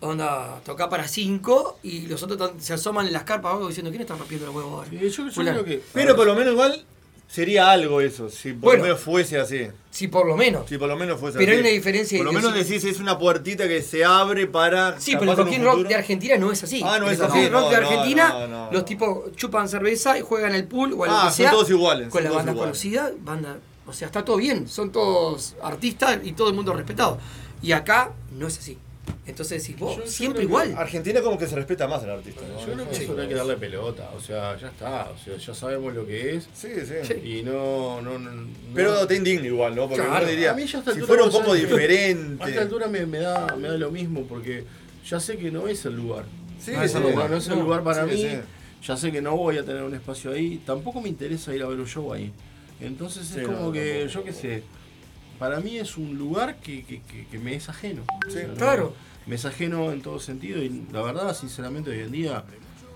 onda, 0.00 0.60
toca 0.64 0.88
para 0.88 1.06
5 1.06 1.80
y 1.82 2.06
los 2.06 2.22
otros 2.22 2.52
se 2.58 2.72
asoman 2.72 3.06
en 3.06 3.12
las 3.12 3.24
carpas 3.24 3.50
abajo 3.52 3.68
diciendo, 3.68 3.90
¿quién 3.90 4.00
está 4.02 4.16
rompiendo 4.16 4.46
los 4.46 4.54
huevos 4.54 4.72
ahora? 4.72 4.88
Sí, 4.90 5.10
yo, 5.10 5.26
creo 5.30 5.64
que. 5.64 5.82
Pero 5.92 6.16
por 6.16 6.26
lo 6.26 6.34
menos 6.34 6.52
igual 6.54 6.84
sería 7.30 7.70
algo 7.70 8.00
eso, 8.00 8.28
si 8.28 8.52
por 8.52 8.60
Bueno. 8.62 8.78
lo 8.78 8.84
menos 8.88 9.00
fuese 9.00 9.38
así. 9.38 9.68
Sí, 9.92 10.08
por 10.08 10.26
lo 10.26 10.36
menos. 10.36 10.68
Si 10.68 10.78
por 10.78 10.88
lo 10.88 10.96
menos 10.96 11.20
fuese 11.20 11.38
Pero 11.38 11.50
así. 11.52 11.56
hay 11.56 11.60
una 11.60 11.70
diferencia 11.70 12.18
Por 12.18 12.26
lo 12.26 12.32
menos 12.32 12.54
decís, 12.54 12.82
es 12.84 12.98
una 12.98 13.18
puertita 13.18 13.68
que 13.68 13.82
se 13.82 14.04
abre 14.04 14.46
para. 14.46 14.98
Sí, 15.00 15.14
pero 15.18 15.32
el 15.32 15.36
Coquín 15.36 15.62
Rock 15.64 15.86
de 15.86 15.94
Argentina 15.94 16.36
no 16.38 16.50
es 16.52 16.62
así. 16.64 16.80
Ah, 16.84 16.98
no 16.98 17.06
el 17.08 17.14
es 17.14 17.20
así, 17.20 17.48
Rock 17.48 17.62
no, 17.62 17.70
de 17.70 17.76
Argentina, 17.76 18.28
no, 18.40 18.46
no. 18.48 18.72
los 18.72 18.84
tipos 18.84 19.34
chupan 19.36 19.68
cerveza 19.68 20.18
y 20.18 20.22
juegan 20.22 20.52
al 20.54 20.64
pool 20.64 20.92
o 20.96 21.04
a 21.04 21.06
lo 21.06 21.12
Ah, 21.12 21.20
que 21.24 21.26
son 21.28 21.34
sea. 21.36 21.50
todos 21.52 21.70
iguales, 21.70 22.08
Con 22.08 22.22
son 22.22 22.30
la 22.30 22.36
banda 22.36 22.52
iguales. 22.52 22.70
conocida, 22.72 23.10
banda. 23.20 23.58
O 23.86 23.92
sea, 23.92 24.06
está 24.06 24.24
todo 24.24 24.36
bien, 24.36 24.68
son 24.68 24.90
todos 24.92 25.56
artistas 25.62 26.18
y 26.22 26.32
todo 26.32 26.48
el 26.48 26.54
mundo 26.54 26.72
respetado. 26.72 27.18
Y 27.62 27.72
acá 27.72 28.12
no 28.38 28.46
es 28.46 28.58
así. 28.58 28.78
Entonces 29.26 29.62
decís, 29.62 29.78
vos, 29.78 29.96
Yo- 29.96 30.06
siempre 30.06 30.42
igual. 30.42 30.74
Argentina 30.76 31.20
como 31.20 31.38
que 31.38 31.46
se 31.46 31.54
respeta 31.56 31.86
más 31.86 32.02
al 32.02 32.10
artista. 32.10 32.40
¿no? 32.42 32.58
Yo 32.66 32.72
creo 32.72 32.88
que 32.90 32.96
eso 33.04 33.14
no 33.14 33.22
hay 33.22 33.28
que 33.28 33.34
darle 33.34 33.56
pelota, 33.56 34.10
o 34.16 34.20
sea, 34.20 34.56
ya 34.58 34.68
está, 34.68 35.08
o 35.10 35.18
sea, 35.24 35.36
ya 35.36 35.54
sabemos 35.54 35.94
lo 35.94 36.06
que 36.06 36.36
es. 36.36 36.48
Sí, 36.54 36.68
sí. 36.84 37.14
Y 37.38 37.42
no, 37.42 38.00
no, 38.02 38.18
no- 38.18 38.30
no- 38.32 38.48
Pero 38.74 39.06
te 39.06 39.16
indigna 39.16 39.46
igual, 39.46 39.74
¿no? 39.76 39.88
Porque 39.88 40.04
Claro, 40.04 40.26
diría, 40.26 40.50
a 40.50 40.54
mí 40.54 40.66
ya 40.66 40.78
a 40.78 40.80
esta 40.80 40.94
si 40.94 41.00
fuera 41.00 41.24
un 41.24 41.30
poco 41.30 41.54
diferente. 41.54 42.42
A 42.44 42.48
esta 42.48 42.62
altura 42.62 42.88
me, 42.88 43.06
me 43.06 43.18
da, 43.18 43.54
me 43.56 43.68
da 43.68 43.76
lo 43.78 43.90
mismo 43.90 44.24
porque 44.24 44.64
ya 45.08 45.20
sé 45.20 45.36
que 45.38 45.50
no 45.50 45.68
es 45.68 45.84
el 45.84 45.94
lugar. 45.96 46.24
Sí, 46.58 46.72
no, 46.72 46.82
es 46.82 46.94
el 46.94 47.02
lugar, 47.02 47.30
no 47.30 47.36
es 47.36 47.46
el 47.48 47.56
No, 47.58 47.62
lugar 47.64 47.82
para 47.82 48.04
sí, 48.06 48.10
mí. 48.14 48.22
sí. 48.22 48.38
Ya 48.86 48.96
sé 48.96 49.12
que 49.12 49.20
no 49.22 49.36
voy 49.36 49.58
a 49.58 49.64
tener 49.64 49.82
un 49.82 49.94
espacio 49.94 50.32
ahí. 50.32 50.60
Tampoco 50.66 51.00
me 51.00 51.08
interesa 51.08 51.54
ir 51.54 51.62
a 51.62 51.66
ver 51.66 51.78
un 51.78 51.86
show 51.86 52.12
ahí. 52.12 52.32
Entonces 52.80 53.26
Sí, 53.26 53.40
es 53.40 53.46
como 53.46 53.58
no, 53.66 53.72
que, 53.72 54.00
tampoco. 54.06 54.14
yo 54.14 54.24
qué 54.24 54.32
sé, 54.32 54.62
para 55.40 55.58
mí 55.58 55.76
es 55.78 55.96
un 55.96 56.16
lugar 56.16 56.58
que, 56.60 56.84
que- 56.84 57.00
que- 57.02 57.26
que 57.26 57.38
me 57.40 57.54
es 57.56 57.68
ajeno. 57.68 58.02
Sí, 58.24 58.28
O 58.28 58.30
sea, 58.30 58.46
no- 58.46 58.54
claro. 58.54 58.94
Me 59.26 59.34
es 59.36 59.44
ajeno 59.44 59.90
en 59.92 60.00
todo 60.02 60.18
sentido 60.20 60.62
y 60.62 60.86
la 60.92 61.02
verdad, 61.02 61.34
sinceramente, 61.36 61.90
hoy 61.90 62.00
en 62.00 62.12
día, 62.12 62.44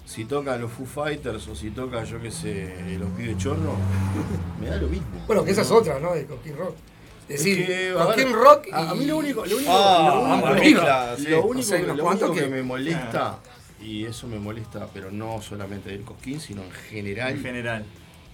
si 0.06 0.24
toca 0.24 0.56
los 0.56 0.70
Foo 0.72 0.86
Fighters 0.86 1.46
o 1.48 1.54
si 1.56 1.70
toca, 1.70 2.04
yo 2.04 2.20
qué 2.20 2.30
sé, 2.30 2.96
los 2.98 3.08
pibes 3.10 3.38
chorros, 3.38 3.74
me 4.60 4.68
da 4.68 4.76
lo 4.76 4.88
mismo. 4.88 5.06
Bueno, 5.26 5.44
que 5.44 5.50
esa 5.52 5.62
es 5.62 5.70
No. 5.70 5.76
otra, 5.76 5.98
¿no? 5.98 6.14
De 6.14 6.26
Coquín 6.26 6.56
Rock. 6.56 6.74
Es 7.28 7.36
Es 7.40 7.44
decir, 7.44 7.66
que, 7.66 7.94
a 7.98 8.04
ver, 8.06 8.32
Rock. 8.32 8.66
a, 8.72 8.90
a 8.90 8.94
mí 8.94 9.06
lo 9.06 9.16
único, 9.16 9.46
lo 9.46 9.56
único, 9.56 9.70
Ah, 9.72 10.12
lo 10.14 10.20
único- 10.34 10.46
arriba, 10.48 11.16
sí. 11.16 11.28
lo 11.28 11.42
único, 11.46 11.60
O 11.60 11.62
sea, 11.62 11.78
hay 11.78 11.84
unos 11.84 11.96
lo 11.96 12.02
cuantos 12.04 12.28
único 12.30 12.44
que 12.44 12.50
que- 12.50 12.54
me 12.56 12.62
molesta, 12.62 13.38
y 13.80 14.04
eso 14.04 14.26
me 14.26 14.38
molesta, 14.38 14.88
pero 14.92 15.10
no 15.10 15.40
solamente 15.40 15.88
del 15.90 16.02
Cosquín, 16.02 16.38
sino 16.40 16.62
en 16.62 16.70
general, 16.70 17.32
En 17.32 17.42
general. 17.42 17.84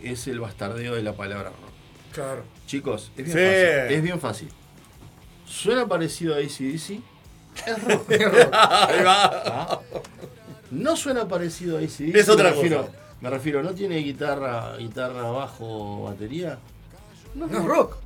es 0.03 0.27
el 0.27 0.41
bastardeo 0.41 0.95
de 0.97 1.03
la 1.05 1.13
palabra 1.13 1.51
rock. 1.51 1.70
Claro. 2.13 2.43
Chicos, 2.67 3.11
es 3.17 3.25
bien 3.25 3.37
Sí. 3.37 3.45
fácil. 3.45 3.97
Es 3.97 4.03
bien 4.03 4.21
fácil. 4.21 4.49
Suena 5.47 5.87
parecido 5.87 6.35
a 6.35 6.39
ACDC. 6.39 7.01
Es 7.67 7.85
rock. 7.85 8.11
Ahí 8.53 9.03
va. 9.05 9.43
¿Ah? 9.47 9.81
No 10.71 10.97
suena 10.97 11.27
parecido 11.27 11.77
a 11.79 11.81
ACDC. 11.81 12.15
Es 12.17 12.29
otra 12.29 12.51
me 12.51 12.57
refiero, 12.57 12.87
cosa. 12.87 12.99
Me 13.21 13.31
refiero, 13.31 13.63
¿no 13.63 13.71
tiene 13.75 13.97
guitarra, 13.99 14.77
guitarra, 14.77 15.23
bajo, 15.31 16.05
batería? 16.05 16.59
No 17.35 17.47
es 17.47 17.65
rock. 17.65 17.97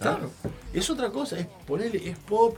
Claro. 0.00 0.30
Es 0.72 0.88
otra 0.90 1.10
cosa, 1.10 1.38
es 1.38 1.46
ponerle, 1.66 2.08
es 2.10 2.18
pop. 2.18 2.56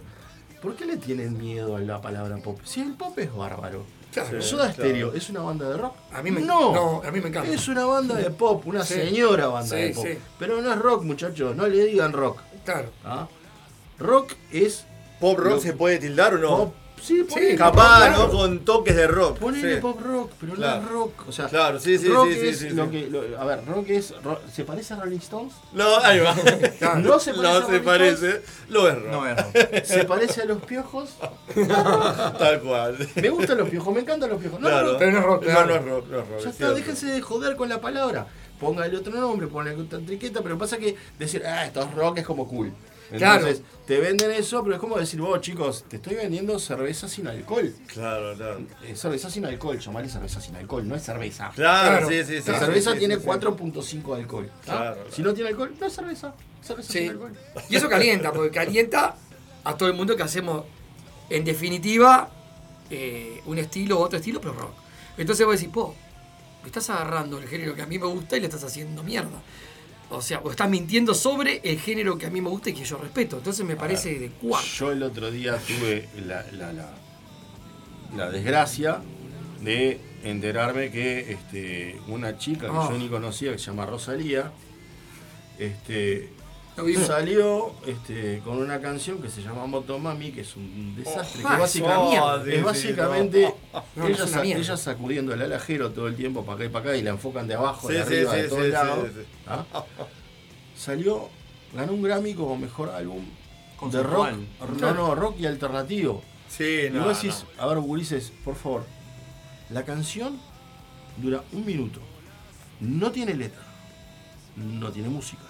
¿Por 0.63 0.77
qué 0.77 0.87
le 0.87 0.97
tienen 0.97 1.37
miedo 1.37 1.77
a 1.77 1.81
la 1.81 2.01
palabra 2.01 2.37
pop? 2.39 2.59
Si 2.65 2.81
el 2.81 2.95
pop 2.95 3.19
es 3.19 3.35
bárbaro. 3.35 3.85
Claro. 4.15 4.41
Soda 4.41 4.73
claro. 4.73 4.73
Stereo, 4.91 5.13
¿es 5.15 5.29
una 5.29 5.41
banda 5.41 5.69
de 5.69 5.77
rock? 5.77 5.95
A 6.13 6.23
mí 6.23 6.31
me, 6.31 6.41
no. 6.41 6.73
no, 6.73 7.03
a 7.05 7.11
mí 7.11 7.21
me 7.21 7.29
encanta. 7.29 7.51
Es 7.51 7.67
una 7.69 7.85
banda 7.85 8.15
de 8.15 8.31
pop, 8.31 8.65
una 8.67 8.85
Sí. 8.85 8.95
señora 8.95 9.49
banda 9.49 9.77
Sí, 9.77 9.83
de 9.83 9.91
pop. 9.91 10.05
sí. 10.07 10.19
Pero 10.39 10.63
no 10.63 10.73
es 10.73 10.79
rock, 10.79 11.03
muchachos, 11.03 11.57
no 11.57 11.67
le 11.67 11.85
digan 11.85 12.13
rock. 12.13 12.39
Claro. 12.65 12.91
¿ah? 13.05 13.27
Rock 13.99 14.33
es 14.53 14.87
¿Pop 15.21 15.39
rock 15.39 15.51
Lo- 15.55 15.61
se 15.61 15.73
puede 15.73 15.99
tildar 15.99 16.35
o 16.35 16.39
no? 16.39 16.49
pop. 16.57 16.75
Sí, 17.05 17.23
ponele 17.25 17.55
Capaz, 17.57 18.11
¿no? 18.11 18.31
Con 18.31 18.61
toques 18.61 18.97
de 18.97 19.07
rock. 19.07 19.39
Ponele 19.39 19.75
sí. 19.75 19.81
pop 19.81 20.01
rock, 20.01 20.31
pero 20.41 20.55
Claro. 20.55 20.81
no 20.81 20.87
es 20.87 20.93
rock. 20.93 21.29
O 21.29 21.33
sea, 21.33 21.47
Claro, 21.49 21.79
sí, 21.79 21.99
sí, 21.99 22.09
rock 22.09 22.29
sí, 22.29 22.41
sí, 22.41 22.49
es 22.49 22.59
sí, 22.61 22.71
lo 22.71 22.91
que. 22.91 23.07
lo- 23.09 23.39
a 23.39 23.45
ver, 23.45 23.61
rock 23.67 23.91
es. 23.91 24.15
ro- 24.23 24.41
¿Se 24.51 24.65
parece 24.65 24.95
a 24.95 25.01
Rolling 25.01 25.19
Stones? 25.19 25.53
No, 25.75 25.99
ahí 25.99 26.21
va. 26.21 26.35
No 26.97 27.19
se 27.21 27.35
parece 27.35 27.47
a 27.49 27.53
No 27.53 27.61
se 27.61 27.67
Rolling 27.67 27.85
parece. 27.85 28.43
Lo 28.69 28.89
es 28.89 28.95
rock. 28.95 29.11
No 29.13 29.27
es 29.29 29.37
rock. 29.37 29.85
¿Se 29.85 30.05
parece 30.05 30.43
a 30.43 30.45
los 30.47 30.63
piojos? 30.63 31.11
Tal 32.39 32.61
cual. 32.61 32.97
Me 33.17 33.29
gustan 33.29 33.59
los 33.59 33.69
piojos, 33.69 33.95
me 33.95 34.01
encantan 34.01 34.31
los 34.31 34.41
piojos. 34.41 34.61
No, 34.61 34.69
Claro. 34.69 34.87
no, 34.87 34.93
no, 34.93 34.99
Pero 34.99 35.13
no 35.13 35.19
es 35.19 35.25
rock, 35.25 35.45
No, 35.47 35.67
no 35.67 35.75
es 35.75 35.85
rock, 35.85 36.07
no 36.11 36.19
es 36.21 36.29
rock. 36.29 36.41
Ya 36.43 36.49
es 36.49 36.55
está, 36.55 36.73
déjense 36.73 37.07
de 37.07 37.21
joder 37.21 37.57
con 37.57 37.69
la 37.69 37.81
palabra. 37.81 38.27
Póngale 38.59 38.97
otro 38.97 39.13
nombre, 39.13 39.47
póngale 39.49 39.75
otra 39.81 39.99
triqueta, 39.99 40.41
pero 40.43 40.57
pasa 40.57 40.79
que 40.79 40.97
decir, 41.19 41.43
ah, 41.45 41.67
esto 41.67 41.83
es 41.83 41.91
rock 41.93 42.19
es 42.19 42.27
como 42.27 42.47
cool. 42.49 42.73
Claro. 43.11 43.47
Entonces, 43.47 43.63
te 43.87 43.99
venden 44.01 44.31
eso, 44.31 44.63
pero 44.63 44.75
es 44.77 44.81
como 44.81 44.97
decir, 44.99 45.21
vos 45.21 45.41
chicos, 45.41 45.85
te 45.89 45.97
estoy 45.97 46.15
vendiendo 46.15 46.59
cerveza 46.59 47.07
sin 47.09 47.27
alcohol. 47.29 47.75
Claro, 47.87 48.35
claro. 48.35 48.61
Eh, 48.83 48.97
cerveza 48.97 49.31
sin 49.31 49.45
alcohol, 49.45 49.79
llamarle 49.79 50.09
cerveza 50.09 50.41
sin 50.41 50.57
alcohol, 50.57 50.89
no 50.89 50.95
es 50.95 51.03
cerveza. 51.03 51.51
Claro, 51.55 52.07
Claro. 52.07 52.09
sí, 52.09 52.25
sí, 52.25 52.41
sí. 52.43 52.51
La 52.51 52.59
cerveza 52.59 52.93
sí, 52.93 52.99
tiene 53.01 53.17
sí, 53.17 53.21
sí. 53.21 53.27
4.5 53.27 54.15
de 54.17 54.23
alcohol. 54.23 54.51
Claro, 54.65 55.05
Si 55.11 55.23
no 55.23 55.35
tiene 55.35 55.51
alcohol, 55.51 55.75
no 55.79 55.87
es 55.87 55.93
cerveza. 55.93 56.35
Cerveza 56.63 56.93
Sí. 56.93 56.99
sin 57.01 57.11
alcohol. 57.11 57.33
Y 57.69 57.77
eso 57.77 57.89
calienta, 57.89 58.33
porque 58.33 58.51
calienta 58.51 59.17
a 59.65 59.77
todo 59.77 59.89
el 59.89 59.95
mundo 59.95 60.17
que 60.17 60.23
hacemos, 60.23 60.65
en 61.31 61.45
definitiva, 61.45 62.31
eh, 62.91 63.41
un 63.47 63.59
estilo, 63.59 63.99
otro 64.01 64.19
estilo, 64.19 64.41
pero 64.41 64.55
rock. 64.55 64.73
Entonces 65.19 65.45
vos 65.47 65.57
decís, 65.57 65.73
po, 65.73 65.95
me 66.63 66.69
estás 66.69 66.89
agarrando 66.91 67.39
el 67.39 67.47
género 67.49 67.75
que 67.75 67.83
a 67.83 67.87
mí 67.87 67.99
me 67.99 68.07
gusta 68.07 68.37
y 68.37 68.41
le 68.41 68.47
estás 68.47 68.65
haciendo 68.65 69.03
mierda. 69.03 69.43
O 70.11 70.21
sea, 70.23 70.41
o 70.41 70.51
estás 70.51 70.69
mintiendo 70.69 71.15
sobre 71.15 71.61
el 71.65 71.79
género 71.81 72.17
que 72.19 72.27
a 72.27 72.31
mí 72.31 72.41
me 72.41 72.49
gusta 72.51 72.71
y 72.71 72.75
que 72.75 72.85
yo 72.85 72.99
respeto. 72.99 73.39
Entonces 73.39 73.65
me 73.67 73.75
parece 73.77 74.19
de 74.19 74.29
cuarto. 74.29 74.67
Yo 74.79 74.93
el 74.93 75.03
otro 75.03 75.31
día 75.31 75.59
tuve 75.59 76.09
la, 76.27 76.45
la- 76.53 76.73
la- 76.73 76.95
la 78.17 78.31
desgracia 78.31 79.01
de 79.63 79.99
enterarme 80.23 80.91
que 80.91 81.33
este, 81.33 82.01
una 82.09 82.39
chica 82.39 82.67
que 82.69 82.73
Ah. 82.77 82.89
yo 82.91 82.99
ni 82.99 83.09
conocía, 83.09 83.51
que 83.53 83.59
se 83.59 83.67
llama 83.67 83.87
Rosalía, 83.87 84.53
este. 85.59 86.31
Salió 87.07 87.73
este, 87.87 88.41
con 88.45 88.59
una 88.59 88.81
canción 88.81 89.21
que 89.23 89.29
se 89.29 89.43
llama 89.43 89.67
Motomami, 89.67 90.33
que 90.33 90.41
es 90.41 90.57
un 90.57 90.95
desastre. 90.97 91.43
Oh, 91.45 91.49
que 91.49 91.57
básicamente, 91.57 92.21
oh, 92.21 92.37
es 92.47 92.65
básicamente 92.65 93.55
no. 93.97 94.07
ella, 94.09 94.27
sa- 94.27 94.43
ella 94.45 94.77
sacudiendo 94.77 95.33
el 95.35 95.43
alajero 95.43 95.91
todo 95.93 96.09
el 96.09 96.17
tiempo 96.17 96.45
para 96.45 96.57
acá 96.57 96.65
y 96.65 96.69
para 96.69 96.85
acá 96.91 96.97
y 96.97 97.03
la 97.03 97.11
enfocan 97.11 97.47
de 97.47 97.55
abajo, 97.55 97.87
Sí, 97.89 97.95
de 97.95 98.01
arriba, 98.03 98.35
sí, 98.35 98.41
de 98.43 98.49
todos 98.49 98.65
sí, 98.65 98.71
lados. 98.71 99.09
sí, 99.15 99.21
sí. 99.21 99.27
¿ah? 99.47 99.65
Salió, 100.77 101.29
ganó 101.75 101.93
un 101.93 102.03
Grammy 102.03 102.35
como 102.35 102.57
mejor 102.57 102.91
álbum 102.91 103.25
de 103.91 104.03
rock. 104.03 104.29
No, 104.81 104.95
no, 104.95 105.15
rock 105.15 105.37
y 105.41 105.47
alternativo. 105.47 106.23
Sí, 106.49 106.87
Y 106.89 106.91
no, 106.91 107.05
vos 107.05 107.21
decís, 107.23 107.45
a 107.59 107.67
ver, 107.67 107.79
Ulises, 107.79 108.33
por 108.45 108.55
favor, 108.57 108.85
la 109.71 109.85
canción 109.85 110.39
dura 111.19 111.43
un 111.53 111.65
minuto. 111.65 112.01
No 112.81 113.11
tiene 113.13 113.35
letra, 113.35 113.63
no 114.57 114.91
tiene 114.91 115.09
música, 115.09 115.43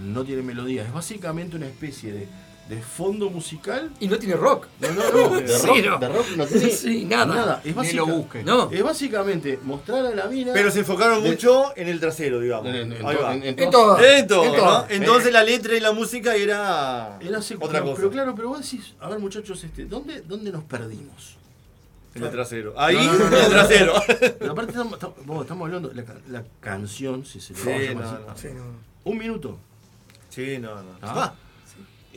no 0.00 0.24
tiene 0.24 0.42
melodía. 0.42 0.82
Es 0.84 0.92
básicamente 0.92 1.56
una 1.56 1.66
especie 1.66 2.12
de, 2.12 2.28
de 2.68 2.82
fondo 2.82 3.30
musical. 3.30 3.90
Y 4.00 4.08
no 4.08 4.18
tiene 4.18 4.34
rock. 4.36 4.66
No, 4.80 4.90
no, 4.90 5.10
no. 5.30 5.36
De, 5.40 5.48
Sí, 5.48 5.66
rock, 5.66 5.84
no. 5.84 5.98
de 5.98 6.08
rock 6.08 6.26
no 6.36 6.46
tiene 6.46 6.70
Sí, 6.70 7.04
nada. 7.06 7.60
Es, 7.64 7.74
Ni 7.76 7.92
lo 7.92 8.06
busque. 8.06 8.42
No. 8.44 8.70
es 8.70 8.82
básicamente 8.82 9.58
mostrar 9.64 10.04
a 10.06 10.14
la 10.14 10.26
mina. 10.26 10.52
Pero 10.52 10.70
se 10.70 10.80
enfocaron 10.80 11.22
de- 11.22 11.30
mucho 11.30 11.72
en 11.76 11.88
el 11.88 11.98
trasero, 12.00 12.40
digamos. 12.40 12.66
En- 12.68 12.92
en- 12.92 13.06
Ahí 13.06 13.16
en- 13.16 13.22
va. 13.24 13.34
en- 13.34 13.42
en 13.42 13.58
En 13.58 13.70
todo. 13.70 13.96
todo, 13.96 14.04
en 14.04 14.26
todo, 14.26 14.44
En 14.44 14.52
¿no? 14.52 14.56
todo. 14.58 14.86
Entonces 14.90 15.28
Eh. 15.28 15.32
la 15.32 15.42
letra 15.44 15.74
y 15.76 15.80
la 15.80 15.92
música 15.92 16.34
era, 16.36 17.18
Era 17.20 17.38
otra 17.38 17.56
pero, 17.58 17.84
cosa. 17.84 17.96
pero 17.96 18.10
claro, 18.10 18.34
pero 18.34 18.48
vos 18.50 18.60
decís, 18.62 18.94
a 19.00 19.08
ver 19.08 19.18
muchachos, 19.18 19.62
este, 19.64 19.84
¿dónde, 19.86 20.20
dónde 20.22 20.52
nos 20.52 20.64
perdimos? 20.64 21.36
En 22.14 22.24
el 22.24 22.30
trasero. 22.30 22.74
Ahí, 22.76 22.96
No, 22.96 23.04
no, 23.12 23.18
no, 23.18 23.30
no, 23.30 23.36
en 23.36 23.44
el 23.44 23.50
trasero. 23.50 23.92
Pero 24.40 24.52
aparte 24.52 24.72
estamos, 24.72 24.94
estamos- 24.94 25.66
hablando, 25.66 25.92
la, 25.94 26.04
ca- 26.04 26.16
la 26.28 26.42
canción, 26.58 27.24
si 27.24 27.40
se 27.40 27.52
le 27.52 27.58
Sí, 27.60 27.66
va 27.68 27.74
a 27.74 27.78
llamar 27.78 28.20
no, 28.26 28.32
así, 28.32 28.48
no. 28.48 28.54
Sí, 28.54 28.58
un 29.04 29.18
minuto. 29.18 29.58
Sí, 30.38 30.58
no, 30.58 30.76
no. 30.76 30.90
Ah. 31.02 31.34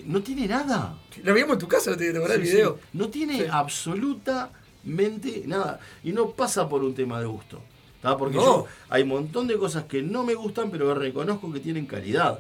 No 0.06 0.22
tiene 0.22 0.48
nada. 0.48 0.96
Lo 1.24 1.34
vimos 1.34 1.54
en 1.54 1.60
tu 1.60 1.68
casa, 1.68 1.98
¿te 1.98 2.10
acordás 2.12 2.38
el 2.38 2.46
Sí, 2.46 2.54
video? 2.54 2.78
sí. 2.80 2.88
No 2.98 3.10
tiene 3.10 3.48
absolutamente 3.50 5.44
nada. 5.48 5.80
Y 6.04 6.12
no 6.12 6.30
pasa 6.32 6.68
por 6.70 6.84
un 6.84 6.94
tema 6.94 7.20
de 7.20 7.26
gusto. 7.26 7.60
¿tá? 8.02 8.18
Porque 8.18 8.36
No. 8.38 8.44
yo 8.44 8.66
hay 8.90 9.04
un 9.04 9.10
montón 9.10 9.48
de 9.48 9.58
cosas 9.58 9.86
que 9.86 10.02
no 10.04 10.24
me 10.24 10.34
gustan, 10.36 10.70
pero 10.72 10.94
reconozco 10.96 11.52
que 11.52 11.60
tienen 11.60 11.86
calidad. 11.88 12.40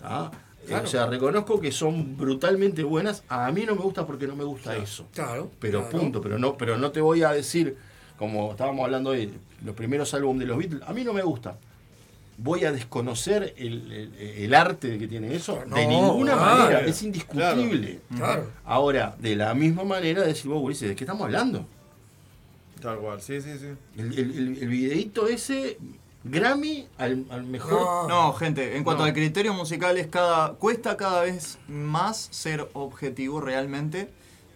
¿tá? 0.00 0.30
Eh, 0.34 0.66
Claro. 0.66 0.84
O 0.84 0.86
sea, 0.86 1.06
reconozco 1.06 1.60
que 1.60 1.70
son 1.72 2.16
brutalmente 2.16 2.82
buenas. 2.84 3.22
A 3.28 3.50
mí 3.52 3.64
no 3.66 3.74
me 3.74 3.82
gusta 3.82 4.06
porque 4.06 4.26
no 4.26 4.34
me 4.36 4.44
gusta 4.44 4.74
eso. 4.76 5.06
Claro. 5.12 5.50
Pero 5.60 5.80
claro. 5.88 5.98
punto, 5.98 6.20
pero 6.22 6.38
no, 6.38 6.56
pero 6.56 6.78
no 6.78 6.90
te 6.90 7.02
voy 7.02 7.22
a 7.22 7.32
decir, 7.32 7.76
como 8.18 8.52
estábamos 8.52 8.84
hablando 8.84 9.10
hoy, 9.10 9.30
los 9.62 9.74
primeros 9.74 10.14
álbumes 10.14 10.40
de 10.40 10.46
los 10.46 10.56
Beatles, 10.58 10.82
a 10.86 10.92
mí 10.94 11.04
no 11.04 11.12
me 11.12 11.22
gusta. 11.22 11.58
Voy 12.36 12.64
a 12.64 12.72
desconocer 12.72 13.54
el, 13.56 13.92
el- 13.92 14.14
el 14.18 14.54
arte 14.54 14.98
que 14.98 15.06
tiene 15.06 15.34
eso. 15.34 15.62
de 15.72 15.86
ninguna 15.86 16.32
claro. 16.34 16.58
manera, 16.64 16.80
es 16.80 17.02
indiscutible. 17.02 18.00
Claro. 18.16 18.50
Ahora, 18.64 19.14
de 19.20 19.36
la 19.36 19.54
misma 19.54 19.84
manera, 19.84 20.22
decir 20.22 20.50
vos, 20.50 20.62
Ulises, 20.62 20.88
¿de 20.88 20.96
qué 20.96 21.04
estamos 21.04 21.22
hablando? 21.24 21.66
Tal 22.82 22.98
cual, 22.98 23.20
sí, 23.22 23.40
sí, 23.40 23.50
sí. 23.58 23.66
El, 23.96 24.12
el, 24.18 24.18
el- 24.18 24.58
el 24.62 24.68
videíto 24.68 25.26
ese, 25.28 25.78
Grammy 26.24 26.86
al, 26.98 27.24
al 27.30 27.44
mejor. 27.44 28.08
No, 28.08 28.32
gente, 28.34 28.76
en 28.76 28.84
cuanto 28.84 29.02
No. 29.02 29.06
al 29.08 29.14
criterio 29.14 29.54
musical 29.54 29.96
es 29.96 30.08
cada, 30.08 30.54
cuesta 30.54 30.96
cada 30.96 31.22
vez 31.22 31.58
más 31.68 32.28
ser 32.30 32.68
objetivo 32.72 33.40
realmente. 33.40 34.08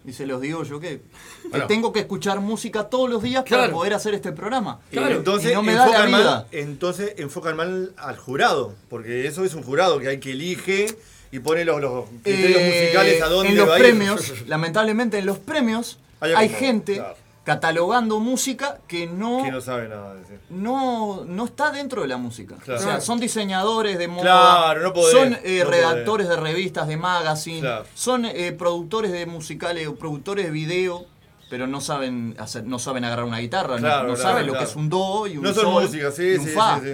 Y 0.05 0.13
se 0.13 0.25
los 0.25 0.39
digo 0.41 0.63
yo 0.63 0.79
que, 0.79 1.01
que 1.41 1.49
Bueno. 1.49 1.67
tengo 1.67 1.91
que 1.93 1.99
escuchar 1.99 2.39
música 2.39 2.85
todos 2.85 3.09
los 3.09 3.21
días 3.21 3.43
para 3.49 3.69
poder 3.71 3.93
hacer 3.93 4.13
este 4.13 4.31
programa. 4.31 4.79
Entonces, 4.91 5.51
y 5.51 5.53
no 5.53 5.61
me 5.61 5.73
da 5.73 5.79
la 5.79 5.85
enfocan 5.87 6.07
vida. 6.07 6.35
mal, 6.35 6.45
entonces 6.51 7.13
enfocan 7.17 7.55
mal 7.57 7.93
al 7.97 8.17
jurado, 8.17 8.73
porque 8.89 9.27
eso 9.27 9.43
es 9.45 9.53
un 9.53 9.63
jurado 9.63 9.99
que 9.99 10.07
hay 10.07 10.19
que 10.19 10.31
elige 10.31 10.87
y 11.31 11.39
pone 11.39 11.63
los, 11.65 11.79
los 11.81 12.05
criterios 12.23 12.57
Eh, 12.61 12.81
musicales 12.81 13.21
a 13.21 13.27
dónde 13.27 13.49
en 13.51 13.57
los 13.57 13.69
va 13.69 13.75
a 13.75 13.79
ir. 13.79 13.83
premios, 13.85 14.33
lamentablemente 14.47 15.17
en 15.19 15.25
los 15.25 15.37
premios 15.37 15.99
Hay 16.21 16.49
gente 16.49 16.95
claro. 16.95 17.15
Catalogando 17.49 18.19
música 18.19 18.77
que 18.87 19.07
no, 19.07 19.41
Que 19.43 19.49
no 19.49 19.59
sabe 19.59 19.89
nada 19.89 20.15
no, 20.51 21.23
no 21.25 21.45
está 21.45 21.71
dentro 21.71 22.03
de 22.03 22.07
la 22.07 22.17
música. 22.17 22.55
Claro. 22.63 22.79
O 22.79 22.83
sea, 22.83 23.01
son 23.01 23.19
diseñadores 23.19 23.97
de 23.97 24.07
moda, 24.07 24.21
Claro, 24.21 24.83
no 24.83 24.93
podés, 24.93 25.17
son 25.17 25.35
eh, 25.43 25.61
no 25.63 25.71
redactores 25.71 26.29
de 26.29 26.35
revistas, 26.35 26.87
de 26.87 26.95
magazine, 26.97 27.61
Claro. 27.61 27.85
son 27.95 28.25
eh, 28.25 28.51
productores 28.51 29.11
de 29.11 29.25
musicales 29.25 29.87
o 29.87 29.95
productores 29.95 30.45
de 30.45 30.51
video, 30.51 31.05
pero 31.49 31.65
no 31.65 31.81
saben 31.81 32.35
hacer, 32.37 32.65
no 32.65 32.77
saben 32.77 33.03
agarrar 33.03 33.25
una 33.25 33.39
guitarra, 33.39 33.77
no- 33.77 33.81
Claro, 33.81 34.07
no, 34.09 34.13
claro, 34.13 34.29
saben 34.29 34.45
lo 34.45 34.53
que 34.53 34.63
es 34.65 34.75
un 34.75 34.89
do 34.89 35.25
y 35.25 35.37
un 35.37 35.43
No 35.43 35.53
son 35.55 35.63
sol 35.63 35.83
música, 35.85 36.11
sí, 36.11 36.23
y 36.33 36.35
un 36.37 36.45
sí, 36.45 36.51
fa. 36.51 36.79
sí, 36.83 36.85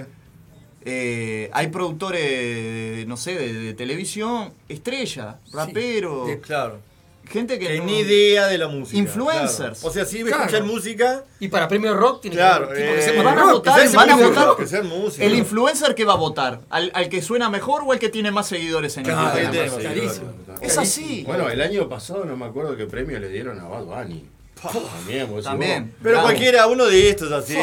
Eh, 0.88 1.50
hay 1.52 1.66
productores, 1.66 2.22
de, 2.22 3.04
no 3.06 3.18
sé, 3.18 3.34
de, 3.34 3.52
de 3.52 3.74
televisión, 3.74 4.54
estrella, 4.70 5.36
rapero, 5.52 6.24
claro. 6.40 6.78
Gente 7.28 7.58
que, 7.58 7.66
Que 7.68 7.78
no- 7.78 7.84
ni 7.84 7.98
idea 8.00 8.46
de 8.46 8.58
la 8.58 8.68
música. 8.68 8.98
Influencers. 8.98 9.78
claro. 9.80 9.88
O 9.88 9.90
sea, 9.90 10.04
sí 10.04 10.22
Claro. 10.22 10.44
escuchan 10.44 10.66
música. 10.66 11.24
Y 11.40 11.48
para 11.48 11.68
premio 11.68 11.94
rock 11.94 12.22
tiene 12.22 12.36
Claro, 12.36 12.68
que, 12.68 12.74
que 12.74 12.98
eh, 12.98 13.02
ser 13.02 13.22
van 13.22 13.38
a 13.38 13.52
votar, 13.52 13.88
que 13.88 13.96
van 13.96 14.10
a 14.10 14.16
votar. 14.16 14.48
Que. 14.56 15.24
El 15.26 15.34
influencer 15.34 15.94
que 15.94 16.04
va 16.04 16.14
a 16.14 16.16
votar, 16.16 16.60
al, 16.70 16.90
al 16.94 17.08
que 17.08 17.22
suena 17.22 17.48
mejor 17.50 17.82
o 17.86 17.92
al 17.92 17.98
que 17.98 18.08
tiene 18.08 18.30
más 18.30 18.46
seguidores 18.46 18.96
en 18.96 19.04
Claro, 19.04 19.32
tenemos, 19.36 19.78
Clarísimo. 19.78 20.32
Es 20.60 20.78
así. 20.78 21.24
Bueno, 21.26 21.48
el 21.50 21.60
año 21.60 21.88
pasado 21.88 22.24
no 22.24 22.36
me 22.36 22.46
acuerdo 22.46 22.76
qué 22.76 22.86
premio 22.86 23.18
le 23.18 23.28
dieron 23.28 23.58
a 23.60 23.64
Bad 23.64 23.84
Bunny. 23.84 24.24
También, 24.62 25.28
vos 25.30 25.44
También. 25.44 25.84
vos, 25.88 25.94
Pero 26.02 26.14
Claro. 26.14 26.26
cualquiera, 26.28 26.66
uno 26.66 26.86
de 26.86 27.10
estos 27.10 27.30
así. 27.30 27.54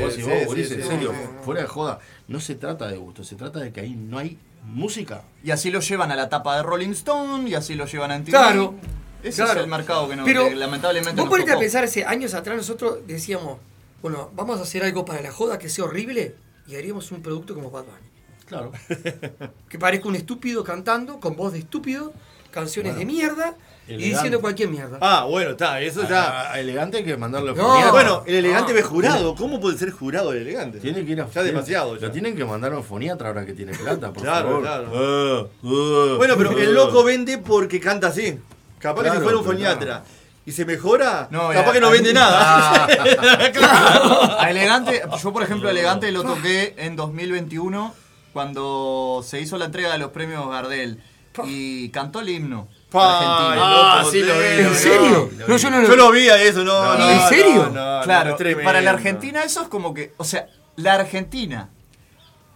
Vos 0.00 0.14
sí, 0.14 0.22
vos, 0.22 0.54
sí, 0.54 0.64
sí, 0.64 0.74
en 0.74 0.82
serio, 0.86 1.12
sí. 1.12 1.28
fuera 1.44 1.62
de 1.62 1.68
joda, 1.68 2.00
no 2.26 2.40
se 2.40 2.56
trata 2.56 2.88
de 2.88 2.96
gusto, 2.96 3.22
se 3.22 3.36
trata 3.36 3.60
de 3.60 3.72
que 3.72 3.80
ahí 3.80 3.94
no 3.94 4.18
hay 4.18 4.36
música. 4.64 5.22
Y 5.44 5.52
así 5.52 5.70
lo 5.70 5.80
llevan 5.80 6.10
a 6.10 6.16
la 6.16 6.28
tapa 6.28 6.56
de 6.56 6.62
Rolling 6.64 6.90
Stone 6.90 7.48
y 7.48 7.54
así 7.54 7.74
lo 7.76 7.86
llevan 7.86 8.10
a 8.10 8.16
MTV. 8.16 8.30
Claro. 8.30 8.74
Ese 9.22 9.42
Claro. 9.42 9.60
es 9.60 9.64
el 9.64 9.70
mercado 9.70 10.08
que, 10.08 10.16
no, 10.16 10.24
Pero 10.24 10.48
que 10.48 10.56
lamentablemente 10.56 11.12
Vos 11.20 11.24
nos 11.24 11.28
ponete 11.30 11.52
a 11.52 11.58
pensar, 11.58 11.84
hace 11.84 12.04
años 12.04 12.34
atrás 12.34 12.56
nosotros 12.56 12.98
decíamos, 13.06 13.58
bueno, 14.02 14.30
vamos 14.34 14.58
a 14.58 14.62
hacer 14.62 14.82
algo 14.82 15.04
para 15.04 15.20
la 15.20 15.30
joda 15.32 15.58
que 15.58 15.68
sea 15.68 15.84
horrible 15.84 16.34
y 16.66 16.76
haríamos 16.76 17.10
un 17.12 17.22
producto 17.22 17.54
como 17.54 17.70
Bad 17.70 17.84
Bunny. 17.84 18.10
Claro. 18.46 18.72
Que 19.68 19.78
parezca 19.78 20.08
un 20.08 20.16
estúpido 20.16 20.64
cantando, 20.64 21.20
con 21.20 21.36
voz 21.36 21.52
de 21.52 21.60
estúpido, 21.60 22.12
canciones 22.50 22.94
Bueno, 22.94 23.08
de 23.08 23.14
mierda 23.14 23.54
y 23.86 23.92
elegante. 23.94 24.14
diciendo 24.14 24.40
cualquier 24.40 24.68
mierda. 24.68 24.98
Ah, 25.00 25.24
bueno, 25.28 25.50
está, 25.50 25.80
eso 25.80 26.02
ya. 26.08 26.24
A- 26.24 26.52
a 26.54 26.60
elegante 26.60 26.96
hay 26.98 27.04
que 27.04 27.16
mandarlo 27.16 27.54
No. 27.54 27.90
bueno, 27.92 28.24
el 28.26 28.34
elegante 28.36 28.72
Ah. 28.72 28.74
ve 28.74 28.82
jurado. 28.82 29.34
¿Cómo 29.36 29.60
puede 29.60 29.78
ser 29.78 29.90
jurado 29.92 30.32
el 30.32 30.38
elegante? 30.38 30.80
Tiene 30.80 31.04
que 31.04 31.12
ir 31.12 31.20
a 31.20 31.28
Ya 31.30 31.42
demasiado. 31.44 31.94
Lo 31.94 32.00
ya. 32.00 32.10
tienen 32.10 32.34
que 32.34 32.44
mandar 32.44 32.72
a 32.72 32.78
un 32.78 32.84
foniatra 32.84 33.28
ahora 33.28 33.46
que 33.46 33.52
tiene 33.52 33.72
plata, 33.72 34.12
por 34.12 34.22
Claro, 34.24 34.48
favor. 34.48 34.62
claro. 34.62 34.92
Ah, 34.94 35.46
ah, 35.62 36.14
Bueno, 36.16 36.34
pero 36.36 36.50
ah. 36.50 36.54
el 36.62 36.74
loco 36.74 37.04
vende 37.04 37.38
porque 37.38 37.78
canta 37.78 38.08
así. 38.08 38.36
Capaz 38.80 39.02
que 39.04 39.10
si 39.10 39.16
fuera 39.18 39.38
un 39.38 39.44
foniatra 39.44 40.02
y 40.46 40.52
se 40.52 40.64
mejora, 40.64 41.28
No, 41.30 41.48
capaz 41.50 41.66
ya, 41.66 41.72
que 41.72 41.80
no 41.80 41.90
vende 41.90 42.12
nada. 42.12 42.86
A 44.40 44.50
Elegante, 44.50 45.02
yo 45.22 45.32
por 45.32 45.42
ejemplo 45.42 45.68
a 45.68 45.70
Elegante 45.72 46.10
lo 46.10 46.22
toqué 46.24 46.74
en 46.78 46.96
2021 46.96 47.94
cuando 48.32 49.22
se 49.24 49.40
hizo 49.40 49.58
la 49.58 49.66
entrega 49.66 49.92
de 49.92 49.98
los 49.98 50.10
premios 50.10 50.48
Gardel 50.48 51.02
y 51.44 51.90
cantó 51.90 52.20
el 52.20 52.30
himno 52.30 52.68
loco, 52.92 54.10
sí 54.10 54.22
lo 54.22 54.34
vi, 54.38 54.44
¿En 54.46 54.64
lo 54.64 54.70
vi. 54.70 54.76
serio? 54.76 55.30
No, 55.46 55.56
yo 55.56 55.70
no 55.70 55.80
lo 55.80 55.88
Yo 55.88 55.96
lo 55.96 56.10
vi 56.10 56.28
a 56.28 56.42
eso, 56.42 56.64
no. 56.64 56.82
No, 56.82 56.98
no, 56.98 57.10
¿en 57.10 57.28
serio? 57.28 57.70
no, 57.72 57.98
no, 57.98 58.02
claro, 58.04 58.36
para 58.64 58.80
la 58.80 58.90
Argentina 58.90 59.44
eso 59.44 59.62
es 59.62 59.68
como 59.68 59.94
que, 59.94 60.14
o 60.16 60.24
sea, 60.24 60.48
la 60.76 60.94
Argentina 60.94 61.68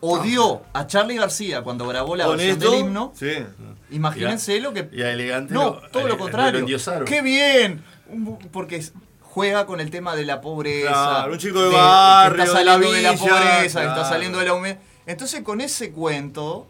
odió 0.07 0.63
a 0.73 0.87
Charlie 0.87 1.17
García 1.17 1.63
cuando 1.63 1.87
grabó 1.89 2.17
la 2.17 2.27
versión 2.27 2.51
esto, 2.53 2.71
del 2.71 2.81
himno. 2.81 3.13
Sí. 3.15 3.33
Imagínense 3.91 4.61
lo 4.61 4.73
que 4.73 4.89
Y 4.93 5.03
a 5.03 5.13
elegante 5.13 5.55
No, 5.55 5.81
lo- 5.83 5.89
todo 5.91 6.07
lo 6.09 6.15
eh, 6.15 6.19
contrario. 6.19 6.67
lo. 6.67 7.05
¡Qué 7.05 7.23
bien! 7.23 7.83
Porque 8.53 8.85
juega 9.21 9.67
con 9.67 9.81
el 9.81 9.91
tema 9.91 10.15
de 10.17 10.25
la 10.25 10.41
pobreza. 10.41 10.89
Claro, 10.91 11.33
un 11.33 11.39
chico 11.39 11.61
de 11.63 11.71
barrio, 11.75 12.45
está 12.45 12.59
de 12.59 12.65
la 12.65 12.73
saliendo 12.73 12.93
de 12.95 13.03
la, 13.03 13.11
villa, 13.13 13.21
pobreza, 13.21 13.81
que 13.81 13.87
está 13.89 14.05
saliendo 14.09 14.39
de 14.39 14.45
la 14.47 14.55
humedad. 14.55 14.79
Entonces, 15.07 15.43
con 15.43 15.61
ese 15.61 15.91
cuento, 15.93 16.67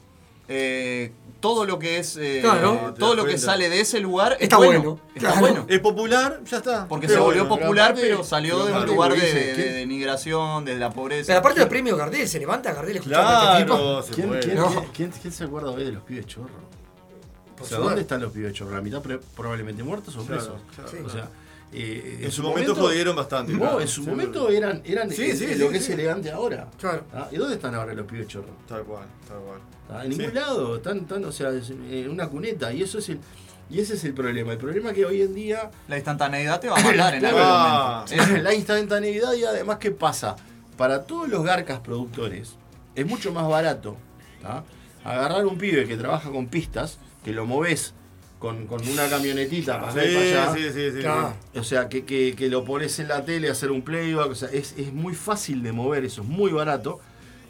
eh, 0.49 1.13
todo 1.45 1.67
lo 1.67 1.79
que 1.79 1.99
es. 1.99 2.17
eh, 2.17 2.39
Claro. 2.41 2.95
todo 2.99 3.11
Te 3.11 3.17
lo 3.17 3.25
que 3.27 3.37
sale 3.37 3.69
de 3.69 3.81
ese 3.81 4.01
lugar 4.01 4.33
es 4.33 4.41
Está 4.45 4.57
bueno, 4.57 4.99
Está 5.15 5.21
claro. 5.33 5.41
bueno. 5.41 5.67
Es 5.69 5.79
popular, 5.81 6.41
ya 6.51 6.57
está. 6.57 6.89
Porque 6.89 7.07
Pero 7.07 7.19
se 7.21 7.25
volvió 7.25 7.45
bueno, 7.45 7.61
popular, 7.63 7.91
aparte- 7.91 8.01
pero 8.09 8.25
salió 8.25 8.65
pero 8.65 8.77
de 8.79 8.81
un 8.81 8.87
lugar 8.87 9.11
de, 9.13 9.21
dice, 9.21 9.35
de- 9.35 9.55
¿quién- 9.55 9.67
de 9.69 9.73
denigración, 9.75 10.65
desde 10.65 10.81
la 10.81 10.91
pobreza. 10.91 11.27
Pero 11.27 11.39
aparte 11.41 11.61
del 11.61 11.69
premio 11.69 11.97
Gardel, 11.99 12.27
se 12.27 12.39
levanta 12.39 12.73
Gardel 12.73 12.97
escuchando 12.97 13.31
este 13.53 13.63
tipo. 13.65 13.77
Claro, 13.77 14.03
se 14.03 14.13
¿Quién, 14.15 14.29
puede. 14.29 14.41
quién- 14.41 14.57
No. 14.57 14.69
quién- 14.71 14.85
quién- 14.95 15.11
quién 15.21 15.33
se 15.35 15.45
acuerda 15.45 15.71
hoy 15.71 15.85
de 15.85 15.93
los 15.93 16.03
pibes 16.03 16.27
chorros? 16.27 16.51
O 17.61 17.65
sea. 17.67 17.79
¿dónde 17.79 18.01
están 18.01 18.23
los 18.23 18.33
pibes 18.33 18.53
chorros? 18.55 18.75
La 18.75 18.81
mitad 18.81 19.03
probablemente 19.37 19.83
muertos 19.83 20.17
o 20.17 20.23
presos. 20.25 20.55
claro. 20.75 21.07
o 21.07 21.11
sea, 21.11 21.29
eh, 21.77 22.21
En 22.23 22.31
su 22.33 22.43
momento 22.43 22.75
jodieron 22.75 23.17
bastante, 23.17 23.53
No, 23.53 23.59
claro. 23.61 23.81
en 23.81 23.89
su 23.89 24.03
Sí, 24.05 24.11
momento 24.11 24.49
eran, 24.49 24.81
eran 24.85 25.11
Sí, 25.11 25.23
eh, 25.25 25.37
sí, 25.37 25.55
lo 25.57 25.67
sí, 25.67 25.73
que 25.73 25.81
sí. 25.81 25.85
es 25.85 25.91
elegante 25.91 26.31
ahora. 26.31 26.69
Claro. 26.79 27.05
¿Ah? 27.13 27.29
¿Y 27.33 27.37
dónde 27.37 27.55
están 27.57 27.75
ahora 27.75 27.93
los 27.95 28.07
pibes 28.07 28.29
chorros? 28.29 28.51
Tal 28.69 28.83
cual, 28.85 29.07
tal 29.29 29.39
cual. 29.41 29.61
¿Ah? 29.91 30.05
En 30.05 30.11
ningún 30.11 30.35
lado, 30.35 30.77
están, 30.77 30.99
están, 30.99 31.25
o 31.25 31.33
sea, 31.33 31.51
es, 31.51 31.71
eh, 31.71 32.03
en 32.05 32.11
una 32.11 32.29
cuneta. 32.29 32.73
Y 32.73 32.83
eso 32.83 32.99
es 32.99 33.09
el. 33.09 33.19
Y 33.71 33.81
ese 33.81 33.95
es 33.95 34.05
el 34.05 34.13
problema. 34.15 34.53
El 34.53 34.59
problema 34.59 34.91
es 34.91 34.95
que 34.95 35.05
hoy 35.07 35.23
en 35.23 35.35
día. 35.35 35.71
La 35.89 35.97
instantaneidad 35.97 36.61
te 36.61 36.69
va 36.69 36.77
a 36.77 36.83
matar 36.85 37.15
en 37.15 37.25
algún 37.25 37.41
Ah, 37.45 38.05
momento. 38.11 38.43
la 38.43 38.55
instantaneidad 38.55 39.33
y 39.35 39.45
además, 39.45 39.79
¿qué 39.79 39.91
pasa? 39.91 40.37
Para 40.77 41.05
todos 41.05 41.29
los 41.29 41.43
garcas 41.45 41.81
productores 41.81 42.57
es 42.95 43.07
mucho 43.07 43.33
más 43.33 43.49
barato 43.49 43.97
¿tá? 44.43 44.65
agarrar 45.05 45.47
un 45.47 45.57
pibe 45.59 45.87
que 45.87 45.97
trabaja 45.97 46.31
con 46.31 46.47
pistas, 46.47 46.99
que 47.25 47.33
lo 47.33 47.47
moves 47.47 47.95
con, 48.45 48.67
con 48.67 48.87
una 48.89 49.09
camionetita 49.09 49.81
para, 49.81 49.93
acá 49.93 50.05
y 50.05 50.09
Sí, 50.09 50.15
para 50.15 50.45
allá. 50.45 50.55
sí, 50.55 50.63
sí, 50.73 50.91
sí, 50.93 51.01
Claro. 51.01 51.35
O 51.55 51.65
sea, 51.65 51.89
que, 51.89 52.05
que- 52.05 52.35
que 52.37 52.49
lo 52.49 52.65
pones 52.65 52.99
en 52.99 53.09
la 53.09 53.25
tele, 53.25 53.49
hacer 53.51 53.71
un 53.71 53.83
playback. 53.83 54.31
O 54.31 54.35
sea, 54.35 54.49
es, 54.51 54.75
es 54.77 54.93
muy 54.93 55.15
fácil 55.15 55.63
de 55.63 55.73
mover, 55.73 56.05
eso 56.05 56.23
es 56.23 56.29
muy 56.29 56.53
barato. 56.53 57.01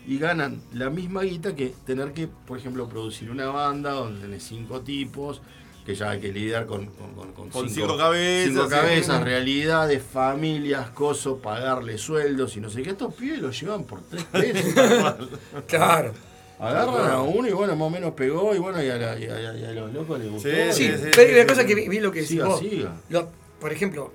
Y 0.07 0.19
ganan 0.19 0.61
la 0.73 0.91
misma 0.91 1.23
guita 1.23 1.55
que 1.57 1.75
tener 1.87 2.13
que, 2.13 2.29
por 2.29 2.59
ejemplo, 2.59 2.89
producir 2.89 3.31
una 3.31 3.47
banda 3.47 3.93
donde 3.93 4.21
tenés 4.21 4.43
cinco 4.45 4.81
tipos, 4.83 5.41
que 5.87 5.95
ya 5.95 6.11
hay 6.11 6.21
que 6.21 6.33
lidiar 6.33 6.67
con, 6.67 6.87
con, 6.87 7.33
con- 7.33 7.69
cinco 7.69 7.97
cabezas, 7.97 8.53
cinco 8.53 8.65
sí. 8.65 8.71
cabezas, 8.71 9.23
realidades, 9.25 10.03
familias, 10.03 10.91
coso, 10.91 11.39
pagarle 11.39 11.99
sueldos 11.99 12.57
y 12.57 12.61
no 12.61 12.71
sé 12.71 12.83
qué. 12.83 12.91
Estos 12.91 13.15
pibes 13.15 13.41
los 13.41 13.59
llevan 13.61 13.85
por 13.85 14.01
tres 14.03 14.25
pesos. 14.25 14.75
Claro. 15.67 16.13
Agarran 16.59 17.11
a 17.11 17.23
uno 17.23 17.49
y 17.49 17.53
bueno, 17.53 17.75
más 17.77 17.87
o 17.87 17.91
menos 17.91 18.13
pegó 18.15 18.55
y 18.55 18.59
bueno, 18.59 18.83
y 18.83 18.89
a, 18.89 18.97
la- 18.97 19.19
y 19.19 19.25
a- 19.25 19.41
y 19.41 19.47
a- 19.47 19.55
y 19.57 19.65
a 19.65 19.73
los 19.73 19.93
locos 19.93 20.19
les 20.19 20.31
gustó. 20.31 20.49
Sí, 20.73 20.91
pero 21.15 21.37
la 21.39 21.47
cosa 21.47 21.65
que 21.67 21.75
vi, 21.75 21.89
vi 21.89 21.99
lo 22.01 22.11
que 22.13 22.21
decís 22.21 22.31
siga, 22.37 22.47
vos. 22.47 22.61
siga. 22.61 22.93
Lo- 23.09 23.29
por 23.61 23.73
ejemplo, 23.73 24.13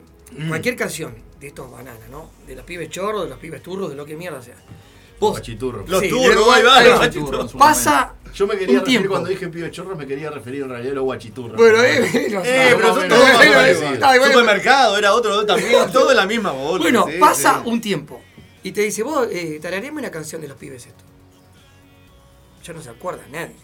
cualquier 0.47 0.75
canción 0.75 1.15
de 1.39 1.47
estos 1.47 1.69
bananas, 1.71 2.09
¿no? 2.11 2.29
De 2.47 2.55
los 2.55 2.63
pibes 2.65 2.89
chorros, 2.89 3.23
de 3.23 3.29
los 3.29 3.39
pibes 3.39 3.61
turros, 3.63 3.89
de 3.89 3.95
lo 3.95 4.05
que 4.05 4.15
mierda 4.15 4.41
sea. 4.41 4.55
Vos, 5.19 5.31
Guachiturros. 5.31 5.89
Los 5.89 6.07
turros, 6.07 6.47
ahí 6.53 6.63
va, 6.63 6.81
los 6.81 6.97
guachiturros. 6.97 7.53
Pasa 7.53 8.13
Yo 8.33 8.47
me 8.47 8.53
quería 8.53 8.75
referir 8.79 8.83
tiempo. 8.85 9.09
cuando 9.09 9.29
dije 9.29 9.47
pibe 9.49 9.69
chorros, 9.69 9.97
me 9.97 10.07
quería 10.07 10.29
referir 10.29 10.61
en 10.63 10.69
realidad 10.69 10.93
a 10.93 10.95
los 10.95 11.03
guachiturros. 11.03 11.57
Bueno, 11.57 11.83
eh, 11.83 12.29
no 12.31 12.41
sé. 12.43 12.69
Eh, 12.71 12.75
pero 12.77 12.95
son 12.95 13.09
todos. 13.09 14.27
Supermercado 14.31 14.97
era 14.97 15.13
otro 15.13 15.45
también, 15.45 15.91
todo 15.91 16.11
en 16.11 16.17
la 16.17 16.25
misma 16.25 16.51
bola. 16.53 16.81
Bueno, 16.83 17.05
sí, 17.11 17.17
pasa 17.19 17.61
sí. 17.63 17.69
un 17.69 17.81
tiempo 17.81 18.21
y 18.63 18.71
te 18.71 18.81
dice, 18.81 19.03
vos, 19.03 19.27
eh, 19.31 19.59
una 19.91 20.09
canción 20.11 20.41
de 20.41 20.47
los 20.47 20.57
pibes 20.57 20.85
esto. 20.85 21.03
Ya 22.69 22.73
no 22.75 22.83
se 22.83 22.89
acuerda 22.91 23.23
nadie. 23.31 23.55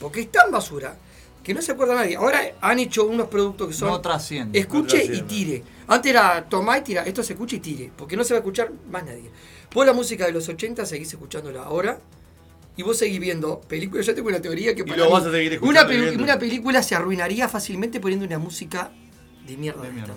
Porque 0.00 0.22
es 0.22 0.32
tan 0.32 0.50
basura 0.50 0.96
que 1.42 1.52
no 1.52 1.60
se 1.60 1.72
acuerda 1.72 1.94
nadie. 1.94 2.16
Ahora 2.16 2.40
han 2.62 2.78
hecho 2.78 3.04
unos 3.04 3.28
productos 3.28 3.68
que 3.68 3.74
son... 3.74 3.88
No 3.90 4.00
trasciende. 4.00 4.58
Escuche 4.58 5.06
No 5.10 5.14
y 5.14 5.20
tire. 5.22 5.62
Antes 5.88 6.10
era 6.10 6.42
tomá 6.48 6.78
y 6.78 6.80
tira. 6.80 7.02
Esto 7.02 7.22
se 7.22 7.34
escucha 7.34 7.56
y 7.56 7.60
tire. 7.60 7.92
Porque 7.94 8.16
no 8.16 8.24
se 8.24 8.32
va 8.32 8.38
a 8.38 8.40
escuchar 8.40 8.72
más 8.90 9.04
nadie. 9.04 9.30
Vos 9.74 9.84
la 9.84 9.92
música 9.92 10.24
de 10.24 10.32
los 10.32 10.48
80 10.48 10.86
seguís 10.86 11.12
escuchándola 11.12 11.64
ahora. 11.64 11.98
Y 12.78 12.82
vos 12.82 12.96
seguís 12.96 13.20
viendo 13.20 13.60
películas. 13.60 14.06
Yo 14.06 14.14
tengo 14.14 14.28
una 14.28 14.40
teoría 14.40 14.74
que 14.74 14.80
Y 14.80 14.84
para 14.84 14.96
lo 14.96 15.04
mí 15.04 15.12
vas 15.12 15.26
a 15.26 15.30
seguir 15.30 15.52
escuchando 15.52 15.80
una, 15.82 15.92
y 15.92 15.94
peli- 15.94 16.06
viendo. 16.06 16.24
una 16.24 16.38
película 16.38 16.82
se 16.82 16.94
arruinaría 16.94 17.46
fácilmente 17.46 18.00
poniendo 18.00 18.24
una 18.24 18.38
música 18.38 18.90
de 19.46 19.56
mierda. 19.58 19.82
de 19.82 19.88
esta. 20.00 20.14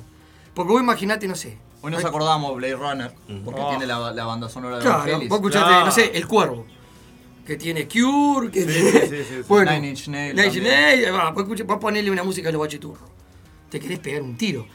Porque 0.53 0.71
vos 0.71 0.81
imaginate, 0.81 1.27
no 1.27 1.35
sé. 1.35 1.57
Hoy 1.81 1.91
nos 1.91 2.05
acordamos 2.05 2.55
Blade 2.55 2.75
Runner, 2.75 3.11
porque 3.43 3.61
tiene 3.69 3.85
la, 3.85 4.11
la 4.13 4.23
banda 4.23 4.47
sonora 4.47 4.77
de 4.77 4.81
Claro, 4.84 4.99
Vangelis. 4.99 5.27
vos 5.29 5.39
escuchaste, 5.39 5.85
no 5.85 5.91
sé, 5.91 6.11
El 6.17 6.25
Cuervo. 6.25 6.65
Que 7.47 7.55
tiene 7.55 7.87
Cure, 7.87 8.51
que 8.51 8.61
Sí, 8.63 8.67
tiene. 8.67 8.91
sí, 8.91 9.07
sí, 9.07 9.23
sí. 9.29 9.35
Bueno, 9.47 9.71
Nine 9.71 9.89
Inch 9.91 10.07
Nails 10.09 10.35
Nine 10.35 10.47
Inch. 10.47 10.61
Nails, 10.63 11.13
va, 11.13 11.31
vos, 11.31 11.43
escucha- 11.43 11.63
vos 11.63 11.77
ponerle 11.79 12.11
una 12.11 12.23
música 12.23 12.49
a 12.49 12.51
los 12.51 12.59
bachiturros. 12.61 13.09
Te 13.69 13.79
querés 13.79 13.99
pegar 13.99 14.21
un 14.21 14.37
tiro. 14.37 14.67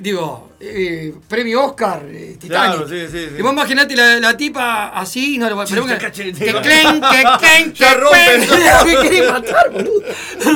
Digo, 0.00 0.50
eh, 0.60 1.12
premio 1.28 1.64
Oscar, 1.64 2.04
eh, 2.08 2.36
Titanic. 2.38 2.48
Claro, 2.76 2.88
sí, 2.88 3.06
sí, 3.10 3.18
sí. 3.30 3.34
Y 3.36 3.42
vos 3.42 3.52
imaginate 3.52 3.96
la, 3.96 4.20
la 4.20 4.36
tipa 4.36 4.90
así, 4.90 5.36
no 5.36 5.50
lo 5.50 5.56
va 5.56 5.64
a 5.64 5.66
te 5.66 5.74
que 5.74 5.80
clen, 6.12 6.32
que 6.32 6.44
clen, 6.62 7.72
que 7.72 7.84
clen. 7.84 8.40
Me 8.86 9.02
querés 9.02 9.32
matar, 9.32 9.72
boludo. 9.72 10.00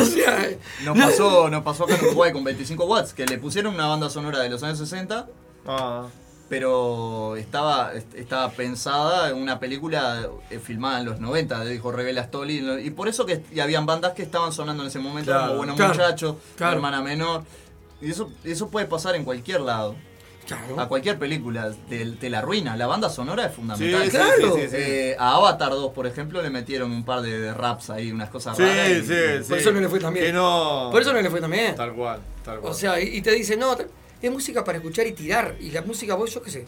O 0.01 0.05
sea, 0.05 0.49
Nos 0.85 0.97
no- 0.97 1.05
pasó, 1.07 1.51
nos 1.51 1.63
pasó 1.65 1.83
acá 1.85 1.97
en 1.97 2.05
Uruguay 2.07 2.33
con 2.33 2.45
25 2.45 2.85
watts, 2.85 3.13
que 3.13 3.27
le 3.27 3.39
pusieron 3.39 3.75
una 3.75 3.89
banda 3.89 4.09
sonora 4.09 4.39
de 4.39 4.51
los 4.51 4.63
años 4.63 4.79
60, 4.79 5.27
Ah. 5.67 6.07
Pero 6.49 7.37
estaba, 7.37 7.93
est- 7.95 8.15
estaba 8.15 8.51
pensada 8.51 9.31
en 9.31 9.37
una 9.37 9.59
película 9.61 10.29
eh, 10.51 10.59
filmada 10.59 11.01
en 11.01 11.07
los 11.07 11.21
90, 11.21 11.65
de 11.65 11.71
dijo 11.73 11.93
Revela 11.93 12.25
Stoli, 12.25 12.59
y 12.85 12.91
por 12.91 13.09
eso 13.09 13.27
que 13.27 13.43
y 13.53 13.61
habían 13.61 13.87
bandas 13.87 14.13
que 14.13 14.23
estaban 14.23 14.53
sonando 14.53 14.83
en 14.83 14.89
ese 14.89 14.99
momento 14.99 15.31
Claro. 15.31 15.47
como 15.49 15.59
Buenos 15.59 15.77
Claro. 15.77 15.93
Muchachos, 15.95 16.37
Claro. 16.57 16.75
Hermana 16.77 17.03
Menor, 17.03 17.45
y 18.01 18.11
eso, 18.11 18.31
eso 18.45 18.69
puede 18.69 18.87
pasar 18.87 19.15
en 19.17 19.25
cualquier 19.25 19.61
lado. 19.61 19.95
Claro. 20.47 20.81
A 20.81 20.89
cualquier 20.89 21.19
película 21.19 21.71
te, 21.91 22.07
te 22.13 22.31
la 22.31 22.39
arruina. 22.39 22.75
La 22.75 22.87
banda 22.87 23.11
sonora 23.11 23.45
es 23.45 23.55
fundamental. 23.55 24.05
Sí, 24.05 24.11
Claro. 24.11 24.55
sí, 24.55 24.61
sí, 24.63 24.69
sí. 24.71 24.77
Eh, 24.79 25.17
a 25.19 25.35
Avatar 25.35 25.69
2, 25.73 25.93
por 25.93 26.07
ejemplo, 26.07 26.41
le 26.41 26.49
metieron 26.49 26.91
un 26.91 27.05
par 27.05 27.21
de, 27.21 27.39
de 27.39 27.53
raps 27.53 27.91
ahí, 27.91 28.11
unas 28.11 28.31
cosas 28.31 28.57
Sí, 28.57 28.63
raras. 28.63 28.89
y- 28.89 28.95
sí, 29.03 29.13
y- 29.13 29.43
sí. 29.43 29.49
Por 29.51 29.59
eso 29.59 29.73
no 29.73 29.81
le 29.81 29.89
fue 29.91 30.01
tan 30.01 30.15
bien. 30.15 30.25
Que 30.25 30.33
no. 30.33 30.89
Por 30.91 31.03
eso 31.03 31.13
no 31.13 31.21
le 31.21 31.29
fue 31.29 31.43
tan 31.43 31.51
bien. 31.51 31.75
Tal 31.75 31.93
cual, 31.93 32.21
tal 32.43 32.61
cual. 32.61 32.73
O 32.73 32.75
sea, 32.75 32.99
y 32.99 33.19
y 33.19 33.21
te 33.21 33.33
dicen, 33.33 33.59
no, 33.61 33.77
es 34.23 34.31
música 34.31 34.65
para 34.65 34.79
escuchar 34.79 35.07
y 35.07 35.13
tirar. 35.13 35.57
Y 35.61 35.71
la 35.71 35.83
música, 35.83 36.15
vos, 36.15 36.33
yo 36.33 36.43
qué 36.43 36.51
sé. 36.51 36.67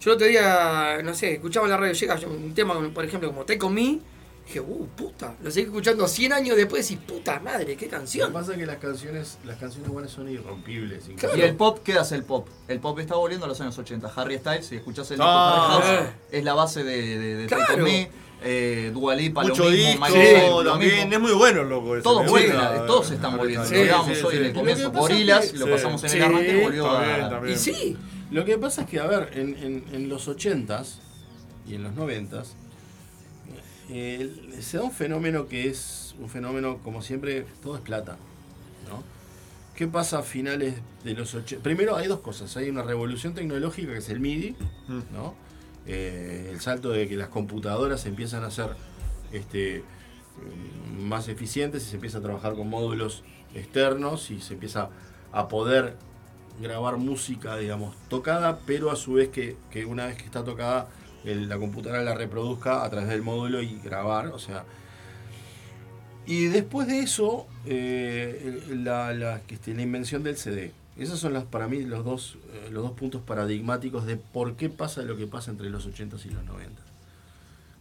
Yo 0.00 0.10
el 0.10 0.16
otro 0.16 0.26
día, 0.26 1.00
no 1.04 1.14
sé, 1.14 1.34
escuchaba 1.34 1.66
en 1.66 1.70
la 1.70 1.76
radio, 1.76 1.92
llega 1.92 2.18
un 2.26 2.54
tema, 2.54 2.74
por 2.92 3.04
ejemplo, 3.04 3.28
como 3.28 3.44
Take 3.44 3.64
On 3.64 3.72
Me. 3.74 4.00
Dije, 4.44 4.58
uh, 4.60 4.88
puta. 4.96 5.36
Lo 5.40 5.52
seguí 5.52 5.66
escuchando 5.66 6.08
100 6.08 6.32
años 6.32 6.56
después 6.56 6.90
y 6.90 6.96
puta 6.96 7.38
madre, 7.38 7.76
qué 7.76 7.84
Lo 7.84 7.90
que 7.92 7.96
canción. 7.96 8.32
pasa 8.32 8.52
es 8.52 8.58
que 8.58 8.66
las 8.66 8.78
canciones, 8.78 9.38
las 9.44 9.56
canciones 9.56 9.88
buenas 9.88 10.10
son 10.10 10.28
irrompibles. 10.28 11.08
Y 11.08 11.12
incluso. 11.12 11.36
el 11.36 11.54
pop, 11.54 11.78
¿qué 11.84 11.92
hace 11.92 12.16
el 12.16 12.24
pop? 12.24 12.48
El 12.66 12.80
pop 12.80 12.98
está 12.98 13.14
volviendo 13.14 13.46
a 13.46 13.48
los 13.48 13.60
años 13.60 13.78
80. 13.78 14.12
Harry 14.16 14.38
Styles, 14.38 14.66
si 14.66 14.74
escuchás 14.76 15.08
el 15.12 15.18
disco 15.18 15.28
Ah. 15.30 15.76
Harry 15.80 15.96
House, 15.96 16.08
es 16.32 16.42
la 16.44 16.54
base 16.54 16.82
de, 16.82 17.18
de, 17.18 17.34
de 17.36 17.46
Take 17.46 17.60
On 17.60 17.66
Claro. 17.68 17.84
Me. 17.84 18.10
Eh, 18.44 18.90
Dua 18.92 19.14
Lipa, 19.14 19.42
Mucho 19.42 19.64
lo 19.64 19.70
mismo, 19.70 20.06
disco 20.06 20.20
Cyrus, 20.20 20.64
lo 20.64 20.70
también. 20.72 20.94
mismo. 21.08 21.12
Es 21.14 21.20
muy 21.20 21.32
bueno, 21.32 21.62
loco. 21.64 21.94
eso, 21.96 22.02
Todos 22.02 22.26
vuelven, 22.28 22.52
gusta. 22.56 22.86
todos 22.86 23.06
se 23.06 23.14
están 23.14 23.36
volviendo. 23.36 23.64
Sí, 23.66 23.74
lo 23.74 23.80
hablábamos 23.82 24.18
sí, 24.18 24.24
hoy 24.24 24.30
sí. 24.32 24.36
en 24.36 24.42
el 24.42 24.48
Lo 24.48 24.52
que 24.54 24.58
comienzo. 24.60 24.92
pasa 24.92 25.04
es 25.04 25.08
Gorilas, 25.10 25.46
que- 25.52 25.58
lo 25.58 25.64
sí. 25.66 25.70
pasamos 25.72 26.04
en 26.04 26.10
Sí, 26.10 26.16
el 26.16 26.22
arranque 26.24 26.58
y 26.58 26.62
volvió 26.62 26.84
también, 26.84 27.20
a... 27.22 27.28
también. 27.30 27.54
Y 27.54 27.58
sí. 27.58 27.96
Lo 28.30 28.44
que 28.44 28.58
pasa 28.58 28.82
es 28.82 28.88
que, 28.88 28.98
a 29.00 29.06
ver, 29.06 29.30
en, 29.34 29.56
en- 29.56 29.84
en 29.92 30.08
los 30.08 30.26
80s 30.28 30.98
y 31.68 31.74
en 31.74 31.82
los 31.84 31.92
90s 31.94 32.46
eh, 33.90 34.30
se 34.60 34.78
da 34.78 34.84
un 34.84 34.92
fenómeno 34.92 35.46
que 35.48 35.68
es 35.68 36.14
un 36.18 36.28
fenómeno, 36.28 36.78
como 36.82 37.02
siempre, 37.02 37.46
todo 37.62 37.76
es 37.76 37.82
plata. 37.82 38.16
¿no? 38.88 39.02
¿Qué 39.76 39.86
pasa 39.86 40.18
a 40.18 40.22
finales 40.22 40.74
de 41.04 41.14
los 41.14 41.34
80? 41.34 41.62
Primero 41.62 41.96
hay 41.96 42.06
dos 42.08 42.20
cosas. 42.20 42.56
Hay 42.56 42.68
una 42.70 42.82
revolución 42.82 43.34
tecnológica 43.34 43.92
que 43.92 43.98
es 43.98 44.08
el 44.08 44.20
MIDI, 44.20 44.54
¿no? 45.12 45.34
Eh, 45.86 46.48
el 46.52 46.60
salto 46.60 46.90
de 46.90 47.08
que 47.08 47.16
las 47.16 47.28
computadoras 47.28 48.06
empiezan 48.06 48.44
a 48.44 48.50
ser 48.50 48.68
este, 49.32 49.82
mm, 50.96 51.02
más 51.02 51.28
eficientes 51.28 51.82
y 51.84 51.86
se 51.90 51.96
empieza 51.96 52.18
a 52.18 52.22
trabajar 52.22 52.54
con 52.54 52.68
módulos 52.68 53.24
externos 53.54 54.30
y 54.30 54.40
se 54.40 54.54
empieza 54.54 54.90
a 55.32 55.48
poder 55.48 55.96
grabar 56.60 56.96
música, 56.98 57.56
digamos, 57.56 57.96
tocada, 58.08 58.60
pero 58.66 58.90
a 58.90 58.96
su 58.96 59.14
vez 59.14 59.28
que, 59.30 59.56
una 59.86 60.06
vez 60.06 60.16
que 60.16 60.24
está 60.24 60.44
tocada, 60.44 60.88
la 61.24 61.58
computadora 61.58 62.02
la 62.02 62.14
reproduzca 62.14 62.84
a 62.84 62.90
través 62.90 63.08
del 63.08 63.22
módulo 63.22 63.62
y 63.62 63.78
grabar, 63.82 64.28
o 64.28 64.38
sea... 64.38 64.64
Y 66.24 66.44
después 66.46 66.86
de 66.86 67.00
eso, 67.00 67.48
eh, 67.66 68.62
la, 68.70 69.12
la- 69.12 69.40
este, 69.48 69.74
la 69.74 69.82
invención 69.82 70.22
del 70.22 70.36
CD. 70.36 70.72
Esos 70.96 71.18
son 71.20 71.32
las, 71.32 71.44
para 71.44 71.68
mí 71.68 71.82
los 71.82 72.04
dos, 72.04 72.36
eh, 72.52 72.68
los 72.70 72.82
dos 72.82 72.92
puntos 72.92 73.22
paradigmáticos 73.22 74.04
de 74.06 74.16
por 74.16 74.56
qué 74.56 74.68
pasa 74.68 75.02
lo 75.02 75.16
que 75.16 75.26
pasa 75.26 75.50
entre 75.50 75.70
los 75.70 75.86
80s 75.86 76.26
y 76.26 76.30
los 76.30 76.44
90. 76.44 76.82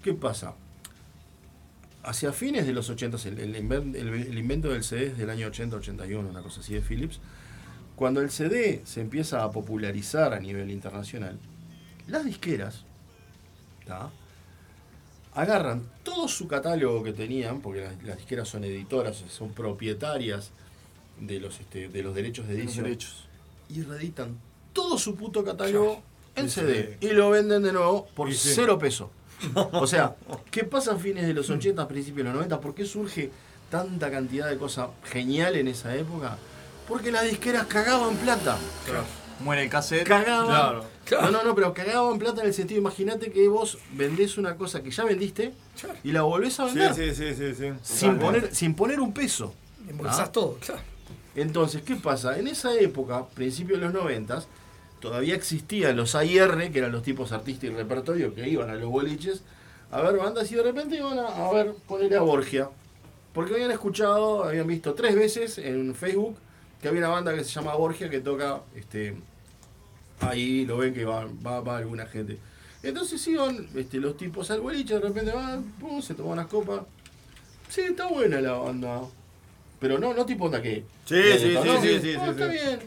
¿Qué 0.03 0.13
pasa? 0.13 0.53
Hacia 2.03 2.31
fines 2.33 2.65
de 2.65 2.73
los 2.73 2.89
80s, 2.89 3.25
el, 3.27 3.37
el 3.39 3.55
inven- 3.55 3.95
el- 3.95 4.07
el 4.13 4.37
invento 4.37 4.69
del 4.69 4.83
CD 4.83 5.07
es 5.07 5.17
del 5.17 5.29
año 5.29 5.47
80-81, 5.47 6.29
una 6.29 6.41
cosa 6.41 6.61
así 6.61 6.73
de 6.73 6.81
Philips. 6.81 7.19
Cuando 7.95 8.21
el 8.21 8.31
CD 8.31 8.81
se 8.85 9.01
empieza 9.01 9.43
a 9.43 9.51
popularizar 9.51 10.33
a 10.33 10.39
nivel 10.39 10.71
internacional, 10.71 11.37
las 12.07 12.25
disqueras 12.25 12.85
agarran 15.33 15.83
todo 16.03 16.27
su 16.27 16.47
catálogo 16.47 17.03
que 17.03 17.13
tenían, 17.13 17.61
porque 17.61 17.81
las, 17.81 18.03
las 18.03 18.17
disqueras 18.17 18.47
son 18.49 18.63
editoras, 18.63 19.23
son 19.29 19.49
propietarias 19.53 20.51
de 21.21 21.39
los, 21.39 21.59
este, 21.59 21.87
de 21.87 22.03
los 22.03 22.13
derechos 22.13 22.47
de 22.47 22.53
De 22.55 22.59
los 22.59 22.65
edición, 22.67 22.83
derechos. 22.85 23.25
y 23.69 23.81
reeditan 23.83 24.37
todo 24.73 24.97
su 24.97 25.15
puto 25.15 25.43
catálogo 25.45 26.01
en 26.35 26.49
CD 26.49 26.73
CD. 26.73 26.97
y 27.01 27.13
lo 27.13 27.29
venden 27.29 27.63
de 27.63 27.71
nuevo 27.73 28.07
por 28.15 28.27
Y 28.29 28.33
sí. 28.35 28.51
cero 28.53 28.77
pesos. 28.77 29.09
O 29.71 29.87
sea, 29.87 30.15
¿qué 30.51 30.63
pasa 30.65 30.93
a 30.93 30.97
fines 30.97 31.25
de 31.25 31.33
los 31.33 31.49
80, 31.49 31.87
principios 31.87 32.17
de 32.17 32.23
los 32.25 32.33
90? 32.33 32.59
¿Por 32.59 32.75
qué 32.75 32.85
surge 32.85 33.31
tanta 33.69 34.11
cantidad 34.11 34.49
de 34.49 34.57
cosas 34.57 34.89
genial 35.05 35.55
en 35.55 35.67
esa 35.69 35.95
época? 35.95 36.37
Porque 36.87 37.11
las 37.11 37.23
disqueras 37.23 37.65
cagaban 37.67 38.15
plata. 38.17 38.57
Muere 39.43 39.63
el 39.63 39.69
cassette. 39.69 40.07
Cagaban. 40.07 40.83
Claro. 41.05 41.21
No, 41.23 41.31
no, 41.31 41.43
no, 41.43 41.55
pero 41.55 41.73
cagaban 41.73 42.19
plata 42.19 42.41
en 42.41 42.47
el 42.47 42.53
sentido, 42.53 42.79
imagínate 42.79 43.31
que 43.31 43.47
vos 43.47 43.77
vendés 43.93 44.37
una 44.37 44.55
cosa 44.55 44.81
que 44.83 44.91
ya 44.91 45.03
vendiste 45.03 45.53
y 46.03 46.11
la 46.11 46.21
volvés 46.21 46.59
a 46.59 46.69
Sí, 46.69 46.77
vender. 46.77 46.93
sí, 46.95 47.15
sí, 47.15 47.33
sí, 47.35 47.55
sí. 47.55 47.71
Sin, 47.81 48.11
Totalmente. 48.11 48.19
poner, 48.41 48.55
sin 48.55 48.73
poner 48.75 48.99
un 48.99 49.13
peso. 49.13 49.53
Embolsás 49.89 50.29
¿Ah? 50.29 50.31
todo, 50.31 50.57
claro. 50.63 50.81
Entonces, 51.35 51.81
¿qué 51.81 51.95
pasa? 51.95 52.37
En 52.37 52.47
esa 52.47 52.73
época, 52.75 53.25
principios 53.27 53.79
de 53.79 53.85
los 53.85 53.93
noventas, 53.93 54.47
todavía 54.99 55.35
existían 55.35 55.95
los 55.95 56.15
AIR, 56.15 56.71
que 56.71 56.79
eran 56.79 56.91
los 56.91 57.03
tipos 57.03 57.31
artistas 57.31 57.69
y 57.69 57.73
repertorio, 57.73 58.35
que 58.35 58.47
iban 58.47 58.69
a 58.69 58.75
los 58.75 58.89
boliches 58.89 59.41
a 59.91 60.01
ver 60.01 60.17
bandas 60.17 60.51
y 60.51 60.55
de 60.55 60.63
repente 60.63 60.97
iban 60.97 61.19
a, 61.19 61.51
ver, 61.51 61.73
ponerle 61.87 62.17
a 62.17 62.21
Borgia. 62.21 62.69
Porque 63.33 63.53
habían 63.53 63.71
escuchado, 63.71 64.43
habían 64.43 64.67
visto 64.67 64.93
tres 64.93 65.15
veces 65.15 65.57
en 65.57 65.95
Facebook 65.95 66.37
que 66.81 66.87
había 66.87 67.01
una 67.01 67.09
banda 67.09 67.33
que 67.33 67.43
se 67.43 67.51
llama 67.51 67.75
Borgia 67.75 68.09
que 68.09 68.19
toca, 68.19 68.61
este, 68.75 69.15
ahí 70.19 70.65
lo 70.65 70.77
ven 70.77 70.93
que 70.93 71.05
va, 71.05 71.27
va, 71.45 71.61
va 71.61 71.77
alguna 71.77 72.05
gente. 72.07 72.39
Entonces 72.83 73.25
iban 73.27 73.69
este, 73.75 73.97
los 73.97 74.17
tipos 74.17 74.49
al 74.49 74.61
boliche, 74.61 74.95
de 74.95 75.01
repente 75.01 75.31
van, 75.31 75.63
pum, 75.79 76.01
se 76.01 76.15
toman 76.15 76.33
unas 76.33 76.47
copas. 76.47 76.81
Sí, 77.69 77.81
está 77.81 78.07
buena 78.07 78.41
la 78.41 78.53
banda. 78.53 79.01
Pero 79.81 79.97
no, 79.97 80.13
no 80.13 80.25
tipo 80.25 80.45
onda 80.45 80.61
que. 80.61 80.85
Sí, 81.05 81.15
sí, 81.15 81.39
sí, 81.39 81.39
sí, 81.39 81.47
que, 81.81 81.99
sí, 81.99 82.15
"Oh, 82.15 82.23
sí, 82.25 82.29
está 82.29 82.45
sí". 82.45 82.51
bien. 82.51 82.79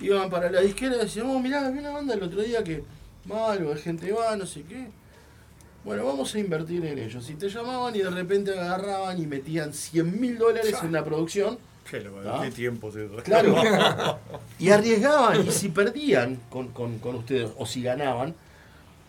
Iban 0.00 0.30
para 0.30 0.50
la 0.50 0.62
disquera 0.62 0.96
y 0.96 1.00
decían, 1.00 1.26
oh, 1.28 1.38
mirá, 1.38 1.68
vi 1.68 1.78
una 1.78 1.90
banda 1.90 2.14
el 2.14 2.22
otro 2.22 2.40
día 2.40 2.64
que 2.64 2.82
malo, 3.26 3.74
la 3.74 3.80
gente 3.80 4.10
va, 4.10 4.34
no 4.36 4.46
sé 4.46 4.62
qué. 4.62 4.86
Bueno, 5.84 6.06
vamos 6.06 6.34
a 6.34 6.38
invertir 6.38 6.84
en 6.86 6.98
ellos. 6.98 7.28
Y 7.28 7.34
te 7.34 7.50
llamaban 7.50 7.94
y 7.94 7.98
de 7.98 8.10
repente 8.10 8.58
agarraban 8.58 9.20
y 9.20 9.26
metían 9.26 9.74
100 9.74 10.18
mil 10.18 10.38
dólares 10.38 10.74
en 10.82 10.92
la 10.92 11.04
producción. 11.04 11.58
Qué, 11.90 12.00
loco, 12.00 12.20
¿Ah? 12.26 12.40
qué 12.42 12.50
tiempos 12.50 12.96
eso. 12.96 13.16
Claro. 13.16 13.56
y 14.58 14.70
arriesgaban. 14.70 15.46
Y 15.46 15.50
si 15.50 15.68
perdían 15.68 16.38
con, 16.48 16.68
con, 16.68 16.98
con 17.00 17.16
ustedes 17.16 17.50
o 17.58 17.66
si 17.66 17.82
ganaban, 17.82 18.34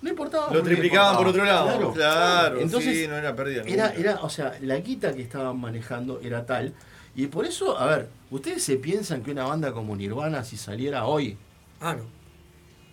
no 0.01 0.09
importaba. 0.09 0.53
Lo 0.53 0.61
triplicaban 0.61 1.15
por 1.15 1.27
otro 1.27 1.45
lado. 1.45 1.93
Claro, 1.93 2.59
Entonces, 2.59 2.97
sí, 2.97 3.07
no 3.07 3.15
era 3.15 3.33
pérdida 3.35 3.63
Era, 3.65 3.93
era, 3.93 4.15
o 4.21 4.29
sea, 4.29 4.57
la 4.61 4.77
guita 4.77 5.13
que 5.13 5.21
estaban 5.21 5.57
manejando 5.59 6.19
era 6.21 6.45
tal. 6.45 6.73
Y 7.15 7.27
por 7.27 7.45
eso, 7.45 7.77
a 7.77 7.85
ver, 7.87 8.09
¿ustedes 8.29 8.63
se 8.63 8.77
piensan 8.77 9.21
que 9.23 9.31
una 9.31 9.43
banda 9.45 9.73
como 9.73 9.95
Nirvana, 9.95 10.43
si 10.43 10.57
saliera 10.57 11.05
hoy, 11.05 11.37
Ah, 11.79 11.95
no. 11.95 12.03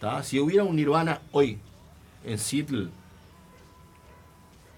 ¿tá? 0.00 0.22
si 0.22 0.40
hubiera 0.40 0.64
un 0.64 0.76
Nirvana 0.76 1.20
hoy 1.32 1.58
en 2.24 2.38
Seattle, 2.38 2.88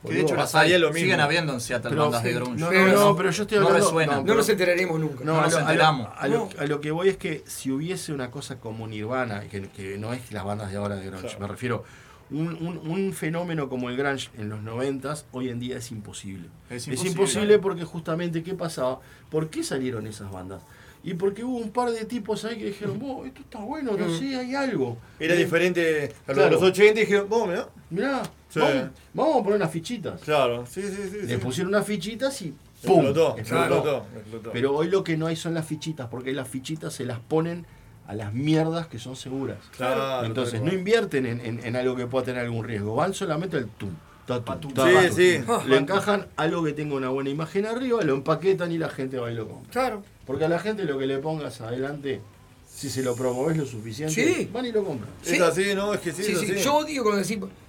Que 0.07 0.15
de 0.15 0.21
hecho 0.23 0.35
las 0.35 0.55
hay, 0.55 0.71
lo 0.79 0.89
mismo. 0.89 0.95
siguen 1.01 1.21
habiendo 1.21 1.53
en 1.53 1.61
Seattle 1.61 1.91
Pero- 1.91 2.05
bandas 2.05 2.23
de 2.23 2.33
grunge. 2.33 2.59
No, 2.59 2.71
no, 2.73 2.87
no, 2.87 3.17
pero 3.17 3.31
yo 3.31 3.43
estoy 3.43 3.59
No 3.59 3.67
hablando. 3.67 3.87
resuenan. 3.87 4.25
No 4.25 4.35
nos 4.35 4.49
enteraremos 4.49 4.99
nunca. 4.99 5.25
No, 5.25 5.35
No 5.35 5.41
a 5.41 5.43
nos 5.43 5.53
lo- 5.53 5.59
a 5.59 5.61
lo- 5.63 5.69
enteramos. 5.71 6.09
A 6.17 6.29
lo, 6.29 6.39
No. 6.39 6.49
a 6.59 6.65
lo 6.67 6.81
que 6.81 6.91
voy 6.91 7.09
es 7.11 7.17
que 7.19 7.45
si 7.47 7.71
hubiese 7.71 8.13
una 8.15 8.31
cosa 8.31 8.59
como 8.59 8.87
Nirvana, 8.87 9.43
que, 9.49 9.69
que 9.69 9.99
no 9.99 10.15
es 10.15 10.33
las 10.33 10.45
bandas 10.45 10.71
de 10.71 10.79
ahora 10.79 10.97
de 10.97 11.05
grunge, 11.07 11.37
me 11.39 11.47
refiero, 11.47 11.85
un, 12.31 12.49
un- 12.65 12.79
un 12.89 13.13
fenómeno 13.13 13.69
como 13.69 13.91
el 13.91 13.97
grunge 13.97 14.31
en 14.39 14.49
los 14.49 14.63
noventas, 14.63 15.27
hoy 15.33 15.49
en 15.49 15.59
día 15.61 15.77
es 15.79 15.91
imposible. 15.91 16.49
Es 16.69 16.87
Es 16.89 17.05
imposible. 17.05 17.59
porque 17.59 17.85
justamente, 17.85 18.43
¿qué 18.43 18.55
pasaba? 18.55 19.01
¿Por 19.31 19.51
qué 19.51 19.63
salieron 19.63 20.07
esas 20.07 20.31
bandas? 20.31 20.63
Y 21.03 21.15
porque 21.15 21.43
hubo 21.45 21.57
un 21.57 21.71
par 21.71 21.91
de 21.91 22.05
tipos 22.05 22.45
ahí 22.45 22.59
que 22.59 22.67
dijeron, 22.67 22.99
"Vos, 22.99 23.27
esto 23.27 23.41
está 23.41 23.59
bueno, 23.61 23.93
no 23.97 24.07
Mm. 24.07 24.19
sé, 24.19 24.37
hay 24.37 24.55
algo. 24.55 24.99
Era 25.19 25.35
Eh, 25.35 25.39
diferente 25.39 26.13
a 26.27 26.33
claro. 26.35 26.51
los 26.51 26.63
80 26.63 27.01
y 27.01 27.05
dije, 27.07 27.21
vos, 27.21 27.49
mirá. 27.49 27.69
Mirá, 27.89 28.23
Sí. 28.51 28.61
vamos, 28.61 28.91
vamos 29.15 29.37
a 29.37 29.43
poner 29.43 29.57
unas 29.57 29.71
fichitas. 29.71 30.21
Claro, 30.21 30.67
sí, 30.67 30.83
sí, 30.83 31.09
sí. 31.11 31.19
Le 31.27 31.37
sí. 31.37 31.37
pusieron 31.39 31.73
unas 31.75 31.87
fichitas 31.87 32.43
y 32.43 32.55
Explotó. 32.83 33.37
explotó, 33.39 34.07
explotó. 34.17 34.51
Pero 34.53 34.77
hoy 34.77 34.89
lo 34.89 35.03
que 35.03 35.17
no 35.17 35.27
hay 35.27 35.37
son 35.37 35.55
las 35.55 35.67
fichitas, 35.67 36.07
porque 36.09 36.33
las 36.35 36.47
fichitas 36.49 36.93
se 36.93 37.05
las 37.07 37.19
ponen 37.19 37.65
a 38.11 38.15
las 38.15 38.33
mierdas 38.35 38.89
que 38.89 38.99
son 38.99 39.15
seguras. 39.15 39.59
Claro, 39.77 40.25
Entonces 40.27 40.61
no 40.61 40.73
invierten 40.73 41.27
en, 41.27 41.41
en- 41.41 41.65
en 41.65 41.77
algo 41.77 41.95
que 41.95 42.07
pueda 42.07 42.25
tener 42.25 42.43
algún 42.45 42.65
riesgo, 42.65 42.95
van 42.97 43.15
solamente 43.15 43.57
al 43.57 43.67
tum. 43.69 43.91
ta, 44.27 44.43
tum, 44.43 44.73
ta, 44.73 44.87
Sí, 45.11 45.39
sí. 45.39 45.45
Le 45.69 45.77
encajan 45.77 46.27
algo 46.37 46.63
que 46.65 46.73
tenga 46.73 46.95
una 46.97 47.09
buena 47.09 47.31
imagen 47.31 47.67
arriba, 47.67 48.03
lo 48.03 48.15
empaquetan 48.15 48.73
y 48.73 48.79
la 48.79 48.89
gente 48.89 49.19
va 49.19 49.31
y 49.31 49.35
lo 49.35 49.47
compra. 49.49 49.71
Claro. 49.71 50.03
Porque 50.27 50.45
a 50.45 50.49
la 50.49 50.59
gente 50.59 50.85
lo 50.85 50.99
que 50.99 51.07
le 51.07 51.19
pongas 51.19 51.61
adelante, 51.61 52.21
si 52.69 52.91
se 52.91 53.03
lo 53.03 53.15
promoves 53.15 53.57
lo 53.57 53.65
suficiente, 53.67 54.15
Sí. 54.15 54.51
van 54.53 54.67
y 54.67 54.73
lo 54.73 54.83
compran. 54.85 55.11
Sí. 55.23 55.37
Es 55.37 55.41
así, 55.43 55.75
¿no? 55.75 55.95
Es 55.95 56.01
que 56.01 56.13
sí, 56.13 56.23
Sí, 56.25 56.33
es 56.33 56.41
sí. 56.41 56.53
así. 56.53 56.63
Yo 56.65 56.75
odio 56.79 57.03
cuando 57.05 57.23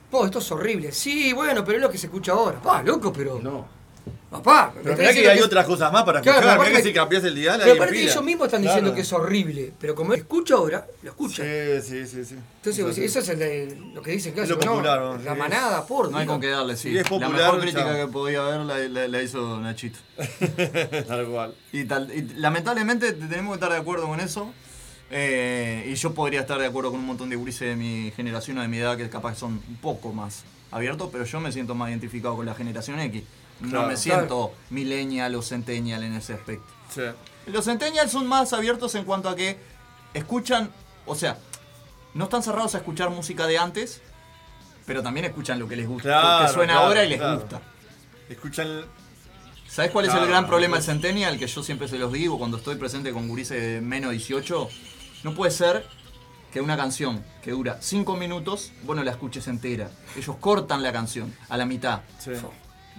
po, 0.10 0.26
esto 0.26 0.40
es 0.40 0.52
horrible. 0.52 0.92
Sí, 0.92 1.34
bueno, 1.34 1.64
pero 1.64 1.78
es 1.78 1.82
lo 1.84 1.90
que 1.90 1.98
se 1.98 2.08
escucha 2.08 2.34
ahora. 2.34 2.60
Pa, 2.62 2.82
loco, 2.84 3.14
pero. 3.14 3.40
No. 3.42 3.66
Papá, 4.32 4.74
Pero 4.82 4.96
mirá 4.96 5.12
que 5.14 5.30
hay 5.30 5.42
otras 5.42 5.66
cosas 5.66 5.92
más 5.92 6.04
para 6.04 6.22
Claro, 6.22 6.38
escuchar. 6.40 6.56
aparte 6.56 6.70
Mirá 6.72 6.80
que 6.80 6.84
que- 6.84 6.90
si 6.90 6.96
cambias 6.96 7.24
el 7.26 7.36
dial, 7.36 7.60
Pero 7.62 7.74
aparte 7.74 8.02
ellos 8.02 8.24
mismos 8.24 8.46
están 8.48 8.62
Claro. 8.62 8.76
diciendo 8.78 8.96
que 8.96 9.02
es 9.02 9.12
horrible. 9.12 9.74
Pero 9.78 9.94
como 9.94 10.14
escucha 10.14 10.54
ahora, 10.56 10.88
lo 11.04 11.10
escucha. 11.10 11.44
Sí, 11.44 11.82
sí, 11.84 12.08
sí, 12.08 12.24
sí. 12.24 12.36
Entonces, 12.64 12.98
eso 12.98 13.20
es 13.20 13.28
el 13.30 13.40
de- 13.40 13.78
lo 13.94 14.02
que 14.02 14.12
dicen 14.12 14.34
clásico, 14.34 14.60
¿no? 14.64 14.82
La 14.82 15.36
manada, 15.36 15.86
por 15.86 16.10
No 16.10 16.18
hay 16.18 16.26
con 16.26 16.40
qué 16.40 16.48
darle, 16.48 16.78
sí. 16.78 16.92
Sí, 16.92 16.98
es 17.00 17.12
la 17.12 17.28
mejor 17.28 17.60
crítica 17.60 17.84
chao. 17.84 18.06
que 18.08 18.12
podía 18.12 18.40
haber 18.40 18.62
la, 18.62 18.78
la- 18.88 19.08
la 19.10 19.22
hizo 19.22 19.60
Nachito. 19.60 20.00
Tal 21.08 21.26
cual. 21.28 21.54
Y, 21.74 21.84
tal, 21.84 22.10
y 22.16 22.22
lamentablemente 22.40 23.12
tenemos 23.12 23.52
que 23.52 23.56
estar 23.56 23.72
de 23.72 23.78
acuerdo 23.80 24.08
con 24.08 24.22
eso. 24.22 24.54
Eh, 25.10 25.90
y 25.92 25.96
yo 25.96 26.14
podría 26.14 26.40
estar 26.40 26.58
de 26.58 26.68
acuerdo 26.68 26.92
con 26.92 27.02
un 27.02 27.06
montón 27.06 27.30
de 27.30 27.36
gurises 27.36 27.68
de 27.68 27.76
mi 27.76 28.12
generación 28.16 28.58
o 28.60 28.62
de 28.62 28.70
mi 28.70 28.78
edad 28.78 28.96
que 28.96 29.10
capaz 29.10 29.36
son 29.36 29.62
un 29.68 29.76
poco 29.82 30.14
más 30.14 30.44
abiertos, 30.72 31.10
pero 31.12 31.26
yo 31.26 31.42
me 31.42 31.52
siento 31.52 31.76
más 31.76 31.90
identificado 31.90 32.38
con 32.38 32.46
la 32.46 32.56
generación 32.56 32.98
X. 33.02 33.24
No 33.62 33.70
Claro. 33.70 33.88
me 33.88 33.98
siento 33.98 34.54
millennial 34.70 35.36
o 35.36 35.42
centennial 35.42 36.04
en 36.04 36.14
ese 36.14 36.34
aspecto. 36.34 36.66
Sí. 36.94 37.02
Los 37.48 37.66
centennials 37.66 38.12
son 38.12 38.28
más 38.28 38.54
abiertos 38.54 38.96
en 38.96 39.06
cuanto 39.06 39.30
a 39.30 39.36
que 39.36 39.58
escuchan, 40.14 40.70
o 41.06 41.16
sea, 41.16 41.38
no 42.14 42.26
están 42.26 42.44
cerrados 42.44 42.76
a 42.76 42.80
escuchar 42.80 43.10
música 43.10 43.48
de 43.48 43.58
antes, 43.58 44.02
pero 44.86 45.02
también 45.04 45.26
escuchan 45.26 45.60
lo 45.60 45.68
que 45.68 45.76
les 45.76 45.88
gusta, 45.88 46.10
Claro, 46.10 46.46
que 46.48 46.54
suena 46.54 46.74
claro, 46.74 46.88
ahora 46.88 47.06
y 47.06 47.10
les 47.10 47.18
claro. 47.20 47.40
gusta. 47.40 47.62
Escuchan. 48.30 48.86
¿Sabes 49.68 49.92
cuál 49.92 50.06
es 50.06 50.12
Claro, 50.12 50.26
el 50.26 50.32
gran 50.32 50.48
problema 50.48 50.78
del. 50.78 50.86
Centennial? 50.86 51.38
Que 51.40 51.48
yo 51.48 51.64
siempre 51.64 51.88
se 51.88 51.98
los 51.98 52.12
digo 52.12 52.38
cuando 52.38 52.58
estoy 52.58 52.76
presente 52.76 53.14
con 53.14 53.28
gurises 53.28 53.62
de 53.62 53.80
menos 53.82 54.12
18. 54.12 54.70
No 55.24 55.34
puede 55.34 55.52
ser 55.52 55.86
que 56.52 56.60
una 56.60 56.76
canción 56.76 57.24
que 57.42 57.52
dura 57.52 57.78
5 57.80 58.18
minutos, 58.18 58.74
vos 58.84 58.96
no 58.98 59.04
la 59.04 59.12
escuches 59.12 59.48
entera. 59.48 59.90
Ellos 60.18 60.36
cortan 60.42 60.84
la 60.84 60.92
canción 60.92 61.34
a 61.48 61.56
la 61.56 61.66
mitad. 61.66 62.02
Sí. 62.20 62.32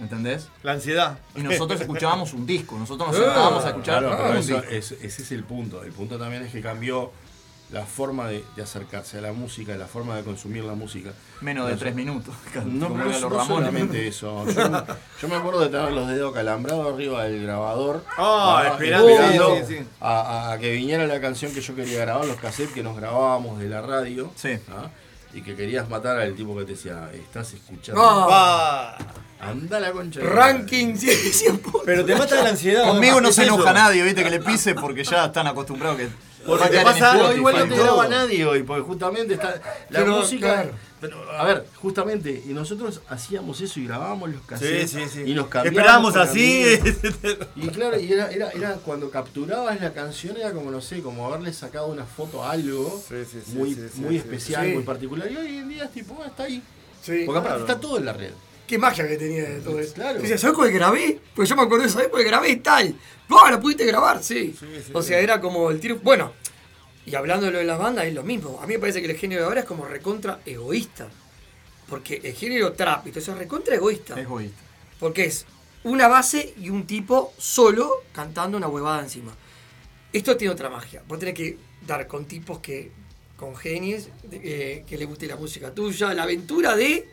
¿Me 0.03 0.09
entendés? 0.09 0.49
La 0.63 0.73
ansiedad. 0.73 1.17
Y 1.33 1.41
nosotros 1.43 1.79
escuchábamos 1.79 2.33
un 2.33 2.45
disco. 2.45 2.77
Nosotros 2.77 3.07
nos 3.09 3.17
sentábamos 3.17 3.63
a 3.63 3.69
escuchar 3.69 3.99
Claro, 3.99 4.17
pero 4.17 4.31
un 4.31 4.37
eso- 4.37 4.55
disco. 4.55 4.69
es- 4.69 4.91
ese 5.01 5.21
es 5.23 5.31
el 5.31 5.43
punto. 5.45 5.81
El 5.81 5.93
punto 5.93 6.17
también 6.19 6.43
es 6.43 6.51
que 6.51 6.61
cambió 6.61 7.11
la 7.71 7.85
forma 7.85 8.27
de, 8.27 8.43
de 8.57 8.61
acercarse 8.63 9.17
a 9.17 9.21
la 9.21 9.31
música, 9.31 9.75
la 9.77 9.87
forma 9.87 10.15
de 10.17 10.23
consumir 10.23 10.63
la 10.65 10.73
música. 10.75 11.11
Menos 11.39 11.65
de 11.67 11.71
Pero 11.75 11.79
3 11.79 11.91
eso- 11.91 11.95
minutos. 11.95 12.35
No, 12.65 12.89
no 12.89 13.03
los 13.05 13.21
Ramones. 13.21 13.47
solamente 13.47 14.07
eso. 14.07 14.45
Yo, 14.53 14.69
me- 14.69 14.83
yo 15.21 15.27
me 15.29 15.35
acuerdo 15.35 15.61
de 15.61 15.69
tener 15.69 15.91
los 15.93 16.07
dedos 16.09 16.33
calambrados 16.33 16.93
arriba 16.93 17.23
del 17.23 17.43
grabador. 17.43 18.03
Ah, 18.17 18.71
esperando 18.73 19.07
esperando, 19.09 19.55
sí, 19.55 19.61
sí, 19.69 19.75
sí. 19.77 19.85
A, 20.01 20.51
a 20.51 20.59
que 20.59 20.73
viniera 20.73 21.07
la 21.07 21.21
canción 21.21 21.53
que 21.53 21.61
yo 21.61 21.73
quería 21.75 21.99
grabar, 22.01 22.25
los 22.25 22.35
cassettes 22.37 22.73
que 22.73 22.83
nos 22.83 22.97
grabábamos 22.97 23.57
de 23.57 23.69
la 23.69 23.81
radio. 23.81 24.31
Sí. 24.35 24.49
¿ah? 24.69 24.89
Y 25.33 25.41
que 25.41 25.55
querías 25.55 25.89
matar 25.89 26.19
al 26.19 26.35
tipo 26.35 26.55
que 26.55 26.65
te 26.65 26.73
decía, 26.73 27.09
estás 27.11 27.53
escuchando. 27.53 27.99
Ah. 28.05 28.95
Anda 29.49 29.79
la 29.79 29.91
concha. 29.91 30.19
de- 30.19 30.25
Ranking 30.27 30.95
100 30.95 31.57
puntos. 31.59 31.81
Pero 31.85 32.05
te 32.05 32.15
mata 32.15 32.41
la 32.43 32.49
ansiedad. 32.49 32.87
Conmigo 32.87 33.21
no 33.21 33.31
se 33.31 33.43
eso. 33.43 33.53
enoja 33.55 33.73
nadie, 33.73 34.03
viste, 34.03 34.23
que 34.23 34.29
le 34.29 34.39
pise 34.39 34.75
porque 34.75 35.03
ya 35.03 35.25
están 35.25 35.47
acostumbrados 35.47 35.97
que. 35.97 36.07
Porque 36.45 36.67
te 36.67 36.83
pasa 36.83 37.11
algo 37.13 37.31
igual 37.33 37.55
no 37.57 37.63
te 37.63 37.69
todo. 37.69 37.83
graba 37.83 38.07
nadie 38.09 38.45
hoy, 38.45 38.63
porque 38.63 38.81
justamente 38.81 39.35
está 39.35 39.55
la 39.89 39.99
Pero, 39.99 40.17
música. 40.17 40.53
claro. 40.55 40.71
Pero, 40.99 41.31
a 41.31 41.43
ver, 41.45 41.65
justamente, 41.81 42.43
y 42.45 42.53
nosotros 42.53 42.99
hacíamos 43.09 43.61
eso 43.61 43.79
y 43.79 43.85
grabábamos 43.87 44.29
los 44.29 44.41
cassettes 44.41 44.91
Sí, 44.91 44.99
sí, 45.05 45.09
sí. 45.23 45.31
y 45.31 45.33
nos 45.35 45.47
cambiábamos. 45.47 46.13
Esperábamos 46.13 46.15
así. 46.17 46.65
Y 47.55 47.67
claro, 47.69 47.97
y 47.99 48.11
era, 48.11 48.29
era, 48.29 48.51
era 48.51 48.73
cuando 48.75 49.09
capturabas 49.09 49.79
la 49.79 49.93
canción, 49.93 50.35
era 50.35 50.51
como, 50.51 50.69
no 50.69 50.81
sé, 50.81 51.01
como 51.01 51.25
haberle 51.27 51.53
sacado 51.53 51.87
una 51.87 52.05
foto 52.05 52.43
a 52.43 52.51
algo 52.51 53.01
Sí, 53.07 53.15
sí, 53.29 53.39
sí, 53.45 53.55
muy, 53.57 53.75
muy 53.95 54.09
sí. 54.11 54.15
especial, 54.17 54.65
Sí. 54.65 54.73
muy 54.73 54.83
particular. 54.83 55.31
Y 55.31 55.37
hoy 55.37 55.57
en 55.57 55.69
día 55.69 55.85
es 55.85 55.91
tipo, 55.91 56.17
ah, 56.21 56.27
está 56.27 56.43
ahí. 56.43 56.61
Sí. 57.01 57.23
Porque 57.25 57.39
aparte 57.39 57.57
Claro. 57.57 57.71
está 57.73 57.79
todo 57.79 57.97
en 57.99 58.05
la 58.05 58.13
red. 58.13 58.31
Qué 58.67 58.77
magia 58.77 59.07
que 59.07 59.17
tenía 59.17 59.43
de 59.43 59.59
todo 59.59 59.79
eso. 59.79 59.93
Claro. 59.93 60.19
Decía, 60.19 60.37
¿sabes 60.37 60.55
cuál 60.55 60.71
grabé? 60.71 61.19
Pues 61.35 61.49
yo 61.49 61.55
me 61.55 61.63
acuerdo 61.63 61.83
de 61.83 61.89
esa 61.89 62.01
época 62.01 62.23
que 62.23 62.29
grabé 62.29 62.55
tal. 62.57 62.95
No, 63.29 63.49
la 63.49 63.59
pudiste 63.59 63.85
grabar, 63.85 64.23
sí. 64.23 64.55
o 64.93 65.01
sea, 65.01 65.19
era 65.19 65.41
como 65.41 65.69
el 65.69 65.79
tiro. 65.79 65.99
Bueno, 66.01 66.33
y 67.05 67.15
hablando 67.15 67.47
de 67.47 67.51
lo 67.51 67.57
de 67.57 67.65
las 67.65 67.79
bandas, 67.79 68.05
es 68.05 68.13
lo 68.13 68.23
mismo. 68.23 68.59
A 68.61 68.67
mí 68.67 68.73
me 68.73 68.79
parece 68.79 69.01
que 69.01 69.11
el 69.11 69.17
género 69.17 69.41
de 69.41 69.47
ahora 69.47 69.59
es 69.61 69.65
como 69.65 69.85
recontra 69.85 70.39
egoísta. 70.45 71.09
Porque 71.89 72.21
el 72.23 72.33
género 72.33 72.73
trap, 72.73 73.07
y 73.07 73.09
eso 73.09 73.33
es 73.33 73.37
recontra 73.37 73.75
egoísta. 73.75 74.19
Egoísta. 74.19 74.61
Porque 74.99 75.25
es 75.25 75.45
una 75.83 76.07
base 76.07 76.53
y 76.57 76.69
un 76.69 76.87
tipo 76.87 77.33
solo 77.37 78.03
cantando 78.13 78.57
una 78.57 78.67
huevada 78.67 79.01
encima. 79.01 79.35
Esto 80.13 80.37
tiene 80.37 80.53
otra 80.53 80.69
magia. 80.69 81.03
Vos 81.07 81.19
tenés 81.19 81.35
que 81.35 81.57
dar 81.85 82.07
con 82.07 82.25
tipos 82.25 82.59
que. 82.59 82.91
con 83.35 83.55
genies, 83.55 84.09
eh, 84.31 84.85
que 84.87 84.97
les 84.97 85.07
guste 85.07 85.27
la 85.27 85.35
música 85.35 85.73
tuya, 85.73 86.13
la 86.13 86.23
aventura 86.23 86.75
de 86.75 87.09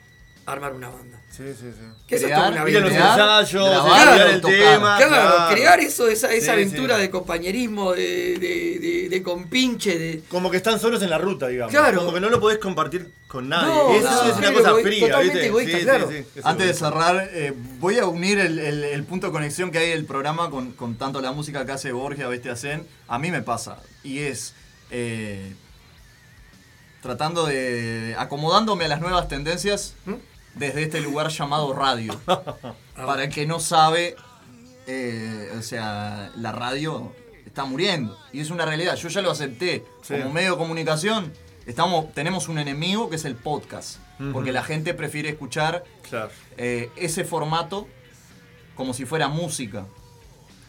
armar 0.54 0.72
una 0.74 0.88
banda. 0.88 1.18
Sí, 1.30 1.44
sí, 1.58 1.66
sí. 1.72 1.84
Que 2.06 2.16
eso 2.16 2.26
es 2.26 2.32
Crear, 2.32 2.38
toda 2.40 2.50
una 2.50 2.64
los 2.64 2.74
aventura. 2.92 3.40
ensayos, 3.40 4.30
el 4.34 4.40
tocar. 4.40 4.56
tema, 4.58 4.96
Claro, 4.98 5.10
claro. 5.12 5.54
crear 5.54 5.80
eso, 5.80 6.08
esa, 6.08 6.32
esa 6.32 6.44
Sí, 6.46 6.50
aventura 6.50 6.96
sí. 6.96 7.02
de 7.02 7.10
compañerismo, 7.10 7.92
de, 7.92 8.36
de, 8.38 8.78
de, 8.80 9.08
de 9.08 9.22
compinche, 9.22 9.96
de. 9.98 10.22
Como 10.28 10.50
que 10.50 10.56
están 10.56 10.78
solos 10.80 11.00
en 11.02 11.08
la 11.10 11.18
ruta, 11.18 11.46
digamos. 11.48 11.72
Claro. 11.72 12.00
Como 12.00 12.12
que 12.12 12.20
no 12.20 12.28
lo 12.30 12.40
podés 12.40 12.58
compartir 12.58 13.10
con 13.28 13.48
nadie. 13.48 13.68
No, 13.72 13.94
Eso 13.94 14.10
no, 14.10 14.30
es 14.32 14.36
una 14.38 14.52
cosa 14.52 14.70
egoí- 14.72 14.82
fría, 14.82 15.06
totalmente 15.06 15.32
¿viste? 15.34 15.46
egoísta, 15.46 15.78
Sí, 15.78 15.84
claro. 15.84 16.08
sí, 16.10 16.16
sí. 16.18 16.26
Eso 16.40 16.48
Antes 16.48 16.66
de 16.66 16.72
es. 16.72 16.78
cerrar, 16.78 17.28
eh, 17.32 17.52
voy 17.78 17.98
a 17.98 18.06
unir 18.06 18.38
el, 18.40 18.58
el- 18.58 18.84
el 18.84 19.04
punto 19.04 19.28
de 19.28 19.32
conexión 19.32 19.70
que 19.70 19.78
hay 19.78 19.90
del 19.90 20.04
programa 20.04 20.50
con, 20.50 20.72
con 20.72 20.96
tanto 20.96 21.20
la 21.22 21.30
música 21.32 21.64
que 21.64 21.72
hace 21.72 21.92
Borgia, 21.92 22.26
Bestia 22.28 22.56
Zen. 22.56 22.86
A 23.08 23.18
mí 23.18 23.30
me 23.30 23.40
pasa. 23.42 23.78
Y 24.02 24.18
es. 24.18 24.52
eh, 24.90 25.54
tratando 27.02 27.46
de. 27.46 28.14
acomodándome 28.18 28.84
a 28.84 28.88
las 28.88 29.00
nuevas 29.00 29.28
tendencias 29.28 29.94
desde 30.54 30.82
este 30.82 31.00
lugar 31.00 31.28
llamado 31.28 31.72
radio. 31.72 32.18
Para 32.96 33.24
el 33.24 33.30
que 33.30 33.46
no 33.46 33.60
sabe, 33.60 34.16
eh, 34.86 35.52
o 35.58 35.62
sea, 35.62 36.30
la 36.36 36.52
radio 36.52 37.12
está 37.46 37.64
muriendo. 37.64 38.18
Y 38.32 38.40
es 38.40 38.50
una 38.50 38.66
realidad. 38.66 38.96
Yo 38.96 39.08
ya 39.08 39.22
lo 39.22 39.30
acepté. 39.30 39.84
Sí. 40.02 40.14
Como 40.18 40.32
medio 40.32 40.52
de 40.52 40.58
comunicación, 40.58 41.32
estamos, 41.66 42.12
tenemos 42.12 42.48
un 42.48 42.58
enemigo 42.58 43.08
que 43.10 43.16
es 43.16 43.24
el 43.24 43.36
podcast. 43.36 43.98
Porque 44.34 44.52
la 44.52 44.62
gente 44.62 44.92
prefiere 44.92 45.30
escuchar 45.30 45.82
Claro. 46.10 46.30
eh, 46.58 46.90
ese 46.96 47.24
formato 47.24 47.88
como 48.74 48.92
si 48.92 49.06
fuera 49.06 49.28
música. 49.28 49.86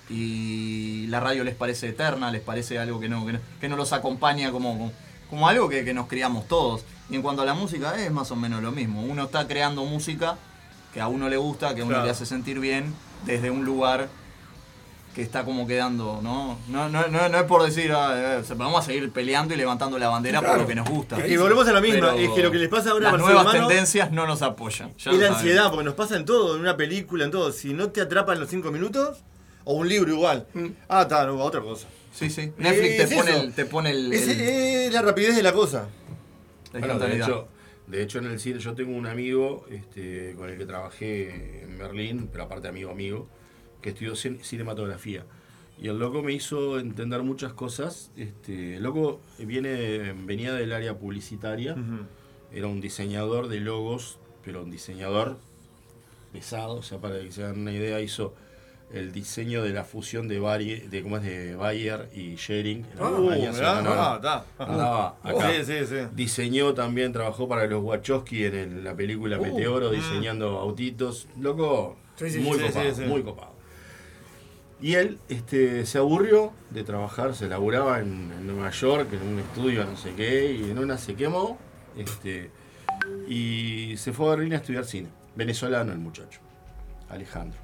Y 0.09 1.05
la 1.07 1.19
radio 1.19 1.43
les 1.43 1.55
parece 1.55 1.89
eterna, 1.89 2.31
les 2.31 2.41
parece 2.41 2.79
algo 2.79 2.99
que 2.99 3.09
no, 3.09 3.25
que 3.25 3.33
no, 3.33 3.39
que 3.59 3.69
no 3.69 3.75
los 3.75 3.91
acompaña 3.93 4.51
como, 4.51 4.71
como, 4.77 4.91
como 5.31 5.47
algo 5.47 5.67
que, 5.67 5.83
que 5.83 5.95
nos 5.95 6.05
criamos 6.05 6.47
todos. 6.47 6.83
Y 7.09 7.15
en 7.15 7.23
cuanto 7.23 7.41
a 7.41 7.45
la 7.45 7.55
música 7.55 7.99
es 7.99 8.11
más 8.11 8.29
o 8.29 8.35
menos 8.35 8.61
lo 8.61 8.71
mismo. 8.71 9.01
Uno 9.03 9.23
está 9.23 9.47
creando 9.47 9.83
música 9.83 10.37
que 10.93 11.01
a 11.01 11.07
uno 11.07 11.27
le 11.27 11.37
gusta, 11.37 11.73
que 11.73 11.81
a 11.81 11.83
uno 11.85 11.93
Claro. 11.93 12.05
le 12.05 12.11
hace 12.11 12.25
sentir 12.27 12.59
bien, 12.59 12.93
desde 13.25 13.49
un 13.49 13.65
lugar 13.65 14.07
que 15.15 15.21
está 15.21 15.43
como 15.43 15.67
quedando, 15.67 16.19
¿no? 16.23 16.57
No, 16.69 16.87
no, 16.87 17.07
no, 17.09 17.27
no 17.27 17.37
es 17.37 17.43
por 17.43 17.63
decir, 17.63 17.91
ah, 17.93 18.39
eh, 18.39 18.43
vamos 18.55 18.79
a 18.81 18.85
seguir 18.85 19.11
peleando 19.11 19.53
y 19.53 19.57
levantando 19.57 19.99
la 19.99 20.07
bandera 20.07 20.41
por 20.41 20.57
lo 20.59 20.65
que 20.67 20.75
nos 20.75 20.87
gusta. 20.89 21.27
Y 21.27 21.35
volvemos 21.35 21.67
a 21.67 21.73
la 21.73 21.81
misma, 21.81 22.11
Pero 22.13 22.29
es 22.29 22.29
que 22.31 22.43
lo 22.43 22.51
que 22.51 22.57
les 22.59 22.69
pasa 22.69 22.91
ahora 22.91 23.05
Las 23.11 23.13
al 23.15 23.19
ser 23.19 23.25
nuevas 23.27 23.43
humano 23.53 23.67
tendencias 23.67 24.11
no 24.11 24.25
nos 24.25 24.41
apoyan. 24.41 24.93
ya 24.97 25.11
y 25.11 25.15
lo 25.17 25.21
la 25.23 25.27
ansiedad, 25.35 25.69
porque 25.69 25.83
nos 25.83 25.95
pasa 25.95 26.15
en 26.15 26.23
todo, 26.23 26.55
en 26.55 26.61
una 26.61 26.77
película, 26.77 27.25
en 27.25 27.31
todo. 27.31 27.51
Si 27.51 27.73
no 27.73 27.89
te 27.89 27.99
atrapa 27.99 28.31
en 28.33 28.39
los 28.39 28.49
cinco 28.49 28.71
minutos, 28.71 29.17
o 29.65 29.73
un 29.73 29.89
libro 29.89 30.11
igual. 30.13 30.47
Ah, 30.87 31.01
está, 31.01 31.25
no, 31.25 31.35
otra 31.43 31.59
cosa. 31.61 31.87
Sí, 32.11 32.29
sí. 32.29 32.51
Netflix 32.57 32.97
te 32.97 33.03
Es 33.03 33.13
pone 33.13 33.31
eso. 33.31 33.41
el- 33.43 33.53
te 33.53 33.65
pone 33.65 33.91
el- 33.91 34.13
Es, 34.13 34.27
el- 34.27 34.39
es 34.41 34.93
la 34.93 35.01
rapidez 35.01 35.35
de 35.35 35.43
la 35.43 35.53
cosa. 35.53 35.87
La 36.73 36.79
Bueno, 36.79 36.87
de, 36.87 36.93
instantaneidad. 36.93 37.27
hecho, 37.29 37.47
de 37.87 38.03
hecho, 38.03 38.19
en 38.19 38.25
el 38.25 38.39
cine 38.39 38.59
yo 38.59 38.73
tengo 38.73 38.95
un 38.95 39.07
amigo 39.07 39.65
este, 39.69 40.33
con 40.37 40.49
el 40.49 40.57
que 40.57 40.65
trabajé 40.65 41.63
en 41.63 41.77
Berlín, 41.77 42.29
pero 42.31 42.45
aparte 42.45 42.67
amigo 42.67 42.91
amigo, 42.91 43.27
que 43.81 43.89
estudió 43.89 44.13
cin- 44.13 44.41
cinematografía. 44.41 45.25
Y 45.81 45.87
el 45.87 45.97
loco 45.97 46.21
me 46.21 46.31
hizo 46.33 46.79
entender 46.79 47.23
muchas 47.23 47.53
cosas. 47.53 48.11
Este, 48.15 48.75
el 48.75 48.83
loco 48.83 49.19
viene, 49.39 50.13
venía 50.25 50.53
del 50.53 50.73
área 50.73 50.97
publicitaria, 50.99 51.75
era 52.53 52.67
un 52.67 52.81
diseñador 52.81 53.47
de 53.47 53.59
logos, 53.61 54.19
pero 54.45 54.61
un 54.63 54.69
diseñador 54.69 55.39
pesado, 56.31 56.75
o 56.75 56.83
sea, 56.83 56.99
para 56.99 57.19
que 57.19 57.31
se 57.31 57.43
hagan 57.43 57.59
una 57.61 57.71
idea, 57.73 57.99
hizo 57.99 58.35
el 58.93 59.11
diseño 59.11 59.63
de 59.63 59.71
la 59.71 59.83
fusión 59.83 60.27
de, 60.27 60.39
Bayer, 60.39 60.89
de, 60.89 61.01
¿cómo 61.03 61.17
es? 61.17 61.23
de 61.23 61.55
Bayer 61.55 62.09
y 62.13 62.35
Schering. 62.37 62.85
en 62.93 62.99
Uh, 63.01 63.05
Alemania, 63.31 63.51
ah, 63.63 63.77
andaba 64.57 65.15
Oh, 65.23 65.29
acá. 65.39 65.51
sí, 65.53 65.63
sí, 65.65 65.85
sí. 65.85 65.95
Diseñó 66.13 66.73
también, 66.73 67.13
trabajó 67.13 67.47
para 67.47 67.65
los 67.67 67.81
Wachowski 67.83 68.45
en 68.45 68.55
el- 68.55 68.83
la 68.83 68.93
película 68.95 69.39
Uh, 69.39 69.43
Meteoro, 69.43 69.89
mm. 69.89 69.93
diseñando 69.93 70.57
autitos. 70.59 71.27
Loco, 71.39 71.97
muy 72.39 72.59
copado, 72.59 73.07
muy. 73.07 73.23
Y 74.81 74.95
él 74.95 75.19
este, 75.29 75.85
se 75.85 75.99
aburrió 75.99 76.51
de 76.71 76.83
trabajar, 76.83 77.35
se 77.35 77.47
laburaba 77.47 77.99
en, 77.99 78.31
en 78.37 78.47
Nueva 78.47 78.71
York, 78.71 79.07
en 79.13 79.21
un 79.35 79.39
estudio 79.39 79.85
no 79.85 79.95
sé 79.95 80.13
qué, 80.15 80.53
y 80.53 80.71
en 80.71 80.79
una 80.79 80.97
se 80.97 81.13
quemó, 81.13 81.59
este, 81.95 82.49
y 83.27 83.95
se 83.97 84.11
fue 84.11 84.25
a 84.27 84.29
Berlín 84.31 84.53
a 84.53 84.57
estudiar 84.57 84.85
cine. 84.85 85.09
Venezolano 85.35 85.91
el 85.93 85.99
muchacho, 85.99 86.39
Alejandro. 87.09 87.59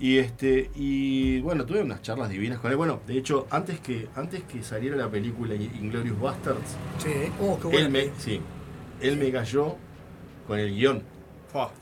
Y 0.00 0.16
este, 0.18 0.70
y 0.74 1.40
bueno, 1.42 1.66
tuve 1.66 1.82
unas 1.82 2.00
charlas 2.00 2.30
divinas 2.30 2.58
con 2.58 2.70
él. 2.70 2.76
Bueno, 2.78 3.00
de 3.06 3.18
hecho, 3.18 3.46
antes 3.50 3.80
que, 3.80 4.08
antes 4.16 4.42
que 4.44 4.62
saliera 4.62 4.96
la 4.96 5.10
película 5.10 5.54
Inglorious 5.54 6.18
Bastards, 6.18 6.76
Sí, 6.98 7.10
oh, 7.40 7.58
qué 7.60 7.76
él 7.76 7.90
me, 7.90 8.10
sí, 8.18 8.40
él 9.02 9.16
me 9.18 9.30
cayó 9.30 9.76
con 10.46 10.58
el 10.58 10.74
guion 10.74 11.02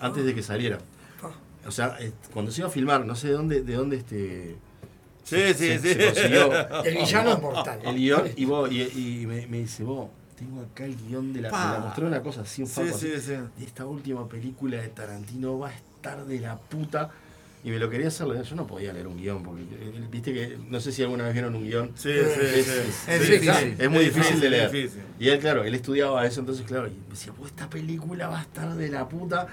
antes 0.00 0.24
de 0.24 0.34
que 0.34 0.42
saliera. 0.42 0.78
O 1.66 1.70
sea, 1.70 1.96
eh, 2.00 2.12
cuando 2.32 2.50
se 2.50 2.60
iba 2.62 2.68
a 2.68 2.72
filmar, 2.72 3.04
no 3.04 3.14
sé 3.14 3.28
de 3.28 3.32
dónde, 3.34 3.62
de 3.62 3.74
dónde 3.74 3.96
este. 3.98 4.56
Sí, 5.22 5.36
se- 5.36 5.54
sí, 5.54 5.78
se- 5.78 5.78
sí. 5.78 5.88
se 5.94 6.06
consiguió 6.06 6.82
El 6.84 6.94
villano 6.96 7.32
es 7.34 7.40
mortal. 7.42 7.80
El 7.84 7.96
guion, 7.96 8.22
y, 8.36 8.44
vos, 8.46 8.72
y, 8.72 8.82
y 9.22 9.26
me, 9.26 9.46
me 9.46 9.58
dice, 9.58 9.84
vos, 9.84 10.08
tengo 10.36 10.62
acá 10.62 10.86
el 10.86 10.96
guion 10.96 11.32
de 11.32 11.42
la. 11.42 11.50
Me 11.50 11.56
la 11.56 11.80
mostró 11.84 12.06
una 12.06 12.22
cosa 12.22 12.40
así, 12.40 12.62
un 12.62 12.68
Sí, 12.68 12.82
sí, 12.86 12.90
así, 13.12 13.20
sí. 13.20 13.32
de 13.58 13.64
esta 13.64 13.84
última 13.86 14.26
película 14.26 14.78
de 14.78 14.88
Tarantino 14.88 15.58
va 15.58 15.68
a 15.68 15.74
estar 15.74 16.24
de 16.24 16.40
la 16.40 16.56
puta. 16.56 17.10
Y 17.64 17.70
me 17.70 17.78
lo 17.78 17.90
quería 17.90 18.08
hacer 18.08 18.26
leer. 18.28 18.44
Yo 18.44 18.54
no 18.54 18.66
podía 18.66 18.92
leer 18.92 19.06
un 19.08 19.16
guion, 19.16 19.42
porque 19.42 19.62
eh, 19.62 20.06
viste 20.10 20.32
que. 20.32 20.58
No 20.68 20.80
sé 20.80 20.92
si 20.92 21.02
alguna 21.02 21.24
vez 21.24 21.32
vieron 21.32 21.54
un 21.54 21.64
guion. 21.64 21.90
Sí, 21.96 22.10
sí, 22.12 22.18
es, 22.18 22.66
sí. 22.66 22.70
es- 23.10 23.20
difícil. 23.20 23.40
difícil, 23.40 23.76
es 23.78 23.90
muy 23.90 24.04
difícil, 24.04 24.22
difícil, 24.22 24.40
de 24.40 24.50
leer. 24.50 24.90
Y 25.18 25.28
él, 25.28 25.38
claro, 25.40 25.64
él 25.64 25.74
estudiaba 25.74 26.24
eso, 26.24 26.40
entonces, 26.40 26.64
claro, 26.66 26.86
y 26.86 26.90
me 26.90 27.10
decía, 27.10 27.32
vos, 27.36 27.48
esta 27.48 27.68
película 27.68 28.28
va 28.28 28.38
a 28.38 28.42
estar 28.42 28.74
de 28.74 28.88
la 28.88 29.08
puta. 29.08 29.48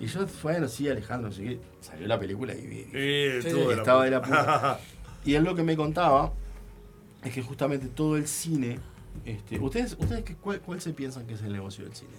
Y 0.00 0.06
yo, 0.06 0.26
bueno, 0.42 0.66
sí, 0.66 0.88
Alejandro, 0.88 1.28
así 1.28 1.42
que 1.42 1.58
salió 1.80 2.06
la 2.08 2.18
película 2.18 2.54
y 2.54 2.66
vi. 2.66 2.86
estaba 2.94 4.04
de 4.04 4.10
la 4.10 4.22
puta. 4.22 4.80
y 5.26 5.34
él 5.34 5.44
lo 5.44 5.54
que 5.54 5.62
me 5.62 5.76
contaba 5.76 6.32
es 7.22 7.32
que 7.34 7.42
justamente 7.42 7.88
todo 7.88 8.16
el 8.16 8.26
cine. 8.26 8.78
Este, 9.26 9.58
¿Ustedes, 9.58 9.96
ustedes 9.98 10.24
cuál, 10.40 10.60
cuál 10.60 10.80
se 10.80 10.94
piensan 10.94 11.26
que 11.26 11.34
es 11.34 11.42
el 11.42 11.52
negocio 11.52 11.84
del 11.84 11.94
cine? 11.94 12.12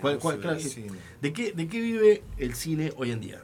¿Cuál- 0.00 0.18
cuál- 0.18 0.38
claro, 0.40 0.58
que- 0.58 0.90
¿de, 1.20 1.32
qué, 1.32 1.52
¿De 1.52 1.68
qué 1.68 1.80
vive 1.80 2.22
el 2.38 2.54
cine 2.54 2.92
hoy 2.96 3.10
en 3.12 3.20
día? 3.20 3.40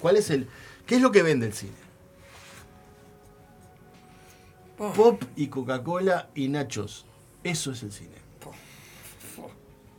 ¿Cuál 0.00 0.16
es 0.16 0.30
el, 0.30 0.46
¿Qué 0.86 0.96
es 0.96 1.02
lo 1.02 1.10
que 1.10 1.22
vende 1.22 1.46
el 1.46 1.52
cine? 1.52 1.72
Pop 4.76 5.22
y 5.36 5.48
Coca-Cola 5.48 6.28
y 6.34 6.48
nachos. 6.48 7.06
Eso 7.42 7.72
es 7.72 7.82
el 7.82 7.92
cine. 7.92 8.16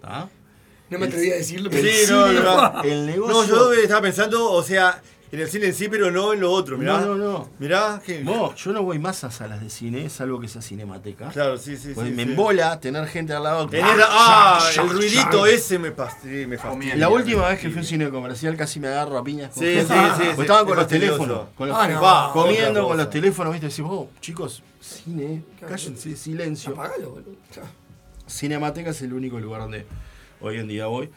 ¿Ah? 0.04 0.30
No 0.90 1.00
me 1.00 1.08
atreví 1.08 1.32
a 1.32 1.36
decirlo, 1.36 1.70
Sí, 1.72 1.78
pero 1.82 2.16
no, 2.16 2.28
sí, 2.30 2.34
no. 2.36 2.84
El 2.84 3.00
No, 3.00 3.12
negocio. 3.12 3.56
yo 3.56 3.74
estaba 3.74 4.02
pensando, 4.04 4.52
o 4.52 4.64
sea, 4.64 5.02
en 5.32 5.40
el 5.41 5.48
cine 5.49 5.66
en 5.68 5.74
sí, 5.74 5.88
pero 5.90 6.10
no 6.12 6.32
en 6.34 6.40
lo 6.41 6.52
otro, 6.52 6.78
mirá. 6.78 7.02
No, 7.02 7.16
no, 7.16 7.16
no. 7.16 7.49
Mirá, 7.60 8.02
que. 8.06 8.24
Yo 8.24 8.72
no 8.74 8.84
voy 8.84 8.98
más 8.99 9.24
a 9.24 9.32
salas 9.32 9.62
de 9.62 9.70
cine, 9.70 10.10
salvo 10.10 10.40
que 10.40 10.48
sea 10.48 10.62
cinemateca. 10.62 11.30
Claro, 11.30 11.58
sí, 11.58 11.76
sí, 11.78 11.91
Pues 11.94 12.08
sí, 12.08 12.14
me 12.14 12.24
sí. 12.24 12.30
embola 12.32 12.80
tener 12.80 13.06
gente 13.08 13.34
al 13.34 13.44
lado. 13.44 13.68
Tener, 13.68 13.86
ah, 14.08 14.60
Shac, 14.62 14.84
el 14.86 14.90
shac, 14.90 14.95
ruidito 14.98 15.45
shac. 15.45 15.54
ese 15.56 15.80
me, 15.80 15.95
pas- 15.95 16.16
sí, 16.22 16.45
me 16.48 16.58
fastidia. 16.58 16.95
La 16.95 17.10
última 17.10 17.48
vez 17.49 17.60
que 17.60 17.68
fui 17.70 17.78
a 17.78 17.82
un 17.82 17.86
cine 17.88 18.10
comercial 18.10 18.56
casi 18.56 18.80
me 18.80 18.88
agarro 18.88 19.18
a 19.18 19.24
piñas 19.24 19.52
con 19.54 19.64
Sí, 19.64 19.74
sí, 19.76 19.82
sí, 19.82 19.88
Porque 19.88 20.36
sí, 20.36 20.41
estaban 20.41 20.64
es 20.64 20.68
con 20.70 20.78
los 20.78 20.88
teléfonos. 20.88 21.41
Con 21.56 21.68
los 21.70 21.78
Ah, 21.78 21.88
no. 21.88 22.34
Comiendo 22.34 22.88
con 22.88 22.98
los 22.98 23.10
teléfonos, 23.10 23.52
¿viste? 23.54 23.68
Decís, 23.68 23.82
vos, 23.84 24.08
chicos, 24.22 24.64
cine, 24.80 25.44
cállense, 25.60 26.16
silencio. 26.16 26.72
Apagalo, 26.74 27.10
boludo. 27.12 27.36
Cinemateca 28.30 28.90
es 28.91 29.02
el 29.02 29.14
único 29.14 29.40
lugar 29.40 29.62
donde 29.62 29.86
hoy 30.41 30.58
en 30.58 30.68
día 30.68 30.88
voy. 30.88 31.10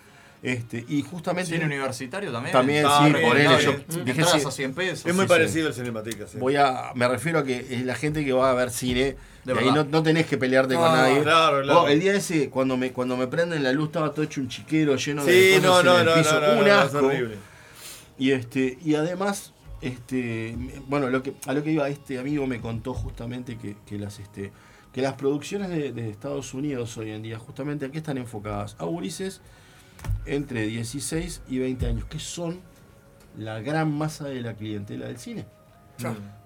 Este, 0.43 0.85
y 0.89 1.03
justamente. 1.03 1.51
Cine 1.53 1.67
universitario 1.67 2.33
también. 2.33 2.53
También, 2.53 2.87
Ah, 2.89 3.03
sí, 3.05 3.13
bien, 3.13 3.29
por 3.29 3.37
él. 3.37 3.49
Yo 3.61 4.05
dije, 4.05 4.25
sí. 4.25 4.47
a 4.47 4.51
100 4.51 4.75
pesos. 4.75 5.07
Es 5.07 5.15
muy 5.15 5.25
Sí, 5.25 5.29
parecido 5.29 5.65
sí. 5.65 5.69
al 5.69 5.75
Cinemateca, 5.75 6.27
sí. 6.27 6.39
Voy 6.39 6.57
a, 6.57 6.93
me 6.95 7.07
refiero 7.09 7.41
a 7.41 7.45
que 7.45 7.59
es 7.71 7.85
la 7.85 7.95
gente 7.95 8.25
que 8.25 8.33
va 8.33 8.51
a 8.51 8.55
ver 8.55 8.71
cine. 8.71 9.17
De 9.45 9.55
y 9.55 9.59
ahí 9.59 9.71
no, 9.71 9.85
no 9.85 10.03
tenés 10.03 10.27
que 10.27 10.39
pelearte 10.39 10.75
No, 10.75 10.81
con 10.81 10.93
nadie. 10.93 11.23
claro, 11.23 11.63
claro. 11.63 11.83
Oh, 11.83 11.89
el 11.89 12.01
día 12.01 12.15
ese, 12.15 12.49
cuando 12.51 12.77
me, 12.79 12.93
cuando 12.93 13.17
me 13.19 13.27
prenden 13.27 13.63
la 13.63 13.73
luz, 13.73 13.89
estaba 13.89 14.13
todo 14.13 14.23
hecho 14.25 14.41
un 14.41 14.49
chiquero 14.49 14.97
lleno 14.97 15.25
Sí, 15.25 15.31
de 15.31 15.61
cosas 15.61 15.63
no, 15.63 15.79
en 15.81 15.87
no, 15.87 15.99
el 15.99 16.07
no, 16.07 16.15
piso. 16.15 16.41
no, 16.41 16.47
no, 16.47 16.53
un 16.53 16.59
no, 16.61 16.67
es 16.67 16.73
asco. 16.73 16.99
horrible. 17.07 17.37
Y 18.19 18.31
este, 18.33 18.79
y 18.85 18.95
además, 18.95 19.53
este, 19.83 20.57
bueno, 20.89 21.09
lo 21.11 21.23
que, 21.23 21.35
a 21.47 21.53
lo 21.53 21.63
que 21.63 21.71
iba 21.73 21.89
este 21.89 22.19
amigo 22.19 22.47
me 22.47 22.61
contó 22.61 22.93
justamente 22.95 23.57
que, 23.59 23.77
que 23.87 23.99
las 23.99 24.19
este, 24.21 24.53
que 24.93 25.01
las 25.03 25.15
producciones 25.15 25.69
de, 25.71 25.93
de 25.93 26.11
Estados 26.11 26.53
Unidos 26.55 26.97
hoy 26.99 27.11
en 27.11 27.23
día, 27.23 27.39
justamente 27.39 27.87
a 27.87 27.91
qué 27.91 27.99
están 27.99 28.19
enfocadas, 28.19 28.77
a 28.79 28.85
gurises 28.85 29.41
entre 30.27 30.67
16 30.67 31.43
y 31.49 31.59
20 31.59 31.87
años, 31.87 32.05
que 32.07 32.19
son 32.19 32.61
la 33.39 33.61
gran 33.61 33.93
masa 33.93 34.25
de 34.25 34.41
la 34.41 34.55
clientela 34.55 35.07
del 35.07 35.19
cine. 35.19 35.47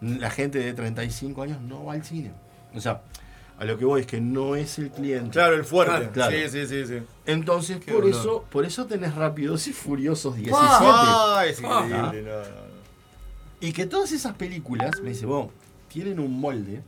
La 0.00 0.30
gente 0.30 0.58
de 0.58 0.72
35 0.74 1.42
años 1.42 1.60
no 1.60 1.84
va 1.84 1.92
al 1.94 2.04
cine. 2.04 2.32
O 2.74 2.80
sea, 2.80 3.02
a 3.58 3.64
lo 3.64 3.78
que 3.78 3.84
voy 3.84 4.00
es 4.00 4.06
que 4.06 4.20
no 4.20 4.56
es 4.56 4.78
el 4.80 4.90
cliente. 4.90 5.30
Claro, 5.30 5.54
el 5.54 5.64
fuerte. 5.64 6.10
Claro. 6.10 6.36
Sí, 6.36 6.48
sí, 6.48 6.66
sí, 6.66 6.86
sí. 6.86 7.02
Entonces, 7.24 7.78
Qué 7.84 7.92
por 7.92 8.02
dolor. 8.02 8.18
eso, 8.20 8.44
por 8.50 8.64
eso 8.64 8.86
tenés 8.86 9.14
Rápidos 9.14 9.68
y 9.68 9.72
Furiosos 9.72 10.34
17. 10.36 10.58
Ah, 10.60 11.44
es 11.46 11.60
Ah. 11.64 11.84
increíble. 11.86 12.22
no, 12.22 12.36
no, 12.38 12.40
no. 12.40 12.64
Y 13.60 13.72
que 13.72 13.86
todas 13.86 14.10
esas 14.12 14.34
películas, 14.34 15.00
me 15.00 15.10
dice, 15.10 15.24
vos, 15.26 15.50
tienen 15.88 16.18
un 16.18 16.38
molde 16.40 16.82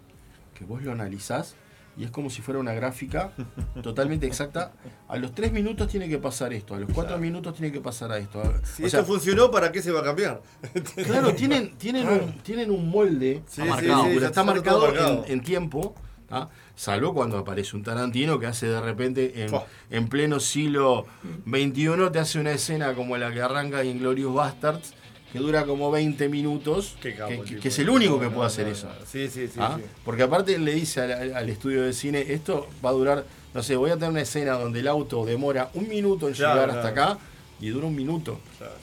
que 0.54 0.64
vos 0.64 0.82
lo 0.82 0.90
analizás 0.92 1.54
y 1.96 2.04
es 2.04 2.10
como 2.10 2.28
si 2.30 2.42
fuera 2.42 2.60
una 2.60 2.72
gráfica 2.74 3.32
totalmente 3.82 4.26
exacta. 4.26 4.72
A 5.08 5.16
los 5.16 5.34
3 5.34 5.52
minutos 5.52 5.88
tiene 5.88 6.08
que 6.08 6.18
pasar 6.18 6.52
esto, 6.52 6.74
a 6.74 6.80
los 6.80 6.92
4 6.92 7.18
minutos 7.18 7.54
tiene 7.54 7.72
que 7.72 7.80
pasar 7.80 8.12
a 8.12 8.18
esto. 8.18 8.42
Si 8.64 8.82
O 8.82 8.86
esto 8.86 8.98
sea, 8.98 9.04
funcionó, 9.04 9.50
¿para 9.50 9.72
qué 9.72 9.82
se 9.82 9.90
va 9.92 10.00
a 10.00 10.04
cambiar? 10.04 10.42
Claro, 11.06 11.34
tienen, 11.34 11.76
tienen, 11.76 12.06
un, 12.08 12.32
tienen 12.42 12.70
un 12.70 12.90
molde, 12.90 13.42
Sí, 13.46 13.62
está 13.62 13.74
marcado, 13.74 14.04
sí, 14.04 14.10
está 14.10 14.26
está 14.26 14.44
marcado. 14.44 15.24
En, 15.26 15.32
en 15.32 15.40
tiempo, 15.42 15.94
¿ah? 16.30 16.48
salvo 16.74 17.14
cuando 17.14 17.38
aparece 17.38 17.76
un 17.76 17.82
Tarantino 17.82 18.38
que 18.38 18.46
hace 18.46 18.66
de 18.66 18.80
repente 18.80 19.44
en, 19.44 19.50
en 19.90 20.08
pleno 20.08 20.40
siglo 20.40 21.06
XXI, 21.46 22.10
te 22.12 22.18
hace 22.18 22.38
una 22.38 22.52
escena 22.52 22.94
como 22.94 23.16
la 23.16 23.32
que 23.32 23.40
arranca 23.40 23.82
en 23.82 23.98
Glorious 23.98 24.34
Bastards, 24.34 24.94
que 25.36 25.42
dura 25.42 25.64
como 25.64 25.90
20 25.90 26.28
minutos, 26.28 26.96
capo, 27.16 27.42
que, 27.60 27.68
es 27.68 27.78
el 27.78 27.90
único 27.90 28.18
que 28.18 28.26
puede 28.26 28.38
no, 28.40 28.44
hacer 28.44 28.66
no, 28.66 28.72
eso. 28.72 28.86
no. 28.86 29.06
Sí, 29.06 29.28
sí, 29.28 29.46
sí, 29.48 29.58
¿Ah? 29.58 29.76
sí. 29.78 29.84
Porque 30.04 30.22
aparte 30.22 30.54
él 30.54 30.64
le 30.64 30.74
dice 30.74 31.00
al, 31.00 31.34
al 31.34 31.48
estudio 31.48 31.82
de 31.82 31.92
cine, 31.92 32.24
esto 32.28 32.68
va 32.84 32.90
a 32.90 32.92
durar, 32.92 33.24
no 33.54 33.62
sé, 33.62 33.76
voy 33.76 33.90
a 33.90 33.94
tener 33.94 34.10
una 34.10 34.22
escena 34.22 34.52
donde 34.54 34.80
el 34.80 34.88
auto 34.88 35.24
demora 35.24 35.70
un 35.74 35.88
minuto 35.88 36.28
en 36.28 36.34
Claro, 36.34 36.60
llegar 36.62 36.70
hasta 36.76 36.88
acá 36.88 37.18
y 37.60 37.68
dura 37.68 37.86
un 37.86 37.94
minuto. 37.96 38.40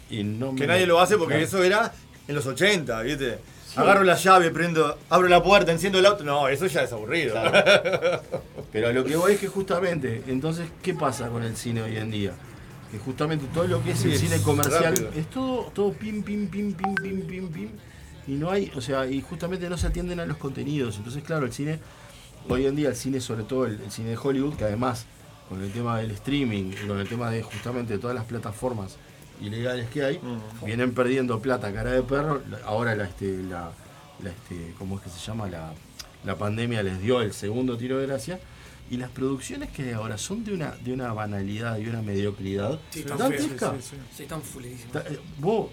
Y 0.09 0.23
no 0.23 0.53
Que 0.55 0.61
me- 0.61 0.67
nadie 0.67 0.85
lo 0.85 0.99
hace 0.99 1.17
porque 1.17 1.41
eso 1.41 1.63
era 1.63 1.93
en 2.27 2.35
los 2.35 2.45
80, 2.45 3.01
¿viste? 3.01 3.37
Agarro 3.75 4.03
la 4.03 4.15
llave, 4.15 4.51
prendo, 4.51 4.99
abro 5.09 5.27
la 5.27 5.41
puerta, 5.41 5.71
enciendo 5.71 5.97
el 5.97 6.05
auto. 6.05 6.23
No, 6.23 6.47
eso 6.47 6.67
ya 6.67 6.83
es 6.83 6.93
aburrido. 6.93 7.35
Pero 8.71 8.91
lo 8.93 9.03
que 9.03 9.15
voy 9.15 9.33
es 9.33 9.39
que 9.39 9.47
justamente, 9.47 10.21
entonces, 10.27 10.67
¿qué 10.81 10.93
pasa 10.93 11.29
con 11.29 11.43
el 11.43 11.55
cine 11.55 11.81
hoy 11.81 11.97
en 11.97 12.11
día? 12.11 12.33
Justamente 12.99 13.45
todo 13.53 13.67
lo 13.67 13.83
que 13.83 13.91
es 13.91 13.99
Sí, 13.99 14.11
el 14.11 14.17
cine 14.17 14.41
comercial 14.41 14.95
rápido. 14.95 15.11
es 15.15 15.29
todo, 15.29 15.71
todo 15.73 15.93
pim, 15.93 16.23
pim, 16.23 16.47
pim, 16.47 16.73
pim, 16.73 16.95
pim, 16.95 17.21
pim, 17.27 17.47
pim. 17.49 17.69
Y 18.27 18.33
no 18.33 18.51
hay, 18.51 18.71
o 18.75 18.81
sea, 18.81 19.05
y 19.05 19.21
justamente 19.21 19.69
no 19.69 19.77
se 19.77 19.87
atienden 19.87 20.19
a 20.19 20.25
los 20.25 20.37
contenidos. 20.37 20.97
Entonces, 20.97 21.23
claro, 21.23 21.45
el 21.45 21.53
cine, 21.53 21.79
hoy 22.47 22.65
en 22.65 22.75
día 22.75 22.89
el 22.89 22.95
cine, 22.95 23.19
sobre 23.19 23.43
todo 23.43 23.65
el, 23.65 23.81
el 23.81 23.91
cine 23.91 24.09
de 24.11 24.17
Hollywood, 24.17 24.55
que 24.55 24.63
además 24.63 25.05
con 25.49 25.61
el 25.61 25.71
tema 25.71 25.99
del 25.99 26.11
streaming 26.11 26.71
y 26.71 26.87
con 26.87 26.99
el 26.99 27.07
tema 27.07 27.29
de 27.29 27.43
justamente 27.43 27.97
todas 27.97 28.15
las 28.15 28.25
plataformas 28.25 28.97
ilegales 29.41 29.89
que 29.89 30.03
hay, 30.03 30.19
vienen 30.65 30.93
perdiendo 30.93 31.39
plata 31.39 31.73
cara 31.73 31.91
de 31.91 32.01
perro. 32.01 32.41
Ahora 32.65 32.95
la, 32.95 33.05
este, 33.05 33.43
la, 33.43 33.71
la, 34.23 34.29
este, 34.29 34.73
¿cómo 34.79 34.97
es 34.97 35.03
que 35.03 35.09
se 35.09 35.19
llama? 35.19 35.47
La, 35.49 35.73
la 36.23 36.37
pandemia 36.37 36.81
les 36.83 37.01
dio 37.01 37.21
el 37.21 37.33
segundo 37.33 37.77
tiro 37.77 37.97
de 37.97 38.07
gracia. 38.07 38.39
Y 38.91 38.97
las 38.97 39.09
producciones 39.09 39.69
que 39.71 39.83
hay 39.83 39.91
ahora 39.91 40.17
son 40.17 40.43
de 40.43 40.53
una, 40.53 40.71
de 40.71 40.93
una 40.93 41.11
banalidad 41.13 41.77
y 41.79 41.87
una 41.87 42.01
mediocridad. 42.01 42.79
Sí, 42.91 42.99
están 42.99 43.17
dantesca. 43.17 43.71
sí, 43.75 43.81
sí, 43.81 43.89
sí. 43.91 43.95
Sí, 44.17 44.23
están 44.23 44.41
fulerísimos. 44.41 44.91
Ta- 44.91 45.05
eh, 45.09 45.19
vos, 45.39 45.71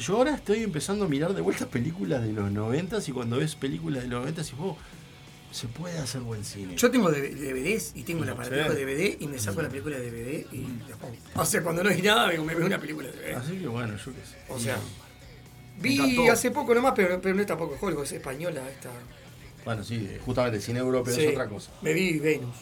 yo 0.00 0.16
ahora 0.16 0.34
estoy 0.34 0.62
empezando 0.62 1.04
a 1.04 1.08
mirar 1.08 1.34
de 1.34 1.40
vuelta 1.42 1.66
películas 1.66 2.22
de 2.22 2.32
los 2.32 2.50
90 2.50 2.98
y 3.06 3.12
cuando 3.12 3.36
ves 3.38 3.56
películas 3.56 4.04
de 4.04 4.08
los 4.08 4.20
90 4.20 4.40
y 4.42 4.54
vos, 4.56 4.76
se 5.50 5.66
puede 5.68 5.98
hacer 5.98 6.22
buen 6.22 6.44
cine. 6.46 6.74
Yo 6.76 6.90
tengo 6.90 7.10
DVDs 7.10 7.92
y 7.94 8.04
tengo 8.04 8.22
el 8.24 8.30
aparatico 8.30 8.70
Sí. 8.70 8.76
de 8.76 8.86
DVD 8.86 9.16
y 9.20 9.26
me 9.26 9.38
saco 9.38 9.60
la 9.60 9.68
película 9.68 9.98
de 9.98 10.10
DVD 10.10 10.46
y 10.52 10.62
pongo. 10.98 11.14
O 11.34 11.44
sea, 11.44 11.62
cuando 11.62 11.82
no 11.84 11.90
hay 11.90 12.00
nada, 12.00 12.28
me 12.28 12.38
me 12.38 12.54
veo 12.54 12.64
una 12.64 12.78
película 12.80 13.08
de 13.08 13.12
DVD. 13.18 13.34
Así 13.36 13.58
que 13.58 13.66
bueno, 13.66 13.94
yo 13.98 14.12
qué 14.14 14.20
sé. 14.24 14.36
O 14.48 14.58
sea, 14.58 14.78
vi 15.78 16.26
hace 16.28 16.50
poco 16.52 16.74
nomás, 16.74 16.92
pero, 16.96 17.20
pero 17.20 17.34
no 17.34 17.40
es 17.42 17.46
tampoco 17.46 17.76
Hollywood, 17.80 18.04
es 18.04 18.12
española 18.12 18.62
esta. 18.70 18.88
Bueno, 19.64 19.84
sí, 19.84 20.08
justamente 20.24 20.56
el 20.56 20.62
cine 20.62 20.80
europeo 20.80 21.14
Sí, 21.14 21.24
es 21.24 21.30
otra 21.30 21.48
cosa. 21.48 21.70
Me 21.82 21.92
vi 21.92 22.18
Venus, 22.18 22.54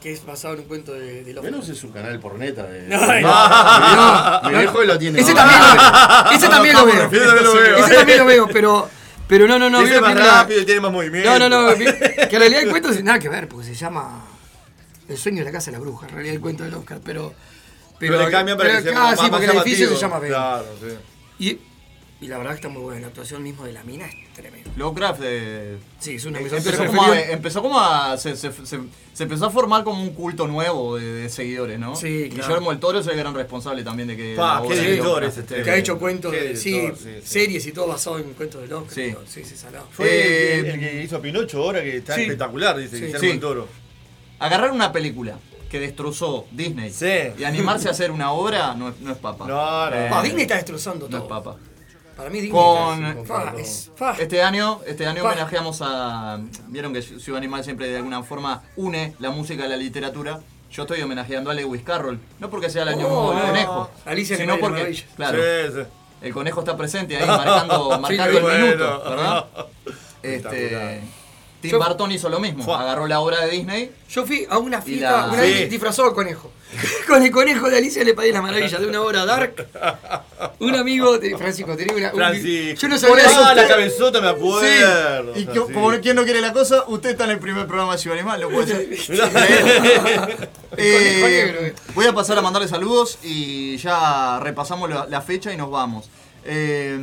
que, 0.00 0.12
es 0.12 0.24
basado 0.24 0.54
en 0.54 0.60
un 0.60 0.66
cuento 0.66 0.92
de, 0.94 1.24
de. 1.24 1.40
Venus 1.40 1.68
es 1.68 1.82
un 1.84 1.92
canal 1.92 2.18
por 2.20 2.36
neta 2.36 2.64
de. 2.66 2.88
No, 2.88 2.98
no, 2.98 3.06
no, 3.06 4.48
mi 4.48 4.52
no. 4.52 4.58
viejo 4.58 4.82
lo 4.82 4.98
tiene. 4.98 5.20
Ese 5.20 5.30
¿no? 5.32 5.36
también 5.36 5.60
lo 5.60 5.66
veo. 5.66 6.30
Ese 6.32 6.48
también 6.48 6.74
lo 6.74 6.86
veo. 6.86 6.94
Ese 7.06 7.26
también 7.26 7.44
lo 7.44 7.54
veo. 7.54 7.76
Ese 7.76 7.94
también 7.94 8.18
lo 8.18 8.24
veo, 8.26 8.48
pero. 8.48 8.88
Pero 9.28 9.48
no, 9.48 9.58
no, 9.58 9.70
no. 9.70 9.80
Ese 9.80 9.94
es 9.94 10.00
más 10.00 10.14
rápido 10.14 10.60
y 10.60 10.64
tiene 10.64 10.80
más 10.80 10.92
movimiento. 10.92 11.38
No, 11.38 11.48
no, 11.48 11.48
no. 11.48 11.74
Que 11.76 11.84
en 11.84 12.38
realidad 12.38 12.62
el 12.62 12.70
cuento 12.70 12.90
es 12.90 13.02
nada 13.02 13.18
que 13.18 13.28
ver, 13.28 13.48
porque 13.48 13.66
se 13.66 13.74
llama 13.74 14.24
El 15.08 15.16
sueño 15.16 15.38
de 15.38 15.44
la 15.44 15.52
casa 15.52 15.70
de 15.70 15.78
la 15.78 15.80
bruja. 15.80 16.06
En 16.08 16.14
realidad 16.14 16.34
el 16.34 16.40
cuento 16.40 16.64
del 16.64 16.74
Oscar, 16.74 17.00
pero. 17.04 17.32
Pero 17.98 18.18
le 18.18 18.30
cambian 18.30 18.58
para 18.58 18.78
que 18.78 18.82
sea 18.82 18.92
ah, 18.96 19.10
más- 19.10 19.20
sí, 19.20 19.26
porque 19.30 19.46
el 19.46 19.56
edificio 19.56 19.88
se 19.88 19.96
llama 19.96 20.18
Venus. 20.18 20.36
Claro, 20.36 20.66
sí. 20.80 20.96
Y, 21.38 21.60
y 22.22 22.28
la 22.28 22.38
verdad 22.38 22.52
que 22.52 22.56
está 22.56 22.68
muy 22.70 22.80
buena. 22.82 23.00
La 23.02 23.06
actuación 23.08 23.42
mismo 23.42 23.64
de 23.64 23.72
la 23.72 23.82
mina 23.84 24.06
es 24.06 24.14
tremenda. 24.32 24.70
Lovecraft 24.76 25.20
eh, 25.24 25.76
Sí, 25.98 26.14
es 26.14 26.24
una 26.24 26.38
eh, 26.40 26.46
empezó, 26.50 26.86
como 26.86 27.02
a, 27.02 27.20
empezó 27.20 27.62
como 27.62 27.80
a 27.80 28.16
se, 28.16 28.36
se- 28.36 28.52
se- 28.52 28.80
se 29.12 29.22
empezó 29.24 29.46
a 29.46 29.50
formar 29.50 29.84
como 29.84 30.00
un 30.02 30.14
culto 30.14 30.46
nuevo 30.46 30.96
de, 30.96 31.04
de 31.04 31.28
seguidores, 31.28 31.78
¿no? 31.78 31.94
Sí, 31.96 32.28
claro. 32.30 32.46
Guillermo 32.48 32.72
el 32.72 32.78
Toro 32.78 33.00
es 33.00 33.06
el 33.08 33.16
gran 33.16 33.34
responsable 33.34 33.82
también 33.84 34.08
de 34.08 34.16
que 34.16 34.34
Pa, 34.36 34.62
qué 34.66 34.74
director 34.80 35.24
ese, 35.24 35.40
esté- 35.44 35.62
Que 35.64 35.70
ha 35.70 35.76
hecho 35.76 35.98
cuentos, 35.98 36.32
de, 36.32 36.56
sí, 36.56 36.70
director, 36.70 36.98
sí, 36.98 37.10
sí. 37.20 37.28
series 37.28 37.66
y 37.66 37.72
todo 37.72 37.88
basado 37.88 38.18
en 38.18 38.32
cuentos 38.34 38.62
de 38.62 38.68
Lovecraft. 38.68 38.94
Sí. 38.94 39.14
Sí, 39.42 39.44
sí, 39.44 39.56
salado. 39.56 39.86
Fue 39.90 40.06
Eh, 40.08 40.58
el, 40.60 40.66
el 40.66 40.80
que 40.80 41.02
hizo 41.02 41.20
Pinocho 41.20 41.62
ahora, 41.62 41.82
que 41.82 41.98
está 41.98 42.14
sí. 42.14 42.22
espectacular, 42.22 42.78
dice 42.78 42.96
Sí. 42.96 43.02
Guillermo 43.06 43.20
Sí. 43.20 43.26
del 43.26 43.40
Toro. 43.40 43.68
Agarrar 44.38 44.70
una 44.70 44.90
película 44.92 45.38
que 45.70 45.80
destrozó 45.80 46.46
Disney 46.50 46.90
Sí. 46.92 47.06
y 47.38 47.44
animarse 47.44 47.88
a 47.88 47.92
hacer 47.92 48.10
una 48.10 48.32
obra 48.32 48.74
no 48.74 48.90
es, 48.90 49.00
no 49.00 49.10
es 49.12 49.18
papa. 49.18 49.46
No, 49.46 49.90
no. 49.90 49.96
Eh, 49.96 50.06
Pa, 50.10 50.22
Disney 50.22 50.42
está 50.42 50.56
destrozando 50.56 51.08
no 51.08 51.16
todo. 51.18 51.22
es 51.22 51.28
papa. 51.28 51.56
Para 52.22 52.30
mí 52.30 52.48
Con- 52.50 53.04
está 53.04 53.24
fa, 53.24 53.54
es- 53.58 53.90
fa. 53.96 54.12
Este 54.16 54.42
año, 54.42 54.80
este 54.86 55.06
año 55.06 55.24
homenajeamos 55.24 55.80
a. 55.82 56.38
Vieron 56.68 56.92
que 56.92 57.02
Ciudad 57.02 57.38
Animal 57.38 57.64
siempre 57.64 57.88
de 57.88 57.96
alguna 57.96 58.22
forma 58.22 58.62
une 58.76 59.14
la 59.18 59.30
música 59.30 59.64
a 59.64 59.66
la 59.68 59.76
literatura. 59.76 60.38
Yo 60.70 60.82
estoy 60.82 61.02
homenajeando 61.02 61.50
a 61.50 61.54
Lewis 61.54 61.82
Carroll. 61.82 62.20
No 62.38 62.48
porque 62.48 62.70
sea 62.70 62.82
el 62.82 62.88
año 62.90 63.08
Oh, 63.08 63.34
del 63.34 63.42
conejo. 63.42 63.90
Alicia 64.04 64.36
sino 64.36 64.56
porque. 64.58 65.04
Claro. 65.16 65.38
Sí, 65.38 65.72
sí. 65.74 65.88
El 66.22 66.32
conejo 66.32 66.60
está 66.60 66.76
presente 66.76 67.16
ahí 67.16 67.26
marcando, 67.26 67.90
marcando 68.00 68.30
qué 68.30 68.36
el 68.36 68.42
bueno. 68.42 68.66
minuto. 68.66 69.48
Este, 70.22 71.00
Tim 71.60 71.72
Yo- 71.72 71.78
Burton 71.80 72.12
hizo 72.12 72.28
lo 72.28 72.38
mismo. 72.38 72.72
Agarró 72.72 73.08
la 73.08 73.18
obra 73.20 73.40
de 73.44 73.50
Disney. 73.50 73.90
Yo 74.08 74.24
fui 74.24 74.46
a 74.48 74.58
una 74.58 74.80
fiesta, 74.80 75.10
la- 75.26 75.32
una 75.32 75.40
vez 75.42 75.58
Sí. 75.58 75.64
disfrazado 75.66 76.08
de 76.10 76.14
conejo. 76.14 76.52
Con 77.06 77.22
el 77.22 77.30
conejo 77.30 77.68
de 77.68 77.78
Alicia 77.78 78.02
le 78.04 78.14
pedí 78.14 78.32
la 78.32 78.40
maravilla 78.42 78.78
de 78.78 78.86
una 78.86 79.02
hora 79.02 79.24
dark. 79.24 79.68
Un 80.58 80.74
amigo, 80.74 81.18
de 81.18 81.36
Francisco, 81.36 81.76
tenía 81.76 81.94
una. 81.94 82.10
un- 82.10 82.16
Francisco. 82.16 82.80
yo 82.80 82.88
no 82.88 82.98
sabía 82.98 83.24
eso. 83.24 83.44
Ah, 83.44 83.54
la 83.54 83.68
cabezota 83.68 84.20
me 84.20 84.28
acuerdo. 84.28 84.60
Sí. 84.62 85.40
Y 85.40 85.44
Francisco. 85.44 85.72
como 85.72 86.00
quien 86.00 86.16
no 86.16 86.24
quiere 86.24 86.40
la 86.40 86.52
cosa, 86.52 86.84
usted 86.88 87.10
está 87.10 87.24
en 87.24 87.30
el 87.30 87.38
primer 87.38 87.66
programa 87.66 87.92
de 87.92 87.98
Ciudad 87.98 88.18
Animal, 88.18 88.40
lo 88.40 88.50
puede 88.50 88.88
negro, 88.88 90.46
eh. 90.76 91.74
voy 91.94 92.06
a 92.06 92.12
pasar 92.12 92.38
a 92.38 92.42
mandarle 92.42 92.68
saludos 92.68 93.18
y 93.22 93.76
ya 93.76 94.40
repasamos 94.40 94.88
la, 94.88 95.06
la 95.06 95.20
fecha 95.20 95.52
y 95.52 95.56
nos 95.56 95.70
vamos. 95.70 96.08
Eh, 96.44 96.96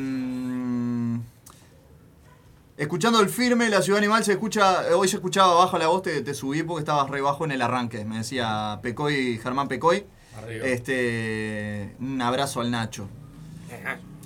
escuchando 2.79 3.19
el 3.19 3.29
firme, 3.29 3.69
la 3.69 3.81
ciudad 3.81 3.99
animal 3.99 4.23
se 4.23 4.31
escucha. 4.31 4.95
Hoy 4.95 5.07
se 5.07 5.17
escuchaba 5.17 5.53
baja 5.53 5.77
la 5.77 5.87
voz, 5.87 6.01
te, 6.01 6.21
te 6.21 6.33
subí 6.33 6.63
porque 6.63 6.79
estabas 6.79 7.09
re 7.09 7.21
bajo 7.21 7.45
en 7.45 7.51
el 7.51 7.61
arranque. 7.61 8.05
Me 8.05 8.17
decía 8.17 8.79
Pecoy, 8.81 9.37
Germán 9.37 9.67
Pecoy. 9.67 10.05
Arriba. 10.37 10.65
Este, 10.65 11.95
un 11.99 12.21
abrazo 12.21 12.61
al 12.61 12.71
Nacho. 12.71 13.07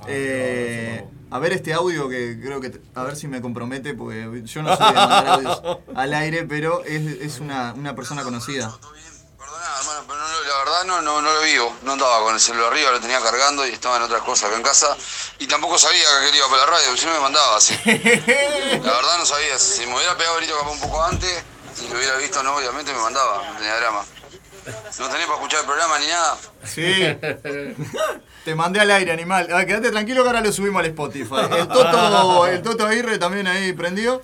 Eh, 0.08 1.04
a 1.32 1.40
ver 1.40 1.54
este 1.54 1.74
audio 1.74 2.08
que 2.08 2.40
creo 2.40 2.62
que. 2.62 2.80
A 2.94 3.04
ver 3.04 3.16
si 3.16 3.28
me 3.28 3.42
compromete, 3.42 3.96
porque 3.96 4.44
yo 4.46 4.62
no 4.62 4.76
soy 4.76 4.88
de 4.88 4.94
mandar 5.00 5.28
audios 5.28 5.62
al 5.96 6.14
aire, 6.14 6.44
pero 6.44 6.84
es, 6.86 7.02
es 7.22 7.40
una, 7.40 7.74
una 7.74 7.96
persona 7.96 8.24
conocida. 8.24 8.72
Perdona, 9.64 9.80
hermano, 9.80 10.04
pero 10.08 10.20
no, 10.20 10.42
la 10.42 10.58
verdad 10.58 10.84
no, 10.86 11.02
no, 11.02 11.22
no 11.22 11.34
lo 11.34 11.42
vi. 11.42 11.56
No 11.84 11.94
andaba 11.94 12.22
con 12.22 12.34
el 12.34 12.40
celular 12.40 12.72
arriba, 12.72 12.92
lo 12.92 13.00
tenía 13.00 13.20
cargando 13.22 13.66
y 13.66 13.72
estaba 13.72 13.98
en 13.98 14.04
otras 14.04 14.22
cosas 14.22 14.50
acá 14.50 14.58
en 14.58 14.64
casa. 14.64 14.96
Y 15.40 15.48
tampoco 15.48 15.78
sabía 15.78 16.04
que 16.22 16.30
él 16.30 16.36
iba 16.36 16.50
para 16.50 16.66
la 16.66 16.72
radio, 16.72 16.98
si 16.98 17.06
no 17.06 17.14
me 17.14 17.20
mandaba 17.20 17.58
así. 17.58 17.74
La 17.86 18.92
verdad 18.92 19.18
no 19.18 19.26
sabía. 19.26 19.58
Si 19.58 19.86
me 19.86 19.96
hubiera 19.96 20.18
pegado 20.18 20.38
capaz 20.40 20.72
un 20.72 20.80
poco 20.80 21.04
antes, 21.04 21.44
si 21.76 21.88
lo 21.88 21.98
hubiera 21.98 22.18
visto, 22.18 22.44
no, 22.44 22.56
obviamente 22.58 22.92
me 22.92 23.00
mandaba, 23.00 23.52
no 23.52 23.58
tenía 23.58 23.78
drama. 23.78 24.06
No 24.66 25.10
tenía 25.10 25.28
para 25.28 25.36
escuchar 25.36 25.60
el 25.62 25.66
programa 25.66 26.00
ni 26.00 26.08
nada. 26.08 26.38
Sí. 26.66 27.18
Te 28.46 28.56
mandé 28.56 28.82
al 28.82 28.92
aire, 28.92 29.12
animal. 29.12 29.48
Ah, 29.54 29.66
quédate 29.66 29.92
tranquilo 29.92 30.24
que 30.24 30.30
ahora 30.30 30.42
lo 30.42 30.52
subimos 30.52 30.80
al 30.82 30.88
Spotify. 30.88 31.36
El 31.58 31.68
Toto, 31.68 32.48
el 32.48 32.62
Toto 32.62 32.86
Aguirre 32.86 33.18
también 33.18 33.48
ahí 33.48 33.72
prendió. 33.74 34.22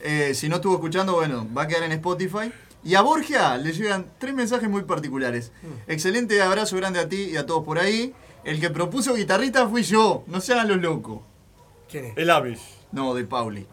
Eh, 0.00 0.34
si 0.34 0.48
no 0.48 0.56
estuvo 0.56 0.74
escuchando, 0.74 1.14
bueno, 1.14 1.46
va 1.56 1.62
a 1.62 1.68
quedar 1.68 1.84
en 1.84 1.92
Spotify. 1.92 2.52
Y 2.84 2.94
a 2.96 3.00
Borgia 3.02 3.56
le 3.56 3.72
llegan 3.72 4.10
tres 4.18 4.34
mensajes 4.34 4.68
muy 4.68 4.82
particulares. 4.82 5.52
Excelente 5.86 6.40
abrazo 6.42 6.76
grande 6.76 7.00
a 7.00 7.08
ti 7.08 7.30
y 7.32 7.36
a 7.36 7.46
todos 7.46 7.64
por 7.64 7.78
ahí. 7.78 8.14
El 8.44 8.60
que 8.60 8.68
propuso 8.70 9.14
guitarrita 9.14 9.66
fui 9.68 9.82
yo. 9.82 10.22
No 10.26 10.40
se 10.40 10.52
hagan 10.52 10.68
los 10.68 10.76
locos. 10.78 11.20
¿Quién 11.90 12.06
es? 12.06 12.12
El 12.16 12.28
Avis. 12.30 12.60
No, 12.92 13.14
de 13.14 13.24
Pauli. 13.24 13.66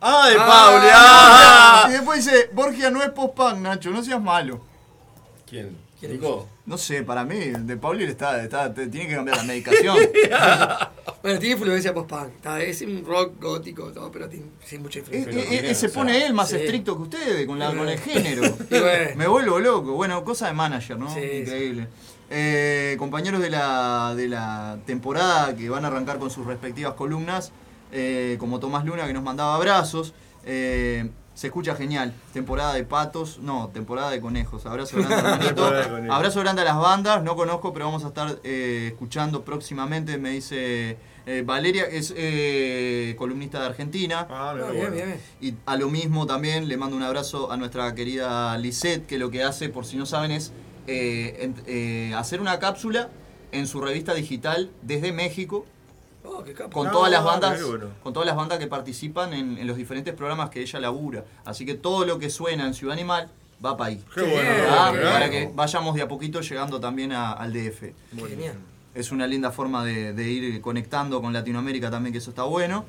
Ah, 0.00 0.28
de 0.28 0.36
Ah, 0.38 0.46
Pauli. 0.46 0.86
Ah. 0.92 1.86
Y 1.88 1.92
después 1.92 2.24
dice, 2.24 2.50
Borgia 2.52 2.90
no 2.90 3.02
es 3.02 3.10
post-punk, 3.10 3.58
Nacho, 3.58 3.90
no 3.90 4.02
seas 4.02 4.20
malo. 4.20 4.60
¿Quién? 5.46 5.76
¿Quién 6.08 6.20
Nico. 6.20 6.48
No 6.66 6.78
sé, 6.78 7.02
para 7.02 7.24
mí, 7.24 7.36
de 7.58 7.76
Pauli 7.76 8.04
está, 8.04 8.42
está, 8.42 8.72
tiene 8.72 9.08
que 9.08 9.14
cambiar 9.16 9.36
la 9.38 9.42
medicación. 9.44 9.96
Bueno, 11.22 11.38
tiene 11.38 11.54
influencia 11.54 11.94
post-punk. 11.94 12.28
está, 12.36 12.60
Es 12.62 12.82
un 12.82 13.02
rock 13.02 13.40
gótico, 13.40 13.90
todo, 13.92 14.12
pero 14.12 14.28
tiene, 14.28 14.44
sin 14.62 14.82
mucha 14.82 14.98
Eh, 14.98 15.02
influencia. 15.14 15.70
eh, 15.70 15.74
se 15.74 15.88
pone 15.88 16.26
él 16.26 16.34
más 16.34 16.50
Sí. 16.50 16.56
estricto 16.56 16.96
que 16.98 17.02
ustedes 17.04 17.46
con, 17.46 17.58
la, 17.58 17.72
Y 17.72 17.76
con 17.78 17.88
el 17.88 17.98
género. 17.98 18.42
Bueno. 18.70 19.10
Me 19.16 19.26
vuelvo 19.26 19.58
loco. 19.58 19.92
Bueno, 19.92 20.22
cosa 20.22 20.48
de 20.48 20.52
manager, 20.52 20.98
¿no? 20.98 21.08
Sí, 21.14 21.20
Increíble. 21.20 21.88
Eh, 22.28 22.96
compañeros 22.98 23.40
de 23.40 23.48
la, 23.48 24.12
de 24.14 24.28
la 24.28 24.76
temporada 24.84 25.56
que 25.56 25.70
van 25.70 25.84
a 25.86 25.88
arrancar 25.88 26.18
con 26.18 26.30
sus 26.30 26.44
respectivas 26.44 26.92
columnas, 26.92 27.52
eh, 27.90 28.36
como 28.38 28.60
Tomás 28.60 28.84
Luna 28.84 29.06
que 29.06 29.14
nos 29.14 29.22
mandaba 29.22 29.54
abrazos. 29.56 30.12
eh, 30.44 31.08
Se 31.34 31.48
escucha 31.48 31.74
genial. 31.74 32.12
Temporada 32.32 32.74
de 32.74 32.84
patos, 32.84 33.38
no, 33.40 33.68
temporada 33.74 34.10
de 34.10 34.20
conejos. 34.20 34.66
Abrazo 34.66 34.98
grande. 34.98 36.08
Abrazo 36.10 36.40
grande 36.40 36.62
a 36.62 36.64
las 36.64 36.76
bandas. 36.76 37.22
No 37.24 37.34
conozco, 37.34 37.72
pero 37.72 37.86
vamos 37.86 38.04
a 38.04 38.08
estar 38.08 38.38
eh, 38.44 38.88
escuchando 38.92 39.44
próximamente. 39.44 40.16
Me 40.16 40.30
dice 40.30 40.96
eh, 41.26 41.42
Valeria, 41.44 41.88
que 41.88 41.96
es 41.98 42.14
eh, 42.16 43.14
columnista 43.18 43.58
de 43.60 43.66
Argentina. 43.66 44.26
Ah, 44.30 44.50
Ah, 44.56 44.70
bien, 44.70 44.92
bien, 44.92 45.06
bien. 45.08 45.20
Y 45.40 45.54
a 45.66 45.76
lo 45.76 45.88
mismo 45.90 46.26
también 46.26 46.68
le 46.68 46.76
mando 46.76 46.96
un 46.96 47.02
abrazo 47.02 47.50
a 47.50 47.56
nuestra 47.56 47.92
querida 47.94 48.56
Lisette, 48.58 49.04
que 49.06 49.18
lo 49.18 49.30
que 49.30 49.42
hace, 49.42 49.68
por 49.68 49.86
si 49.86 49.96
no 49.96 50.06
saben, 50.06 50.30
es 50.30 50.52
eh, 50.86 51.38
en- 51.40 51.62
eh, 51.66 52.14
hacer 52.14 52.40
una 52.40 52.58
cápsula 52.60 53.08
en 53.52 53.66
su 53.66 53.80
revista 53.80 54.14
digital 54.14 54.70
desde 54.82 55.12
México 55.12 55.66
Oh, 56.26 56.42
qué 56.42 56.54
capo. 56.54 56.70
con 56.70 56.86
No, 56.86 56.92
todas 56.92 57.10
las 57.10 57.22
bandas 57.22 57.62
bueno. 57.66 57.86
con 58.02 58.12
todas 58.14 58.26
las 58.26 58.34
bandas 58.36 58.58
que 58.58 58.66
participan 58.66 59.34
en, 59.34 59.58
en 59.58 59.66
los 59.66 59.76
diferentes 59.76 60.14
programas 60.14 60.48
que 60.50 60.62
ella 60.62 60.80
labura 60.80 61.24
así 61.44 61.66
que 61.66 61.74
todo 61.74 62.04
lo 62.06 62.18
que 62.18 62.30
suena 62.30 62.66
en 62.66 62.72
Ciudad 62.74 62.94
Animal 62.94 63.28
va 63.64 63.76
para 63.76 63.88
ahí 63.90 64.02
Qué 64.14 64.22
bueno, 64.22 65.10
para 65.12 65.30
que 65.30 65.50
vayamos 65.54 65.94
de 65.94 66.02
a 66.02 66.08
poquito 66.08 66.40
llegando 66.40 66.80
también 66.80 67.12
a- 67.12 67.32
al 67.32 67.52
DF 67.52 67.92
Genial. 68.28 68.56
es 68.94 69.12
una 69.12 69.26
linda 69.26 69.50
forma 69.50 69.84
de, 69.84 70.14
de 70.14 70.30
ir 70.30 70.60
conectando 70.62 71.20
con 71.20 71.32
Latinoamérica 71.32 71.90
también, 71.90 72.12
que 72.12 72.18
eso 72.18 72.30
está 72.30 72.44
bueno. 72.44 72.84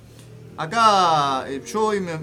Acá 0.57 1.45
eh, 1.49 1.61
yo 1.65 1.87
hoy 1.87 1.99
me- 1.99 2.17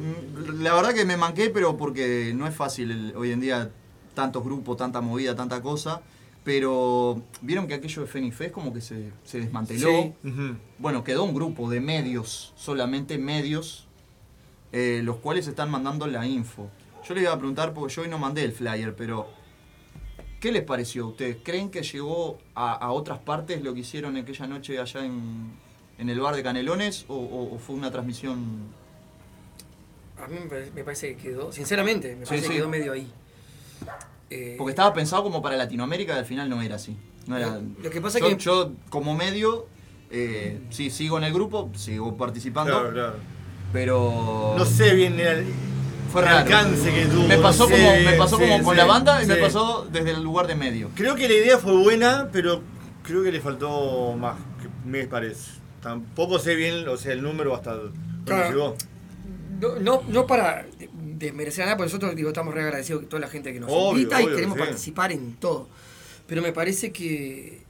la 0.62 0.73
verdad 0.74 0.94
que 0.94 1.05
me 1.05 1.16
manqué, 1.18 1.50
pero 1.50 1.76
porque 1.76 2.32
no 2.34 2.47
es 2.47 2.55
fácil 2.55 2.91
el- 2.91 3.15
hoy 3.16 3.31
en 3.32 3.41
día 3.41 3.70
tantos 4.15 4.42
grupos, 4.42 4.76
tanta 4.78 5.00
movida, 5.02 5.36
tanta 5.36 5.60
cosa. 5.60 6.00
Pero 6.44 7.22
vieron 7.40 7.68
que 7.68 7.74
aquello 7.74 8.02
de 8.02 8.08
Fenix 8.08 8.34
Fest 8.36 8.52
como 8.52 8.72
que 8.72 8.80
se, 8.80 9.12
se 9.24 9.38
desmanteló. 9.38 9.88
Sí. 9.88 10.12
Bueno, 10.78 11.04
quedó 11.04 11.22
un 11.24 11.34
grupo 11.34 11.70
de 11.70 11.80
medios, 11.80 12.52
solamente 12.56 13.16
medios, 13.16 13.86
eh, 14.72 15.02
los 15.04 15.16
cuales 15.18 15.46
están 15.46 15.70
mandando 15.70 16.06
la 16.08 16.26
info. 16.26 16.68
Yo 17.06 17.14
le 17.14 17.22
iba 17.22 17.32
a 17.32 17.38
preguntar, 17.38 17.72
porque 17.72 17.94
yo 17.94 18.02
hoy 18.02 18.08
no 18.08 18.18
mandé 18.18 18.42
el 18.44 18.52
flyer, 18.52 18.94
pero 18.96 19.28
¿qué 20.40 20.50
les 20.50 20.64
pareció 20.64 21.04
a 21.04 21.08
ustedes? 21.08 21.36
¿Creen 21.44 21.70
que 21.70 21.82
llegó 21.82 22.38
a, 22.56 22.72
a 22.72 22.90
otras 22.90 23.20
partes 23.20 23.62
lo 23.62 23.72
que 23.74 23.80
hicieron 23.80 24.16
aquella 24.16 24.46
noche 24.48 24.80
allá 24.80 25.04
en, 25.04 25.52
en 25.98 26.08
el 26.08 26.18
bar 26.20 26.34
de 26.34 26.42
Canelones 26.42 27.04
o, 27.06 27.14
o- 27.14 27.54
o 27.54 27.58
fue 27.58 27.76
una 27.76 27.90
transmisión? 27.92 28.82
A 30.20 30.26
mí 30.26 30.36
me 30.40 30.46
pare- 30.46 30.70
me 30.74 30.82
parece 30.84 31.14
que 31.16 31.22
quedó, 31.22 31.52
sinceramente, 31.52 32.16
me 32.16 32.24
Sí, 32.24 32.30
parece 32.30 32.46
sí. 32.46 32.52
que 32.52 32.58
quedó 32.58 32.68
medio 32.68 32.92
ahí. 32.92 33.08
Eh, 34.34 34.54
Porque 34.56 34.70
estaba 34.70 34.92
pensado 34.94 35.22
como 35.22 35.42
para 35.42 35.56
Latinoamérica 35.56 36.14
y 36.14 36.18
al 36.18 36.24
final 36.24 36.48
no 36.48 36.62
era 36.62 36.76
así. 36.76 36.96
No 37.26 37.36
era, 37.36 37.60
Lo 37.82 37.90
que 37.90 38.00
pasa 38.00 38.18
yo, 38.18 38.28
que- 38.28 38.36
yo 38.36 38.72
como 38.88 39.14
medio, 39.14 39.66
eh, 40.10 40.60
sí, 40.70 40.90
sigo 40.90 41.18
en 41.18 41.24
el 41.24 41.32
grupo, 41.32 41.70
sigo 41.76 42.16
participando, 42.16 42.72
Claro, 42.72 42.92
claro. 42.92 43.14
pero... 43.72 44.54
No 44.56 44.64
sé 44.64 44.94
bien 44.94 45.18
el, 45.20 45.46
Fue 46.10 46.22
el 46.22 46.26
raro. 46.28 46.38
alcance 46.38 46.92
que 46.92 47.06
tuvo. 47.06 47.26
Me 47.28 47.38
pasó 47.38 47.68
no 47.68 47.76
sé 47.76 47.82
como, 47.82 48.10
me 48.10 48.12
pasó 48.16 48.36
sí, 48.38 48.42
como 48.42 48.64
con 48.64 48.74
sí, 48.74 48.78
la 48.78 48.86
banda 48.86 49.22
y 49.22 49.26
me 49.26 49.36
pasó 49.36 49.86
desde 49.92 50.10
el 50.12 50.22
lugar 50.22 50.46
de 50.46 50.54
medio. 50.56 50.90
Creo 50.94 51.14
que 51.14 51.28
la 51.28 51.34
idea 51.34 51.58
fue 51.58 51.76
buena, 51.76 52.28
pero 52.32 52.60
creo 53.02 53.22
que 53.22 53.30
le 53.32 53.40
faltó 53.40 54.14
más, 54.18 54.36
que 54.60 54.68
me 54.88 55.04
parece. 55.06 55.52
Tampoco 55.82 56.38
sé 56.38 56.54
bien, 56.54 56.86
o 56.88 56.96
sea, 56.96 57.12
el 57.12 57.22
número 57.22 57.54
hasta 57.54 57.76
Claro. 58.24 58.48
llegó. 58.50 58.76
No, 59.60 59.78
no, 59.78 60.02
no 60.08 60.26
para 60.26 60.66
de- 61.23 61.26
desmerecer 61.28 61.62
a 61.62 61.67
nada, 61.67 61.76
porque 61.76 61.89
nosotros 61.92 62.15
digo, 62.17 62.28
estamos 62.28 62.52
re 62.55 62.62
agradecidos 62.62 63.02
con 63.02 63.09
toda 63.09 63.20
la 63.20 63.28
gente 63.28 63.52
que 63.52 63.60
nos 63.60 63.70
Obvio, 63.70 63.92
invita 64.02 64.20
y 64.23 64.26
queremos 64.26 64.57
sí. 64.59 64.65
participar 64.65 65.12
en 65.12 65.34
todo. 65.36 65.68
Pero 66.26 66.42
me 66.42 66.52
parece 66.52 66.92
que 66.92 67.62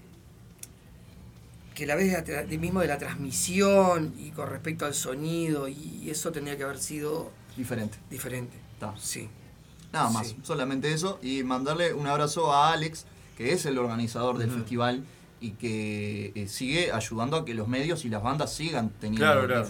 que 1.74 1.86
la 1.86 1.94
vez 1.94 2.24
de 2.26 2.58
mismo 2.58 2.80
de 2.80 2.86
la 2.86 2.98
transmisión 2.98 4.12
y 4.18 4.30
con 4.30 4.48
respecto 4.50 4.84
al 4.84 4.92
sonido 4.94 5.68
y 5.68 6.08
eso 6.10 6.30
tendría 6.30 6.56
que 6.58 6.64
haber 6.64 6.78
sido 6.78 7.30
Diferente. 7.56 7.96
diferente. 8.10 8.56
Está. 8.74 8.94
Sí. 8.98 9.28
Nada 9.90 10.10
más, 10.10 10.28
Sí. 10.28 10.36
solamente 10.42 10.92
eso. 10.92 11.18
Y 11.22 11.42
mandarle 11.44 11.94
un 11.94 12.06
abrazo 12.06 12.52
a 12.52 12.72
Alex, 12.72 13.06
que 13.38 13.52
es 13.52 13.64
el 13.66 13.78
organizador 13.78 14.36
del 14.38 14.50
festival 14.50 15.04
y 15.40 15.52
que 15.52 16.32
eh, 16.34 16.46
sigue 16.46 16.92
ayudando 16.92 17.38
a 17.38 17.44
que 17.46 17.54
los 17.54 17.68
medios 17.68 18.04
y 18.04 18.10
las 18.10 18.22
bandas 18.22 18.52
sigan 18.52 18.90
teniendo 19.00 19.24
Claro, 19.26 19.46
claro. 19.46 19.64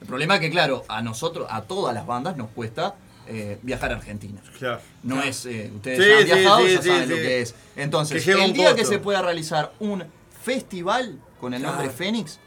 El 0.00 0.06
problema 0.06 0.34
es 0.36 0.40
que, 0.40 0.50
claro, 0.50 0.84
a 0.88 1.02
nosotros, 1.02 1.46
a 1.50 1.62
todas 1.62 1.94
las 1.94 2.06
bandas 2.06 2.36
nos 2.36 2.48
cuesta 2.50 2.94
eh, 3.26 3.58
viajar 3.62 3.92
a 3.92 3.96
Argentina. 3.96 4.40
Claro. 4.58 4.80
No 5.02 5.16
Claro. 5.16 5.30
es, 5.30 5.46
eh, 5.46 5.70
ustedes 5.74 5.98
Sí, 5.98 6.10
ya 6.10 6.34
han 6.34 6.40
viajado, 6.40 6.66
sí, 6.66 6.72
ya 6.74 6.82
sí, 6.82 6.88
saben 6.88 7.08
lo 7.10 7.16
sí. 7.16 7.22
que 7.22 7.40
es. 7.42 7.54
Entonces, 7.76 8.24
Que 8.24 8.44
el 8.44 8.52
día 8.52 8.74
que 8.74 8.84
se 8.84 8.98
pueda 8.98 9.22
realizar 9.22 9.72
un 9.78 10.04
festival 10.42 11.18
con 11.40 11.54
el 11.54 11.62
nombre. 11.62 11.90
Fénix, 11.90 12.40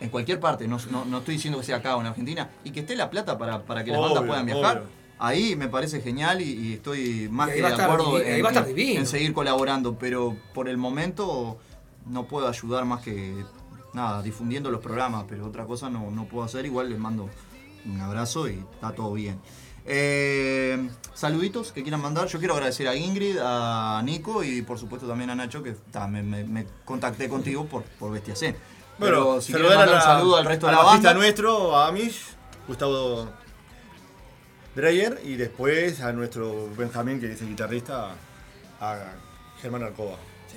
en 0.00 0.08
cualquier 0.10 0.38
parte, 0.40 0.66
no, 0.68 0.78
no- 0.90 1.04
no 1.04 1.18
estoy 1.18 1.34
diciendo 1.34 1.58
que 1.58 1.66
sea 1.66 1.76
acá 1.78 1.96
o 1.96 2.00
en 2.00 2.06
Argentina, 2.06 2.48
y 2.64 2.70
que 2.70 2.80
esté 2.80 2.94
la 2.96 3.10
plata 3.10 3.36
para, 3.36 3.62
para 3.64 3.82
que 3.84 3.90
las 3.90 4.00
bandas 4.00 4.24
puedan 4.24 4.46
viajar, 4.46 4.78
obvio. 4.78 4.88
ahí 5.18 5.56
me 5.56 5.68
parece 5.68 6.00
genial 6.00 6.40
y, 6.40 6.44
y 6.52 6.72
estoy 6.74 7.28
más 7.30 7.48
Y 7.48 7.54
que 7.54 7.62
de 7.62 7.68
estar 7.68 7.90
acuerdo 7.90 8.18
en 8.20 9.06
seguir 9.06 9.32
colaborando, 9.34 9.98
pero 9.98 10.36
por 10.54 10.68
el 10.68 10.76
momento 10.78 11.58
no 12.06 12.26
puedo 12.26 12.48
ayudar 12.48 12.84
más 12.84 13.02
que 13.02 13.44
nada, 13.94 14.22
difundiendo 14.22 14.70
los 14.70 14.80
programas, 14.80 15.24
pero 15.28 15.46
otra 15.46 15.64
cosa 15.64 15.88
no, 15.90 16.10
no 16.10 16.24
puedo 16.26 16.44
hacer, 16.44 16.64
igual 16.66 16.90
les 16.90 16.98
mando 16.98 17.28
un 17.86 18.00
abrazo 18.00 18.48
y 18.48 18.62
está 18.74 18.92
todo 18.92 19.12
bien. 19.14 19.40
Eh, 19.90 20.90
saluditos 21.14 21.72
que 21.72 21.82
quieran 21.82 22.02
mandar. 22.02 22.28
Yo 22.28 22.38
quiero 22.38 22.52
agradecer 22.54 22.86
a 22.88 22.94
Ingrid, 22.94 23.38
a 23.42 24.02
Nico 24.04 24.44
y 24.44 24.60
por 24.62 24.78
supuesto 24.78 25.08
también 25.08 25.30
a 25.30 25.34
Nacho 25.34 25.62
que 25.62 25.72
ta, 25.90 26.06
me, 26.06 26.22
me- 26.22 26.66
contacté 26.84 27.28
contigo 27.28 27.64
por, 27.64 27.84
por 27.84 28.12
Bestia 28.12 28.36
Zen. 28.36 28.54
Bueno, 28.98 29.16
Pero 29.16 29.40
si 29.40 29.54
a 29.54 29.58
mandar 29.58 29.88
la- 29.88 29.94
un 29.96 30.02
saludo 30.02 30.36
al 30.36 30.44
resto 30.44 30.66
de 30.66 30.72
la 30.72 30.82
banda. 30.82 31.14
nuestro, 31.14 31.74
a 31.76 31.88
Amish, 31.88 32.20
Gustavo 32.66 33.28
Dreyer, 34.74 35.20
y 35.24 35.36
después 35.36 36.00
a 36.02 36.12
nuestro 36.12 36.68
Benjamín, 36.76 37.18
que 37.20 37.32
es 37.32 37.40
el 37.40 37.48
guitarrista, 37.48 38.10
a 38.80 38.98
Germán 39.62 39.82
Arcoba. 39.84 40.16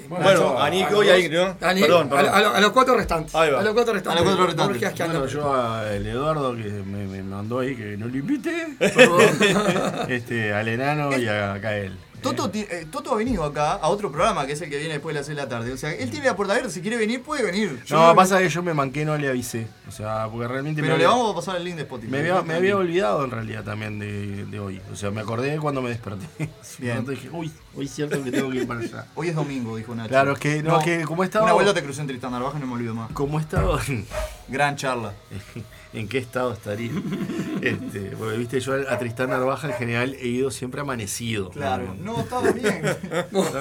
Bueno, 0.09 0.23
Bueno, 0.25 0.59
a 0.59 0.65
a 0.65 0.69
Nico 0.69 0.91
los 0.93 1.05
y 1.05 1.09
a 1.09 1.17
Ingrid, 1.19 1.37
¿no? 1.37 1.43
a 1.45 1.55
Perdón, 1.57 2.07
a- 2.07 2.15
perdón. 2.15 2.33
a- 2.33 2.57
a 2.57 2.61
los 2.61 2.71
cuatro 2.71 2.95
restantes. 2.95 3.35
Ahí 3.35 3.51
va. 3.51 3.59
A 3.59 3.63
los 3.63 3.73
cuatro 3.73 3.93
restantes. 3.93 4.21
A 4.21 4.25
los 4.25 4.35
cuatro 4.35 4.67
restantes. 4.71 5.07
Bueno, 5.07 5.25
yo 5.27 5.53
a 5.55 5.93
el 5.93 6.07
Eduardo 6.07 6.55
que 6.55 6.63
me, 6.63 7.05
me 7.07 7.23
mandó 7.23 7.59
ahí 7.59 7.75
que 7.75 7.97
no 7.97 8.07
lo 8.07 8.17
invité. 8.17 8.67
este, 10.09 10.53
al 10.53 10.67
enano 10.67 11.17
y 11.17 11.27
a 11.27 11.59
Kael. 11.61 11.97
Toto, 12.21 12.51
ti- 12.51 12.67
eh, 12.69 12.85
Toto 12.91 13.13
ha 13.13 13.17
venido 13.17 13.43
acá 13.43 13.71
a 13.73 13.87
otro 13.87 14.11
programa 14.11 14.45
que 14.45 14.53
es 14.53 14.61
el 14.61 14.69
que 14.69 14.77
viene 14.77 14.93
después 14.93 15.13
de 15.15 15.19
las 15.21 15.25
6 15.25 15.35
de 15.35 15.41
la 15.43 15.49
tarde. 15.49 15.73
O 15.73 15.77
sea, 15.77 15.91
él 15.91 16.09
tiene 16.11 16.27
la 16.27 16.35
puerta 16.35 16.53
abierta. 16.53 16.71
Si 16.71 16.79
quiere 16.81 16.97
venir, 16.97 17.23
puede 17.23 17.41
venir. 17.43 17.81
Yo 17.85 17.95
No, 17.97 18.15
pasa 18.15 18.37
que 18.37 18.47
yo 18.49 18.61
me 18.61 18.75
manqué, 18.75 19.03
no 19.05 19.17
le 19.17 19.27
avisé. 19.27 19.65
O 19.91 19.93
sea, 19.93 20.29
porque 20.31 20.47
realmente 20.47 20.81
Pero 20.81 20.95
le 20.95 21.03
había- 21.03 21.15
vamos 21.17 21.33
a 21.33 21.35
pasar 21.35 21.57
el 21.57 21.65
link 21.65 21.75
de 21.75 21.81
Spotify. 21.81 22.09
Me 22.09 22.19
había, 22.19 22.41
me 22.43 22.53
había 22.53 22.77
olvidado 22.77 23.25
en 23.25 23.31
realidad 23.31 23.63
también 23.65 23.99
de, 23.99 24.45
de 24.45 24.59
hoy. 24.59 24.79
O 24.89 24.95
sea, 24.95 25.11
me 25.11 25.19
acordé 25.19 25.57
cuando 25.57 25.81
me 25.81 25.89
desperté. 25.89 26.25
Bien. 26.79 26.97
Entonces 26.99 27.23
dije, 27.25 27.35
uy, 27.35 27.51
hoy 27.75 27.85
es 27.85 27.91
cierto 27.93 28.23
que 28.23 28.31
tengo 28.31 28.49
que 28.49 28.57
ir 28.59 28.67
para 28.67 28.79
allá. 28.79 29.05
Hoy 29.15 29.27
es 29.27 29.35
domingo, 29.35 29.75
dijo 29.75 29.93
Nacho. 29.93 30.07
Claro, 30.07 30.31
es 30.31 30.39
que, 30.39 30.63
no, 30.63 30.79
es 30.79 30.85
que 30.85 31.01
como 31.03 31.25
estaba. 31.25 31.43
Una 31.43 31.53
vuelta 31.53 31.73
te 31.73 31.83
crucé 31.83 31.99
en 32.01 32.07
Tristán 32.07 32.31
Narvaja 32.31 32.57
y 32.57 32.61
no 32.61 32.67
me 32.67 32.73
olvido 32.75 32.95
más. 32.95 33.11
Como 33.11 33.37
estaba. 33.37 33.81
Gran 34.47 34.77
charla. 34.77 35.13
¿En 35.93 36.07
qué 36.07 36.19
estado 36.19 36.53
estaría? 36.53 36.89
Este, 37.61 38.13
porque 38.17 38.37
viste, 38.37 38.59
yo 38.61 38.73
a 38.89 38.97
Tristán 38.97 39.29
Narvaja 39.29 39.67
en 39.67 39.73
general 39.73 40.15
he 40.19 40.27
ido 40.27 40.49
siempre 40.49 40.81
amanecido. 40.81 41.49
Claro, 41.51 41.93
no, 41.99 42.21
estaba 42.21 42.49
bien. 42.51 42.81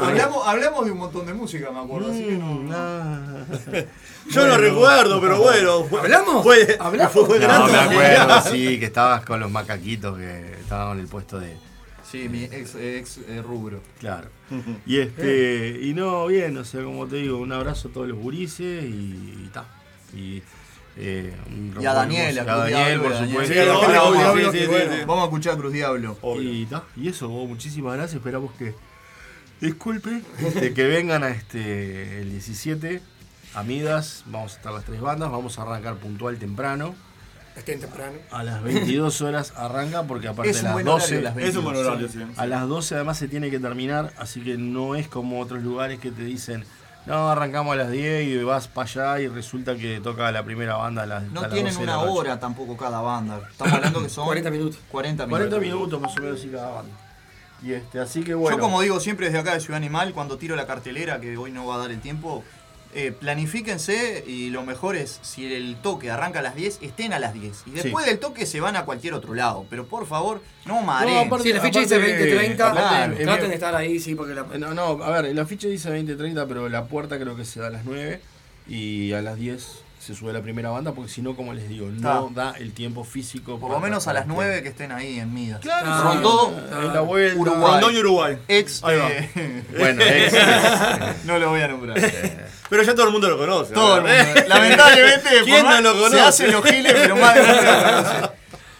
hablamos, 0.00 0.46
hablamos 0.46 0.84
de 0.86 0.92
un 0.92 0.98
montón 0.98 1.26
de 1.26 1.34
música, 1.34 1.70
me 1.70 1.80
acuerdo. 1.80 2.10
así 2.10 2.24
que 2.24 2.38
no. 2.38 2.60
Yo 4.30 4.46
no 4.46 4.56
recuerdo, 4.56 5.20
pero 5.20 5.38
bueno. 5.42 5.84
fue- 5.84 6.00
¿Hablamos? 6.20 6.42
Fue, 6.44 6.76
¿Hablamos? 6.78 7.12
fue 7.26 7.38
No, 7.40 7.46
grande. 7.46 7.72
me 7.72 7.78
acuerdo, 7.78 8.40
sí, 8.50 8.78
que 8.78 8.86
estabas 8.86 9.24
con 9.24 9.40
los 9.40 9.50
macaquitos 9.50 10.16
que 10.18 10.52
estaban 10.60 10.96
en 10.96 11.00
el 11.04 11.08
puesto 11.08 11.38
de. 11.40 11.56
Sí, 12.10 12.28
mi 12.28 12.44
ex, 12.44 12.74
ex 12.74 13.18
eh, 13.28 13.40
rubro. 13.42 13.80
Claro. 13.98 14.28
Y 14.86 14.98
este. 14.98 15.78
Y 15.82 15.94
no, 15.94 16.26
bien, 16.26 16.56
o 16.56 16.64
sea, 16.64 16.82
como 16.82 17.06
te 17.06 17.16
digo, 17.16 17.38
un 17.38 17.52
abrazo 17.52 17.88
a 17.88 17.92
todos 17.92 18.08
los 18.08 18.18
gurises 18.18 18.84
y 18.84 19.48
ta. 19.52 19.64
Y, 20.14 20.42
eh, 20.96 21.32
Y 21.80 21.86
a 21.86 21.92
Daniel, 21.94 22.38
a 22.40 22.44
Cruz 22.44 22.56
Daniel, 22.56 23.00
Diablo, 23.00 23.02
por 23.04 23.12
y 23.12 23.14
a 23.14 23.20
Daniel. 23.20 23.44
supuesto. 24.64 25.06
Vamos 25.06 25.22
a 25.22 25.24
escuchar 25.26 25.54
a 25.54 25.56
Cruz 25.56 25.72
Diablo. 25.72 26.18
Y, 26.40 26.66
ta, 26.66 26.82
y 26.96 27.08
eso, 27.08 27.28
vos, 27.28 27.48
muchísimas 27.48 27.94
gracias. 27.94 28.16
Esperamos 28.16 28.52
que. 28.54 28.74
Disculpe, 29.60 30.22
este, 30.38 30.72
que 30.72 30.84
vengan 30.84 31.22
a 31.22 31.28
este 31.28 32.22
el 32.22 32.30
17 32.30 33.02
a 33.54 33.62
Midas. 33.62 34.22
Vamos 34.26 34.54
a 34.54 34.56
estar 34.56 34.72
las 34.72 34.84
tres 34.84 35.00
bandas. 35.00 35.30
Vamos 35.30 35.58
a 35.58 35.62
arrancar 35.62 35.96
puntual 35.96 36.38
temprano. 36.38 36.94
Estén 37.56 37.80
temprano. 37.80 38.16
A 38.30 38.42
las 38.42 38.62
22 38.62 39.20
horas 39.22 39.52
arranca 39.56 40.04
porque 40.04 40.28
aparte 40.28 40.56
a 40.56 40.58
un 40.58 40.64
las 40.64 40.72
buen 40.72 40.86
12 40.86 41.18
horario, 41.18 41.22
las 41.22 41.48
Es 41.48 41.56
un 41.56 41.64
buen 41.64 41.74
22, 41.74 41.86
horario, 41.86 42.08
sí. 42.08 42.18
sí. 42.18 42.24
a 42.36 42.46
las 42.46 42.68
12 42.68 42.94
además 42.94 43.18
se 43.18 43.28
tiene 43.28 43.50
que 43.50 43.58
terminar, 43.58 44.12
así 44.18 44.40
que 44.40 44.56
no 44.56 44.94
es 44.94 45.08
como 45.08 45.40
otros 45.40 45.62
lugares 45.62 45.98
que 45.98 46.12
te 46.12 46.22
dicen, 46.22 46.64
no, 47.06 47.30
arrancamos 47.30 47.72
a 47.72 47.76
las 47.76 47.90
10 47.90 48.28
y 48.28 48.42
vas 48.44 48.68
para 48.68 48.88
allá 48.88 49.20
y 49.20 49.28
resulta 49.28 49.74
que 49.76 50.00
toca 50.00 50.30
la 50.32 50.44
primera 50.44 50.76
banda 50.76 51.02
a 51.02 51.06
las, 51.06 51.22
a 51.24 51.26
No 51.26 51.42
las 51.42 51.50
tienen 51.50 51.72
12 51.72 51.80
de 51.80 51.86
la 51.86 51.98
una 51.98 52.10
hora 52.12 52.40
tampoco 52.40 52.76
cada 52.76 53.00
banda. 53.00 53.40
Estamos 53.50 53.72
hablando 53.72 54.02
que 54.02 54.08
son 54.08 54.26
40 54.26 54.50
minutos. 54.50 54.80
40 54.90 55.26
minutos. 55.26 55.48
40 55.48 55.66
minutos 55.66 56.00
más 56.00 56.16
o 56.16 56.20
menos 56.20 56.44
y 56.44 56.48
cada 56.48 56.70
banda. 56.70 56.92
Y 57.62 57.72
este, 57.72 58.00
así 58.00 58.22
que 58.22 58.34
bueno. 58.34 58.56
Yo 58.56 58.62
como 58.62 58.80
digo 58.80 59.00
siempre 59.00 59.26
desde 59.26 59.38
acá 59.38 59.54
de 59.54 59.60
Ciudad 59.60 59.76
Animal, 59.76 60.12
cuando 60.12 60.38
tiro 60.38 60.56
la 60.56 60.66
cartelera, 60.66 61.20
que 61.20 61.36
hoy 61.36 61.50
no 61.50 61.66
va 61.66 61.76
a 61.76 61.78
dar 61.78 61.90
el 61.90 62.00
tiempo, 62.00 62.44
eh, 62.94 63.12
planifíquense 63.12 64.24
y 64.26 64.50
lo 64.50 64.62
mejor 64.64 64.96
es, 64.96 65.20
si 65.22 65.52
el 65.52 65.76
toque 65.76 66.10
arranca 66.10 66.40
a 66.40 66.42
las 66.42 66.54
10, 66.56 66.78
estén 66.82 67.12
a 67.12 67.18
las 67.18 67.34
10. 67.34 67.62
Y 67.66 67.70
después 67.70 68.04
Sí. 68.04 68.10
del 68.10 68.18
toque 68.18 68.46
se 68.46 68.60
van 68.60 68.74
a 68.76 68.84
cualquier 68.84 69.14
otro 69.14 69.34
lado. 69.34 69.64
Pero 69.70 69.86
por 69.86 70.06
favor, 70.06 70.40
no 70.66 70.82
mareen. 70.82 71.28
aparte- 71.28 71.44
Sí, 71.48 71.52
la 71.52 71.60
ficha 71.60 71.80
dice 71.80 71.94
aparte- 71.96 72.16
20-30. 72.16 72.72
Claro. 72.72 73.16
Traten 73.16 73.48
de 73.48 73.54
estar 73.54 73.74
ahí, 73.76 74.00
sí, 74.00 74.14
porque 74.14 74.34
la. 74.34 74.42
No, 74.42 74.74
no, 74.74 75.02
a 75.04 75.20
ver, 75.22 75.34
la 75.34 75.46
ficha 75.46 75.68
dice 75.68 75.90
20-30, 75.90 76.46
pero 76.48 76.68
la 76.68 76.86
puerta 76.86 77.18
creo 77.18 77.36
que 77.36 77.44
se 77.44 77.60
da 77.60 77.68
a 77.68 77.70
las 77.70 77.84
9 77.84 78.20
y 78.68 79.12
a 79.12 79.22
las 79.22 79.36
10 79.36 79.82
se 80.00 80.14
sube 80.14 80.32
la 80.32 80.40
primera 80.40 80.70
banda, 80.70 80.92
porque 80.92 81.10
si 81.12 81.20
no, 81.20 81.36
como 81.36 81.52
les 81.52 81.68
digo, 81.68 81.86
no 81.90 82.28
Está. 82.28 82.50
da 82.52 82.56
el 82.58 82.72
tiempo 82.72 83.04
físico. 83.04 83.58
Por 83.60 83.70
lo 83.70 83.80
menos 83.80 84.08
a 84.08 84.14
las 84.14 84.22
que- 84.24 84.30
9 84.32 84.62
que 84.62 84.70
estén 84.70 84.92
ahí 84.92 85.18
en 85.20 85.32
Midas. 85.34 85.60
Claro, 85.60 85.86
Ah, 85.90 85.98
sí. 86.00 86.08
Rondó, 86.08 86.56
Ah, 86.72 86.80
en 86.86 86.94
la 86.94 87.00
vuelta. 87.02 87.38
Uruguay. 87.38 87.70
Rondón 87.72 87.94
y 87.94 87.98
Uruguay. 87.98 88.38
Ex. 88.48 88.82
Ahí 88.82 88.96
va. 88.98 89.08
eh, 89.10 89.62
Bueno, 89.78 90.02
ex. 90.02 90.34
no 91.26 91.38
lo 91.38 91.50
voy 91.50 91.60
a 91.60 91.68
nombrar. 91.68 91.98
Pero 92.70 92.82
ya 92.82 92.94
todo 92.94 93.06
el 93.06 93.12
mundo 93.12 93.28
lo 93.28 93.36
conoce. 93.36 93.74
Todo 93.74 93.98
el 93.98 94.02
mundo. 94.04 94.42
Lamentablemente, 94.48 95.28
¿Quién 95.44 95.56
por 95.56 95.64
más- 95.66 95.82
no 95.82 95.92
lo 95.92 95.98
conoce? 95.98 96.16
se 96.16 96.20
hacen 96.22 96.52
los 96.52 96.64
giles, 96.64 96.92
pero 96.94 97.16
más 97.16 97.34
de 97.34 97.40
uno 97.42 97.52
lo 97.52 97.84
conoce. 97.84 98.30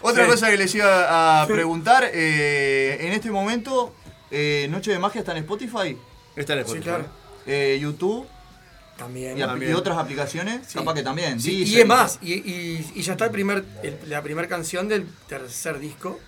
Otra 0.03 0.25
Sí. 0.25 0.31
cosa 0.31 0.49
que 0.49 0.57
les 0.57 0.73
iba 0.73 1.41
a 1.43 1.45
preguntar, 1.47 2.09
eh, 2.11 2.97
en 3.01 3.13
este 3.13 3.29
momento, 3.29 3.93
eh, 4.31 4.67
Noche 4.71 4.89
de 4.91 4.97
Magia 4.97 5.19
está 5.19 5.33
en 5.33 5.37
Spotify. 5.39 5.95
Está 6.35 6.53
en 6.53 6.59
Sí, 6.59 6.63
Spotify. 6.63 6.83
claro. 6.83 7.05
Eh, 7.45 7.77
YouTube 7.79 8.25
También. 9.01 9.37
y, 9.37 9.41
ap- 9.41 9.49
También. 9.49 9.71
y 9.71 9.73
otras 9.75 9.97
aplicaciones, 9.97 10.67
Sí. 10.67 10.77
capaz 10.79 10.93
que 10.93 11.03
también. 11.03 11.39
Sí, 11.39 11.63
y 11.63 11.79
es 11.79 11.85
más, 11.87 12.19
y, 12.21 12.33
y- 12.33 12.91
y 12.95 13.01
ya 13.01 13.13
está 13.13 13.25
el 13.25 13.31
primer, 13.31 13.65
el- 13.83 13.97
la 14.07 14.21
primera 14.21 14.47
canción 14.47 14.87
del 14.87 15.07
tercer 15.27 15.79
disco, 15.79 16.19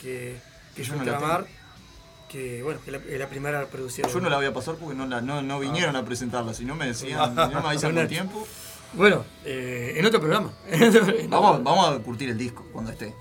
que, 0.00 0.36
que 0.74 0.82
Yo 0.84 0.96
no 0.96 1.04
la 1.04 1.12
Ultramar, 1.12 1.46
que 2.28 2.62
bueno, 2.62 2.80
que 2.84 2.90
la- 2.90 2.98
la 2.98 3.28
primera 3.28 3.66
producción. 3.66 4.08
Yo 4.10 4.20
no 4.20 4.28
la 4.28 4.36
voy 4.36 4.46
a 4.46 4.52
pasar 4.52 4.74
porque 4.74 4.96
no, 4.96 5.06
la, 5.06 5.20
no, 5.20 5.40
no 5.42 5.60
vinieron 5.60 5.94
a 5.96 6.04
presentarla, 6.04 6.52
si 6.52 6.64
no 6.64 6.74
me 6.74 6.86
decían, 6.86 7.30
si 7.48 7.54
no 7.54 7.62
me 7.62 7.68
avisan 7.68 7.94
con 7.94 8.08
tiempo. 8.08 8.46
Bueno, 8.94 9.24
eh, 9.44 9.94
en 9.96 10.06
otro 10.06 10.20
programa. 10.20 10.52
Vamos, 11.28 11.62
vamos 11.64 11.88
a 11.88 11.98
curtir 11.98 12.28
el 12.30 12.38
disco 12.38 12.64
cuando 12.72 12.92
esté. 12.92 13.12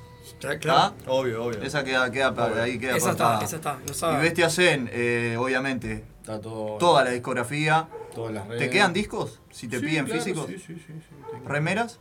Claro. 0.60 0.96
¿Está? 0.98 1.12
Obvio, 1.12 1.46
obvio. 1.46 1.62
Esa 1.62 1.84
queda, 1.84 2.12
queda 2.12 2.30
Obvio. 2.32 2.62
ahí 2.62 2.78
queda 2.80 2.96
Esa 2.98 3.12
está, 3.12 3.40
esa 3.44 3.56
está, 3.56 3.74
no 3.86 3.92
Y 3.92 3.96
sabe. 3.96 4.22
Bestia 4.22 4.50
Zen, 4.50 4.90
eh, 4.92 5.36
obviamente, 5.40 6.04
Está 6.22 6.40
todo. 6.40 6.78
toda 6.78 7.04
la 7.04 7.12
discografía. 7.12 7.88
Todas 8.14 8.34
las 8.34 8.44
¿Te 8.48 8.54
redes. 8.56 8.70
quedan 8.70 8.94
discos? 8.94 9.40
Si 9.52 9.68
te 9.68 9.80
Sí, 9.80 9.86
piden 9.86 10.06
claro, 10.06 10.22
físicos. 10.22 10.46
Sí, 10.48 10.58
sí, 10.60 10.76
sí. 10.76 10.82
sí, 10.88 11.16
tengo. 11.32 11.48
¿Remeras? 11.50 12.00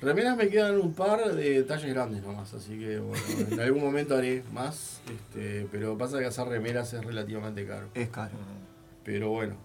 Remeras 0.00 0.36
me 0.36 0.48
quedan 0.48 0.76
un 0.80 0.94
par 0.94 1.34
de 1.34 1.62
talles 1.64 1.92
grandes 1.92 2.22
nomás, 2.22 2.54
así 2.54 2.78
que 2.78 2.98
bueno, 3.00 3.22
en 3.50 3.60
algún 3.60 3.82
momento 3.82 4.16
haré 4.16 4.44
más, 4.52 5.00
este, 5.12 5.66
pero 5.72 5.98
pasa 5.98 6.20
que 6.20 6.26
hacer 6.26 6.46
remeras 6.46 6.92
es 6.92 7.04
relativamente 7.04 7.66
caro. 7.66 7.88
Es 7.94 8.08
caro. 8.08 8.36
Pero 9.04 9.30
bueno, 9.30 9.56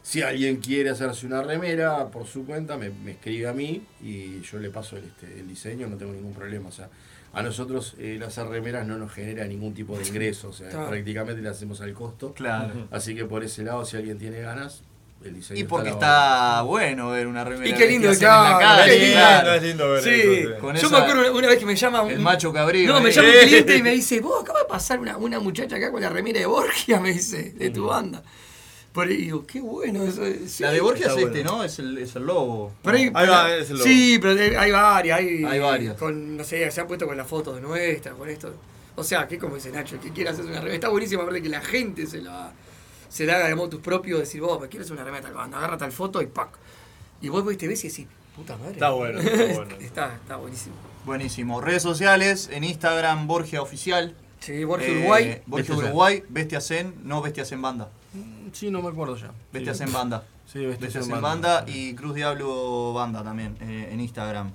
si 0.00 0.22
alguien 0.22 0.56
quiere 0.58 0.90
hacerse 0.90 1.26
una 1.26 1.42
remera 1.42 2.06
por 2.12 2.26
su 2.28 2.46
cuenta, 2.46 2.76
me, 2.76 2.90
me 2.90 3.12
escribe 3.12 3.48
a 3.48 3.52
mí 3.52 3.84
y 4.00 4.40
yo 4.42 4.58
le 4.60 4.70
paso 4.70 4.96
el, 4.96 5.04
este, 5.04 5.40
el 5.40 5.48
diseño, 5.48 5.88
no 5.88 5.96
tengo 5.96 6.12
ningún 6.12 6.32
problema. 6.32 6.68
O 6.68 6.72
sea, 6.72 6.88
a 7.34 7.42
nosotros 7.42 7.94
eh, 7.98 8.20
hacer 8.26 8.46
remeras 8.46 8.86
no 8.86 8.98
nos 8.98 9.12
genera 9.12 9.44
ningún 9.46 9.72
tipo 9.74 9.96
de 9.98 10.06
ingreso, 10.06 10.48
o 10.48 10.52
sea, 10.52 10.68
Claro. 10.68 10.88
prácticamente 10.88 11.40
le 11.42 11.48
hacemos 11.48 11.80
al 11.80 11.92
costo. 11.94 12.34
Claro. 12.34 12.88
Así 12.90 13.14
que 13.14 13.24
por 13.24 13.42
ese 13.42 13.62
lado, 13.64 13.84
si 13.84 13.96
alguien 13.96 14.18
tiene 14.18 14.40
ganas, 14.40 14.82
el 15.24 15.34
diseño 15.34 15.60
Y 15.60 15.64
porque 15.64 15.90
está 15.90 16.62
bueno 16.62 17.10
ver 17.10 17.26
una 17.28 17.44
remera. 17.44 17.68
Y 17.68 17.74
qué 17.74 17.86
lindo, 17.86 18.10
claro, 18.18 18.58
calle, 18.58 18.90
qué 18.92 18.98
lindo, 18.98 19.14
claro. 19.14 19.54
es 19.54 19.62
lindo 19.62 19.90
ver 19.92 20.02
Sí, 20.02 20.10
eso, 20.10 20.32
sí. 20.54 20.60
Con 20.60 20.74
yo 20.76 20.86
esa- 20.86 20.90
me 20.90 20.96
acuerdo 20.98 21.36
una, 21.38 21.48
vez 21.48 21.58
que 21.58 21.66
me 21.66 21.76
llama 21.76 22.02
un, 22.02 22.10
El 22.10 22.18
macho 22.18 22.52
cabrío. 22.52 22.88
No, 22.92 23.00
me 23.00 23.08
ahí. 23.10 23.14
llama 23.14 23.28
un 23.28 23.46
cliente 23.48 23.76
y 23.76 23.82
me 23.84 23.90
dice, 23.92 24.20
vos 24.20 24.42
acaba 24.42 24.58
de 24.58 24.64
pasar 24.66 24.98
una, 24.98 25.16
una 25.16 25.38
muchacha 25.38 25.76
acá 25.76 25.90
con 25.92 26.00
la 26.02 26.08
remera 26.08 26.40
de 26.40 26.46
Borgia, 26.46 26.98
me 27.00 27.12
dice, 27.12 27.52
de 27.52 27.70
tu 27.70 27.86
banda. 27.86 28.22
Ahí 29.08 29.16
digo, 29.16 29.46
qué 29.46 29.60
bueno 29.60 30.02
eso. 30.04 30.24
es- 30.26 30.52
sí. 30.52 30.62
La 30.62 30.70
de 30.72 30.80
Borgia 30.80 31.06
es 31.06 31.12
este, 31.16 31.28
bueno. 31.30 31.50
¿no? 31.58 31.64
Es 31.64 31.78
el, 31.78 31.96
es 31.98 32.14
el 32.16 32.24
lobo. 32.24 32.72
Pero 32.82 32.96
hay, 32.98 33.10
Ahí 33.14 33.28
va, 33.28 33.54
es 33.56 33.70
el 33.70 33.78
logo. 33.78 33.84
Sí, 33.88 34.18
pero 34.20 34.58
hay- 34.60 34.70
varias. 34.70 35.18
Hay, 35.18 35.44
Hay 35.44 35.58
varias. 35.60 35.96
Con, 35.96 36.36
no 36.36 36.44
sé, 36.44 36.70
se 36.70 36.80
han 36.80 36.86
puesto 36.86 37.06
con 37.06 37.16
las 37.16 37.26
fotos 37.26 37.54
de 37.54 37.60
nuestra, 37.62 38.12
con 38.12 38.28
esto. 38.28 38.52
O 38.94 39.02
sea, 39.04 39.26
que 39.26 39.38
como 39.38 39.54
dice 39.54 39.70
Nacho, 39.72 39.94
el 39.94 40.00
que 40.02 40.10
quiera 40.10 40.32
hacerse 40.32 40.50
una 40.50 40.58
remera. 40.60 40.74
Está 40.74 40.88
buenísimo 40.90 41.24
ver 41.24 41.42
que 41.42 41.48
la 41.48 41.62
gente 41.62 42.06
se 42.06 42.20
la, 42.20 42.52
se 43.08 43.24
la 43.24 43.36
haga 43.36 43.48
de 43.48 43.54
motus 43.54 43.80
propio, 43.80 44.18
decir, 44.18 44.40
vos, 44.42 44.60
me 44.60 44.68
quieres 44.68 44.86
hacer 44.86 44.94
una 44.96 45.04
remera 45.04 45.22
tal 45.24 45.34
banda, 45.34 45.56
agarra 45.58 45.78
tal 45.78 45.92
foto 45.92 46.20
y 46.20 46.26
pack. 46.26 46.50
Y 47.22 47.28
vos 47.30 47.42
vos 47.44 47.56
te 47.56 47.66
ves 47.68 47.82
y 47.84 47.88
decís, 47.88 48.06
puta 48.36 48.56
madre. 48.58 48.72
Está 48.72 48.90
bueno, 48.90 49.20
está 49.20 49.44
bueno. 49.54 49.74
está, 49.80 50.14
está 50.16 50.36
buenísimo. 50.36 50.74
Buenísimo. 51.06 51.60
Redes 51.62 51.82
sociales, 51.82 52.50
en 52.52 52.64
Instagram, 52.64 53.26
Borgia 53.26 53.62
Oficial. 53.62 54.14
Sí, 54.40 54.64
Borgia 54.64 54.88
Eh, 54.88 54.98
Uruguay. 54.98 55.42
Borgia 55.46 55.68
Bestia. 55.74 55.76
Uruguay, 55.86 56.24
Bestia 56.28 56.60
Zen, 56.60 56.94
no 57.04 57.22
Bestia 57.22 57.44
Zen 57.46 57.62
Banda. 57.62 57.88
Sí, 58.52 58.70
no 58.70 58.82
me 58.82 58.88
acuerdo 58.88 59.16
ya. 59.16 59.30
Bestia 59.52 59.72
Sí. 59.74 59.80
Zen 59.80 59.92
Banda. 59.92 60.24
Sí, 60.46 60.58
Bestia 60.66 60.86
Bestia 60.86 61.00
Zen 61.02 61.10
Zen 61.12 61.20
Banda. 61.22 61.54
Banda 61.60 61.72
y 61.72 61.94
Cruz 61.94 62.14
Diablo 62.14 62.92
Banda 62.92 63.22
también 63.24 63.56
eh, 63.60 63.88
en 63.92 64.00
Instagram. 64.00 64.52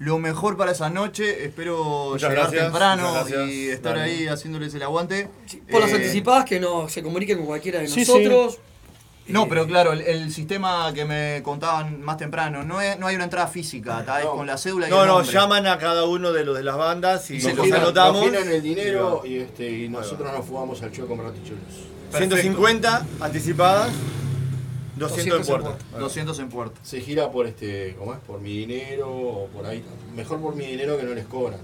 Lo 0.00 0.18
mejor 0.20 0.56
para 0.56 0.70
esa 0.72 0.90
noche, 0.90 1.44
espero 1.44 2.10
Muchas 2.12 2.30
llegar 2.30 2.44
gracias, 2.50 2.62
temprano 2.64 3.12
y 3.48 3.66
estar 3.68 3.96
Dale. 3.96 4.10
ahí 4.12 4.26
haciéndoles 4.28 4.72
el 4.74 4.82
aguante. 4.84 5.28
Por 5.70 5.80
las 5.80 5.90
Eh, 5.90 5.96
anticipadas 5.96 6.44
que 6.44 6.60
no 6.60 6.88
se 6.88 7.02
comuniquen 7.02 7.38
con 7.38 7.46
cualquiera 7.46 7.80
de 7.80 7.88
Sí, 7.88 8.00
nosotros. 8.00 8.58
No, 9.26 9.46
pero 9.48 9.66
claro, 9.66 9.92
el, 9.92 10.00
el 10.02 10.32
sistema 10.32 10.90
que 10.94 11.04
me 11.04 11.42
contaban 11.42 12.00
más 12.00 12.16
temprano, 12.16 12.62
no, 12.64 12.80
es, 12.80 12.98
no 12.98 13.08
hay 13.08 13.14
una 13.16 13.24
entrada 13.24 13.46
física, 13.48 14.02
No. 14.24 14.30
con 14.36 14.46
la 14.46 14.56
cédula 14.56 14.86
y 14.86 14.90
No, 14.90 15.02
el 15.02 15.08
no, 15.08 15.22
llaman 15.22 15.66
a 15.66 15.76
cada 15.76 16.04
uno 16.06 16.32
de 16.32 16.44
los 16.46 16.56
de 16.56 16.62
las 16.62 16.76
bandas 16.78 17.30
y 17.30 17.38
Se 17.40 17.48
nos 17.48 17.56
los 17.58 17.66
giran, 17.66 17.80
anotamos. 17.82 18.22
nos 18.22 18.30
giran 18.30 18.48
el 18.50 18.62
dinero 18.62 19.22
y, 19.26 19.38
este, 19.38 19.70
y 19.70 19.88
nosotros 19.88 20.32
nos 20.32 20.46
fugamos 20.46 20.80
al 20.80 20.92
show 20.92 21.06
con 21.08 21.18
ratichuelos. 22.12 22.40
150 22.40 23.06
anticipadas, 23.20 23.92
200 24.96 25.40
en 25.40 25.46
puerta. 25.46 25.78
200 25.98 26.38
en 26.40 26.48
puerta. 26.48 26.80
Se 26.82 27.00
gira 27.00 27.30
por 27.30 27.46
este, 27.46 27.94
¿cómo 27.98 28.14
es? 28.14 28.18
Por 28.20 28.40
mi 28.40 28.52
dinero 28.58 29.10
o 29.10 29.46
por 29.48 29.66
ahí. 29.66 29.84
Mejor 30.14 30.40
por 30.40 30.54
mi 30.56 30.66
dinero 30.66 30.96
que 30.96 31.04
no 31.04 31.14
les 31.14 31.26
cobran. 31.26 31.60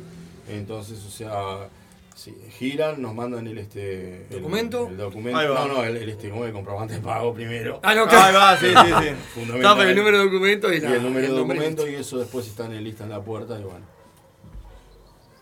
Entonces, 0.48 1.02
o 1.04 1.10
sea, 1.10 1.68
sí, 2.14 2.36
giran, 2.58 3.00
nos 3.02 3.14
mandan 3.14 3.46
el 3.48 3.58
este 3.58 4.26
el- 4.30 4.40
¿Documento? 4.42 4.88
El, 4.88 4.96
documento. 4.98 5.38
Ahí 5.38 5.48
va. 5.48 5.66
No, 5.66 5.74
no, 5.74 5.84
el, 5.84 5.96
el, 5.96 6.08
este, 6.10 6.28
¿cómo 6.30 6.44
es? 6.44 6.48
El 6.48 6.54
comprobante 6.54 6.94
de 6.94 7.00
pago 7.00 7.32
primero. 7.34 7.80
Ah, 7.82 7.94
no, 7.94 8.02
Ahí 8.02 8.08
claro. 8.08 8.38
va, 8.38 8.56
sí, 8.58 8.66
sí, 8.68 8.74
sí. 8.74 9.14
Fundamental. 9.34 9.62
No, 9.62 9.76
pero 9.78 9.90
el 9.90 9.96
número 9.96 10.18
de 10.18 10.24
documento 10.24 10.72
y, 10.72 10.76
y 10.76 10.80
la, 10.80 10.94
el 10.96 11.02
número 11.02 11.26
y 11.26 11.30
de 11.30 11.34
documento 11.36 11.88
y 11.88 11.94
eso 11.94 12.18
después 12.18 12.46
está 12.46 12.66
en 12.66 12.84
lista 12.84 13.04
en 13.04 13.10
la 13.10 13.20
puerta 13.22 13.58
y 13.58 13.62
bueno. 13.62 13.93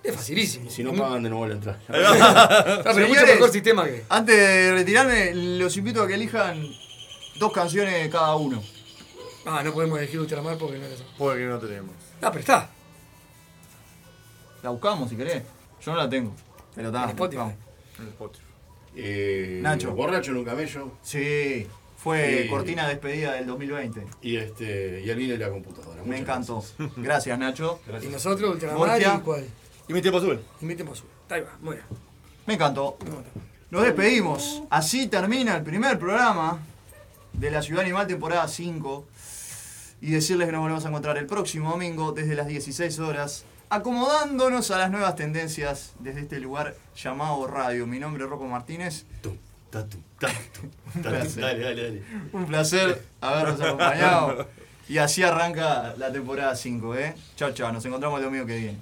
Es 0.03 0.15
facilísimo. 0.15 0.67
Y 0.67 0.71
si 0.71 0.83
no 0.83 0.93
pagan 0.95 1.23
de 1.23 1.31
nuevo 1.31 1.47
la 1.47 1.55
entrada. 1.55 1.79
Pero 2.85 3.09
mucho 3.09 3.27
mejor 3.27 3.51
sistema 3.51 3.85
que. 3.85 4.05
Antes 4.09 4.37
de 4.37 4.73
retirarme, 4.73 5.35
los 5.35 5.77
invito 5.77 6.03
a 6.03 6.09
que 6.09 6.15
elijan 6.15 6.67
dos 7.39 7.53
canciones 7.53 8.09
cada 8.11 8.35
uno. 8.37 8.63
Ah, 9.45 9.63
no 9.65 9.73
podemos 9.73 9.99
elegir 9.99 10.21
Ultramar 10.21 10.57
porque 10.57 10.79
no 10.79 10.87
eso. 10.87 11.05
Porque 11.19 11.45
no 11.45 11.59
tenemos. 11.59 11.95
Ah, 12.21 12.31
pero 12.31 12.41
está. 12.41 12.71
La 14.63 14.71
buscamos 14.71 15.11
si 15.11 15.17
querés. 15.17 15.43
Yo 15.85 15.93
no 15.93 15.99
la 15.99 16.09
tengo. 16.09 16.33
Pero 16.75 16.89
está. 16.89 17.05
En 17.05 17.11
Spotify. 17.11 17.57
En 17.99 18.09
Spotify. 18.09 18.45
Eh, 18.95 19.59
Nacho. 19.63 19.93
Borracho 19.93 20.31
en 20.31 20.37
un 20.39 20.45
camello. 20.45 20.93
Sí, 21.03 21.67
fue 21.97 22.47
cortina 22.49 22.85
de 22.85 22.95
despedida 22.95 23.33
del 23.33 23.47
2020. 23.47 24.05
Y 24.23 24.37
este. 24.37 25.03
Y 25.05 25.11
el 25.11 25.17
vino 25.17 25.35
y 25.35 25.39
la 25.39 25.51
computadora. 25.51 26.03
Me 26.05 26.19
encantó. 26.19 26.65
Gracias, 26.97 27.37
Nacho. 27.39 27.81
Y 28.01 28.07
nosotros, 28.07 28.55
Ultramar 28.55 29.01
y 29.01 29.21
cuál. 29.21 29.47
Y 29.89 29.93
mi 29.93 30.03
tiempo 30.03 30.19
azul. 30.19 30.41
Y 30.61 30.65
mi 30.65 30.75
tiempo 30.75 30.93
azul. 30.93 31.09
Ahí 31.29 31.41
va, 31.41 31.57
muy 31.61 31.77
bien. 31.77 31.87
Me 32.47 32.55
encantó. 32.55 32.97
Nos 33.71 33.83
despedimos. 33.85 34.63
Así 34.71 35.07
termina 35.07 35.57
el 35.57 35.63
primer 35.63 35.99
programa 35.99 36.61
de 37.33 37.51
la 37.51 37.63
Ciudad 37.63 37.83
Animal 37.83 38.07
temporada 38.07 38.47
5. 38.47 39.07
Y 40.01 40.11
decirles 40.11 40.47
que 40.47 40.53
nos 40.53 40.61
volvemos 40.61 40.85
a 40.85 40.89
encontrar 40.89 41.17
el 41.17 41.27
próximo 41.27 41.71
domingo 41.71 42.13
desde 42.13 42.35
las 42.35 42.49
16 42.49 42.99
horas, 42.99 43.45
acomodándonos 43.71 44.71
a 44.73 44.79
las 44.79 44.91
nuevas 44.91 45.15
tendencias 45.15 45.93
desde 46.01 46.23
este 46.23 46.41
lugar 46.41 46.75
llamado 46.97 47.47
radio. 47.47 47.87
Mi 47.87 48.01
nombre 48.01 48.25
es 48.25 48.31
Rocco 48.31 48.47
Martínez. 48.47 49.05
Tatu. 49.71 49.99
placer. 51.03 51.43
Dale, 51.43 51.65
dale, 51.65 51.83
dale. 51.83 52.03
Un 52.33 52.47
placer 52.47 53.03
habernos 53.21 53.61
acompañado. 53.61 54.49
Y 54.89 54.99
así 54.99 55.23
arranca 55.23 55.95
la 55.97 56.13
temporada 56.13 56.55
5, 56.55 56.97
¿eh? 56.97 57.15
Chao, 57.37 57.53
chao. 57.53 57.73
Nos 57.73 57.85
encontramos 57.87 58.19
el 58.19 58.25
domingo 58.25 58.45
que 58.45 58.59
viene. 58.59 58.79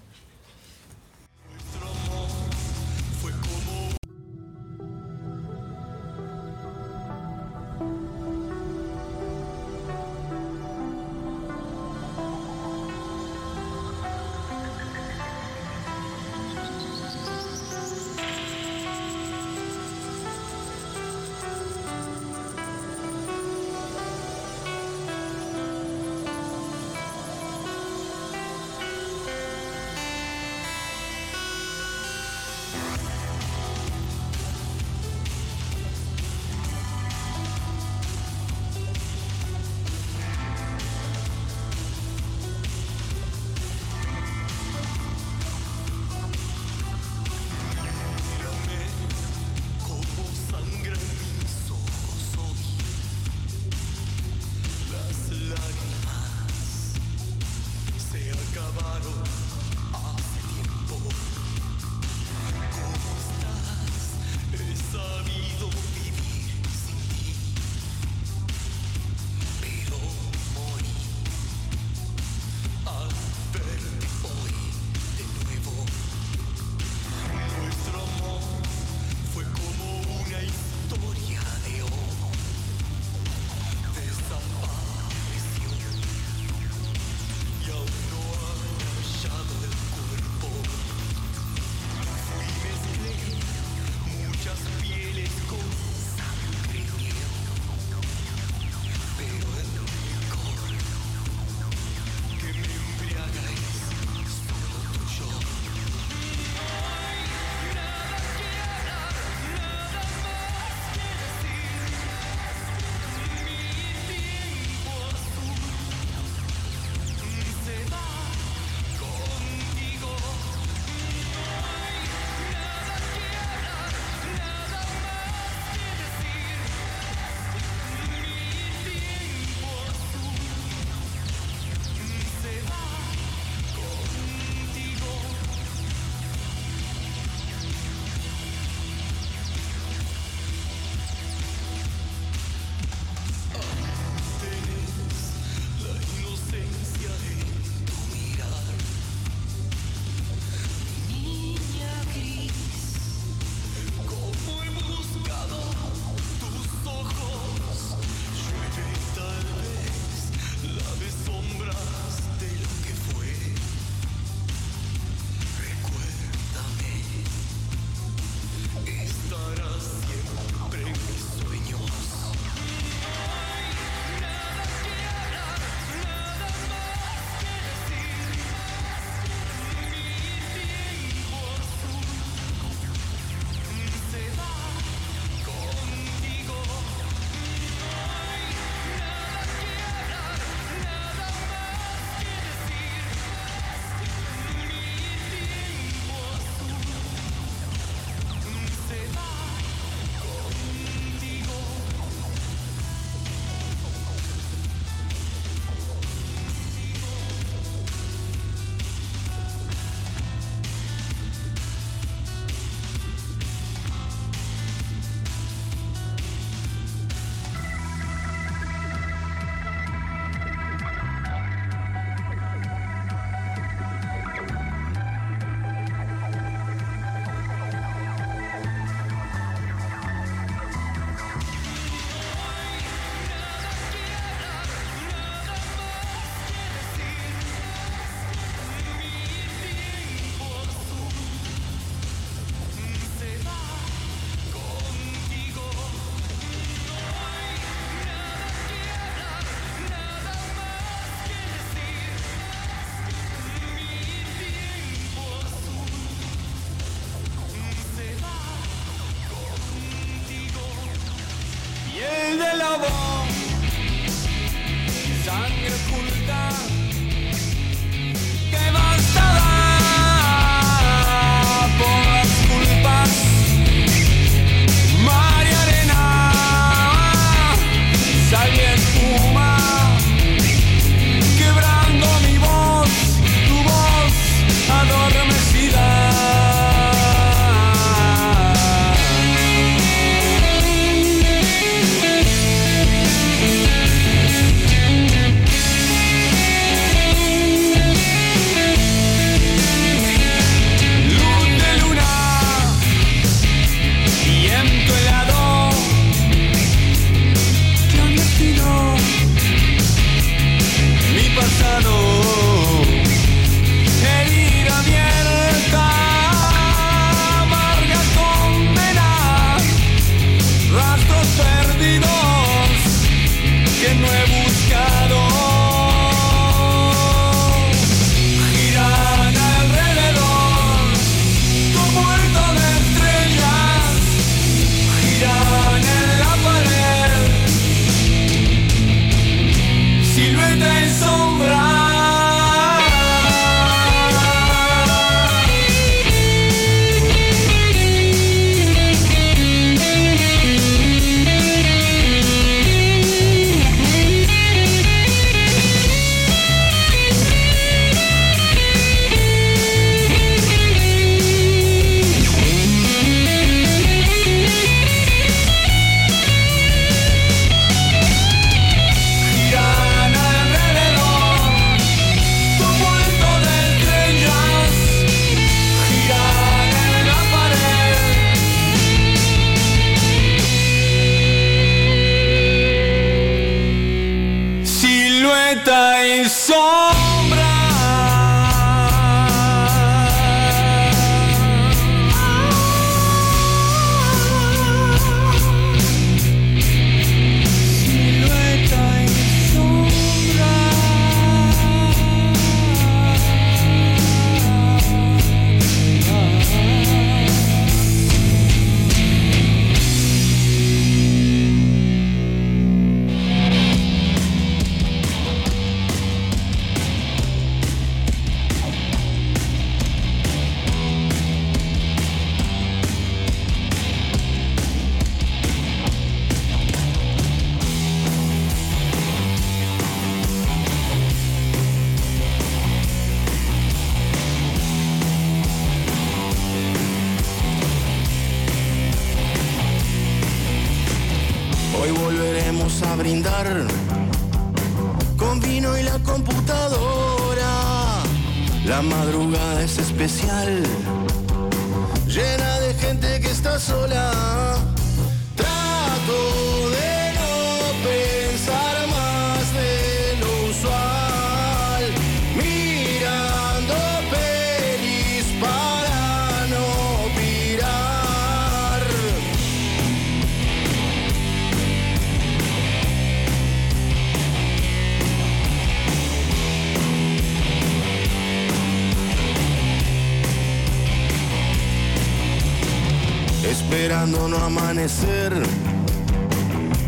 no 484.28 484.36
amanecer. 484.38 485.32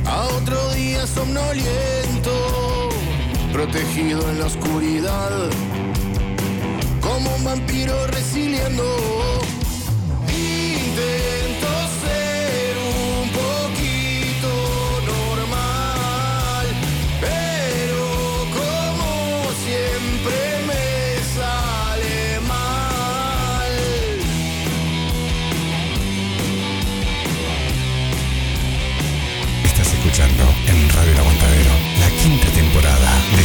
A 0.06 0.24
otro 0.36 0.72
día 0.74 1.06
somnoliento, 1.06 2.90
protegido 3.52 4.28
en 4.30 4.38
la 4.40 4.46
oscuridad, 4.46 5.30
como 7.00 7.34
un 7.34 7.44
vampiro 7.44 8.06
resiliendo. 8.08 8.84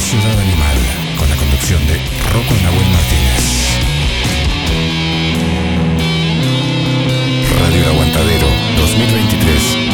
Ciudad 0.07 0.39
Animal, 0.39 0.77
con 1.19 1.29
la 1.29 1.35
conducción 1.35 1.85
de 1.85 1.95
Rocco 2.31 2.55
Nahuel 2.63 2.89
Martínez. 2.91 3.75
Radio 7.59 7.87
Aguantadero 7.87 8.47
2023 8.77 9.86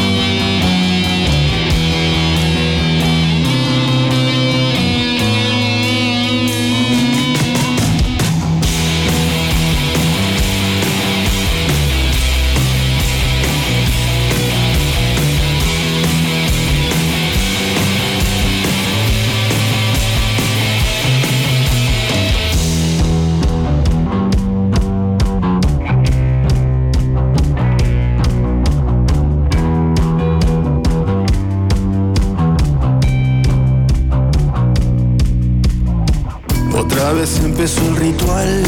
empezó 37.64 37.88
el 37.88 37.96
ritual. 37.96 38.64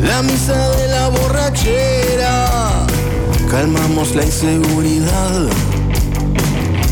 La 0.00 0.22
misa 0.22 0.70
de 0.70 0.88
la 0.88 1.08
borrachera. 1.08 2.86
Calmamos 3.48 4.16
la 4.16 4.24
inseguridad. 4.24 5.46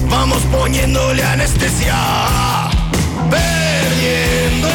Vamos 0.08 0.41
poniéndole 0.52 1.24
anestesia. 1.24 1.97
Perdiendo 3.28 4.68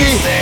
City. 0.00 0.39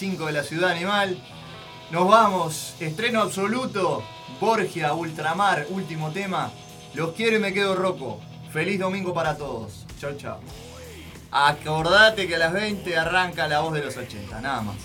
5 0.00 0.24
de 0.24 0.32
la 0.32 0.42
Ciudad 0.42 0.70
Animal. 0.70 1.22
Nos 1.90 2.08
vamos. 2.08 2.74
Estreno 2.80 3.20
absoluto. 3.20 4.02
Borgia, 4.40 4.94
Ultramar, 4.94 5.66
último 5.68 6.10
tema. 6.10 6.50
Los 6.94 7.12
quiero 7.12 7.36
y 7.36 7.38
me 7.38 7.52
quedo 7.52 7.76
roco. 7.76 8.18
Feliz 8.50 8.80
domingo 8.80 9.12
para 9.12 9.36
todos. 9.36 9.84
Chau, 10.00 10.16
chau. 10.16 10.38
Acordate 11.30 12.26
que 12.26 12.36
a 12.36 12.38
las 12.38 12.54
20 12.54 12.96
arranca 12.96 13.46
la 13.46 13.60
voz 13.60 13.74
de 13.74 13.82
los 13.82 13.94
80. 13.94 14.40
Nada 14.40 14.62
más. 14.62 14.76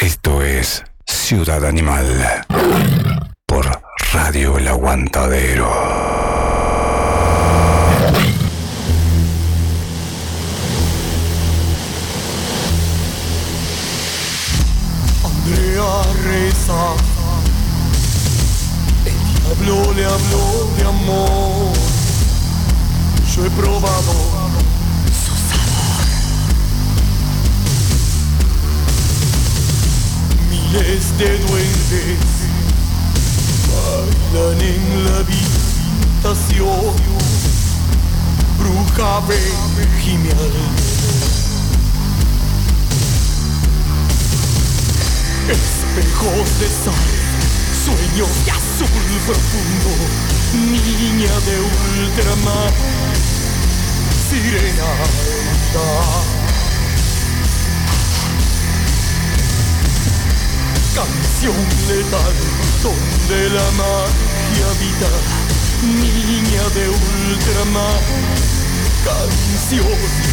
Esto 0.00 0.42
es 0.42 0.82
Ciudad 1.04 1.62
Animal 1.62 2.46
por 3.44 3.82
Radio 4.14 4.56
El 4.56 4.68
Aguantadero. 4.68 6.35
Reza. 16.36 16.82
El 19.06 19.16
diablo 19.40 19.92
le 19.94 20.04
habló 20.04 20.70
de 20.76 20.82
amor. 20.84 21.72
Yo 23.34 23.46
he 23.46 23.50
probado 23.50 24.12
su 25.24 25.34
sabor. 25.48 26.04
Miles 30.50 31.04
de 31.16 31.38
duendes 31.38 32.18
bailan 33.72 34.60
en 34.60 35.04
la 35.06 35.18
vista 35.22 35.56
estación, 36.18 36.94
bruja 38.58 39.22
genial. 40.04 40.52
Espejos 45.96 46.58
de 46.60 46.68
sal, 46.68 46.94
sueños 47.72 48.28
de 48.44 48.50
azul 48.50 48.88
profundo, 49.24 49.92
niña 50.52 51.34
de 51.46 51.56
ultramar, 51.58 52.72
sirena. 54.28 54.90
Canción 60.94 61.56
letal 61.88 62.34
donde 62.82 63.48
la 63.48 63.70
magia 63.70 64.66
habita, 64.72 65.10
niña 65.82 66.64
de 66.74 66.84
ultramar, 66.90 68.02
canción 69.02 69.86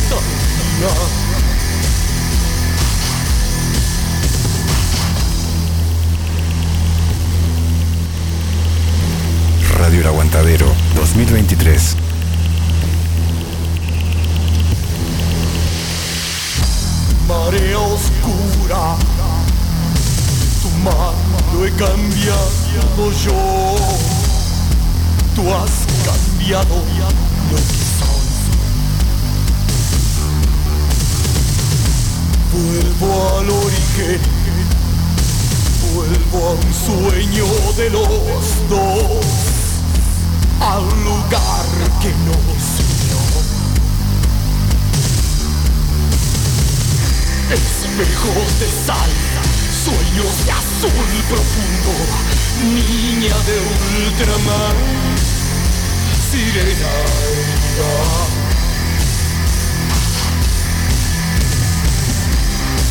tan 0.09 1.52
Radio 9.83 10.07
Aguantadero 10.07 10.73
2023. 10.95 11.97
Marea 17.27 17.79
oscura, 17.79 18.95
tu 20.61 20.69
mano 20.85 21.65
he 21.65 21.71
cambiado 21.71 23.11
yo, 23.25 23.75
tú 25.35 25.53
has 25.53 25.85
cambiado 26.05 26.75
lo 27.51 27.57
que. 27.57 28.23
Vuelvo 32.53 33.37
al 33.37 33.49
origen, 33.49 34.21
vuelvo 35.93 36.47
a 36.47 36.51
un 36.53 36.73
sueño 36.73 37.45
de 37.75 37.89
los 37.89 38.69
dos, 38.69 39.62
al 40.63 40.83
lugar 41.03 41.65
que 42.01 42.09
nos 42.25 42.63
unió. 42.93 43.19
Espejos 47.51 48.59
de 48.59 48.69
sal, 48.85 49.11
sueños 49.83 50.45
de 50.45 50.51
azul 50.51 51.09
profundo, 51.27 51.93
niña 52.63 53.35
de 53.47 53.55
ultramar, 54.05 54.75
sirena. 56.31 56.95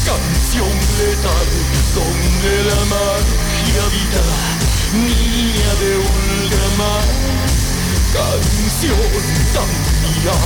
Canción 0.04 0.74
letal 0.98 1.48
donde 1.94 2.52
la 2.68 2.80
magia 2.84 3.82
habita, 3.86 4.61
niña 4.92 5.74
de 5.80 5.96
ultramar, 5.96 7.08
canción 8.12 9.00
tan 9.54 9.70
mía. 10.02 10.36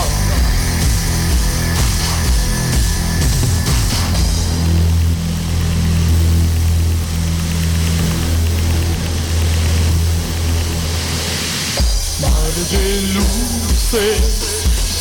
Mar 12.21 12.55
de 12.71 12.85
luces 13.15 14.23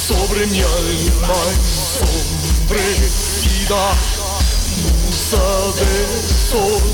sobre 0.08 0.42
mi 0.48 0.62
alma 0.62 1.38
ensombrecida, 1.54 3.84
musa 4.82 5.46
de 5.78 5.94
sol 6.50 6.86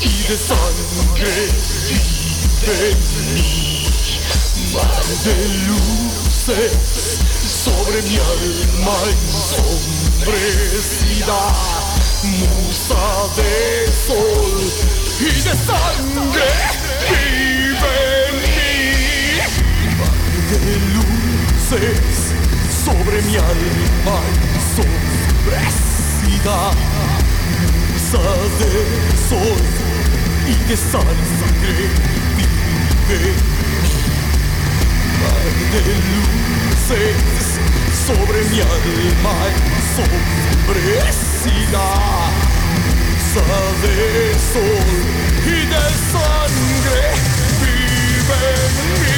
y 0.00 0.22
de 0.28 0.36
sangre 0.36 1.48
vive 1.88 2.96
mí. 3.34 3.86
Mar 4.72 5.04
de 5.24 5.36
luces 5.66 7.18
sobre 7.64 7.98
mi 8.02 8.16
alma 8.16 8.96
ensombrecida, 9.10 11.40
musa 12.22 13.06
de 13.36 13.52
sol. 14.06 14.54
Y 15.20 15.22
de 15.42 15.54
sangre 15.66 16.48
vive 17.10 17.98
mí. 18.38 18.54
De 20.50 20.60
luces 20.94 22.16
sobre 22.84 23.16
mi 23.22 23.34
alma 23.36 24.18
ensombrecida, 24.54 26.58
musa 27.92 28.24
de 28.58 28.72
sol 29.28 29.62
y 30.48 30.50
de 30.68 30.76
sangre 30.76 31.74
vive. 32.36 33.32
Mar 35.20 35.48
de 35.72 35.80
luces 36.08 37.46
sobre 38.06 38.38
mi 38.50 38.58
alma 38.60 39.36
ensombrecida, 39.86 41.86
musa 43.28 43.60
de 43.82 43.96
sol 44.52 44.96
y 45.44 45.46
de 45.72 45.84
sangre 46.12 47.00
vive 47.60 48.40
en 48.64 48.74
mí. 49.02 49.17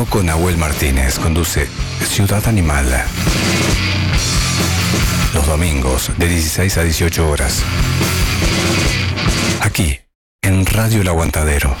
Rocco 0.00 0.22
Nahuel 0.22 0.56
Martínez 0.56 1.18
conduce 1.18 1.68
Ciudad 2.08 2.42
Animal. 2.48 2.86
Los 5.34 5.46
domingos 5.46 6.10
de 6.16 6.26
16 6.26 6.78
a 6.78 6.82
18 6.84 7.28
horas. 7.28 7.62
Aquí, 9.60 9.98
en 10.40 10.64
Radio 10.64 11.02
El 11.02 11.08
Aguantadero. 11.08 11.76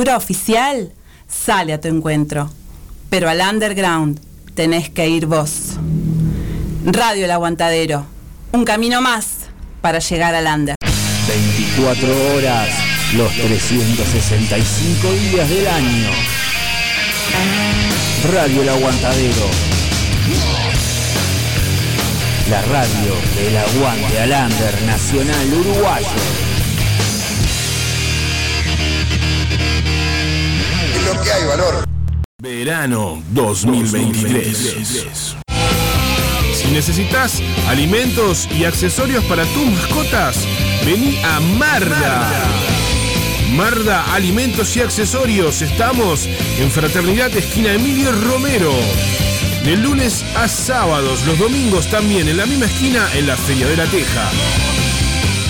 Cultura 0.00 0.16
oficial 0.16 0.94
sale 1.28 1.74
a 1.74 1.80
tu 1.82 1.88
encuentro, 1.88 2.50
pero 3.10 3.28
al 3.28 3.38
underground 3.42 4.18
tenés 4.54 4.88
que 4.88 5.06
ir 5.06 5.26
vos. 5.26 5.76
Radio 6.86 7.26
El 7.26 7.30
Aguantadero, 7.30 8.06
un 8.52 8.64
camino 8.64 9.02
más 9.02 9.50
para 9.82 9.98
llegar 9.98 10.34
al 10.34 10.46
under. 10.46 10.74
24 11.28 12.34
horas, 12.34 12.70
los 13.14 13.30
365 13.30 15.12
días 15.12 15.50
del 15.50 15.66
año. 15.68 16.10
Radio 18.32 18.62
El 18.62 18.68
Aguantadero. 18.70 19.50
La 22.48 22.62
radio 22.62 23.14
del 23.36 23.56
aguante 23.58 24.18
al 24.18 24.50
under 24.50 24.82
nacional 24.82 25.52
uruguayo. 25.52 26.49
Verano 32.40 33.22
2023. 33.32 35.36
Si 36.54 36.68
necesitas 36.68 37.42
alimentos 37.68 38.48
y 38.50 38.64
accesorios 38.64 39.22
para 39.24 39.44
tus 39.44 39.66
mascotas, 39.66 40.46
vení 40.86 41.18
a 41.22 41.40
Marda. 41.58 42.30
Marda 43.54 44.14
Alimentos 44.14 44.74
y 44.76 44.80
Accesorios. 44.80 45.60
Estamos 45.60 46.26
en 46.58 46.70
Fraternidad 46.70 47.36
Esquina 47.36 47.74
Emilio 47.74 48.12
Romero. 48.12 48.72
De 49.64 49.76
lunes 49.76 50.24
a 50.36 50.48
sábados, 50.48 51.26
los 51.26 51.38
domingos 51.38 51.90
también 51.90 52.28
en 52.28 52.38
la 52.38 52.46
misma 52.46 52.66
esquina 52.66 53.06
en 53.14 53.26
la 53.26 53.36
Feria 53.36 53.66
de 53.66 53.76
la 53.76 53.86
Teja. 53.86 54.30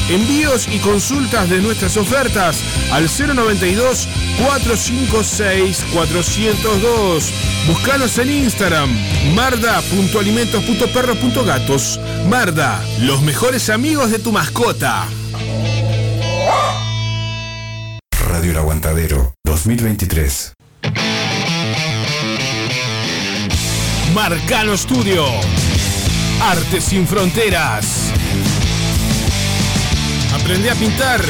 Envíos 0.08 0.66
y 0.66 0.80
consultas 0.80 1.48
de 1.48 1.60
nuestras 1.60 1.96
ofertas 1.96 2.64
al 2.90 3.04
092 3.04 4.08
456 4.38 5.84
402. 5.92 7.32
Búscanos 7.66 8.16
en 8.18 8.30
Instagram 8.30 8.90
marda.alimentos.perros.gatos. 9.34 11.98
Marda, 12.28 12.84
los 13.00 13.22
mejores 13.22 13.70
amigos 13.70 14.10
de 14.10 14.18
tu 14.18 14.32
mascota. 14.32 15.06
Radio 18.28 18.50
El 18.52 18.58
Aguantadero 18.58 19.34
2023. 19.44 20.52
Marcano 24.14 24.76
Studio. 24.76 25.24
Arte 26.42 26.80
sin 26.80 27.06
fronteras. 27.06 28.10
Aprende 30.34 30.70
a 30.70 30.74
pintar 30.74 31.20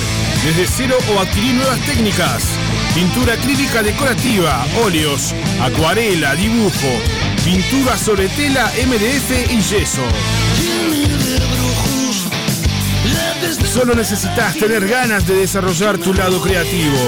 desde 0.45 0.67
cero 0.67 0.97
o 1.15 1.20
adquirir 1.20 1.55
nuevas 1.55 1.79
técnicas. 1.81 2.45
Pintura 2.94 3.35
acrílica 3.35 3.83
decorativa, 3.83 4.67
óleos, 4.85 5.33
acuarela, 5.62 6.35
dibujo, 6.35 7.01
pintura 7.44 7.97
sobre 7.97 8.28
tela, 8.28 8.70
MDF 8.86 9.51
y 9.52 9.60
yeso. 9.60 10.02
Solo 13.73 13.94
necesitas 13.94 14.57
tener 14.57 14.86
ganas 14.89 15.27
de 15.27 15.36
desarrollar 15.36 15.99
tu 15.99 16.12
lado 16.12 16.43
creativo. 16.43 16.99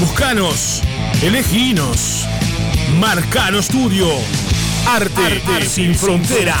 Buscanos, 0.00 0.82
eleginos. 1.22 2.26
Marcano 2.98 3.62
Studio. 3.62 4.08
Arte, 4.86 5.68
sin 5.68 5.94
fronteras. 5.94 6.60